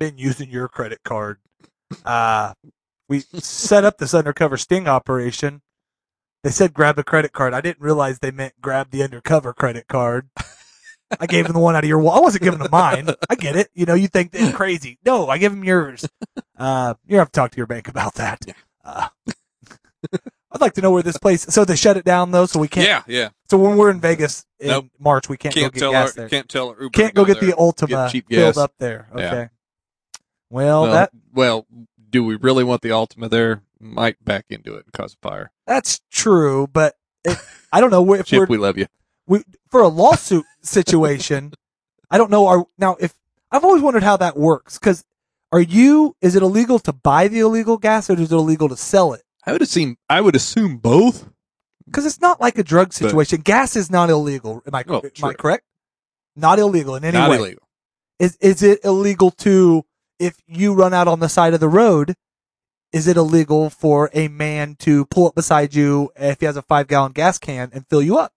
Been 0.00 0.16
using 0.16 0.48
your 0.48 0.66
credit 0.66 1.00
card. 1.04 1.36
Uh, 2.06 2.54
we 3.06 3.20
set 3.34 3.84
up 3.84 3.98
this 3.98 4.14
undercover 4.14 4.56
sting 4.56 4.88
operation. 4.88 5.60
They 6.42 6.48
said 6.50 6.72
grab 6.72 6.98
a 6.98 7.04
credit 7.04 7.32
card. 7.32 7.52
I 7.52 7.60
didn't 7.60 7.82
realize 7.82 8.18
they 8.18 8.30
meant 8.30 8.54
grab 8.62 8.92
the 8.92 9.02
undercover 9.02 9.52
credit 9.52 9.88
card. 9.88 10.30
I 11.20 11.26
gave 11.26 11.44
him 11.44 11.52
the 11.52 11.58
one 11.58 11.76
out 11.76 11.84
of 11.84 11.88
your 11.88 11.98
wall. 11.98 12.16
I 12.16 12.20
wasn't 12.20 12.44
giving 12.44 12.60
them 12.60 12.70
mine. 12.72 13.10
I 13.28 13.34
get 13.34 13.56
it. 13.56 13.68
You 13.74 13.84
know, 13.84 13.92
you 13.92 14.08
think 14.08 14.30
they're 14.32 14.52
crazy. 14.54 14.98
No, 15.04 15.28
I 15.28 15.36
give 15.36 15.52
them 15.52 15.64
yours. 15.64 16.08
Uh, 16.58 16.94
you 17.06 17.18
have 17.18 17.28
to 17.28 17.32
talk 17.32 17.50
to 17.50 17.56
your 17.58 17.66
bank 17.66 17.86
about 17.88 18.14
that. 18.14 18.42
Uh, 18.82 19.08
I'd 20.50 20.60
like 20.62 20.72
to 20.74 20.80
know 20.80 20.92
where 20.92 21.02
this 21.02 21.18
place. 21.18 21.42
So 21.42 21.66
they 21.66 21.76
shut 21.76 21.98
it 21.98 22.06
down 22.06 22.30
though, 22.30 22.46
so 22.46 22.58
we 22.58 22.68
can't. 22.68 22.86
Yeah, 22.86 23.02
yeah. 23.06 23.28
So 23.50 23.58
when 23.58 23.76
we're 23.76 23.90
in 23.90 24.00
Vegas 24.00 24.46
in 24.60 24.68
Nope. 24.68 24.86
March, 24.98 25.28
we 25.28 25.36
can't, 25.36 25.54
Can't 25.54 25.74
go 25.74 25.90
get 25.90 25.92
gas 25.92 26.08
our 26.08 26.14
there. 26.14 26.28
can't 26.30 26.48
tell 26.48 26.68
Uber 26.68 26.88
Can't 26.88 27.08
to 27.08 27.14
go 27.14 27.24
get 27.26 27.38
there. 27.40 27.50
the 27.50 27.56
Altima 27.56 28.10
cheap 28.10 28.28
filled 28.30 28.56
up 28.56 28.72
there. 28.78 29.06
Yeah. 29.14 29.48
Well, 30.50 30.82
well, 30.82 30.92
that 30.92 31.10
well, 31.32 31.66
do 32.10 32.24
we 32.24 32.36
really 32.36 32.64
want 32.64 32.82
the 32.82 32.88
Altima 32.90 33.30
there? 33.30 33.62
Might 33.78 34.22
back 34.24 34.46
into 34.50 34.74
it 34.74 34.84
and 34.84 34.92
cause 34.92 35.14
a 35.14 35.26
fire. 35.26 35.52
that's 35.66 36.00
true, 36.10 36.66
but 36.66 36.96
it, 37.24 37.38
I 37.72 37.80
don't 37.80 37.90
know 37.90 38.12
if 38.14 38.26
Chip, 38.26 38.40
we're 38.40 38.46
we 38.46 38.58
love 38.58 38.76
you. 38.76 38.86
we 39.26 39.42
for 39.70 39.80
a 39.80 39.88
lawsuit 39.88 40.44
situation. 40.62 41.54
I 42.10 42.18
don't 42.18 42.30
know. 42.30 42.46
Are 42.46 42.66
now 42.78 42.96
if 43.00 43.14
I've 43.50 43.64
always 43.64 43.82
wondered 43.82 44.02
how 44.02 44.16
that 44.18 44.36
works 44.36 44.78
because 44.78 45.04
are 45.52 45.60
you? 45.60 46.14
Is 46.20 46.34
it 46.34 46.42
illegal 46.42 46.78
to 46.80 46.92
buy 46.92 47.28
the 47.28 47.40
illegal 47.40 47.78
gas 47.78 48.10
or 48.10 48.14
is 48.14 48.30
it 48.32 48.34
illegal 48.34 48.68
to 48.68 48.76
sell 48.76 49.12
it? 49.14 49.22
I 49.46 49.52
would 49.52 49.62
assume. 49.62 49.96
I 50.08 50.20
would 50.20 50.36
assume 50.36 50.76
both. 50.78 51.28
Because 51.86 52.04
it's 52.06 52.20
not 52.20 52.40
like 52.40 52.56
a 52.58 52.62
drug 52.62 52.92
situation. 52.92 53.40
gas 53.40 53.74
is 53.76 53.90
not 53.90 54.10
illegal. 54.10 54.62
Am 54.66 54.74
I 54.74 54.84
Oh, 54.86 55.00
am 55.02 55.24
I 55.24 55.32
correct? 55.32 55.64
Not 56.36 56.58
illegal 56.60 56.94
in 56.94 57.04
any 57.04 57.16
Not 57.18 57.30
way. 57.30 57.36
illegal. 57.38 57.62
Is 58.18 58.36
is 58.40 58.62
it 58.62 58.80
illegal 58.84 59.30
to 59.32 59.84
if 60.20 60.36
you 60.46 60.74
run 60.74 60.94
out 60.94 61.08
on 61.08 61.18
the 61.18 61.28
side 61.28 61.54
of 61.54 61.60
the 61.60 61.68
road? 61.68 62.14
Is 62.92 63.06
it 63.06 63.16
illegal 63.16 63.70
for 63.70 64.10
a 64.12 64.28
man 64.28 64.76
to 64.80 65.06
pull 65.06 65.26
up 65.28 65.34
beside 65.34 65.74
you 65.74 66.10
if 66.16 66.40
he 66.40 66.46
has 66.46 66.56
a 66.56 66.62
five 66.62 66.88
gallon 66.88 67.12
gas 67.12 67.38
can 67.38 67.70
and 67.72 67.86
fill 67.88 68.02
you 68.02 68.18
up? 68.18 68.32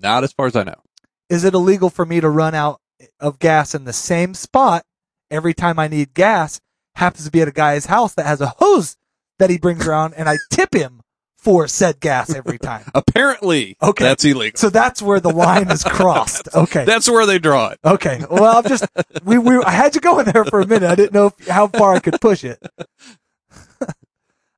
Not 0.00 0.24
as 0.24 0.32
far 0.32 0.46
as 0.46 0.56
I 0.56 0.64
know. 0.64 0.82
is 1.28 1.44
it 1.44 1.54
illegal 1.54 1.88
for 1.90 2.04
me 2.04 2.20
to 2.20 2.28
run 2.28 2.54
out 2.54 2.80
of 3.18 3.38
gas 3.38 3.74
in 3.74 3.84
the 3.84 3.92
same 3.92 4.34
spot 4.34 4.84
every 5.30 5.54
time 5.54 5.78
I 5.78 5.88
need 5.88 6.12
gas? 6.14 6.60
Happens 6.96 7.24
to 7.24 7.30
be 7.30 7.40
at 7.40 7.48
a 7.48 7.52
guy's 7.52 7.86
house 7.86 8.14
that 8.14 8.26
has 8.26 8.40
a 8.40 8.54
hose 8.58 8.96
that 9.38 9.50
he 9.50 9.58
brings 9.58 9.86
around, 9.86 10.14
and 10.14 10.28
I 10.28 10.36
tip 10.50 10.74
him 10.74 11.02
for 11.46 11.68
said 11.68 12.00
gas 12.00 12.34
every 12.34 12.58
time. 12.58 12.82
Apparently, 12.94 13.76
Okay. 13.80 14.02
that's 14.02 14.24
illegal. 14.24 14.58
So 14.58 14.68
that's 14.68 15.00
where 15.00 15.20
the 15.20 15.30
line 15.30 15.70
is 15.70 15.84
crossed. 15.86 16.48
Okay. 16.52 16.84
That's 16.84 17.08
where 17.08 17.24
they 17.24 17.38
draw 17.38 17.68
it. 17.68 17.78
Okay. 17.84 18.20
Well, 18.28 18.58
I'm 18.58 18.64
just 18.64 18.84
we 19.24 19.38
we 19.38 19.62
I 19.62 19.70
had 19.70 19.94
you 19.94 20.00
going 20.00 20.24
there 20.24 20.44
for 20.44 20.60
a 20.60 20.66
minute. 20.66 20.90
I 20.90 20.96
didn't 20.96 21.12
know 21.12 21.26
if, 21.26 21.46
how 21.46 21.68
far 21.68 21.94
I 21.94 22.00
could 22.00 22.20
push 22.20 22.42
it. 22.42 22.60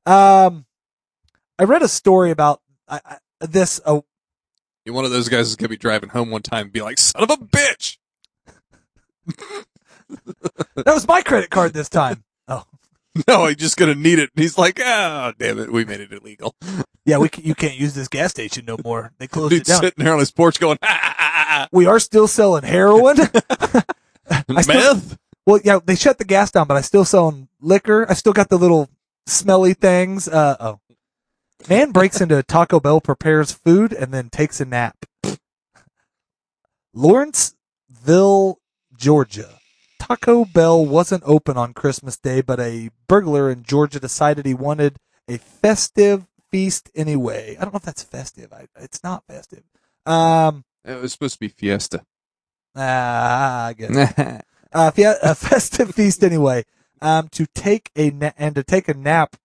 um, 0.06 0.64
I 1.58 1.64
read 1.64 1.82
a 1.82 1.88
story 1.88 2.30
about 2.30 2.62
I, 2.88 3.00
I, 3.04 3.18
this. 3.46 3.82
Uh, 3.84 4.00
You're 4.86 4.94
one 4.94 5.04
of 5.04 5.10
those 5.10 5.28
guys 5.28 5.40
who's 5.40 5.56
gonna 5.56 5.68
be 5.68 5.76
driving 5.76 6.08
home 6.08 6.30
one 6.30 6.40
time 6.40 6.62
and 6.62 6.72
be 6.72 6.80
like, 6.80 6.96
"Son 6.96 7.22
of 7.22 7.28
a 7.28 7.36
bitch!" 7.36 7.98
that 9.26 10.86
was 10.86 11.06
my 11.06 11.20
credit 11.20 11.50
card 11.50 11.74
this 11.74 11.90
time. 11.90 12.24
No, 13.28 13.46
he's 13.46 13.56
just 13.56 13.76
gonna 13.76 13.94
need 13.94 14.18
it. 14.18 14.30
And 14.36 14.42
he's 14.42 14.56
like, 14.58 14.78
"Oh, 14.82 15.32
damn 15.38 15.58
it, 15.58 15.72
we 15.72 15.84
made 15.84 16.00
it 16.00 16.12
illegal." 16.12 16.54
yeah. 17.04 17.18
We 17.18 17.28
can, 17.28 17.44
you 17.44 17.54
can't 17.54 17.76
use 17.76 17.94
this 17.94 18.08
gas 18.08 18.30
station 18.30 18.64
no 18.64 18.76
more. 18.84 19.12
They 19.18 19.26
closed 19.28 19.52
it 19.52 19.56
Dude's 19.58 19.68
down. 19.68 19.80
sitting 19.80 20.04
there 20.04 20.12
on 20.14 20.20
his 20.20 20.30
porch 20.30 20.60
going, 20.60 20.78
"Ah, 20.82 21.14
ah, 21.18 21.46
ah, 21.48 21.68
We 21.72 21.86
are 21.86 21.98
still 21.98 22.28
selling 22.28 22.62
heroin. 22.64 23.16
ah, 23.20 23.84
I 24.48 24.62
still- 24.62 24.94
meth." 24.94 25.18
well, 25.46 25.60
yeah, 25.64 25.78
they 25.84 25.96
shut 25.96 26.18
the 26.18 26.24
gas 26.24 26.50
down, 26.50 26.66
but 26.66 26.76
I 26.76 26.80
still 26.82 27.04
selling 27.04 27.48
liquor. 27.60 28.06
I 28.08 28.14
still 28.14 28.32
got 28.34 28.48
the 28.50 28.58
little 28.58 28.88
smelly 29.26 29.74
things. 29.74 30.28
Uh 30.28 30.56
oh. 30.60 30.80
Man 31.68 31.90
breaks 31.90 32.20
into 32.20 32.42
Taco 32.44 32.78
Bell, 32.80 33.00
prepares 33.00 33.50
food, 33.52 33.92
and 33.92 34.12
then 34.14 34.28
takes 34.30 34.60
a 34.60 34.64
nap. 34.64 34.96
Lawrenceville, 36.94 38.58
Georgia. 38.96 39.58
Taco 40.08 40.46
Bell 40.46 40.84
wasn't 40.86 41.22
open 41.26 41.58
on 41.58 41.74
Christmas 41.74 42.16
Day, 42.16 42.40
but 42.40 42.58
a 42.58 42.88
burglar 43.08 43.50
in 43.50 43.62
Georgia 43.62 44.00
decided 44.00 44.46
he 44.46 44.54
wanted 44.54 44.96
a 45.28 45.36
festive 45.36 46.26
feast 46.50 46.90
anyway. 46.94 47.56
I 47.58 47.64
don't 47.64 47.74
know 47.74 47.78
if 47.78 47.82
that's 47.84 48.02
festive. 48.02 48.50
I, 48.50 48.68
it's 48.80 49.04
not 49.04 49.26
festive. 49.26 49.64
Um, 50.06 50.64
It 50.82 51.00
was 51.02 51.12
supposed 51.12 51.34
to 51.34 51.40
be 51.40 51.48
Fiesta. 51.48 52.06
ah, 52.74 53.66
I 53.66 53.72
guess 53.74 54.42
uh, 54.72 54.90
fe- 54.92 55.14
a 55.22 55.34
festive 55.34 55.94
feast 55.94 56.24
anyway. 56.24 56.64
Um, 57.02 57.28
to 57.32 57.46
take 57.54 57.90
a 57.94 58.10
na- 58.10 58.32
and 58.38 58.54
to 58.54 58.64
take 58.64 58.88
a 58.88 58.94
nap, 58.94 59.36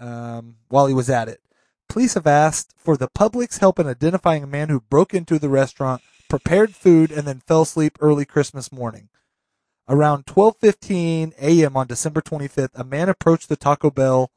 um, 0.00 0.56
while 0.68 0.86
he 0.88 0.92
was 0.94 1.08
at 1.08 1.28
it. 1.28 1.40
Police 1.88 2.14
have 2.14 2.26
asked 2.26 2.74
for 2.76 2.96
the 2.96 3.08
public's 3.08 3.58
help 3.58 3.78
in 3.78 3.86
identifying 3.86 4.42
a 4.42 4.46
man 4.48 4.68
who 4.68 4.80
broke 4.80 5.14
into 5.14 5.38
the 5.38 5.48
restaurant, 5.48 6.02
prepared 6.28 6.74
food, 6.74 7.10
and 7.10 7.26
then 7.28 7.40
fell 7.46 7.62
asleep 7.62 7.96
early 8.00 8.24
Christmas 8.24 8.70
morning. 8.72 9.08
Around 9.90 10.24
12:15 10.26 11.32
a.m. 11.40 11.76
on 11.76 11.88
December 11.88 12.20
25th, 12.20 12.70
a 12.76 12.84
man 12.84 13.08
approached 13.08 13.48
the 13.48 13.56
Taco 13.56 13.90
Bell 13.90 14.30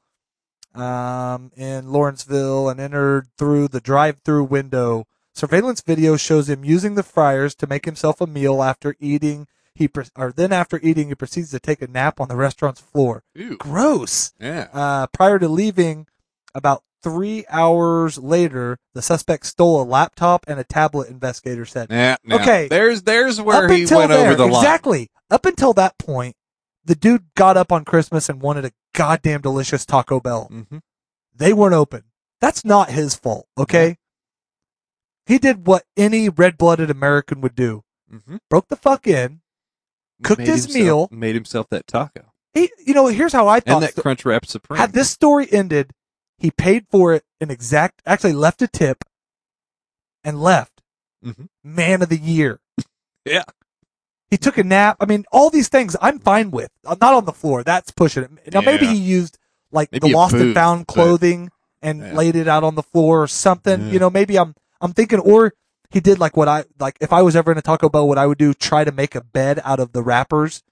um, 0.73 1.51
in 1.55 1.91
Lawrenceville 1.91 2.69
and 2.69 2.79
entered 2.79 3.27
through 3.37 3.67
the 3.67 3.79
drive-through 3.79 4.45
window. 4.45 5.05
Surveillance 5.35 5.81
video 5.81 6.17
shows 6.17 6.49
him 6.49 6.65
using 6.65 6.95
the 6.95 7.03
fryers 7.03 7.53
to 7.53 7.67
make 7.67 7.85
himself 7.85 8.19
a 8.19 8.25
meal 8.25 8.63
after 8.63 8.95
eating. 8.99 9.45
He 9.75 9.87
pre- 9.87 10.05
or 10.15 10.31
then 10.31 10.51
after 10.51 10.79
eating, 10.81 11.09
he 11.09 11.15
proceeds 11.15 11.51
to 11.51 11.59
take 11.59 11.83
a 11.83 11.87
nap 11.87 12.19
on 12.19 12.29
the 12.29 12.35
restaurant's 12.35 12.81
floor. 12.81 13.23
Ew. 13.35 13.57
Gross. 13.57 14.33
Yeah. 14.39 14.69
Uh, 14.73 15.05
prior 15.07 15.37
to 15.37 15.47
leaving, 15.47 16.07
about 16.55 16.81
three 17.03 17.45
hours 17.49 18.17
later, 18.17 18.79
the 18.95 19.03
suspect 19.03 19.45
stole 19.45 19.81
a 19.81 19.85
laptop 19.85 20.45
and 20.47 20.59
a 20.59 20.63
tablet. 20.63 21.09
Investigators 21.09 21.71
said. 21.71 21.89
Yeah. 21.91 22.15
Okay. 22.31 22.67
There's 22.69 23.03
there's 23.03 23.39
where 23.39 23.67
he 23.67 23.85
went 23.85 24.09
there, 24.09 24.25
over 24.25 24.35
the 24.35 24.47
line. 24.47 24.63
exactly. 24.63 25.11
Up 25.33 25.45
until 25.47 25.73
that 25.73 25.97
point, 25.97 26.35
the 26.85 26.93
dude 26.95 27.25
got 27.35 27.57
up 27.57 27.71
on 27.71 27.85
Christmas 27.85 28.29
and 28.29 28.39
wanted 28.39 28.65
a 28.65 28.71
goddamn 28.93 29.41
delicious 29.41 29.83
Taco 29.85 30.19
Bell. 30.19 30.45
hmm 30.45 30.77
They 31.35 31.53
weren't 31.53 31.73
open. 31.73 32.03
That's 32.39 32.63
not 32.63 32.91
his 32.91 33.15
fault. 33.15 33.47
Okay. 33.57 33.97
He 35.25 35.39
did 35.39 35.65
what 35.65 35.85
any 35.97 36.29
red-blooded 36.29 36.91
American 36.91 37.41
would 37.41 37.55
do. 37.55 37.83
hmm 38.09 38.35
Broke 38.49 38.67
the 38.67 38.75
fuck 38.75 39.07
in. 39.07 39.41
Cooked 40.21 40.41
his 40.41 40.71
meal. 40.73 41.07
Made 41.11 41.33
himself 41.35 41.67
that 41.71 41.87
taco 41.87 42.31
He, 42.53 42.71
you 42.85 42.93
know, 42.93 43.07
here's 43.07 43.33
how 43.33 43.47
I 43.47 43.59
thought. 43.59 43.81
and 43.81 43.83
that 43.95 44.01
Crunch 44.01 44.23
Wrap 44.25 44.45
Supreme. 44.45 44.77
Had 44.77 44.93
this 44.93 45.09
story 45.09 45.47
ended, 45.51 45.91
he 46.37 46.51
paid 46.51 46.85
for 46.91 47.13
it 47.13 47.23
an 47.41 47.49
exact, 47.49 48.01
actually 48.05 48.33
left 48.33 48.61
a 48.61 48.67
tip 48.67 49.03
and 50.23 50.39
left. 50.41 50.81
Mhm. 51.25 51.47
Man 51.63 52.01
of 52.03 52.09
the 52.09 52.17
year. 52.19 52.59
Yeah. 53.25 53.45
He 54.31 54.37
took 54.37 54.57
a 54.57 54.63
nap. 54.63 54.97
I 54.99 55.05
mean, 55.05 55.25
all 55.31 55.49
these 55.49 55.69
things 55.69 55.95
I'm 56.01 56.17
fine 56.19 56.49
with. 56.51 56.71
Uh, 56.85 56.95
Not 56.99 57.13
on 57.13 57.25
the 57.25 57.33
floor. 57.33 57.63
That's 57.63 57.91
pushing 57.91 58.23
it. 58.23 58.53
Now 58.53 58.61
maybe 58.61 58.87
he 58.87 58.95
used 58.95 59.37
like 59.71 59.91
Maybe 59.91 60.09
the 60.09 60.15
lost 60.15 60.33
and 60.33 60.41
booth, 60.43 60.55
found 60.55 60.87
but- 60.87 60.93
clothing 60.93 61.49
and 61.81 61.99
Yeah. 61.99 62.13
laid 62.13 62.35
it 62.35 62.47
out 62.47 62.63
on 62.63 62.75
the 62.75 62.83
floor 62.83 63.21
or 63.23 63.27
something. 63.27 63.81
Yeah. 63.87 63.91
You 63.93 63.99
know, 63.99 64.09
maybe 64.09 64.37
I'm, 64.39 64.55
I'm 64.81 64.93
thinking, 64.93 65.19
or 65.19 65.53
he 65.91 65.99
did 65.99 66.17
like 66.19 66.35
what 66.37 66.47
I, 66.47 66.63
like 66.79 66.97
if 67.01 67.11
I 67.13 67.21
was 67.21 67.35
ever 67.35 67.51
in 67.51 67.57
a 67.57 67.61
Taco 67.61 67.89
Bell, 67.89 68.07
what 68.07 68.17
I 68.17 68.25
would 68.25 68.37
do, 68.39 68.53
try 68.53 68.83
to 68.83 68.91
make 68.91 69.13
a 69.15 69.21
bed 69.21 69.61
out 69.63 69.79
of 69.79 69.91
the 69.93 70.01
wrappers. 70.01 70.63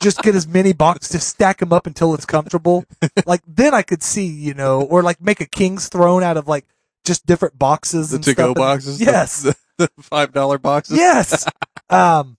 just 0.00 0.22
get 0.22 0.34
as 0.34 0.46
many 0.46 0.72
boxes, 0.72 1.12
just 1.12 1.28
stack 1.28 1.58
them 1.58 1.72
up 1.72 1.86
until 1.86 2.12
it's 2.14 2.24
comfortable. 2.26 2.84
like 3.26 3.42
then 3.46 3.72
I 3.74 3.82
could 3.82 4.02
see, 4.02 4.26
you 4.26 4.54
know, 4.54 4.82
or 4.82 5.02
like 5.02 5.20
make 5.20 5.40
a 5.40 5.46
king's 5.46 5.88
throne 5.88 6.22
out 6.22 6.36
of 6.36 6.46
like 6.48 6.66
just 7.04 7.24
different 7.26 7.58
boxes 7.58 8.10
the 8.10 8.16
and 8.16 8.24
to 8.24 8.34
go 8.34 8.46
stuff. 8.52 8.56
boxes. 8.56 9.00
Yes. 9.00 9.54
The, 9.78 9.88
five 10.00 10.32
dollar 10.32 10.58
boxes. 10.58 10.96
Yes. 10.98 11.46
um, 11.90 12.36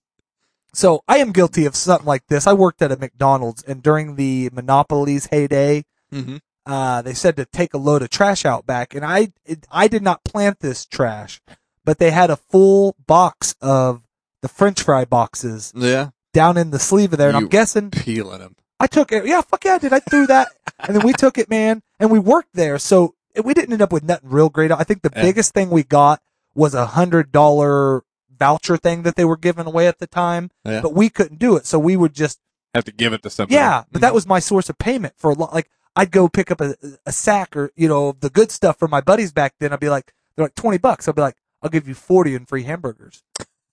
so 0.72 1.02
I 1.06 1.18
am 1.18 1.32
guilty 1.32 1.66
of 1.66 1.76
something 1.76 2.06
like 2.06 2.26
this. 2.28 2.46
I 2.46 2.52
worked 2.52 2.80
at 2.82 2.92
a 2.92 2.96
McDonald's 2.96 3.62
and 3.62 3.82
during 3.82 4.16
the 4.16 4.50
Monopoly's 4.52 5.26
heyday, 5.26 5.84
hmm 6.12 6.36
uh, 6.66 7.02
they 7.02 7.12
said 7.12 7.36
to 7.36 7.44
take 7.44 7.74
a 7.74 7.78
load 7.78 8.00
of 8.00 8.08
trash 8.08 8.46
out 8.46 8.64
back 8.64 8.94
and 8.94 9.04
I, 9.04 9.32
it, 9.44 9.66
I 9.70 9.86
did 9.86 10.02
not 10.02 10.24
plant 10.24 10.60
this 10.60 10.86
trash, 10.86 11.42
but 11.84 11.98
they 11.98 12.10
had 12.10 12.30
a 12.30 12.36
full 12.36 12.96
box 13.06 13.54
of 13.60 14.00
the 14.40 14.48
french 14.48 14.80
fry 14.80 15.04
boxes 15.04 15.74
Yeah. 15.76 16.08
down 16.32 16.56
in 16.56 16.70
the 16.70 16.78
sleeve 16.78 17.12
of 17.12 17.18
there. 17.18 17.28
And 17.28 17.36
I'm 17.36 17.48
guessing 17.48 17.90
Peeling 17.90 18.38
them. 18.38 18.56
I 18.80 18.86
took 18.86 19.12
it. 19.12 19.26
Yeah, 19.26 19.42
fuck 19.42 19.62
yeah, 19.66 19.74
I 19.74 19.78
did. 19.78 19.92
I 19.92 20.00
threw 20.00 20.26
that, 20.28 20.48
and 20.78 20.96
then 20.96 21.04
we 21.06 21.12
took 21.12 21.36
it, 21.36 21.50
man, 21.50 21.82
and 22.00 22.10
we 22.10 22.18
worked 22.18 22.54
there. 22.54 22.78
So 22.78 23.14
we 23.44 23.52
didn't 23.52 23.74
end 23.74 23.82
up 23.82 23.92
with 23.92 24.02
nothing 24.02 24.30
real 24.30 24.48
great. 24.48 24.72
I 24.72 24.84
think 24.84 25.02
the 25.02 25.12
Yeah. 25.14 25.20
biggest 25.22 25.52
thing 25.52 25.68
we 25.68 25.82
got 25.82 26.22
was 26.54 26.74
a 26.74 26.86
hundred 26.86 27.32
dollar 27.32 28.02
voucher 28.36 28.76
thing 28.76 29.02
that 29.02 29.16
they 29.16 29.24
were 29.24 29.36
giving 29.36 29.66
away 29.66 29.86
at 29.86 29.98
the 29.98 30.06
time, 30.06 30.50
Yeah. 30.64 30.80
but 30.80 30.92
we 30.94 31.08
couldn't 31.08 31.38
do 31.38 31.56
it. 31.56 31.66
So 31.66 31.78
we 31.78 31.96
would 31.96 32.14
just, 32.14 32.40
Have 32.74 32.84
to 32.84 32.92
give 32.92 33.12
it 33.12 33.22
to 33.22 33.30
somebody. 33.30 33.54
yeah, 33.54 33.84
but 33.92 34.00
that 34.00 34.12
was 34.14 34.26
my 34.26 34.40
source 34.40 34.68
of 34.68 34.78
payment 34.78 35.14
for 35.16 35.30
a 35.30 35.34
lot. 35.34 35.52
Like 35.54 35.70
I'd 35.96 36.10
go 36.10 36.28
pick 36.28 36.50
up 36.50 36.60
a, 36.60 36.74
a 37.06 37.12
sack 37.12 37.56
or 37.56 37.70
you 37.76 37.86
know 37.88 38.12
the 38.18 38.30
good 38.30 38.50
stuff 38.50 38.78
for 38.78 38.88
my 38.88 39.00
buddies 39.00 39.32
back 39.32 39.54
then. 39.60 39.72
I'd 39.72 39.78
be 39.80 39.88
like, 39.88 40.12
they're 40.36 40.46
like 40.46 40.54
twenty 40.56 40.78
bucks. 40.78 41.06
I'd 41.06 41.14
be 41.14 41.22
like, 41.22 41.36
I'll 41.62 41.70
give 41.70 41.86
you 41.86 41.94
forty 41.94 42.34
and 42.34 42.48
free 42.48 42.64
hamburgers. 42.64 43.22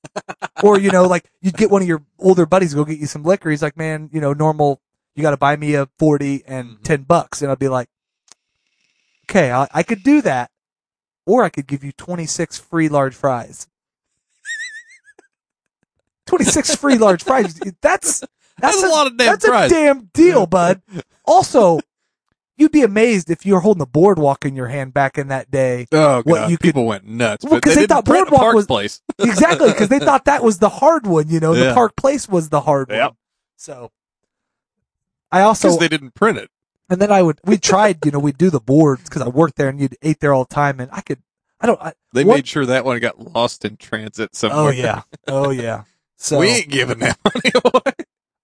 or 0.63 0.79
you 0.79 0.91
know, 0.91 1.07
like 1.07 1.25
you'd 1.41 1.57
get 1.57 1.71
one 1.71 1.81
of 1.81 1.87
your 1.87 2.03
older 2.19 2.45
buddies 2.45 2.73
go 2.75 2.85
get 2.85 2.99
you 2.99 3.07
some 3.07 3.23
liquor. 3.23 3.49
He's 3.49 3.61
like, 3.63 3.75
man, 3.77 4.09
you 4.13 4.21
know, 4.21 4.33
normal. 4.33 4.81
You 5.15 5.23
got 5.23 5.31
to 5.31 5.37
buy 5.37 5.55
me 5.57 5.73
a 5.73 5.87
forty 5.97 6.43
and 6.45 6.77
Mhm. 6.77 6.83
ten 6.83 7.01
bucks, 7.03 7.41
and 7.41 7.51
I'd 7.51 7.59
be 7.59 7.67
like, 7.69 7.89
okay, 9.29 9.51
I, 9.51 9.67
I 9.73 9.83
could 9.83 10.03
do 10.03 10.21
that, 10.21 10.50
or 11.31 11.43
I 11.43 11.49
could 11.49 11.67
give 11.67 11.83
you 11.83 11.91
twenty 11.93 12.25
six 12.25 12.57
free 12.57 12.89
large 12.89 13.15
fries. 13.15 13.67
Twenty 16.27 16.45
six 16.45 16.75
free 16.75 16.97
large 16.97 17.23
fries. 17.23 17.59
That's 17.81 18.23
That's 18.59 18.83
a 18.83 18.87
lot 18.87 19.07
of 19.07 19.17
damn 19.17 19.33
that's 19.33 19.45
fries. 19.45 19.71
a 19.71 19.73
damn 19.73 20.09
deal, 20.13 20.45
bud. 20.45 20.81
Also, 21.25 21.79
you'd 22.57 22.71
be 22.71 22.83
amazed 22.83 23.29
if 23.29 23.45
you 23.45 23.53
were 23.53 23.59
holding 23.59 23.81
a 23.81 23.85
boardwalk 23.87 24.45
in 24.45 24.55
your 24.55 24.67
hand 24.67 24.93
back 24.93 25.17
in 25.17 25.27
that 25.29 25.49
day. 25.51 25.87
Oh 25.91 26.17
What 26.23 26.35
god, 26.35 26.49
could- 26.49 26.59
people 26.59 26.85
went 26.85 27.05
nuts. 27.05 27.43
Well, 27.43 27.55
but 27.55 27.63
'cause 27.63 27.75
they, 27.75 27.81
they 27.81 27.87
thought 27.87 28.07
a 28.07 28.11
Boardwalk 28.11 28.53
was- 28.53 28.67
place. 28.67 29.01
Exactly, 29.19 29.71
because 29.71 29.89
they 29.89 29.99
thought 29.99 30.25
that 30.25 30.43
was 30.43 30.59
the 30.59 30.69
hard 30.69 31.05
one, 31.07 31.27
you 31.29 31.39
know, 31.39 31.53
the 31.55 31.73
Park 31.73 31.95
Place 31.95 32.27
was 32.29 32.49
the 32.49 32.61
hard 32.61 32.89
Yep. 32.89 33.09
one. 33.11 33.15
So, 33.57 33.91
I 35.31 35.41
also, 35.41 35.69
Because 35.69 35.79
they 35.79 35.87
didn't 35.87 36.13
print 36.15 36.37
it. 36.37 36.49
And 36.91 37.01
then 37.01 37.11
I 37.11 37.21
would, 37.23 37.39
we 37.45 37.57
tried, 37.57 38.05
you 38.05 38.11
know, 38.11 38.19
we'd 38.19 38.37
do 38.37 38.49
the 38.51 38.59
boards 38.59 39.03
because 39.03 39.21
I 39.23 39.29
worked 39.29 39.55
there 39.55 39.69
and 39.69 39.79
you'd 39.79 39.97
ate 40.03 40.19
there 40.19 40.33
all 40.33 40.43
the 40.45 40.53
time 40.53 40.79
and 40.79 40.91
I 40.91 41.01
could, 41.01 41.19
I 41.59 41.67
don't, 41.67 41.81
I, 41.81 41.93
They 42.13 42.23
What- 42.23 42.35
made 42.35 42.47
sure 42.47 42.65
that 42.65 42.85
one 42.85 42.99
got 42.99 43.17
lost 43.33 43.65
in 43.65 43.77
transit 43.77 44.35
somewhere. 44.35 44.59
oh 44.59 44.69
yeah, 44.69 45.01
oh 45.27 45.49
yeah. 45.49 45.83
So, 46.17 46.39
we 46.41 46.49
ain't 46.49 46.69
giving 46.69 46.99
that 46.99 47.17
money 47.25 47.51
away. 47.65 47.93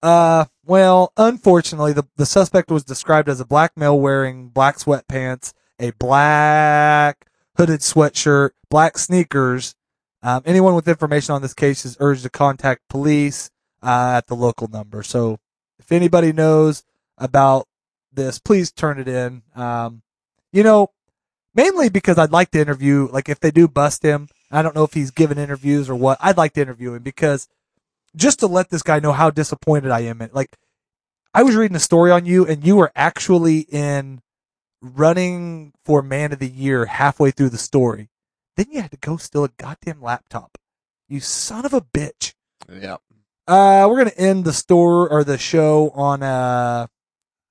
Uh, 0.02 0.44
well, 0.64 1.12
unfortunately, 1.16 1.92
the, 1.92 2.04
the 2.16 2.26
suspect 2.26 2.70
was 2.70 2.84
described 2.84 3.28
as 3.28 3.40
a 3.40 3.44
black 3.44 3.76
male 3.76 3.98
wearing 3.98 4.48
black 4.48 4.78
sweatpants, 4.78 5.52
a 5.80 5.90
black 5.98 7.26
hooded 7.56 7.80
sweatshirt, 7.80 8.50
black 8.70 8.96
sneakers. 8.98 9.74
Um, 10.22 10.42
anyone 10.46 10.74
with 10.74 10.88
information 10.88 11.34
on 11.34 11.42
this 11.42 11.54
case 11.54 11.84
is 11.84 11.96
urged 12.00 12.22
to 12.24 12.30
contact 12.30 12.82
police 12.88 13.50
uh, 13.82 14.14
at 14.16 14.26
the 14.28 14.34
local 14.36 14.68
number. 14.68 15.02
So, 15.02 15.38
if 15.80 15.90
anybody 15.92 16.32
knows 16.32 16.84
about 17.16 17.66
this, 18.12 18.38
please 18.38 18.70
turn 18.70 18.98
it 18.98 19.08
in. 19.08 19.42
Um, 19.54 20.02
you 20.52 20.62
know, 20.62 20.90
mainly 21.54 21.88
because 21.88 22.18
I'd 22.18 22.32
like 22.32 22.50
to 22.52 22.60
interview, 22.60 23.08
like 23.10 23.28
if 23.28 23.40
they 23.40 23.50
do 23.50 23.68
bust 23.68 24.02
him, 24.02 24.28
I 24.50 24.62
don't 24.62 24.74
know 24.74 24.84
if 24.84 24.94
he's 24.94 25.10
given 25.10 25.38
interviews 25.38 25.90
or 25.90 25.94
what. 25.94 26.18
I'd 26.20 26.36
like 26.36 26.54
to 26.54 26.62
interview 26.62 26.94
him 26.94 27.02
because 27.02 27.48
just 28.16 28.40
to 28.40 28.46
let 28.46 28.70
this 28.70 28.82
guy 28.82 29.00
know 29.00 29.12
how 29.12 29.30
disappointed 29.30 29.90
I 29.90 30.00
am. 30.00 30.22
In, 30.22 30.30
like, 30.32 30.56
I 31.34 31.42
was 31.42 31.54
reading 31.54 31.76
a 31.76 31.80
story 31.80 32.10
on 32.10 32.24
you, 32.26 32.46
and 32.46 32.66
you 32.66 32.76
were 32.76 32.90
actually 32.96 33.60
in 33.60 34.22
running 34.80 35.72
for 35.84 36.02
man 36.02 36.32
of 36.32 36.38
the 36.38 36.48
year 36.48 36.86
halfway 36.86 37.30
through 37.30 37.50
the 37.50 37.58
story. 37.58 38.08
Then 38.56 38.66
you 38.70 38.80
had 38.80 38.90
to 38.92 38.96
go 38.96 39.16
steal 39.16 39.44
a 39.44 39.50
goddamn 39.56 40.02
laptop. 40.02 40.58
You 41.08 41.20
son 41.20 41.64
of 41.64 41.72
a 41.72 41.80
bitch. 41.80 42.34
Yeah. 42.70 42.96
Uh, 43.46 43.86
we're 43.88 43.98
gonna 43.98 44.10
end 44.16 44.44
the 44.44 44.52
store 44.52 45.08
or 45.08 45.24
the 45.24 45.38
show 45.38 45.90
on 45.90 46.22
a, 46.22 46.88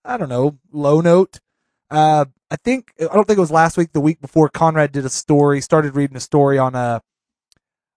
I 0.08 0.18
don't 0.18 0.30
know, 0.30 0.58
low 0.72 1.02
note. 1.02 1.40
Uh, 1.92 2.26
I 2.50 2.56
think 2.56 2.94
I 3.00 3.14
don't 3.14 3.28
think 3.28 3.38
it 3.38 3.42
was 3.42 3.52
last 3.52 3.78
week, 3.78 3.92
the 3.94 4.00
week 4.00 4.22
before. 4.22 4.50
Conrad 4.50 4.92
did 4.94 5.06
a 5.06 5.10
story, 5.10 5.60
started 5.62 5.96
reading 5.96 6.16
a 6.18 6.22
story 6.22 6.58
on 6.58 6.76
a, 6.76 7.02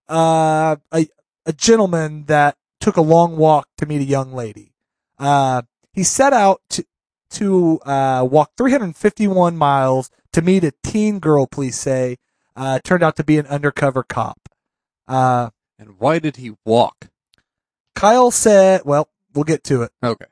uh, 0.08 0.76
a 0.92 1.08
a 1.46 1.52
gentleman 1.52 2.24
that 2.26 2.56
took 2.80 2.96
a 2.96 3.02
long 3.02 3.36
walk 3.36 3.68
to 3.78 3.86
meet 3.86 4.00
a 4.00 4.04
young 4.04 4.32
lady. 4.32 4.72
Uh, 5.18 5.62
he 5.92 6.02
set 6.02 6.32
out 6.32 6.60
to 6.70 6.84
to 7.30 7.78
uh, 7.82 8.26
walk 8.28 8.50
351 8.56 9.56
miles 9.56 10.10
to 10.32 10.42
meet 10.42 10.64
a 10.64 10.72
teen 10.82 11.20
girl. 11.20 11.46
Police 11.46 11.78
say 11.78 12.16
uh, 12.56 12.80
turned 12.82 13.02
out 13.04 13.16
to 13.16 13.24
be 13.24 13.38
an 13.38 13.46
undercover 13.46 14.02
cop. 14.02 14.48
Uh, 15.06 15.50
And 15.78 15.98
why 16.00 16.18
did 16.18 16.36
he 16.36 16.56
walk? 16.64 17.08
Kyle 17.94 18.30
said, 18.30 18.82
"Well, 18.84 19.08
we'll 19.34 19.44
get 19.44 19.62
to 19.64 19.82
it." 19.82 19.92
Okay. 20.02 20.26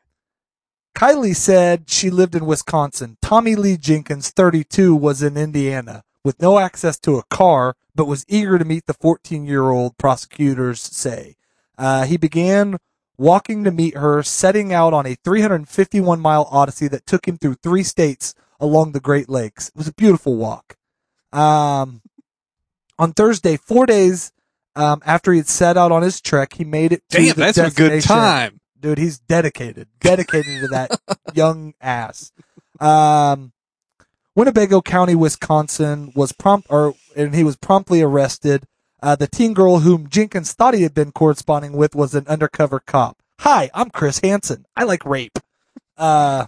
Kylie 0.98 1.36
said 1.36 1.88
she 1.88 2.10
lived 2.10 2.34
in 2.34 2.44
Wisconsin. 2.44 3.18
Tommy 3.22 3.54
Lee 3.54 3.76
Jenkins, 3.76 4.30
32, 4.30 4.96
was 4.96 5.22
in 5.22 5.36
Indiana 5.36 6.02
with 6.24 6.42
no 6.42 6.58
access 6.58 6.98
to 6.98 7.18
a 7.18 7.22
car, 7.30 7.76
but 7.94 8.08
was 8.08 8.24
eager 8.26 8.58
to 8.58 8.64
meet 8.64 8.86
the 8.86 8.94
14 8.94 9.46
year 9.46 9.70
old, 9.70 9.96
prosecutors 9.96 10.80
say. 10.80 11.36
Uh, 11.78 12.04
he 12.04 12.16
began 12.16 12.78
walking 13.16 13.62
to 13.62 13.70
meet 13.70 13.96
her, 13.96 14.24
setting 14.24 14.72
out 14.72 14.92
on 14.92 15.06
a 15.06 15.14
351 15.14 16.18
mile 16.18 16.48
odyssey 16.50 16.88
that 16.88 17.06
took 17.06 17.28
him 17.28 17.38
through 17.38 17.54
three 17.54 17.84
states 17.84 18.34
along 18.58 18.90
the 18.90 18.98
Great 18.98 19.28
Lakes. 19.28 19.68
It 19.68 19.76
was 19.76 19.86
a 19.86 19.94
beautiful 19.94 20.34
walk. 20.34 20.76
Um, 21.32 22.02
on 22.98 23.12
Thursday, 23.12 23.56
four 23.56 23.86
days 23.86 24.32
um, 24.74 25.00
after 25.06 25.30
he 25.30 25.38
had 25.38 25.48
set 25.48 25.76
out 25.76 25.92
on 25.92 26.02
his 26.02 26.20
trek, 26.20 26.54
he 26.54 26.64
made 26.64 26.92
it 26.92 27.08
to 27.10 27.18
Damn, 27.18 27.36
that's 27.36 27.58
a 27.58 27.70
good 27.70 28.02
time. 28.02 28.57
Dude. 28.80 28.98
He's 28.98 29.18
dedicated, 29.18 29.88
dedicated 30.00 30.60
to 30.60 30.68
that 30.68 31.00
young 31.34 31.74
ass. 31.80 32.32
Um, 32.80 33.52
Winnebago 34.34 34.80
County, 34.82 35.14
Wisconsin 35.14 36.12
was 36.14 36.32
prompt, 36.32 36.68
or 36.70 36.94
and 37.16 37.34
he 37.34 37.44
was 37.44 37.56
promptly 37.56 38.02
arrested. 38.02 38.64
Uh, 39.02 39.16
the 39.16 39.26
teen 39.26 39.54
girl 39.54 39.80
whom 39.80 40.08
Jenkins 40.08 40.52
thought 40.52 40.74
he 40.74 40.82
had 40.82 40.94
been 40.94 41.12
corresponding 41.12 41.72
with 41.72 41.94
was 41.94 42.14
an 42.14 42.26
undercover 42.26 42.80
cop. 42.80 43.18
Hi, 43.40 43.70
I'm 43.72 43.90
Chris 43.90 44.20
Hansen. 44.20 44.66
I 44.76 44.84
like 44.84 45.04
rape. 45.04 45.38
Uh, 45.96 46.46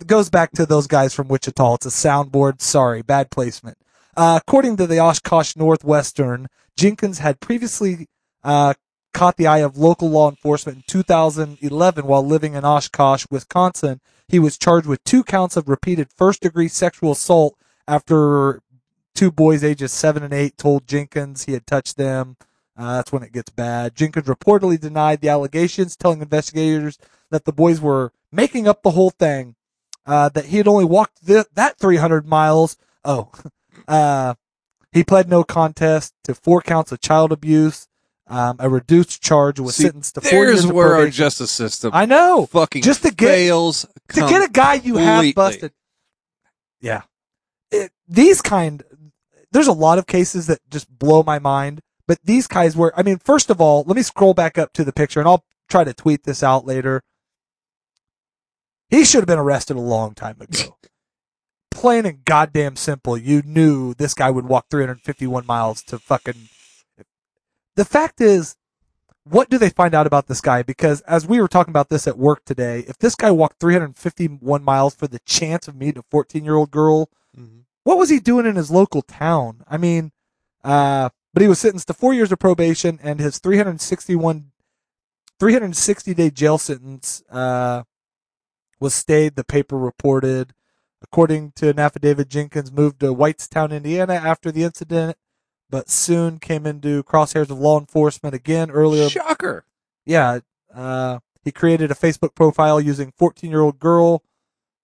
it 0.00 0.06
goes 0.06 0.28
back 0.28 0.52
to 0.52 0.66
those 0.66 0.86
guys 0.86 1.14
from 1.14 1.28
Wichita. 1.28 1.74
It's 1.74 1.86
a 1.86 1.88
soundboard. 1.88 2.60
Sorry, 2.60 3.02
bad 3.02 3.30
placement. 3.30 3.78
Uh, 4.16 4.40
according 4.40 4.76
to 4.76 4.86
the 4.86 4.98
Oshkosh 4.98 5.56
Northwestern, 5.56 6.48
Jenkins 6.76 7.18
had 7.18 7.40
previously 7.40 8.08
uh, 8.42 8.74
caught 9.14 9.38
the 9.38 9.46
eye 9.46 9.58
of 9.58 9.78
local 9.78 10.10
law 10.10 10.28
enforcement 10.28 10.76
in 10.76 10.84
2011 10.86 12.06
while 12.06 12.26
living 12.26 12.54
in 12.54 12.64
Oshkosh, 12.64 13.24
Wisconsin. 13.30 14.00
He 14.28 14.38
was 14.38 14.58
charged 14.58 14.86
with 14.86 15.02
two 15.04 15.24
counts 15.24 15.56
of 15.56 15.68
repeated 15.68 16.08
first 16.14 16.42
degree 16.42 16.68
sexual 16.68 17.12
assault 17.12 17.56
after 17.88 18.60
two 19.14 19.30
boys 19.30 19.62
ages 19.64 19.92
seven 19.92 20.22
and 20.22 20.34
eight 20.34 20.58
told 20.58 20.86
Jenkins 20.86 21.44
he 21.44 21.52
had 21.52 21.66
touched 21.66 21.96
them. 21.96 22.36
Uh, 22.76 22.96
that's 22.96 23.12
when 23.12 23.22
it 23.22 23.32
gets 23.32 23.50
bad. 23.50 23.94
Jenkins 23.94 24.26
reportedly 24.26 24.78
denied 24.78 25.20
the 25.20 25.28
allegations, 25.28 25.96
telling 25.96 26.20
investigators 26.20 26.98
that 27.30 27.44
the 27.44 27.52
boys 27.52 27.80
were 27.80 28.12
making 28.32 28.66
up 28.66 28.82
the 28.82 28.90
whole 28.90 29.10
thing, 29.10 29.54
uh, 30.06 30.28
that 30.30 30.46
he 30.46 30.56
had 30.56 30.66
only 30.66 30.84
walked 30.84 31.24
th- 31.24 31.46
that 31.54 31.78
300 31.78 32.26
miles. 32.26 32.76
Oh, 33.04 33.30
uh, 33.88 34.34
he 34.90 35.04
pled 35.04 35.28
no 35.28 35.44
contest 35.44 36.14
to 36.24 36.34
four 36.34 36.60
counts 36.60 36.90
of 36.90 37.00
child 37.00 37.30
abuse. 37.30 37.86
Um, 38.26 38.56
a 38.58 38.70
reduced 38.70 39.22
charge 39.22 39.60
was 39.60 39.76
See, 39.76 39.82
sentenced 39.84 40.14
to 40.14 40.22
four 40.22 40.44
years 40.44 40.62
There's 40.62 40.72
where 40.72 40.94
our 40.94 41.08
justice 41.10 41.50
system 41.50 41.90
I 41.92 42.06
know. 42.06 42.46
fucking 42.46 42.82
Just 42.82 43.02
to 43.02 43.10
get- 43.12 43.28
fails. 43.34 43.84
to 44.14 44.20
get 44.20 44.42
a 44.42 44.50
guy 44.50 44.74
you 44.74 44.96
have 44.96 45.34
busted. 45.34 45.72
Yeah. 46.80 47.02
It, 47.70 47.92
these 48.08 48.40
kind, 48.40 48.82
there's 49.52 49.66
a 49.66 49.72
lot 49.72 49.98
of 49.98 50.06
cases 50.06 50.46
that 50.46 50.60
just 50.70 50.88
blow 50.98 51.22
my 51.22 51.38
mind, 51.38 51.80
but 52.08 52.18
these 52.24 52.46
guys 52.46 52.74
were, 52.76 52.94
I 52.96 53.02
mean, 53.02 53.18
first 53.18 53.50
of 53.50 53.60
all, 53.60 53.84
let 53.86 53.94
me 53.96 54.02
scroll 54.02 54.32
back 54.32 54.56
up 54.56 54.72
to 54.74 54.84
the 54.84 54.92
picture 54.92 55.20
and 55.20 55.28
I'll 55.28 55.44
try 55.68 55.84
to 55.84 55.92
tweet 55.92 56.24
this 56.24 56.42
out 56.42 56.64
later. 56.64 57.02
He 58.88 59.04
should 59.04 59.20
have 59.20 59.26
been 59.26 59.38
arrested 59.38 59.76
a 59.76 59.80
long 59.80 60.14
time 60.14 60.36
ago. 60.40 60.76
Plain 61.70 62.06
and 62.06 62.24
goddamn 62.24 62.76
simple. 62.76 63.18
You 63.18 63.42
knew 63.44 63.92
this 63.94 64.14
guy 64.14 64.30
would 64.30 64.46
walk 64.46 64.66
351 64.70 65.44
miles 65.44 65.82
to 65.84 65.98
fucking. 65.98 66.48
The 67.76 67.84
fact 67.84 68.20
is, 68.20 68.56
what 69.24 69.48
do 69.48 69.58
they 69.58 69.70
find 69.70 69.94
out 69.94 70.06
about 70.06 70.26
this 70.26 70.40
guy? 70.40 70.62
Because 70.62 71.00
as 71.02 71.26
we 71.26 71.40
were 71.40 71.48
talking 71.48 71.72
about 71.72 71.88
this 71.88 72.06
at 72.06 72.18
work 72.18 72.44
today, 72.44 72.80
if 72.86 72.98
this 72.98 73.14
guy 73.14 73.30
walked 73.30 73.58
351 73.58 74.62
miles 74.62 74.94
for 74.94 75.06
the 75.06 75.20
chance 75.20 75.66
of 75.66 75.74
meeting 75.76 75.98
a 75.98 76.04
14 76.10 76.44
year 76.44 76.56
old 76.56 76.70
girl, 76.70 77.08
Mhm. 77.36 77.64
what 77.84 77.98
was 77.98 78.10
he 78.10 78.20
doing 78.20 78.46
in 78.46 78.56
his 78.56 78.70
local 78.70 79.02
town? 79.02 79.64
I 79.66 79.78
mean, 79.78 80.12
uh, 80.62 81.08
but 81.32 81.40
he 81.42 81.48
was 81.48 81.58
sentenced 81.58 81.88
to 81.88 81.94
four 81.94 82.12
years 82.14 82.30
of 82.30 82.38
probation 82.38 83.00
and 83.02 83.18
his 83.18 83.38
361, 83.38 84.52
360 85.40 86.14
day 86.14 86.30
jail 86.30 86.58
sentence, 86.58 87.22
uh, 87.30 87.82
was 88.78 88.94
stayed. 88.94 89.36
The 89.36 89.44
paper 89.44 89.78
reported. 89.78 90.54
According 91.02 91.52
to 91.56 91.68
an 91.68 91.78
affidavit, 91.78 92.28
Jenkins 92.28 92.72
moved 92.72 93.00
to 93.00 93.14
Whitestown, 93.14 93.72
Indiana 93.72 94.14
after 94.14 94.50
the 94.50 94.62
incident, 94.64 95.16
but 95.74 95.90
soon 95.90 96.38
came 96.38 96.66
into 96.66 97.02
crosshairs 97.02 97.50
of 97.50 97.58
law 97.58 97.80
enforcement 97.80 98.32
again 98.32 98.70
earlier 98.70 99.08
Shocker. 99.08 99.64
yeah, 100.06 100.38
uh, 100.72 101.18
he 101.42 101.50
created 101.50 101.90
a 101.90 101.94
Facebook 101.96 102.32
profile 102.36 102.80
using 102.80 103.12
14 103.18 103.50
year 103.50 103.60
old 103.60 103.80
girl 103.80 104.22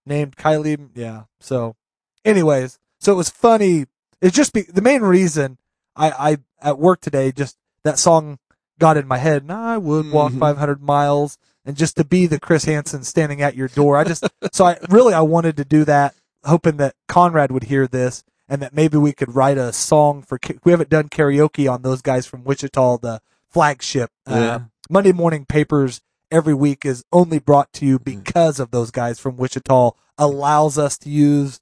named 0.05 0.35
Kylie. 0.35 0.89
Yeah. 0.97 1.23
So, 1.39 1.77
anyways, 2.25 2.81
so 2.99 3.13
it 3.13 3.15
was 3.15 3.31
funny. 3.31 3.87
It's 4.21 4.35
just 4.35 4.53
be, 4.53 4.63
the 4.63 4.83
main 4.83 5.03
reason 5.03 5.59
I, 5.95 6.11
I, 6.11 6.37
at 6.61 6.81
work 6.81 7.01
today, 7.01 7.31
just 7.31 7.57
that 7.85 7.97
song 8.01 8.41
got 8.81 8.97
in 8.97 9.07
my 9.07 9.19
head 9.19 9.43
and 9.43 9.53
I 9.53 9.79
would 9.79 10.11
walk 10.11 10.33
Mhm. 10.33 10.41
500 10.41 10.83
miles 10.83 11.39
and 11.65 11.77
just 11.77 11.97
to 11.99 12.05
be 12.05 12.27
the 12.27 12.41
Chris 12.41 12.65
Hansen 12.65 13.05
standing 13.05 13.41
at 13.43 13.55
your 13.55 13.69
door. 13.69 13.97
I 13.97 14.03
just, 14.03 14.25
so 14.53 14.65
I 14.65 14.77
really, 14.89 15.15
I 15.15 15.21
wanted 15.21 15.57
to 15.59 15.65
do 15.65 15.85
that 15.85 16.17
hoping 16.45 16.79
that 16.79 16.97
Conrad 17.07 17.53
would 17.53 17.63
hear 17.65 17.87
this 17.87 18.25
and 18.51 18.61
that 18.61 18.75
maybe 18.75 18.99
we 18.99 19.13
could 19.13 19.35
write 19.35 19.57
a 19.57 19.73
song 19.73 20.21
for, 20.23 20.39
we 20.65 20.73
haven't 20.73 20.91
done 20.91 21.09
karaoke 21.09 21.71
on 21.73 21.83
those 21.83 22.03
guys 22.03 22.27
from 22.27 22.43
Wichita, 22.45 22.99
the 22.99 23.23
flagship. 23.49 24.11
Uh, 24.27 24.59
Monday 24.91 25.13
morning 25.13 25.47
papers 25.47 26.03
every 26.33 26.53
week 26.55 26.85
is 26.85 27.05
only 27.13 27.39
brought 27.39 27.73
to 27.75 27.87
you 27.87 27.99
Mm-hmm. 27.99 28.21
because 28.21 28.59
of 28.61 28.73
those 28.73 28.91
guys 28.91 29.19
from 29.21 29.37
Wichita 29.37 29.93
allows 30.19 30.77
us 30.79 30.99
to 30.99 31.09
use 31.09 31.61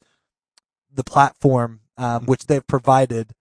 the 0.93 1.05
platform, 1.05 1.81
Mm-hmm. 1.99 2.05
um, 2.05 2.25
which 2.27 2.47
they've 2.47 2.67
provided. 2.67 3.33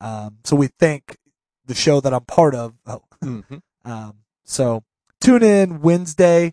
Um, 0.00 0.38
so 0.44 0.56
we 0.56 0.66
thank 0.66 1.16
the 1.64 1.74
show 1.74 2.00
that 2.00 2.12
I'm 2.12 2.24
part 2.24 2.54
of. 2.54 2.74
Oh, 2.86 3.02
Mhm. 3.22 3.62
um, 3.84 4.14
so 4.44 4.82
tune 5.20 5.42
in 5.44 5.80
Wednesday, 5.80 6.52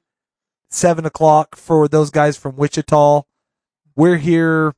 seven 0.69 1.05
o'clock 1.05 1.55
for 1.55 1.87
those 1.87 2.09
guys 2.11 2.37
from 2.37 2.55
Wichita. 2.57 3.23
We're 3.95 4.17
here 4.17 4.73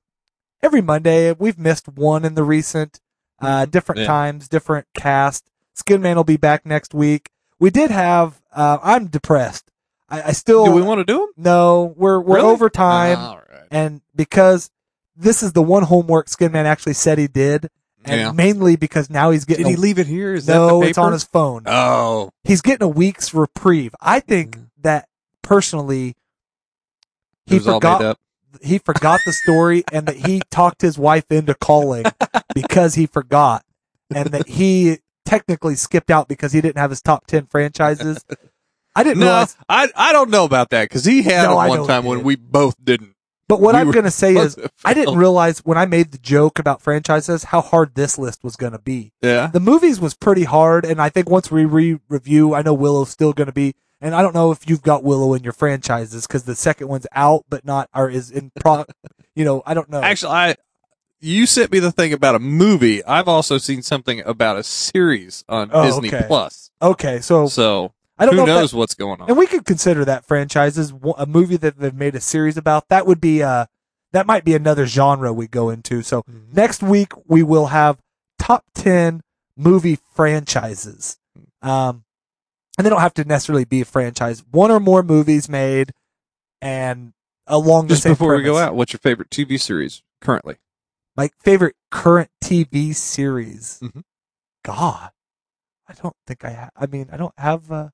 every 0.65 0.81
Monday. 0.81 1.31
We've 1.31 1.57
missed 1.59 1.87
one 1.87 2.25
in 2.25 2.33
the 2.35 2.43
recent, 2.43 2.99
uh, 3.39 3.65
different 3.65 4.01
Yeah. 4.01 4.07
times, 4.07 4.47
different 4.49 4.87
cast. 4.95 5.49
Skinman 5.77 6.15
will 6.15 6.23
be 6.23 6.37
back 6.37 6.65
next 6.65 6.93
week. 6.93 7.29
We 7.59 7.69
did 7.69 7.91
have, 7.91 8.41
uh, 8.53 8.79
I'm 8.83 9.07
depressed. 9.07 9.69
I, 10.09 10.21
I 10.23 10.31
still, 10.33 10.65
Do 10.65 10.71
we 10.71 10.81
want 10.81 10.99
to 10.99 11.05
do 11.05 11.19
them? 11.19 11.29
no, 11.37 11.93
we're, 11.95 12.19
we're 12.19 12.37
Really? 12.37 12.47
over 12.49 12.69
time. 12.69 13.17
All 13.19 13.37
right. 13.49 13.61
And 13.71 14.01
because 14.15 14.69
this 15.15 15.41
is 15.43 15.53
the 15.53 15.61
one 15.63 15.83
homework 15.83 16.27
Skinman 16.27 16.65
actually 16.65 16.93
said 16.93 17.17
he 17.17 17.27
did. 17.27 17.69
And 18.07 18.21
Yeah. 18.21 18.31
mainly 18.33 18.75
because 18.75 19.09
now 19.09 19.31
he's 19.31 19.45
getting 19.45 19.65
Did 19.65 19.71
he 19.71 19.75
leave 19.77 19.97
it 19.97 20.05
here? 20.05 20.33
Is 20.35 20.47
no, 20.47 20.67
that 20.67 20.73
the 20.73 20.79
paper? 20.81 20.89
it's 20.89 20.97
on 20.99 21.11
his 21.13 21.23
phone 21.23 21.63
Oh, 21.65 22.29
he's 22.43 22.61
getting 22.61 22.83
a 22.83 22.87
week's 22.87 23.33
reprieve. 23.33 23.95
I 23.99 24.19
think 24.19 24.57
Mhm. 24.57 24.65
that 24.83 25.07
personally, 25.41 26.15
he 27.47 27.57
forgot. 27.59 28.19
He 28.63 28.77
forgot 28.77 29.19
the 29.25 29.33
story 29.33 29.83
and 29.91 30.05
that 30.07 30.15
he 30.15 30.41
talked 30.51 30.81
his 30.81 30.97
wife 30.97 31.25
into 31.29 31.53
calling 31.55 32.05
because 32.53 32.95
he 32.95 33.05
forgot, 33.05 33.63
and 34.13 34.29
that 34.31 34.47
he 34.47 34.99
technically 35.25 35.75
skipped 35.75 36.11
out 36.11 36.27
because 36.27 36.53
he 36.53 36.61
didn't 36.61 36.77
have 36.77 36.89
his 36.89 37.01
top 37.01 37.27
ten 37.27 37.45
franchises. 37.47 38.23
I 38.95 39.03
didn't 39.03 39.19
No, 39.19 39.25
realize. 39.27 39.57
I 39.67 39.89
I 39.95 40.13
don't 40.13 40.29
know 40.29 40.45
about 40.45 40.69
that 40.69 40.83
because 40.89 41.03
he 41.05 41.23
had 41.23 41.43
No, 41.43 41.61
know 41.61 41.67
one 41.67 41.87
time 41.87 42.05
when 42.05 42.23
we 42.23 42.35
both 42.35 42.75
didn't. 42.83 43.15
But 43.47 43.61
what 43.61 43.75
we 43.75 43.81
I'm 43.81 43.91
going 43.91 44.05
to 44.05 44.11
say 44.11 44.35
is, 44.35 44.57
I 44.83 44.95
didn't 44.95 45.17
realize 45.17 45.59
when 45.59 45.77
I 45.77 45.85
made 45.85 46.11
the 46.11 46.17
joke 46.17 46.57
about 46.57 46.81
franchises 46.81 47.43
how 47.43 47.61
hard 47.61 47.93
this 47.93 48.17
list 48.17 48.43
was 48.43 48.55
going 48.55 48.71
to 48.71 48.79
be. 48.79 49.11
Yeah. 49.21 49.47
The 49.47 49.59
movies 49.59 49.99
was 49.99 50.15
pretty 50.15 50.45
hard, 50.45 50.83
and 50.83 50.99
I 50.99 51.09
think 51.09 51.29
once 51.29 51.51
we 51.51 51.63
re-review, 51.63 52.55
I 52.55 52.63
know 52.63 52.73
Willow's 52.73 53.11
still 53.11 53.33
going 53.33 53.45
to 53.45 53.53
be, 53.53 53.75
and 54.01 54.13
I 54.15 54.21
don't 54.21 54.35
know 54.35 54.51
if 54.51 54.69
you've 54.69 54.81
got 54.81 55.03
Willow 55.03 55.33
in 55.33 55.43
your 55.43 55.53
franchises 55.53 56.27
because 56.27 56.43
the 56.43 56.55
second 56.55 56.87
one's 56.87 57.07
out, 57.13 57.45
but 57.49 57.65
not 57.65 57.89
or 57.93 58.09
is 58.09 58.29
in 58.31 58.51
pro. 58.59 58.85
you 59.35 59.45
know, 59.45 59.63
I 59.65 59.73
don't 59.73 59.89
know. 59.89 60.01
Actually, 60.01 60.31
I 60.33 60.55
you 61.21 61.45
sent 61.45 61.71
me 61.71 61.79
the 61.79 61.91
thing 61.91 62.13
about 62.13 62.35
a 62.35 62.39
movie. 62.39 63.03
I've 63.03 63.27
also 63.27 63.57
seen 63.57 63.81
something 63.81 64.21
about 64.25 64.57
a 64.57 64.63
series 64.63 65.43
on 65.49 65.69
Oh, 65.73 65.85
Disney 65.85 66.09
okay. 66.09 66.25
Plus. 66.27 66.69
okay, 66.81 67.19
so 67.21 67.47
So 67.47 67.93
I 68.17 68.25
don't 68.25 68.33
who 68.35 68.37
know. 68.37 68.43
if 68.43 68.47
that- 68.47 68.59
knows 68.61 68.73
what's 68.73 68.93
going 68.93 69.21
on? 69.21 69.29
And 69.29 69.37
we 69.37 69.47
could 69.47 69.65
consider 69.65 70.05
that 70.05 70.25
franchises 70.25 70.93
a 71.17 71.25
movie 71.25 71.57
that 71.57 71.79
they've 71.79 71.93
made 71.95 72.15
a 72.15 72.21
series 72.21 72.57
about. 72.57 72.89
That 72.89 73.07
would 73.07 73.19
be 73.21 73.41
uh 73.43 73.65
that 74.11 74.25
might 74.27 74.45
be 74.45 74.53
another 74.55 74.85
genre 74.85 75.33
we 75.33 75.47
go 75.47 75.69
into. 75.69 76.01
So 76.01 76.21
Mhm. 76.23 76.53
next 76.53 76.81
week 76.83 77.11
we 77.27 77.43
will 77.43 77.67
have 77.67 77.97
top 78.39 78.63
10 78.75 79.21
movie 79.57 79.97
franchises. 80.13 81.17
Um 81.61 82.03
and 82.77 82.85
they 82.85 82.89
don't 82.89 83.01
have 83.01 83.13
to 83.15 83.23
necessarily 83.23 83.65
be 83.65 83.81
a 83.81 83.85
franchise. 83.85 84.43
One 84.51 84.71
or 84.71 84.79
more 84.79 85.03
movies 85.03 85.47
made 85.49 85.91
and 86.61 87.13
along 87.47 87.87
the 87.87 87.93
Just 87.93 88.03
same 88.03 88.13
before 88.13 88.35
we 88.35 88.43
go 88.43 88.57
out, 88.57 88.75
what's 88.75 88.93
your 88.93 88.99
favorite 88.99 89.29
TV 89.29 89.59
series 89.59 90.01
currently? 90.21 90.57
My 91.15 91.29
favorite 91.43 91.75
current 91.91 92.29
TV 92.43 92.93
series. 92.93 93.79
Mhm. 93.81 94.03
God, 94.63 95.11
I 95.87 95.93
don't 95.93 96.15
think 96.27 96.43
I 96.43 96.49
have. 96.49 96.71
I 96.75 96.87
mean, 96.87 97.09
I 97.11 97.17
don't 97.17 97.37
have. 97.37 97.71
Uh, 97.71 97.89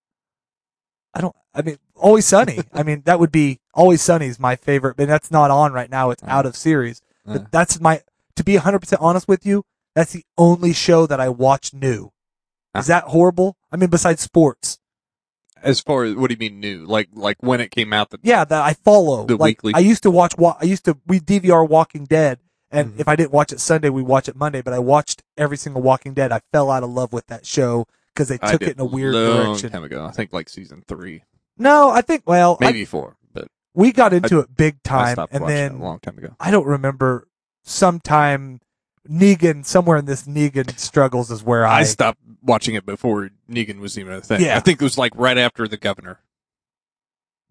I 1.13 1.21
don't. 1.21 1.35
I 1.53 1.61
mean, 1.61 1.77
Always 1.95 2.25
Sunny. 2.25 2.59
I 2.73 2.83
mean, 2.83 3.03
that 3.05 3.19
would 3.19 3.31
be 3.31 3.59
Always 3.73 4.01
Sunny 4.01 4.27
is 4.27 4.39
my 4.39 4.55
favorite, 4.55 4.95
but 4.97 5.07
that's 5.07 5.29
not 5.29 5.51
on 5.51 5.73
right 5.73 5.89
now. 5.89 6.09
It's 6.09 6.23
out 6.23 6.45
of 6.45 6.55
series. 6.55 7.01
Uh. 7.27 7.33
But 7.33 7.51
that's 7.51 7.79
my. 7.79 8.01
To 8.37 8.43
be 8.43 8.55
100 8.55 8.79
percent 8.79 9.01
honest 9.01 9.27
with 9.27 9.45
you, 9.45 9.63
that's 9.93 10.13
the 10.13 10.23
only 10.37 10.73
show 10.73 11.05
that 11.05 11.19
I 11.19 11.29
watch 11.29 11.73
new. 11.73 12.11
Is 12.75 12.87
that 12.87 13.03
horrible? 13.05 13.57
I 13.71 13.77
mean, 13.77 13.89
besides 13.89 14.21
sports. 14.21 14.79
As 15.63 15.79
far 15.79 16.03
as 16.05 16.15
what 16.15 16.29
do 16.29 16.33
you 16.33 16.39
mean 16.39 16.59
new? 16.59 16.85
Like 16.85 17.09
like 17.13 17.37
when 17.41 17.61
it 17.61 17.69
came 17.71 17.93
out? 17.93 18.09
That 18.09 18.21
Yeah, 18.23 18.43
that 18.45 18.61
I 18.63 18.73
follow. 18.73 19.25
The 19.25 19.35
like 19.37 19.61
weekly- 19.63 19.73
I 19.75 19.79
used 19.79 20.03
to 20.03 20.11
watch. 20.11 20.35
Wa- 20.37 20.57
I 20.59 20.65
used 20.65 20.85
to 20.85 20.97
we 21.05 21.19
DVR 21.19 21.63
Walking 21.67 22.05
Dead, 22.05 22.39
and 22.71 22.93
Mhm. 22.95 22.99
if 23.01 23.07
I 23.07 23.15
didn't 23.15 23.31
watch 23.31 23.51
it 23.53 23.59
Sunday, 23.59 23.89
we 23.89 24.01
watch 24.01 24.27
it 24.27 24.35
Monday. 24.35 24.61
But 24.61 24.73
I 24.73 24.79
watched 24.79 25.21
every 25.37 25.57
single 25.57 25.81
Walking 25.83 26.13
Dead. 26.15 26.31
I 26.31 26.41
fell 26.51 26.71
out 26.71 26.81
of 26.83 26.89
love 26.89 27.13
with 27.13 27.27
that 27.27 27.45
show 27.45 27.85
because 28.15 28.27
they 28.27 28.39
I 28.41 28.51
took 28.51 28.61
did 28.61 28.69
it 28.69 28.75
in 28.77 28.81
a 28.81 28.85
weird 28.85 29.13
long 29.13 29.45
direction. 29.45 29.71
time 29.71 29.83
ago. 29.83 30.03
I 30.03 30.09
think 30.11 30.33
like 30.33 30.49
season 30.49 30.83
three, 30.87 31.23
No, 31.59 31.91
I 31.91 32.01
think 32.01 32.23
well, 32.25 32.57
I- 32.59 32.65
maybe 32.65 32.83
four, 32.83 33.17
but 33.31 33.47
we 33.75 33.91
got 33.91 34.13
into 34.13 34.39
it 34.39 34.55
big 34.57 34.77
I 34.85 34.89
time, 34.89 35.13
stopped 35.13 35.31
and 35.33 35.43
watching 35.43 35.55
then 35.55 35.71
it 35.75 35.79
a 35.79 35.83
long 35.83 35.99
time 35.99 36.17
ago. 36.17 36.35
I 36.39 36.49
don't 36.49 36.65
remember. 36.65 37.27
Sometime 37.63 38.59
Negan, 39.09 39.63
somewhere 39.65 39.97
in 39.97 40.05
this 40.05 40.23
Negan 40.23 40.77
struggles 40.79 41.31
is 41.31 41.43
where 41.43 41.65
I, 41.65 41.79
I 41.79 41.83
stopped 41.83 42.19
watching 42.43 42.75
it 42.75 42.85
before 42.85 43.29
Negan 43.49 43.79
was 43.79 43.97
even 43.97 44.13
a 44.13 44.21
thing. 44.21 44.41
Yeah. 44.41 44.57
I 44.57 44.59
think 44.59 44.81
it 44.81 44.83
was 44.83 44.97
like 44.97 45.13
right 45.15 45.37
after 45.37 45.67
the 45.67 45.77
governor. 45.77 46.19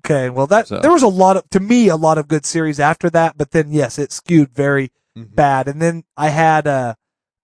Okay, 0.05 0.31
well 0.31 0.47
that 0.47 0.69
So- 0.69 0.81
there 0.81 0.91
was 0.93 1.03
a 1.03 1.09
lot 1.09 1.37
of 1.37 1.49
to 1.51 1.61
me 1.61 1.89
a 1.89 1.97
lot 1.97 2.19
of 2.19 2.27
good 2.29 2.47
series 2.47 2.81
after 2.81 3.11
that, 3.11 3.37
but 3.37 3.51
then 3.51 3.71
yes, 3.71 3.99
it 3.99 4.13
skewed 4.13 4.53
very 4.55 4.91
Mhm. 5.17 5.35
bad. 5.35 5.69
And 5.69 5.81
then 5.83 6.05
I 6.17 6.31
had 6.31 6.67
uh 6.67 6.95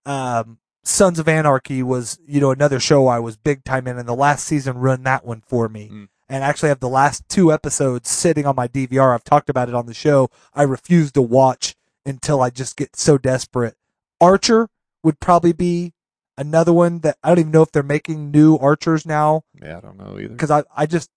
um 0.07 0.59
Sons 0.85 1.19
of 1.19 1.29
Anarchy 1.29 1.83
was, 1.83 2.19
you 2.27 2.41
know, 2.41 2.53
another 2.53 2.79
show 2.79 3.09
I 3.09 3.19
was 3.19 3.37
big 3.37 3.65
time 3.65 3.89
in 3.89 3.99
and 3.99 4.09
the 4.09 4.15
last 4.15 4.47
season 4.47 4.79
run 4.79 5.03
that 5.03 5.25
one 5.27 5.43
for 5.47 5.69
me. 5.69 5.89
Mm. 5.93 6.09
And 6.29 6.45
actually 6.45 6.69
have 6.71 6.81
the 6.81 6.89
last 6.89 7.29
two 7.29 7.53
episodes 7.53 8.09
sitting 8.09 8.47
on 8.47 8.55
my 8.57 8.69
DVR. 8.69 9.13
I've 9.15 9.25
talked 9.25 9.51
about 9.51 9.69
it 9.69 9.75
on 9.75 9.87
the 9.87 9.95
show. 9.95 10.29
I 10.55 10.63
refuse 10.63 11.11
to 11.13 11.23
watch 11.23 11.75
until 12.05 12.41
I 12.41 12.51
just 12.51 12.77
get 12.77 12.95
so 12.97 13.19
desperate. 13.19 13.75
Archer 14.21 14.69
would 15.03 15.19
probably 15.21 15.53
be 15.53 15.93
another 16.39 16.73
one 16.73 17.01
that 17.01 17.17
I 17.23 17.29
don't 17.29 17.39
even 17.41 17.53
know 17.53 17.63
if 17.63 17.73
they're 17.73 17.83
making 17.83 18.31
new 18.31 18.57
Archers 18.57 19.07
now 19.07 19.43
Yeah, 19.61 19.79
I 19.79 19.81
don't 19.81 19.99
know 19.99 20.19
either. 20.19 20.29
because 20.29 20.51
I 20.51 20.65
I 20.77 20.87
just 20.87 21.11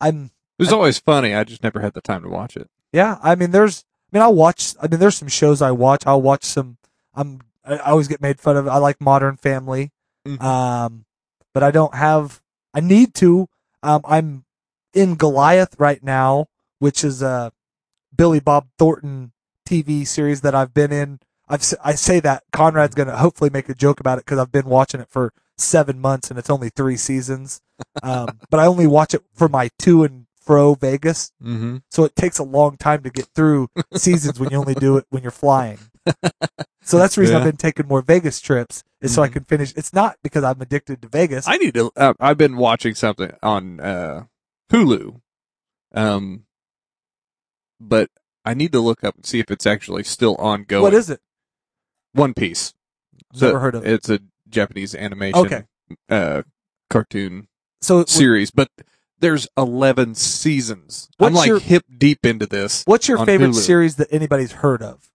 I'm 0.00 0.26
It 0.58 0.62
was 0.62 0.72
always 0.72 0.98
funny. 0.98 1.34
I 1.34 1.44
just 1.44 1.62
never 1.62 1.80
had 1.80 1.94
the 1.94 2.00
time 2.00 2.22
to 2.22 2.28
watch 2.28 2.56
it. 2.56 2.68
Yeah, 2.92 3.18
I 3.22 3.34
mean, 3.36 3.52
there's, 3.52 3.84
I 4.12 4.16
mean, 4.16 4.22
I'll 4.22 4.34
watch. 4.34 4.74
I 4.82 4.86
mean, 4.86 5.00
there's 5.00 5.16
some 5.16 5.28
shows 5.28 5.62
I 5.62 5.70
watch. 5.70 6.06
I'll 6.06 6.20
watch 6.20 6.44
some. 6.44 6.76
I'm. 7.14 7.40
I 7.64 7.74
I 7.76 7.90
always 7.90 8.06
get 8.08 8.20
made 8.20 8.38
fun 8.38 8.56
of. 8.58 8.68
I 8.68 8.76
like 8.78 9.00
Modern 9.00 9.36
Family, 9.38 9.92
Mhm. 10.26 10.42
um, 10.42 11.04
but 11.54 11.62
I 11.62 11.70
don't 11.70 11.94
have. 11.94 12.42
I 12.74 12.80
need 12.80 13.14
to. 13.14 13.48
Um, 13.82 14.02
I'm 14.04 14.44
in 14.92 15.14
Goliath 15.14 15.74
right 15.78 16.02
now, 16.02 16.48
which 16.80 17.02
is 17.02 17.22
a 17.22 17.52
Billy 18.14 18.40
Bob 18.40 18.66
Thornton 18.78 19.32
TV 19.66 20.06
series 20.06 20.42
that 20.42 20.54
I've 20.54 20.74
been 20.74 20.92
in. 20.92 21.18
I've 21.52 21.74
I 21.84 21.94
say 21.94 22.18
that 22.20 22.44
Conrad's 22.52 22.94
gonna 22.94 23.16
hopefully 23.16 23.50
make 23.50 23.68
a 23.68 23.74
joke 23.74 24.00
about 24.00 24.18
it 24.18 24.24
because 24.24 24.38
I've 24.38 24.50
been 24.52 24.66
watching 24.66 25.00
it 25.00 25.08
for 25.10 25.32
seven 25.58 26.00
months 26.00 26.30
and 26.30 26.38
it's 26.38 26.50
only 26.50 26.70
three 26.70 26.96
seasons. 26.96 27.60
Um, 28.02 28.38
but 28.48 28.60
I 28.60 28.66
only 28.66 28.86
watch 28.86 29.12
it 29.12 29.22
for 29.34 29.48
my 29.48 29.68
to 29.80 30.04
and 30.04 30.26
fro 30.40 30.74
Vegas. 30.74 31.32
Mm-hmm. 31.42 31.78
So 31.90 32.04
it 32.04 32.14
takes 32.14 32.38
a 32.38 32.44
long 32.44 32.76
time 32.76 33.02
to 33.02 33.10
get 33.10 33.26
through 33.34 33.70
seasons 33.94 34.38
when 34.38 34.50
you 34.50 34.56
only 34.58 34.74
do 34.74 34.96
it 34.98 35.04
when 35.10 35.22
you're 35.22 35.32
flying. 35.32 35.78
So 36.84 36.98
that's 36.98 37.14
the 37.14 37.20
reason 37.20 37.36
I've 37.36 37.44
been 37.44 37.56
taking 37.56 37.86
more 37.86 38.02
Vegas 38.02 38.40
trips 38.40 38.82
is 39.00 39.14
so 39.14 39.22
I 39.22 39.28
Mhm. 39.28 39.32
can 39.34 39.44
finish. 39.44 39.72
It's 39.76 39.92
not 39.92 40.16
because 40.22 40.42
I'm 40.42 40.60
addicted 40.60 41.00
to 41.02 41.08
Vegas. 41.08 41.46
I 41.46 41.56
need 41.56 41.74
to. 41.74 41.92
Uh, 41.96 42.14
I've 42.18 42.38
been 42.38 42.56
watching 42.56 42.96
something 42.96 43.30
on 43.40 43.78
uh, 43.78 44.24
Hulu, 44.72 45.20
um, 45.94 46.44
but 47.80 48.10
I 48.44 48.54
need 48.54 48.72
to 48.72 48.80
look 48.80 49.04
up 49.04 49.14
and 49.14 49.24
see 49.24 49.38
if 49.38 49.48
it's 49.50 49.66
actually 49.66 50.02
still 50.02 50.34
ongoing. 50.36 50.82
what 50.82 50.92
is 50.94 51.08
it? 51.10 51.20
One 52.14 52.34
Piece? 52.34 52.74
Never 53.40 53.58
heard 53.60 53.74
of 53.74 53.84
it. 53.86 53.92
It's 53.92 54.08
a 54.10 54.20
Japanese 54.48 54.94
animation 54.94 55.38
Okay. 55.46 55.62
uh, 56.10 56.42
cartoon 56.90 57.48
So 57.80 58.04
series, 58.04 58.50
but 58.50 58.68
there's 59.18 59.48
11 59.56 60.14
seasons. 60.16 61.08
I'm 61.18 61.32
What's 61.32 61.36
like 61.36 61.46
your- 61.48 61.58
hip 61.60 61.84
deep 61.96 62.24
into 62.26 62.46
this. 62.46 62.82
what's 62.86 63.08
your 63.08 63.18
on 63.18 63.26
favorite 63.26 63.50
Hulu. 63.50 63.54
series 63.64 63.96
that 63.96 64.08
anybody's 64.10 64.52
heard 64.52 64.82
of? 64.82 65.08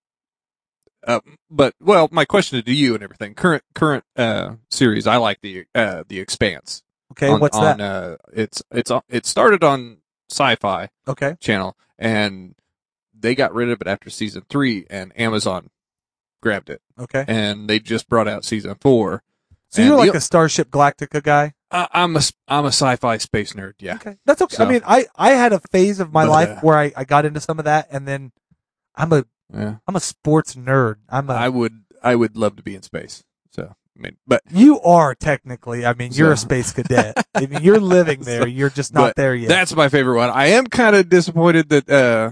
Uh, 1.06 1.20
but 1.50 1.74
well, 1.80 2.10
my 2.12 2.26
question 2.26 2.62
to 2.62 2.74
you 2.74 2.94
and 2.94 3.04
everything. 3.04 3.34
Current 3.34 3.64
current 3.76 4.04
uh, 4.18 4.56
series. 4.70 5.08
I 5.08 5.18
like 5.18 5.40
the 5.42 5.66
uh, 5.74 6.04
the 6.08 6.20
Expanse. 6.20 6.84
Okay, 7.14 7.30
on, 7.30 7.40
what's 7.40 7.56
on, 7.56 7.78
that? 7.78 7.80
Uh, 7.82 8.18
it's 8.34 8.62
it's 8.72 8.92
on- 8.92 9.04
it 9.08 9.26
started 9.26 9.64
on 9.64 9.98
Sci-Fi 10.30 10.90
okay, 11.08 11.36
channel, 11.40 11.78
and 11.98 12.56
they 13.18 13.36
got 13.36 13.54
rid 13.54 13.70
of 13.70 13.80
it 13.80 13.88
after 13.88 14.10
season 14.10 14.44
three, 14.50 14.86
and 14.90 15.14
Amazon 15.18 15.70
grabbed 16.42 16.70
it, 16.70 16.82
okay. 17.00 17.26
and 17.28 17.70
they 17.70 17.80
just 17.80 18.08
brought 18.10 18.28
out 18.28 18.46
season 18.46 18.76
four. 18.82 19.24
So 19.70 19.82
you're 19.82 19.98
like 19.98 20.12
the- 20.12 20.18
a 20.20 20.22
Starship 20.22 20.70
Galactica 20.72 21.22
guy. 21.22 21.54
I, 21.70 21.88
I'm 21.92 22.16
a 22.16 22.22
I'm 22.48 22.64
a 22.64 22.70
sci-fi 22.70 23.18
space 23.18 23.52
nerd. 23.54 23.74
Yeah, 23.80 23.96
Okay, 23.96 24.16
that's 24.26 24.42
okay. 24.42 24.64
I 24.64 24.70
mean, 24.70 24.82
I 24.88 25.06
I 25.16 25.32
had 25.32 25.52
a 25.52 25.60
phase 25.72 26.00
of 26.00 26.14
my 26.14 26.26
But, 26.26 26.32
life 26.32 26.50
uh, 26.50 26.62
where 26.62 26.78
I 26.78 26.94
I 26.96 27.04
got 27.04 27.26
into 27.26 27.42
some 27.42 27.60
of 27.60 27.66
that, 27.66 27.88
and 27.92 28.08
then 28.08 28.32
I'm 28.96 29.12
a 29.12 29.26
yeah. 29.54 29.76
I'm 29.86 29.96
a 29.98 30.00
sports 30.00 30.56
nerd. 30.56 30.96
I'm 31.10 31.30
a 31.30 31.34
I 31.34 31.50
would 31.50 31.74
I 32.02 32.16
would 32.16 32.38
love 32.38 32.56
to 32.56 32.64
be 32.64 32.74
in 32.76 32.84
space. 32.84 33.24
So 33.52 33.64
I 33.98 34.02
mean, 34.02 34.16
but 34.26 34.44
you 34.50 34.80
are 34.80 35.14
technically. 35.14 35.86
I 35.86 35.94
mean, 35.94 36.14
you're 36.14 36.32
a 36.32 36.38
space 36.38 36.72
cadet. 36.78 37.18
I 37.36 37.48
mean, 37.48 37.62
you're 37.64 37.82
living 37.82 38.22
there. 38.22 38.48
You're 38.48 38.70
just 38.70 38.94
not 38.94 39.16
there 39.18 39.36
yet. 39.36 39.50
that's 39.50 39.76
my 39.76 39.90
favorite 39.90 40.16
one. 40.16 40.30
I 40.30 40.48
am 40.48 40.68
kind 40.68 40.96
of 40.96 41.10
disappointed 41.10 41.68
that 41.70 41.90
uh 41.90 42.32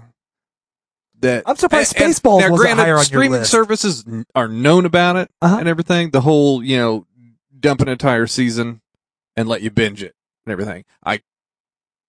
that 1.21 1.43
I'm 1.45 1.55
surprised 1.55 1.95
and- 1.95 2.05
and 2.05 2.13
Spaceballs 2.13 2.39
now, 2.41 2.49
wasn't 2.51 2.57
granted, 2.57 2.81
higher 2.83 2.93
on 2.93 2.97
your 2.99 3.03
streaming 3.05 3.31
list. 3.39 3.51
services 3.51 4.05
are 4.35 4.47
known 4.47 4.85
about 4.85 5.15
it 5.15 5.29
Uh-huh. 5.41 5.57
and 5.59 5.67
everything. 5.67 6.11
The 6.11 6.21
whole 6.21 6.63
you 6.63 6.77
know 6.77 7.07
dump 7.59 7.81
an 7.81 7.87
entire 7.89 8.27
season 8.27 8.81
and 9.35 9.47
let 9.49 9.61
you 9.61 9.71
binge 9.71 10.03
it 10.03 10.15
and 10.45 10.51
everything. 10.51 10.85
I 11.05 11.21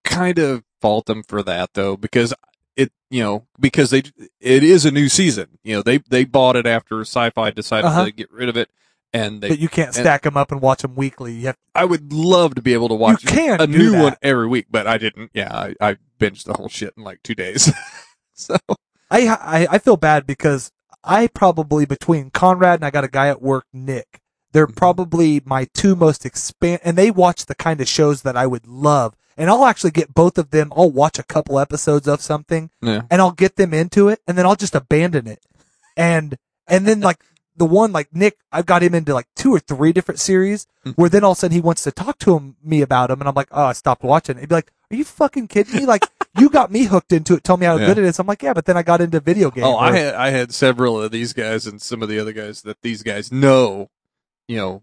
kind 0.05 0.39
of 0.39 0.63
fault 0.81 1.07
them 1.07 1.23
for 1.23 1.43
that 1.43 1.71
though 1.75 1.97
because 1.97 2.33
it 2.77 2.93
you 3.11 3.23
know 3.23 3.47
because 3.59 3.91
they 3.91 4.03
it 4.41 4.63
is 4.63 4.85
a 4.85 4.91
new 4.91 5.09
season. 5.09 5.59
You 5.65 5.77
know 5.77 5.83
they 5.83 5.99
they 5.99 6.25
bought 6.25 6.57
it 6.57 6.67
after 6.67 7.01
Sci-Fi 7.01 7.51
decided 7.51 7.87
Uh-huh. 7.89 8.05
to 8.07 8.13
get 8.13 8.31
rid 8.31 8.49
of 8.49 8.57
it. 8.57 8.69
And 9.13 9.41
they, 9.41 9.49
but 9.49 9.59
you 9.61 9.69
can't 9.71 9.95
stack 9.95 10.23
them 10.23 10.37
up 10.37 10.53
and 10.53 10.61
watch 10.61 10.83
them 10.83 10.95
weekly. 10.95 11.33
You 11.33 11.47
have 11.47 11.57
I 11.75 11.87
would 11.87 12.13
love 12.13 12.55
to 12.57 12.61
be 12.61 12.75
able 12.75 12.89
to 12.89 12.95
watch 12.95 13.25
a 13.25 13.67
new 13.67 13.93
that. 13.93 14.03
one 14.03 14.17
every 14.21 14.47
week, 14.47 14.67
but 14.69 14.87
I 14.87 14.99
didn't. 14.99 15.31
Yeah, 15.33 15.55
I, 15.57 15.75
I 15.81 15.97
binged 16.21 16.45
the 16.45 16.53
whole 16.53 16.69
shit 16.69 16.93
in 16.99 17.05
like 17.05 17.23
two 17.23 17.35
days. 17.35 17.73
so 18.35 18.57
I, 19.11 19.27
I 19.29 19.67
I 19.73 19.79
feel 19.79 19.97
bad 19.97 20.27
because 20.27 20.73
I 21.05 21.27
probably 21.29 21.87
between 21.87 22.31
Conrad 22.31 22.77
and 22.81 22.85
I 22.85 22.91
got 22.91 23.05
a 23.05 23.09
guy 23.09 23.29
at 23.29 23.43
work, 23.43 23.67
Nick. 23.73 24.21
They're 24.53 24.67
Mhm. 24.67 24.77
probably 24.77 25.43
my 25.45 25.69
two 25.75 25.95
most 25.97 26.25
expand, 26.27 26.81
and 26.85 26.97
they 26.97 27.11
watch 27.11 27.47
the 27.47 27.55
kind 27.55 27.81
of 27.81 27.89
shows 27.89 28.23
that 28.23 28.37
I 28.37 28.47
would 28.47 28.67
love. 28.67 29.15
And 29.37 29.51
I'll 29.51 29.67
actually 29.67 29.91
get 29.91 30.15
both 30.15 30.39
of 30.39 30.51
them. 30.51 30.73
I'll 30.75 30.91
watch 30.91 31.19
a 31.19 31.23
couple 31.23 31.59
episodes 31.61 32.09
of 32.09 32.23
something, 32.23 32.71
yeah, 32.81 33.03
and 33.11 33.21
I'll 33.21 33.33
get 33.33 33.57
them 33.57 33.75
into 33.75 34.09
it, 34.09 34.21
and 34.27 34.37
then 34.39 34.47
I'll 34.47 34.57
just 34.57 34.75
abandon 34.75 35.27
it. 35.27 35.41
And 35.97 36.37
and 36.67 36.87
then 36.87 37.01
like 37.01 37.19
the 37.55 37.67
one 37.67 37.93
like 37.93 38.09
Nick, 38.15 38.37
I've 38.53 38.67
got 38.67 38.83
him 38.83 38.95
into 38.95 39.15
like 39.15 39.27
two 39.37 39.55
or 39.55 39.61
three 39.61 39.93
different 39.93 40.21
series, 40.21 40.67
Mhm. 40.85 40.95
where 40.97 41.09
then 41.11 41.23
all 41.25 41.33
of 41.33 41.39
a 41.39 41.41
sudden 41.41 41.55
he 41.55 41.61
wants 41.61 41.83
to 41.85 41.93
talk 41.93 42.19
to 42.21 42.37
him, 42.37 42.57
me 42.63 42.83
about 42.83 43.09
them, 43.09 43.21
and 43.21 43.29
I'm 43.29 43.35
like, 43.35 43.49
oh, 43.51 43.65
I 43.67 43.73
stopped 43.73 44.03
watching. 44.03 44.39
He'd 44.39 44.49
be 44.49 44.55
like, 44.55 44.73
are 44.91 44.97
you 44.97 45.05
fucking 45.05 45.49
kidding 45.49 45.75
me? 45.77 45.87
Like 45.87 46.05
you 46.39 46.49
got 46.49 46.71
me 46.71 46.85
hooked 46.85 47.13
into 47.13 47.35
it. 47.35 47.45
Tell 47.45 47.57
me 47.57 47.67
how 47.67 47.77
Yeah. 47.77 47.87
good 47.87 47.99
it 47.99 48.05
is. 48.05 48.19
I'm 48.19 48.27
like, 48.27 48.43
yeah, 48.43 48.53
but 48.55 48.65
then 48.65 48.77
I 48.77 48.83
got 48.83 49.01
into 49.01 49.21
video 49.21 49.51
games. 49.51 49.67
Oh, 49.67 49.77
I 49.77 49.97
had 49.97 50.15
I 50.15 50.31
had 50.31 50.53
several 50.55 51.01
of 51.01 51.11
these 51.11 51.33
guys 51.33 51.67
and 51.67 51.81
some 51.83 52.03
of 52.03 52.09
the 52.09 52.19
other 52.19 52.33
guys 52.33 52.63
that 52.63 52.81
these 52.83 53.03
guys 53.03 53.31
know, 53.33 53.89
you 54.49 54.57
know, 54.57 54.83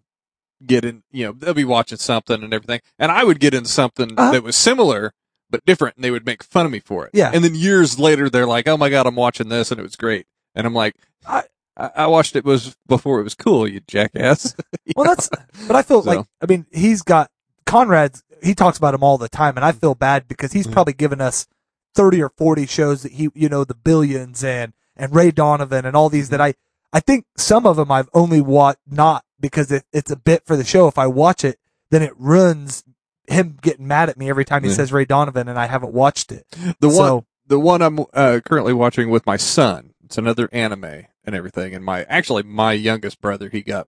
get 0.66 0.86
in. 0.86 1.04
You 1.12 1.28
know, 1.28 1.32
they'll 1.34 1.54
be 1.54 1.66
watching 1.66 1.98
something 1.98 2.44
and 2.44 2.54
everything, 2.54 2.82
and 3.00 3.12
I 3.12 3.24
would 3.24 3.40
get 3.40 3.54
into 3.54 3.70
something 3.70 4.12
Uh-huh. 4.18 4.32
that 4.32 4.44
was 4.44 4.56
similar, 4.56 5.14
but 5.50 5.66
different, 5.66 5.96
and 5.98 6.04
they 6.04 6.12
would 6.12 6.26
make 6.26 6.44
fun 6.44 6.66
of 6.66 6.72
me 6.72 6.80
for 6.80 7.06
it. 7.06 7.12
Yeah. 7.14 7.32
And 7.34 7.44
then 7.44 7.56
years 7.56 8.00
later, 8.00 8.30
they're 8.30 8.48
like, 8.48 8.68
"Oh 8.68 8.78
my 8.78 8.90
god, 8.90 9.06
I'm 9.08 9.16
watching 9.16 9.50
this, 9.50 9.72
and 9.72 9.80
it 9.80 9.84
was 9.84 9.96
great." 9.96 10.26
And 10.56 10.66
I'm 10.68 10.74
like, 10.74 10.96
I- 11.28 11.44
I, 11.76 12.06
watched 12.06 12.36
it 12.36 12.46
was 12.46 12.78
before 12.88 13.20
it 13.20 13.24
was 13.24 13.34
cool, 13.34 13.68
you 13.68 13.80
jackass. 13.88 14.56
Well, 14.96 15.06
that's, 15.08 15.28
but 15.68 15.76
I 15.76 15.82
feel 15.82 16.04
So- 16.04 16.10
like, 16.10 16.26
I 16.40 16.46
mean, 16.46 16.68
he's 16.72 17.02
got 17.02 17.32
Conrad's, 17.66 18.22
he 18.44 18.54
talks 18.54 18.78
about 18.78 18.94
him 18.94 19.04
all 19.04 19.18
the 19.18 19.30
time 19.30 19.56
and 19.56 19.66
I 19.66 19.72
feel 19.72 19.96
bad 19.96 20.28
because 20.28 20.52
he's 20.54 20.68
Mhm. 20.68 20.74
probably 20.74 20.94
given 20.94 21.22
us 21.22 21.48
30 21.96 22.22
or 22.22 22.30
40 22.30 22.66
shows 22.66 23.04
that 23.04 23.14
he, 23.14 23.30
you 23.34 23.50
know, 23.50 23.64
the 23.64 23.76
billions 23.76 24.44
and, 24.44 24.74
and 24.96 25.16
Ray 25.16 25.32
Donovan 25.32 25.86
and 25.86 25.96
all 25.96 26.10
these 26.10 26.30
that 26.30 26.42
I, 26.42 26.54
I 26.92 27.00
think 27.00 27.26
some 27.38 27.66
of 27.66 27.76
them 27.78 27.92
I've 27.92 28.10
only 28.14 28.42
watched 28.42 28.80
not 28.90 29.24
because 29.40 29.72
it, 29.72 29.84
it's 29.94 30.12
a 30.12 30.16
bit 30.16 30.46
for 30.46 30.56
the 30.56 30.64
show. 30.64 30.88
If 30.88 30.98
I 30.98 31.08
watch 31.08 31.44
it, 31.44 31.60
then 31.92 32.02
it 32.02 32.14
runs 32.18 32.84
him 33.28 33.58
getting 33.62 33.88
mad 33.88 34.10
at 34.10 34.18
me 34.18 34.30
every 34.30 34.44
time 34.46 34.64
he 34.64 34.70
Yeah. 34.70 34.76
says 34.76 34.92
Ray 34.92 35.06
Donovan 35.06 35.48
and 35.48 35.58
I 35.60 35.68
haven't 35.68 35.94
watched 35.94 36.32
it. 36.32 36.46
the 36.80 36.90
one, 36.90 37.26
the 37.48 37.60
one 37.60 37.82
I'm 37.82 38.00
uh, 38.14 38.40
currently 38.46 38.74
watching 38.74 39.10
with 39.10 39.26
my 39.26 39.38
son. 39.38 39.92
It's 40.04 40.18
another 40.18 40.50
anime 40.52 41.06
and 41.24 41.36
everything. 41.36 41.74
And 41.74 41.84
my 41.86 42.04
actually 42.04 42.44
my 42.44 42.74
youngest 42.74 43.22
brother, 43.22 43.50
he 43.50 43.62
got 43.62 43.88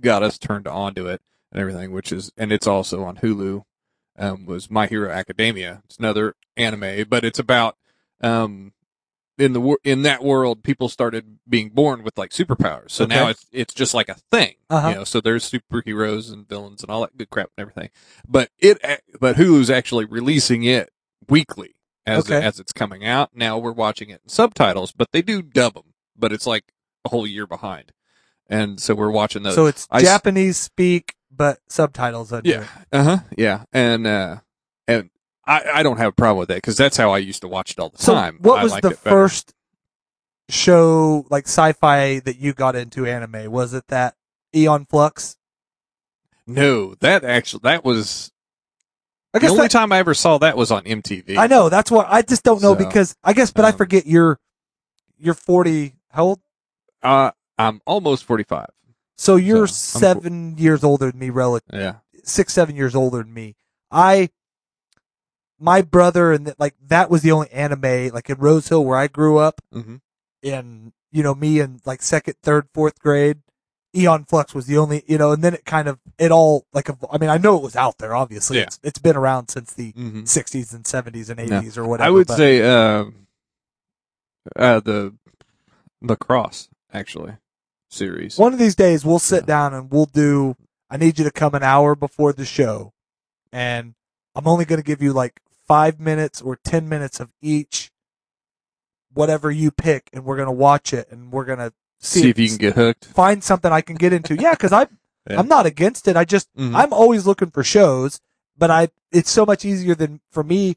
got 0.00 0.22
us 0.22 0.38
turned 0.38 0.66
on 0.66 0.94
to 0.94 1.06
it 1.06 1.20
and 1.52 1.60
everything, 1.60 1.92
which 1.92 2.12
is 2.12 2.32
and 2.36 2.50
it's 2.52 2.66
also 2.66 3.04
on 3.04 3.16
Hulu. 3.18 3.62
Um, 4.20 4.44
was 4.46 4.70
My 4.70 4.86
Hero 4.86 5.10
Academia. 5.10 5.82
It's 5.86 5.96
another 5.96 6.34
anime, 6.56 7.06
but 7.08 7.24
it's 7.24 7.38
about 7.38 7.76
um 8.20 8.72
in 9.38 9.54
the 9.54 9.76
in 9.82 10.02
that 10.02 10.22
world, 10.22 10.62
people 10.62 10.90
started 10.90 11.38
being 11.48 11.70
born 11.70 12.02
with 12.02 12.18
like 12.18 12.30
superpowers. 12.30 12.90
So 12.90 13.06
now 13.06 13.28
it's 13.28 13.46
it's 13.50 13.72
just 13.72 13.94
like 13.94 14.10
a 14.10 14.16
thing, 14.30 14.56
Uh-huh. 14.68 14.88
you 14.90 14.94
know. 14.96 15.04
So 15.04 15.20
there's 15.22 15.50
superheroes 15.50 16.30
and 16.30 16.46
villains 16.46 16.82
and 16.82 16.90
all 16.90 17.00
that 17.00 17.16
good 17.16 17.30
crap 17.30 17.48
and 17.56 17.62
everything. 17.62 17.88
But 18.28 18.50
it 18.58 18.78
but 19.18 19.36
Hulu's 19.36 19.70
actually 19.70 20.04
releasing 20.04 20.64
it 20.64 20.90
weekly 21.28 21.76
as 22.04 22.30
Okay. 22.30 22.44
as 22.44 22.60
it's 22.60 22.72
coming 22.74 23.06
out. 23.06 23.30
Now 23.34 23.56
we're 23.56 23.72
watching 23.72 24.10
it 24.10 24.20
in 24.22 24.28
subtitles, 24.28 24.92
but 24.92 25.12
they 25.12 25.22
do 25.22 25.40
dub 25.40 25.72
them, 25.74 25.94
but 26.14 26.32
it's 26.32 26.46
like 26.46 26.64
a 27.06 27.08
whole 27.08 27.26
year 27.26 27.46
behind. 27.46 27.92
And 28.46 28.78
so 28.78 28.94
we're 28.94 29.10
watching 29.10 29.42
those. 29.44 29.54
So 29.54 29.64
it's 29.64 29.86
I 29.90 30.02
Japanese 30.02 30.58
speak, 30.58 31.14
but 31.40 31.58
subtitles 31.70 32.34
under 32.34 32.46
yeah, 32.50 32.60
it. 32.64 32.68
uh 32.92 33.02
huh, 33.02 33.18
yeah, 33.34 33.64
and 33.72 34.06
uh, 34.06 34.36
and 34.86 35.08
I 35.46 35.62
I 35.76 35.82
don't 35.82 35.96
have 35.96 36.08
a 36.08 36.12
problem 36.12 36.36
with 36.36 36.48
that 36.48 36.56
because 36.56 36.76
that's 36.76 36.98
how 36.98 37.12
I 37.12 37.16
used 37.16 37.40
to 37.40 37.48
watch 37.48 37.70
it 37.70 37.78
all 37.78 37.88
the 37.88 37.96
So 37.96 38.12
time. 38.12 38.36
what 38.42 38.58
I 38.58 38.62
was 38.62 38.72
liked 38.72 38.82
the 38.82 38.90
it 38.90 39.02
better. 39.02 39.16
first 39.16 39.54
show 40.50 41.24
like 41.30 41.46
sci-fi 41.46 42.18
that 42.20 42.36
you 42.36 42.52
got 42.52 42.76
into 42.76 43.06
anime? 43.06 43.50
Was 43.50 43.72
it 43.72 43.86
that 43.88 44.16
Aeon 44.54 44.84
Flux? 44.84 45.38
No, 46.46 46.94
that 47.00 47.24
actually 47.24 47.60
that 47.62 47.86
was 47.86 48.30
I 49.32 49.38
the 49.38 49.40
guess 49.40 49.50
only 49.52 49.62
that, 49.62 49.70
time 49.70 49.92
I 49.92 49.98
ever 49.98 50.12
saw 50.12 50.36
that 50.38 50.58
was 50.58 50.70
on 50.70 50.84
MTV. 50.84 51.38
I 51.38 51.46
know 51.46 51.70
that's 51.70 51.90
what 51.90 52.06
I 52.10 52.20
just 52.20 52.42
don't 52.42 52.60
know 52.60 52.74
So, 52.74 52.84
because 52.84 53.16
I 53.24 53.32
guess, 53.32 53.50
but 53.50 53.64
I 53.64 53.70
um, 53.70 53.78
forget 53.78 54.06
you're 54.06 54.38
you're 55.18 55.32
40. 55.32 55.94
How 56.10 56.24
old? 56.24 56.40
Uh, 57.02 57.30
I'm 57.56 57.80
almost 57.86 58.24
forty 58.24 58.44
five. 58.44 58.68
So 59.20 59.36
you're 59.36 59.66
So, 59.66 59.98
I'm 59.98 60.00
seven 60.00 60.56
years 60.56 60.82
older 60.82 61.10
than 61.10 61.20
me, 61.20 61.28
relative 61.28 61.68
Yeah. 61.78 61.96
six, 62.24 62.54
seven 62.54 62.74
years 62.74 62.94
older 62.94 63.18
than 63.18 63.34
me. 63.34 63.54
I, 63.90 64.30
my 65.58 65.82
brother, 65.82 66.32
and 66.32 66.46
th- 66.46 66.56
like 66.58 66.74
that 66.88 67.10
was 67.10 67.20
the 67.20 67.32
only 67.32 67.50
anime 67.50 68.08
like 68.14 68.30
in 68.30 68.38
Rose 68.38 68.68
Hill 68.68 68.82
where 68.84 68.96
I 68.96 69.08
grew 69.08 69.36
up. 69.38 69.60
Mm-hmm. 69.74 69.96
in 70.42 70.92
you 71.12 71.22
know 71.22 71.34
me 71.34 71.60
in 71.60 71.80
like 71.84 72.00
second, 72.00 72.36
third, 72.42 72.66
fourth 72.72 72.98
grade. 72.98 73.40
Aeon 73.94 74.24
Flux 74.24 74.54
was 74.54 74.64
the 74.66 74.78
only 74.78 75.02
you 75.06 75.18
know, 75.18 75.32
and 75.32 75.42
then 75.44 75.52
it 75.52 75.66
kind 75.66 75.86
of 75.86 75.98
it 76.18 76.30
all 76.30 76.64
like 76.72 76.88
I 77.12 77.18
mean 77.18 77.28
I 77.28 77.36
know 77.36 77.56
it 77.56 77.62
was 77.62 77.76
out 77.76 77.98
there 77.98 78.14
obviously 78.14 78.56
Yeah. 78.56 78.62
it's 78.62 78.78
it's 78.82 78.98
been 79.00 79.16
around 79.16 79.48
since 79.48 79.74
the 79.74 79.92
Mm-hmm. 79.92 80.20
60s 80.22 80.72
and 80.72 80.84
70s 80.84 81.28
and 81.28 81.50
No. 81.50 81.60
80s 81.60 81.76
or 81.76 81.86
whatever. 81.86 82.06
I 82.06 82.10
would 82.10 82.26
but- 82.28 82.36
say 82.38 82.62
um, 82.62 83.26
uh, 84.56 84.80
the 84.80 85.12
the 86.00 86.16
cross, 86.16 86.68
actually 86.92 87.34
series. 87.90 88.38
one 88.38 88.52
of 88.52 88.58
these 88.58 88.74
days 88.74 89.04
we'll 89.04 89.18
sit 89.18 89.42
Yeah. 89.42 89.46
down 89.46 89.74
and 89.74 89.90
we'll 89.90 90.06
do. 90.06 90.56
I 90.88 90.96
need 90.96 91.18
you 91.18 91.24
to 91.24 91.30
come 91.30 91.54
an 91.54 91.62
hour 91.62 91.94
before 91.94 92.32
the 92.32 92.44
show, 92.44 92.92
and 93.52 93.94
I'm 94.34 94.46
only 94.48 94.64
going 94.64 94.80
to 94.80 94.86
give 94.86 95.02
you 95.02 95.12
like 95.12 95.40
five 95.68 96.00
minutes 96.00 96.40
or 96.42 96.56
ten 96.64 96.88
minutes 96.88 97.20
of 97.20 97.30
each, 97.42 97.90
whatever 99.12 99.50
you 99.50 99.70
pick, 99.70 100.08
and 100.12 100.24
we're 100.24 100.36
going 100.36 100.46
to 100.46 100.52
watch 100.52 100.92
it 100.92 101.08
and 101.10 101.32
we're 101.32 101.44
going 101.44 101.58
to 101.58 101.72
see, 102.00 102.22
See 102.22 102.30
if 102.30 102.38
you 102.38 102.48
can 102.48 102.56
get 102.56 102.74
hooked. 102.74 103.04
find 103.06 103.42
something 103.44 103.70
I 103.72 103.80
can 103.80 103.96
get 103.96 104.12
into. 104.12 104.34
Yeah, 104.34 104.52
because 104.52 104.72
I 104.72 104.86
Yeah. 105.28 105.38
I'm 105.38 105.48
not 105.48 105.66
against 105.66 106.08
it. 106.08 106.16
I 106.16 106.24
just 106.24 106.48
Mhm. 106.56 106.74
I'm 106.74 106.92
always 106.94 107.26
looking 107.26 107.50
for 107.50 107.62
shows, 107.62 108.20
but 108.56 108.70
I 108.70 108.88
it's 109.12 109.30
so 109.30 109.44
much 109.44 109.64
easier 109.66 109.94
than 109.94 110.20
for 110.30 110.42
me. 110.42 110.76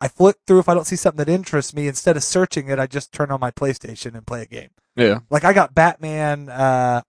I 0.00 0.08
flip 0.08 0.36
through 0.46 0.60
if 0.60 0.68
I 0.68 0.74
don't 0.74 0.86
see 0.86 0.96
something 0.96 1.24
that 1.24 1.28
interests 1.30 1.74
me. 1.74 1.88
Instead 1.88 2.16
of 2.16 2.22
searching 2.22 2.68
it, 2.68 2.78
I 2.78 2.86
just 2.86 3.12
turn 3.12 3.30
on 3.30 3.40
my 3.40 3.50
PlayStation 3.50 4.14
and 4.14 4.26
play 4.26 4.42
a 4.42 4.46
game. 4.46 4.70
Yeah. 4.96 5.20
Like 5.30 5.44
I 5.44 5.52
got 5.52 5.74
Batman, 5.74 6.48
uh, 6.48 7.02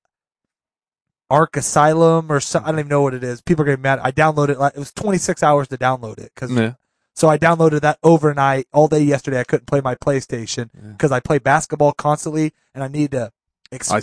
Arkham 1.32 1.58
Asylum 1.58 2.32
or 2.32 2.40
some, 2.40 2.64
I 2.66 2.72
don't 2.72 2.80
even 2.80 2.90
know 2.90 3.02
what 3.02 3.14
it 3.14 3.24
is. 3.24 3.42
People 3.42 3.62
are 3.64 3.66
getting 3.66 3.84
mad. 3.84 4.00
I 4.02 4.12
downloaded 4.12 4.50
it. 4.50 4.60
Like, 4.60 4.74
it 4.76 4.80
was 4.80 4.92
26 4.92 5.44
hours 5.44 5.68
to 5.68 5.78
download 5.78 6.18
it 6.20 6.32
because 6.34 6.52
Yeah. 6.52 6.74
so 7.14 7.30
I 7.30 7.38
downloaded 7.38 7.82
that 7.82 8.00
overnight 8.02 8.68
all 8.74 8.88
day 8.88 9.02
yesterday. 9.02 9.40
I 9.40 9.44
couldn't 9.44 9.68
play 9.68 9.82
my 9.82 9.94
PlayStation 9.96 10.70
Yeah. 10.74 10.90
because 10.92 11.12
I 11.12 11.20
play 11.20 11.38
basketball 11.38 11.92
constantly 11.94 12.54
and 12.74 12.84
I 12.84 12.88
need 12.88 13.12
to. 13.12 13.32
Ex- 13.72 13.92
I- 13.92 14.02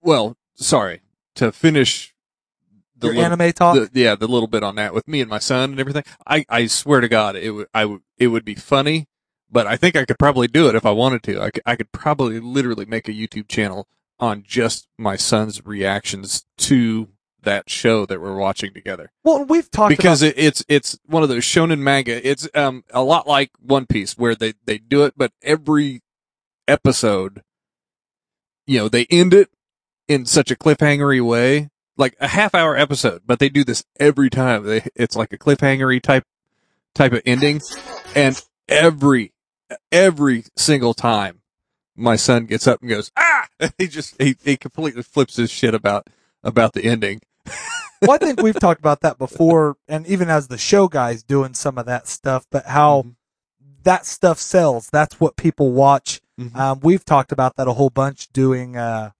Well, 0.00 0.36
sorry 0.54 1.00
to 1.34 1.50
finish 1.50 2.14
the 2.98 3.08
your 3.08 3.16
little- 3.16 3.32
anime 3.32 3.52
talk. 3.52 3.74
the, 3.76 3.90
yeah, 4.00 4.14
the 4.14 4.26
little 4.26 4.48
bit 4.48 4.62
on 4.62 4.76
that 4.76 4.94
with 4.94 5.06
me 5.06 5.20
and 5.20 5.30
my 5.30 5.38
son 5.38 5.70
and 5.70 5.80
everything. 5.80 6.04
I, 6.26 6.44
I 6.48 6.66
swear 6.66 7.00
to 7.00 7.08
God, 7.08 7.36
it 7.36 7.50
would, 7.50 7.68
I 7.74 7.84
would, 7.84 8.00
it 8.18 8.28
would 8.28 8.44
be 8.44 8.54
funny, 8.54 9.06
but 9.50 9.66
I 9.66 9.76
think 9.76 9.96
I 9.96 10.04
could 10.04 10.18
probably 10.18 10.48
do 10.48 10.68
it 10.68 10.74
if 10.74 10.86
I 10.86 10.90
wanted 10.92 11.22
to. 11.24 11.40
I 11.42 11.50
could, 11.50 11.62
I 11.66 11.76
could 11.76 11.92
probably 11.92 12.40
literally 12.40 12.86
make 12.86 13.08
a 13.08 13.12
YouTube 13.12 13.48
channel 13.48 13.86
on 14.18 14.44
just 14.46 14.88
my 14.98 15.16
son's 15.16 15.64
reactions 15.66 16.46
to 16.58 17.08
that 17.42 17.70
show 17.70 18.06
that 18.06 18.20
we're 18.20 18.34
watching 18.36 18.72
together. 18.74 19.12
well, 19.22 19.44
we've 19.44 19.70
talked 19.70 19.96
because 19.96 20.22
about, 20.22 20.36
it, 20.36 20.42
it's, 20.42 20.64
it's 20.68 20.98
one 21.06 21.22
of 21.22 21.28
those 21.28 21.44
shonen 21.44 21.78
manga. 21.78 22.26
It's, 22.28 22.48
um, 22.54 22.82
a 22.90 23.02
lot 23.02 23.28
like 23.28 23.50
One 23.60 23.86
Piece 23.86 24.18
where 24.18 24.34
they, 24.34 24.54
they 24.64 24.78
do 24.78 25.04
it, 25.04 25.14
but 25.16 25.32
every 25.42 26.02
episode, 26.66 27.42
you 28.66 28.78
know, 28.78 28.88
they 28.88 29.06
end 29.10 29.32
it 29.32 29.50
in 30.08 30.26
such 30.26 30.50
a 30.50 30.56
cliffhangery 30.56 31.24
way, 31.24 31.68
like 31.96 32.16
a 32.20 32.28
half 32.28 32.54
hour 32.54 32.76
episode, 32.76 33.22
but 33.26 33.38
they 33.38 33.48
do 33.48 33.64
this 33.64 33.84
every 33.98 34.30
time. 34.30 34.64
They, 34.64 34.82
it's 34.94 35.16
like 35.16 35.32
a 35.32 35.38
cliffhangery 35.38 36.02
type, 36.02 36.24
type 36.94 37.12
of 37.12 37.22
ending. 37.26 37.60
And 38.14 38.40
every, 38.68 39.32
every 39.90 40.44
single 40.56 40.94
time 40.94 41.40
my 41.96 42.16
son 42.16 42.46
gets 42.46 42.66
up 42.66 42.80
and 42.80 42.90
goes, 42.90 43.10
ah, 43.16 43.46
he 43.78 43.86
just, 43.86 44.20
he, 44.20 44.36
he 44.44 44.56
completely 44.56 45.02
flips 45.02 45.36
his 45.36 45.50
shit 45.50 45.74
about, 45.74 46.08
about 46.44 46.74
the 46.74 46.84
ending. 46.84 47.20
well, 48.02 48.12
I 48.12 48.18
think 48.18 48.42
we've 48.42 48.58
talked 48.58 48.80
about 48.80 49.00
that 49.00 49.18
before, 49.18 49.76
and 49.88 50.06
even 50.06 50.28
as 50.28 50.48
the 50.48 50.58
show 50.58 50.88
guys 50.88 51.22
doing 51.22 51.54
some 51.54 51.78
of 51.78 51.86
that 51.86 52.06
stuff, 52.08 52.46
but 52.50 52.66
how 52.66 53.02
Mhm. 53.02 53.14
that 53.84 54.04
stuff 54.04 54.38
sells. 54.38 54.88
That's 54.90 55.18
what 55.20 55.36
people 55.36 55.72
watch. 55.72 56.20
Mhm. 56.38 56.54
Um, 56.56 56.80
we've 56.82 57.04
talked 57.04 57.32
about 57.32 57.56
that 57.56 57.68
a 57.68 57.72
whole 57.72 57.88
bunch 57.88 58.28
doing, 58.32 58.76
uh, 58.76 59.10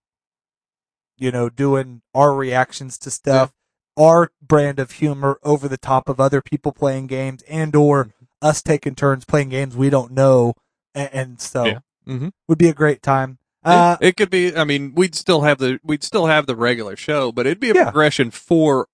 you 1.19 1.31
know, 1.31 1.49
doing 1.49 2.03
our 2.15 2.35
reactions 2.35 2.99
to 2.99 3.11
stuff, 3.11 3.53
our 3.97 4.31
brand 4.43 4.79
of 4.79 4.93
humor 4.93 5.39
over 5.43 5.69
the 5.69 5.79
top 5.79 6.09
of 6.09 6.21
other 6.21 6.41
people 6.43 6.73
playing 6.73 7.07
games 7.07 7.43
and 7.49 7.75
or 7.75 8.05
Mm-hmm. 8.07 8.13
us 8.49 8.63
taking 8.63 8.95
turns 8.95 9.25
playing 9.25 9.49
games 9.49 9.75
we 9.77 9.89
don't 9.91 10.13
know. 10.13 10.55
And, 10.95 11.11
and 11.13 11.41
so 11.41 11.65
Yeah. 11.67 11.79
Mhm. 12.07 12.33
would 12.49 12.59
be 12.59 12.69
a 12.69 12.75
great 12.75 13.03
time. 13.03 13.39
Yeah, 13.65 13.73
Uh, 13.93 13.97
it 14.01 14.17
could 14.17 14.31
be. 14.31 14.55
I 14.55 14.65
mean, 14.65 14.95
we'd 14.95 15.15
still 15.15 15.41
have 15.41 15.59
the 15.59 15.81
we'd 15.83 16.05
still 16.05 16.27
have 16.27 16.47
the 16.47 16.55
regular 16.55 16.97
show, 16.97 17.33
but 17.33 17.47
it'd 17.47 17.59
be 17.61 17.71
a 17.71 17.75
Yeah. 17.75 17.85
progression 17.85 18.31
for 18.31 18.87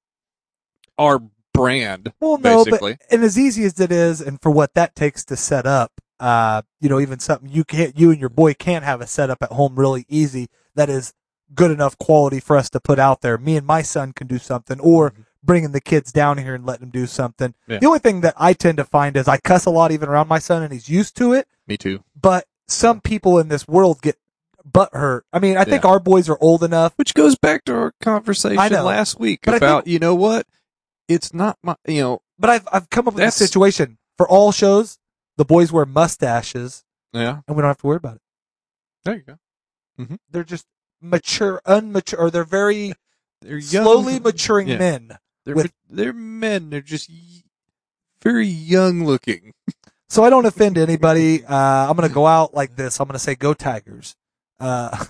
our 0.98 1.20
brand. 1.52 2.12
Well, 2.20 2.38
no, 2.38 2.64
basically. 2.64 2.94
but 2.94 3.12
and 3.12 3.24
as 3.24 3.38
easy 3.38 3.64
as 3.64 3.78
it 3.80 3.92
is, 3.92 4.20
and 4.20 4.40
for 4.40 4.50
what 4.50 4.74
that 4.74 4.94
takes 4.94 5.24
to 5.26 5.36
set 5.36 5.66
up, 5.66 5.92
uh, 6.20 6.62
you 6.80 6.88
know, 6.88 7.00
even 7.00 7.18
something 7.18 7.48
you 7.50 7.64
can't, 7.64 7.98
you 7.98 8.10
and 8.10 8.20
your 8.20 8.28
boy 8.30 8.54
can't 8.54 8.84
have 8.84 9.00
a 9.00 9.06
setup 9.06 9.42
at 9.42 9.52
home 9.52 9.78
really 9.78 10.06
easy 10.08 10.48
that 10.74 10.88
is 10.88 11.12
good 11.54 11.70
enough 11.70 11.98
quality 11.98 12.40
for 12.40 12.56
us 12.56 12.70
to 12.70 12.80
put 12.80 12.98
out 12.98 13.20
there. 13.20 13.38
Me 13.38 13.56
and 13.56 13.66
my 13.66 13.82
son 13.82 14.12
can 14.12 14.26
do 14.26 14.38
something, 14.38 14.80
or 14.80 15.12
bringing 15.42 15.72
the 15.72 15.80
kids 15.80 16.12
down 16.12 16.38
here 16.38 16.54
and 16.54 16.64
letting 16.64 16.82
them 16.82 16.90
do 16.90 17.06
something. 17.06 17.48
Mm-hmm. 17.50 17.72
Yeah. 17.72 17.78
The 17.80 17.86
only 17.86 17.98
thing 17.98 18.20
that 18.22 18.34
I 18.36 18.52
tend 18.52 18.78
to 18.78 18.84
find 18.84 19.16
is 19.16 19.28
I 19.28 19.38
cuss 19.38 19.66
a 19.66 19.70
lot 19.70 19.92
even 19.92 20.08
around 20.08 20.28
my 20.28 20.38
son, 20.38 20.62
and 20.62 20.72
he's 20.72 20.88
used 20.88 21.16
to 21.16 21.32
it. 21.32 21.46
Me 21.66 21.76
too. 21.76 22.02
But 22.20 22.46
some 22.68 23.00
people 23.00 23.38
in 23.38 23.48
this 23.48 23.66
world 23.68 24.00
get 24.02 24.16
butt 24.64 24.90
hurt. 24.92 25.24
I 25.32 25.38
mean, 25.38 25.56
I 25.56 25.64
think 25.64 25.84
our 25.84 25.98
boys 25.98 26.28
are 26.28 26.38
old 26.40 26.62
enough. 26.62 26.92
Which 26.96 27.14
goes 27.14 27.36
back 27.36 27.64
to 27.64 27.74
our 27.74 27.92
conversation 28.00 28.56
last 28.56 29.18
week 29.18 29.40
But 29.44 29.56
about 29.56 29.84
think- 29.84 29.92
you 29.92 29.98
know 29.98 30.14
what? 30.14 30.46
It's 31.08 31.34
not 31.34 31.58
my 31.62 31.74
you 31.86 32.00
know 32.00 32.22
But 32.38 32.50
I've 32.50 32.68
I've 32.72 32.88
come 32.90 33.08
up 33.08 33.14
with 33.14 33.24
a 33.24 33.30
situation 33.30 33.98
for 34.16 34.28
all 34.28 34.52
shows. 34.52 34.98
The 35.36 35.44
boys 35.44 35.72
wear 35.72 35.86
mustaches, 35.86 36.84
yeah. 37.12 37.40
and 37.48 37.56
we 37.56 37.62
don't 37.62 37.68
have 37.70 37.78
to 37.78 37.86
worry 37.86 37.96
about 37.96 38.16
it. 38.16 38.22
There 39.04 39.16
you 39.16 39.22
go. 39.22 40.18
they're 40.30 40.44
just 40.44 40.66
mature, 41.02 41.60
unmature, 41.66 42.18
or 42.18 42.30
they're 42.30 42.44
very 42.44 42.94
They're 43.40 43.58
young, 43.58 43.84
slowly 43.84 44.20
maturing 44.20 44.68
Yeah. 44.68 44.78
men. 44.78 45.18
They're 45.44 45.54
with- 45.54 45.72
they're 45.90 46.12
men. 46.12 46.70
They're 46.70 46.80
just 46.80 47.08
y- 47.10 47.42
very 48.22 48.46
young 48.46 49.04
looking. 49.04 49.52
So 50.08 50.22
I 50.24 50.30
don't 50.30 50.46
offend 50.46 50.78
anybody. 50.78 51.44
Uh, 51.44 51.56
I'm 51.90 51.96
going 51.96 52.08
to 52.08 52.14
go 52.14 52.26
out 52.26 52.54
like 52.54 52.76
this. 52.76 53.00
I'm 53.00 53.06
going 53.08 53.14
to 53.14 53.18
say 53.18 53.34
go 53.34 53.52
Tigers. 53.54 54.14
Uh, 54.60 55.04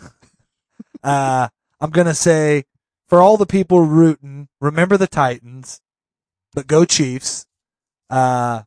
uh, 1.03 1.49
I'm 1.81 1.91
going 1.91 2.07
to 2.07 2.15
say 2.15 2.65
for 3.09 3.21
all 3.21 3.37
the 3.37 3.47
people 3.47 3.81
rooting, 3.83 4.49
remember 4.61 4.97
the 4.97 5.07
Titans, 5.09 5.81
but 6.55 6.67
go 6.67 6.85
Chiefs. 6.85 7.47
Uh, 8.09 8.63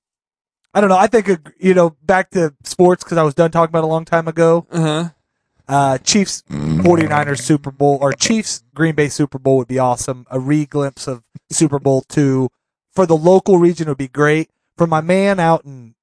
I 0.74 0.82
don't 0.82 0.90
know. 0.90 0.98
I 0.98 1.08
think, 1.08 1.30
you 1.58 1.74
know, 1.74 1.96
back 2.02 2.32
to 2.32 2.54
sports 2.66 3.04
because 3.04 3.18
I 3.18 3.24
was 3.24 3.34
done 3.34 3.50
talking 3.52 3.72
about 3.72 3.80
it 3.80 3.86
a 3.86 3.88
long 3.88 4.04
time 4.06 4.28
ago. 4.28 4.68
Uh 4.70 4.82
huh. 4.82 5.10
Uh, 5.68 5.98
Chiefs 5.98 6.44
49ers 6.50 7.42
Super 7.42 7.72
Bowl 7.72 7.98
or 8.02 8.14
Chiefs 8.14 8.64
Green 8.74 8.96
Bay 8.96 9.10
Super 9.10 9.40
Bowl 9.40 9.58
would 9.58 9.68
be 9.68 9.80
awesome. 9.80 10.26
A 10.30 10.40
re 10.40 10.66
glimpse 10.66 11.08
of 11.08 11.24
Super 11.50 11.80
Bowl 11.80 12.02
two 12.02 12.50
for 12.94 13.06
the 13.06 13.18
local 13.18 13.58
region 13.58 13.88
would 13.88 13.98
be 13.98 14.08
great. 14.08 14.50
For 14.78 14.88
my 14.88 15.02
man 15.02 15.40
out 15.40 15.66
in, 15.66 15.96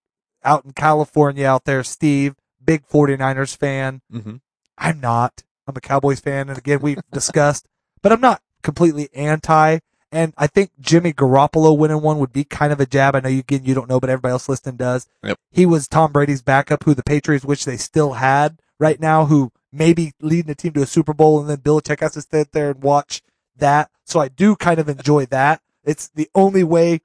out 0.44 0.64
in 0.64 0.72
California 0.72 1.46
out 1.46 1.64
there, 1.64 1.84
Steve, 1.84 2.34
big 2.64 2.86
49ers 2.86 3.56
fan. 3.56 4.00
Mm-hmm. 4.12 4.36
I'm 4.78 5.00
not. 5.00 5.42
I'm 5.66 5.76
a 5.76 5.80
Cowboys 5.80 6.20
fan. 6.20 6.48
And 6.48 6.58
again, 6.58 6.80
we've 6.80 7.00
discussed, 7.12 7.66
but 8.02 8.12
I'm 8.12 8.20
not 8.20 8.42
completely 8.62 9.08
anti. 9.14 9.78
And 10.10 10.34
I 10.36 10.46
think 10.46 10.70
Jimmy 10.78 11.12
Garoppolo 11.14 11.76
winning 11.76 12.02
one 12.02 12.18
would 12.18 12.32
be 12.32 12.44
kind 12.44 12.72
of 12.72 12.80
a 12.80 12.86
jab. 12.86 13.16
I 13.16 13.20
know 13.20 13.30
you 13.30 13.40
again, 13.40 13.64
you 13.64 13.74
don't 13.74 13.88
know, 13.88 13.98
but 13.98 14.10
everybody 14.10 14.32
else 14.32 14.48
listening 14.48 14.76
does. 14.76 15.06
Yep. 15.22 15.38
He 15.50 15.64
was 15.64 15.88
Tom 15.88 16.12
Brady's 16.12 16.42
backup, 16.42 16.84
who 16.84 16.92
the 16.94 17.02
Patriots 17.02 17.46
wish 17.46 17.64
they 17.64 17.78
still 17.78 18.14
had 18.14 18.58
right 18.82 19.00
now, 19.00 19.26
who 19.26 19.52
may 19.72 19.94
be 19.94 20.12
leading 20.20 20.48
the 20.48 20.56
team 20.56 20.72
to 20.72 20.82
a 20.82 20.86
Super 20.86 21.14
Bowl, 21.14 21.40
and 21.40 21.48
then 21.48 21.60
Bill 21.60 21.80
Belichick 21.80 22.00
has 22.00 22.14
to 22.14 22.22
sit 22.22 22.50
there 22.50 22.70
and 22.70 22.82
watch 22.82 23.22
that. 23.56 23.90
So 24.04 24.18
I 24.18 24.26
do 24.26 24.56
kind 24.56 24.80
of 24.80 24.88
enjoy 24.88 25.26
that. 25.26 25.62
It's 25.84 26.08
the 26.08 26.28
only 26.34 26.64
way 26.64 27.00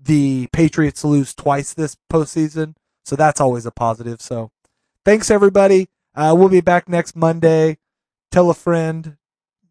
the 0.00 0.46
Patriots 0.52 1.04
lose 1.04 1.34
twice 1.34 1.74
this 1.74 1.96
postseason, 2.10 2.76
so 3.04 3.16
that's 3.16 3.40
always 3.40 3.66
a 3.66 3.72
positive. 3.72 4.22
So 4.22 4.52
thanks 5.04 5.30
everybody. 5.30 5.88
Uh, 6.14 6.34
we'll 6.38 6.48
be 6.48 6.60
back 6.60 6.88
next 6.88 7.16
Monday. 7.16 7.78
Tell 8.30 8.48
a 8.48 8.54
friend, 8.54 9.16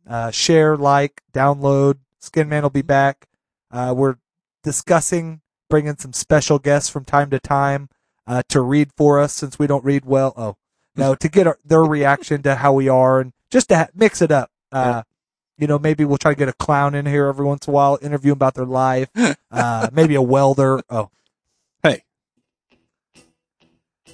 uh, 0.07 0.31
share, 0.31 0.75
like, 0.75 1.21
download. 1.33 1.99
Skin 2.19 2.49
Man 2.49 2.63
will 2.63 2.69
be 2.69 2.81
back. 2.81 3.27
Uh, 3.71 3.93
we're 3.95 4.17
discussing 4.61 5.39
bringing 5.69 5.95
some 5.95 6.11
special 6.11 6.59
guests 6.59 6.89
from 6.89 7.05
time 7.05 7.29
to 7.29 7.39
time 7.39 7.87
uh, 8.27 8.43
to 8.49 8.59
read 8.59 8.91
for 8.97 9.19
us 9.19 9.31
since 9.31 9.57
we 9.57 9.67
don't 9.67 9.85
read 9.85 10.03
well. 10.03 10.33
Oh, 10.35 10.57
no, 10.95 11.15
to 11.15 11.29
get 11.29 11.47
our, 11.47 11.57
their 11.65 11.83
reaction 11.83 12.41
to 12.43 12.55
how 12.55 12.73
we 12.73 12.89
are 12.89 13.19
and 13.21 13.33
just 13.49 13.69
to 13.69 13.77
ha- 13.77 13.87
mix 13.95 14.21
it 14.21 14.31
up. 14.31 14.51
Uh, 14.71 15.03
you 15.57 15.67
know, 15.67 15.77
maybe 15.79 16.05
we'll 16.05 16.17
try 16.17 16.31
to 16.33 16.37
get 16.37 16.47
a 16.49 16.53
clown 16.53 16.95
in 16.95 17.05
here 17.05 17.27
every 17.27 17.45
once 17.45 17.67
in 17.67 17.71
a 17.71 17.75
while, 17.75 17.97
interview 18.01 18.31
'em 18.31 18.37
about 18.37 18.55
their 18.55 18.65
life. 18.65 19.09
Uh, 19.51 19.89
maybe 19.91 20.13
a 20.13 20.21
welder. 20.21 20.79
Oh, 20.91 21.09
Hey, 21.81 22.03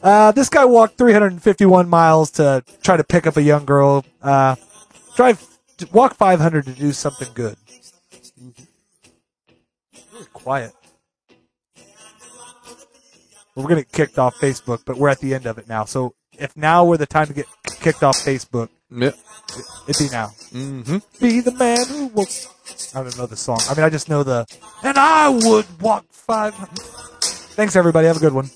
uh, 0.02 0.32
this 0.32 0.48
guy 0.50 0.64
walked 0.64 0.98
351 0.98 1.90
miles 1.90 2.32
to 2.32 2.64
try 2.82 2.96
to 2.96 3.04
pick 3.04 3.28
up 3.28 3.36
a 3.36 3.42
young 3.42 3.66
girl. 3.66 4.06
Uh, 4.22 4.56
drive, 5.16 5.46
walk 5.92 6.16
500 6.16 6.66
to 6.66 6.72
do 6.72 6.94
something 6.94 7.28
good. 7.34 7.58
Really 10.14 10.26
quiet. 10.32 10.72
We're 13.56 13.64
gonna 13.64 13.82
get 13.82 13.92
kicked 13.92 14.20
off 14.20 14.36
Facebook, 14.36 14.84
but 14.86 14.98
we're 14.98 15.10
at 15.10 15.20
the 15.20 15.34
end 15.34 15.46
of 15.46 15.58
it 15.58 15.68
now. 15.68 15.86
So 15.86 16.14
if 16.40 16.56
now 16.56 16.86
were 16.86 16.98
the 16.98 17.06
time 17.06 17.28
to 17.28 17.34
get 17.34 17.48
kicked 17.80 18.04
off 18.04 18.18
Facebook, 18.18 18.70
yep. 18.90 19.16
it'd 19.88 20.08
be 20.08 20.12
now. 20.12 20.28
Mm-hmm. 20.52 20.98
Be 21.20 21.40
the 21.42 21.52
man 21.52 21.86
who 21.88 22.08
will. 22.08 22.28
I 22.94 23.04
don't 23.04 23.18
know 23.18 23.26
the 23.26 23.36
song. 23.36 23.60
I 23.70 23.76
mean, 23.76 23.84
I 23.84 23.90
just 23.90 24.10
know 24.10 24.24
the. 24.24 24.46
And 24.84 24.98
I 24.98 25.30
would 25.30 25.82
walk 25.82 26.06
five. 26.10 26.56
Thanks, 27.56 27.76
everybody. 27.76 28.08
Have 28.08 28.18
a 28.18 28.20
good 28.20 28.34
one. 28.34 28.50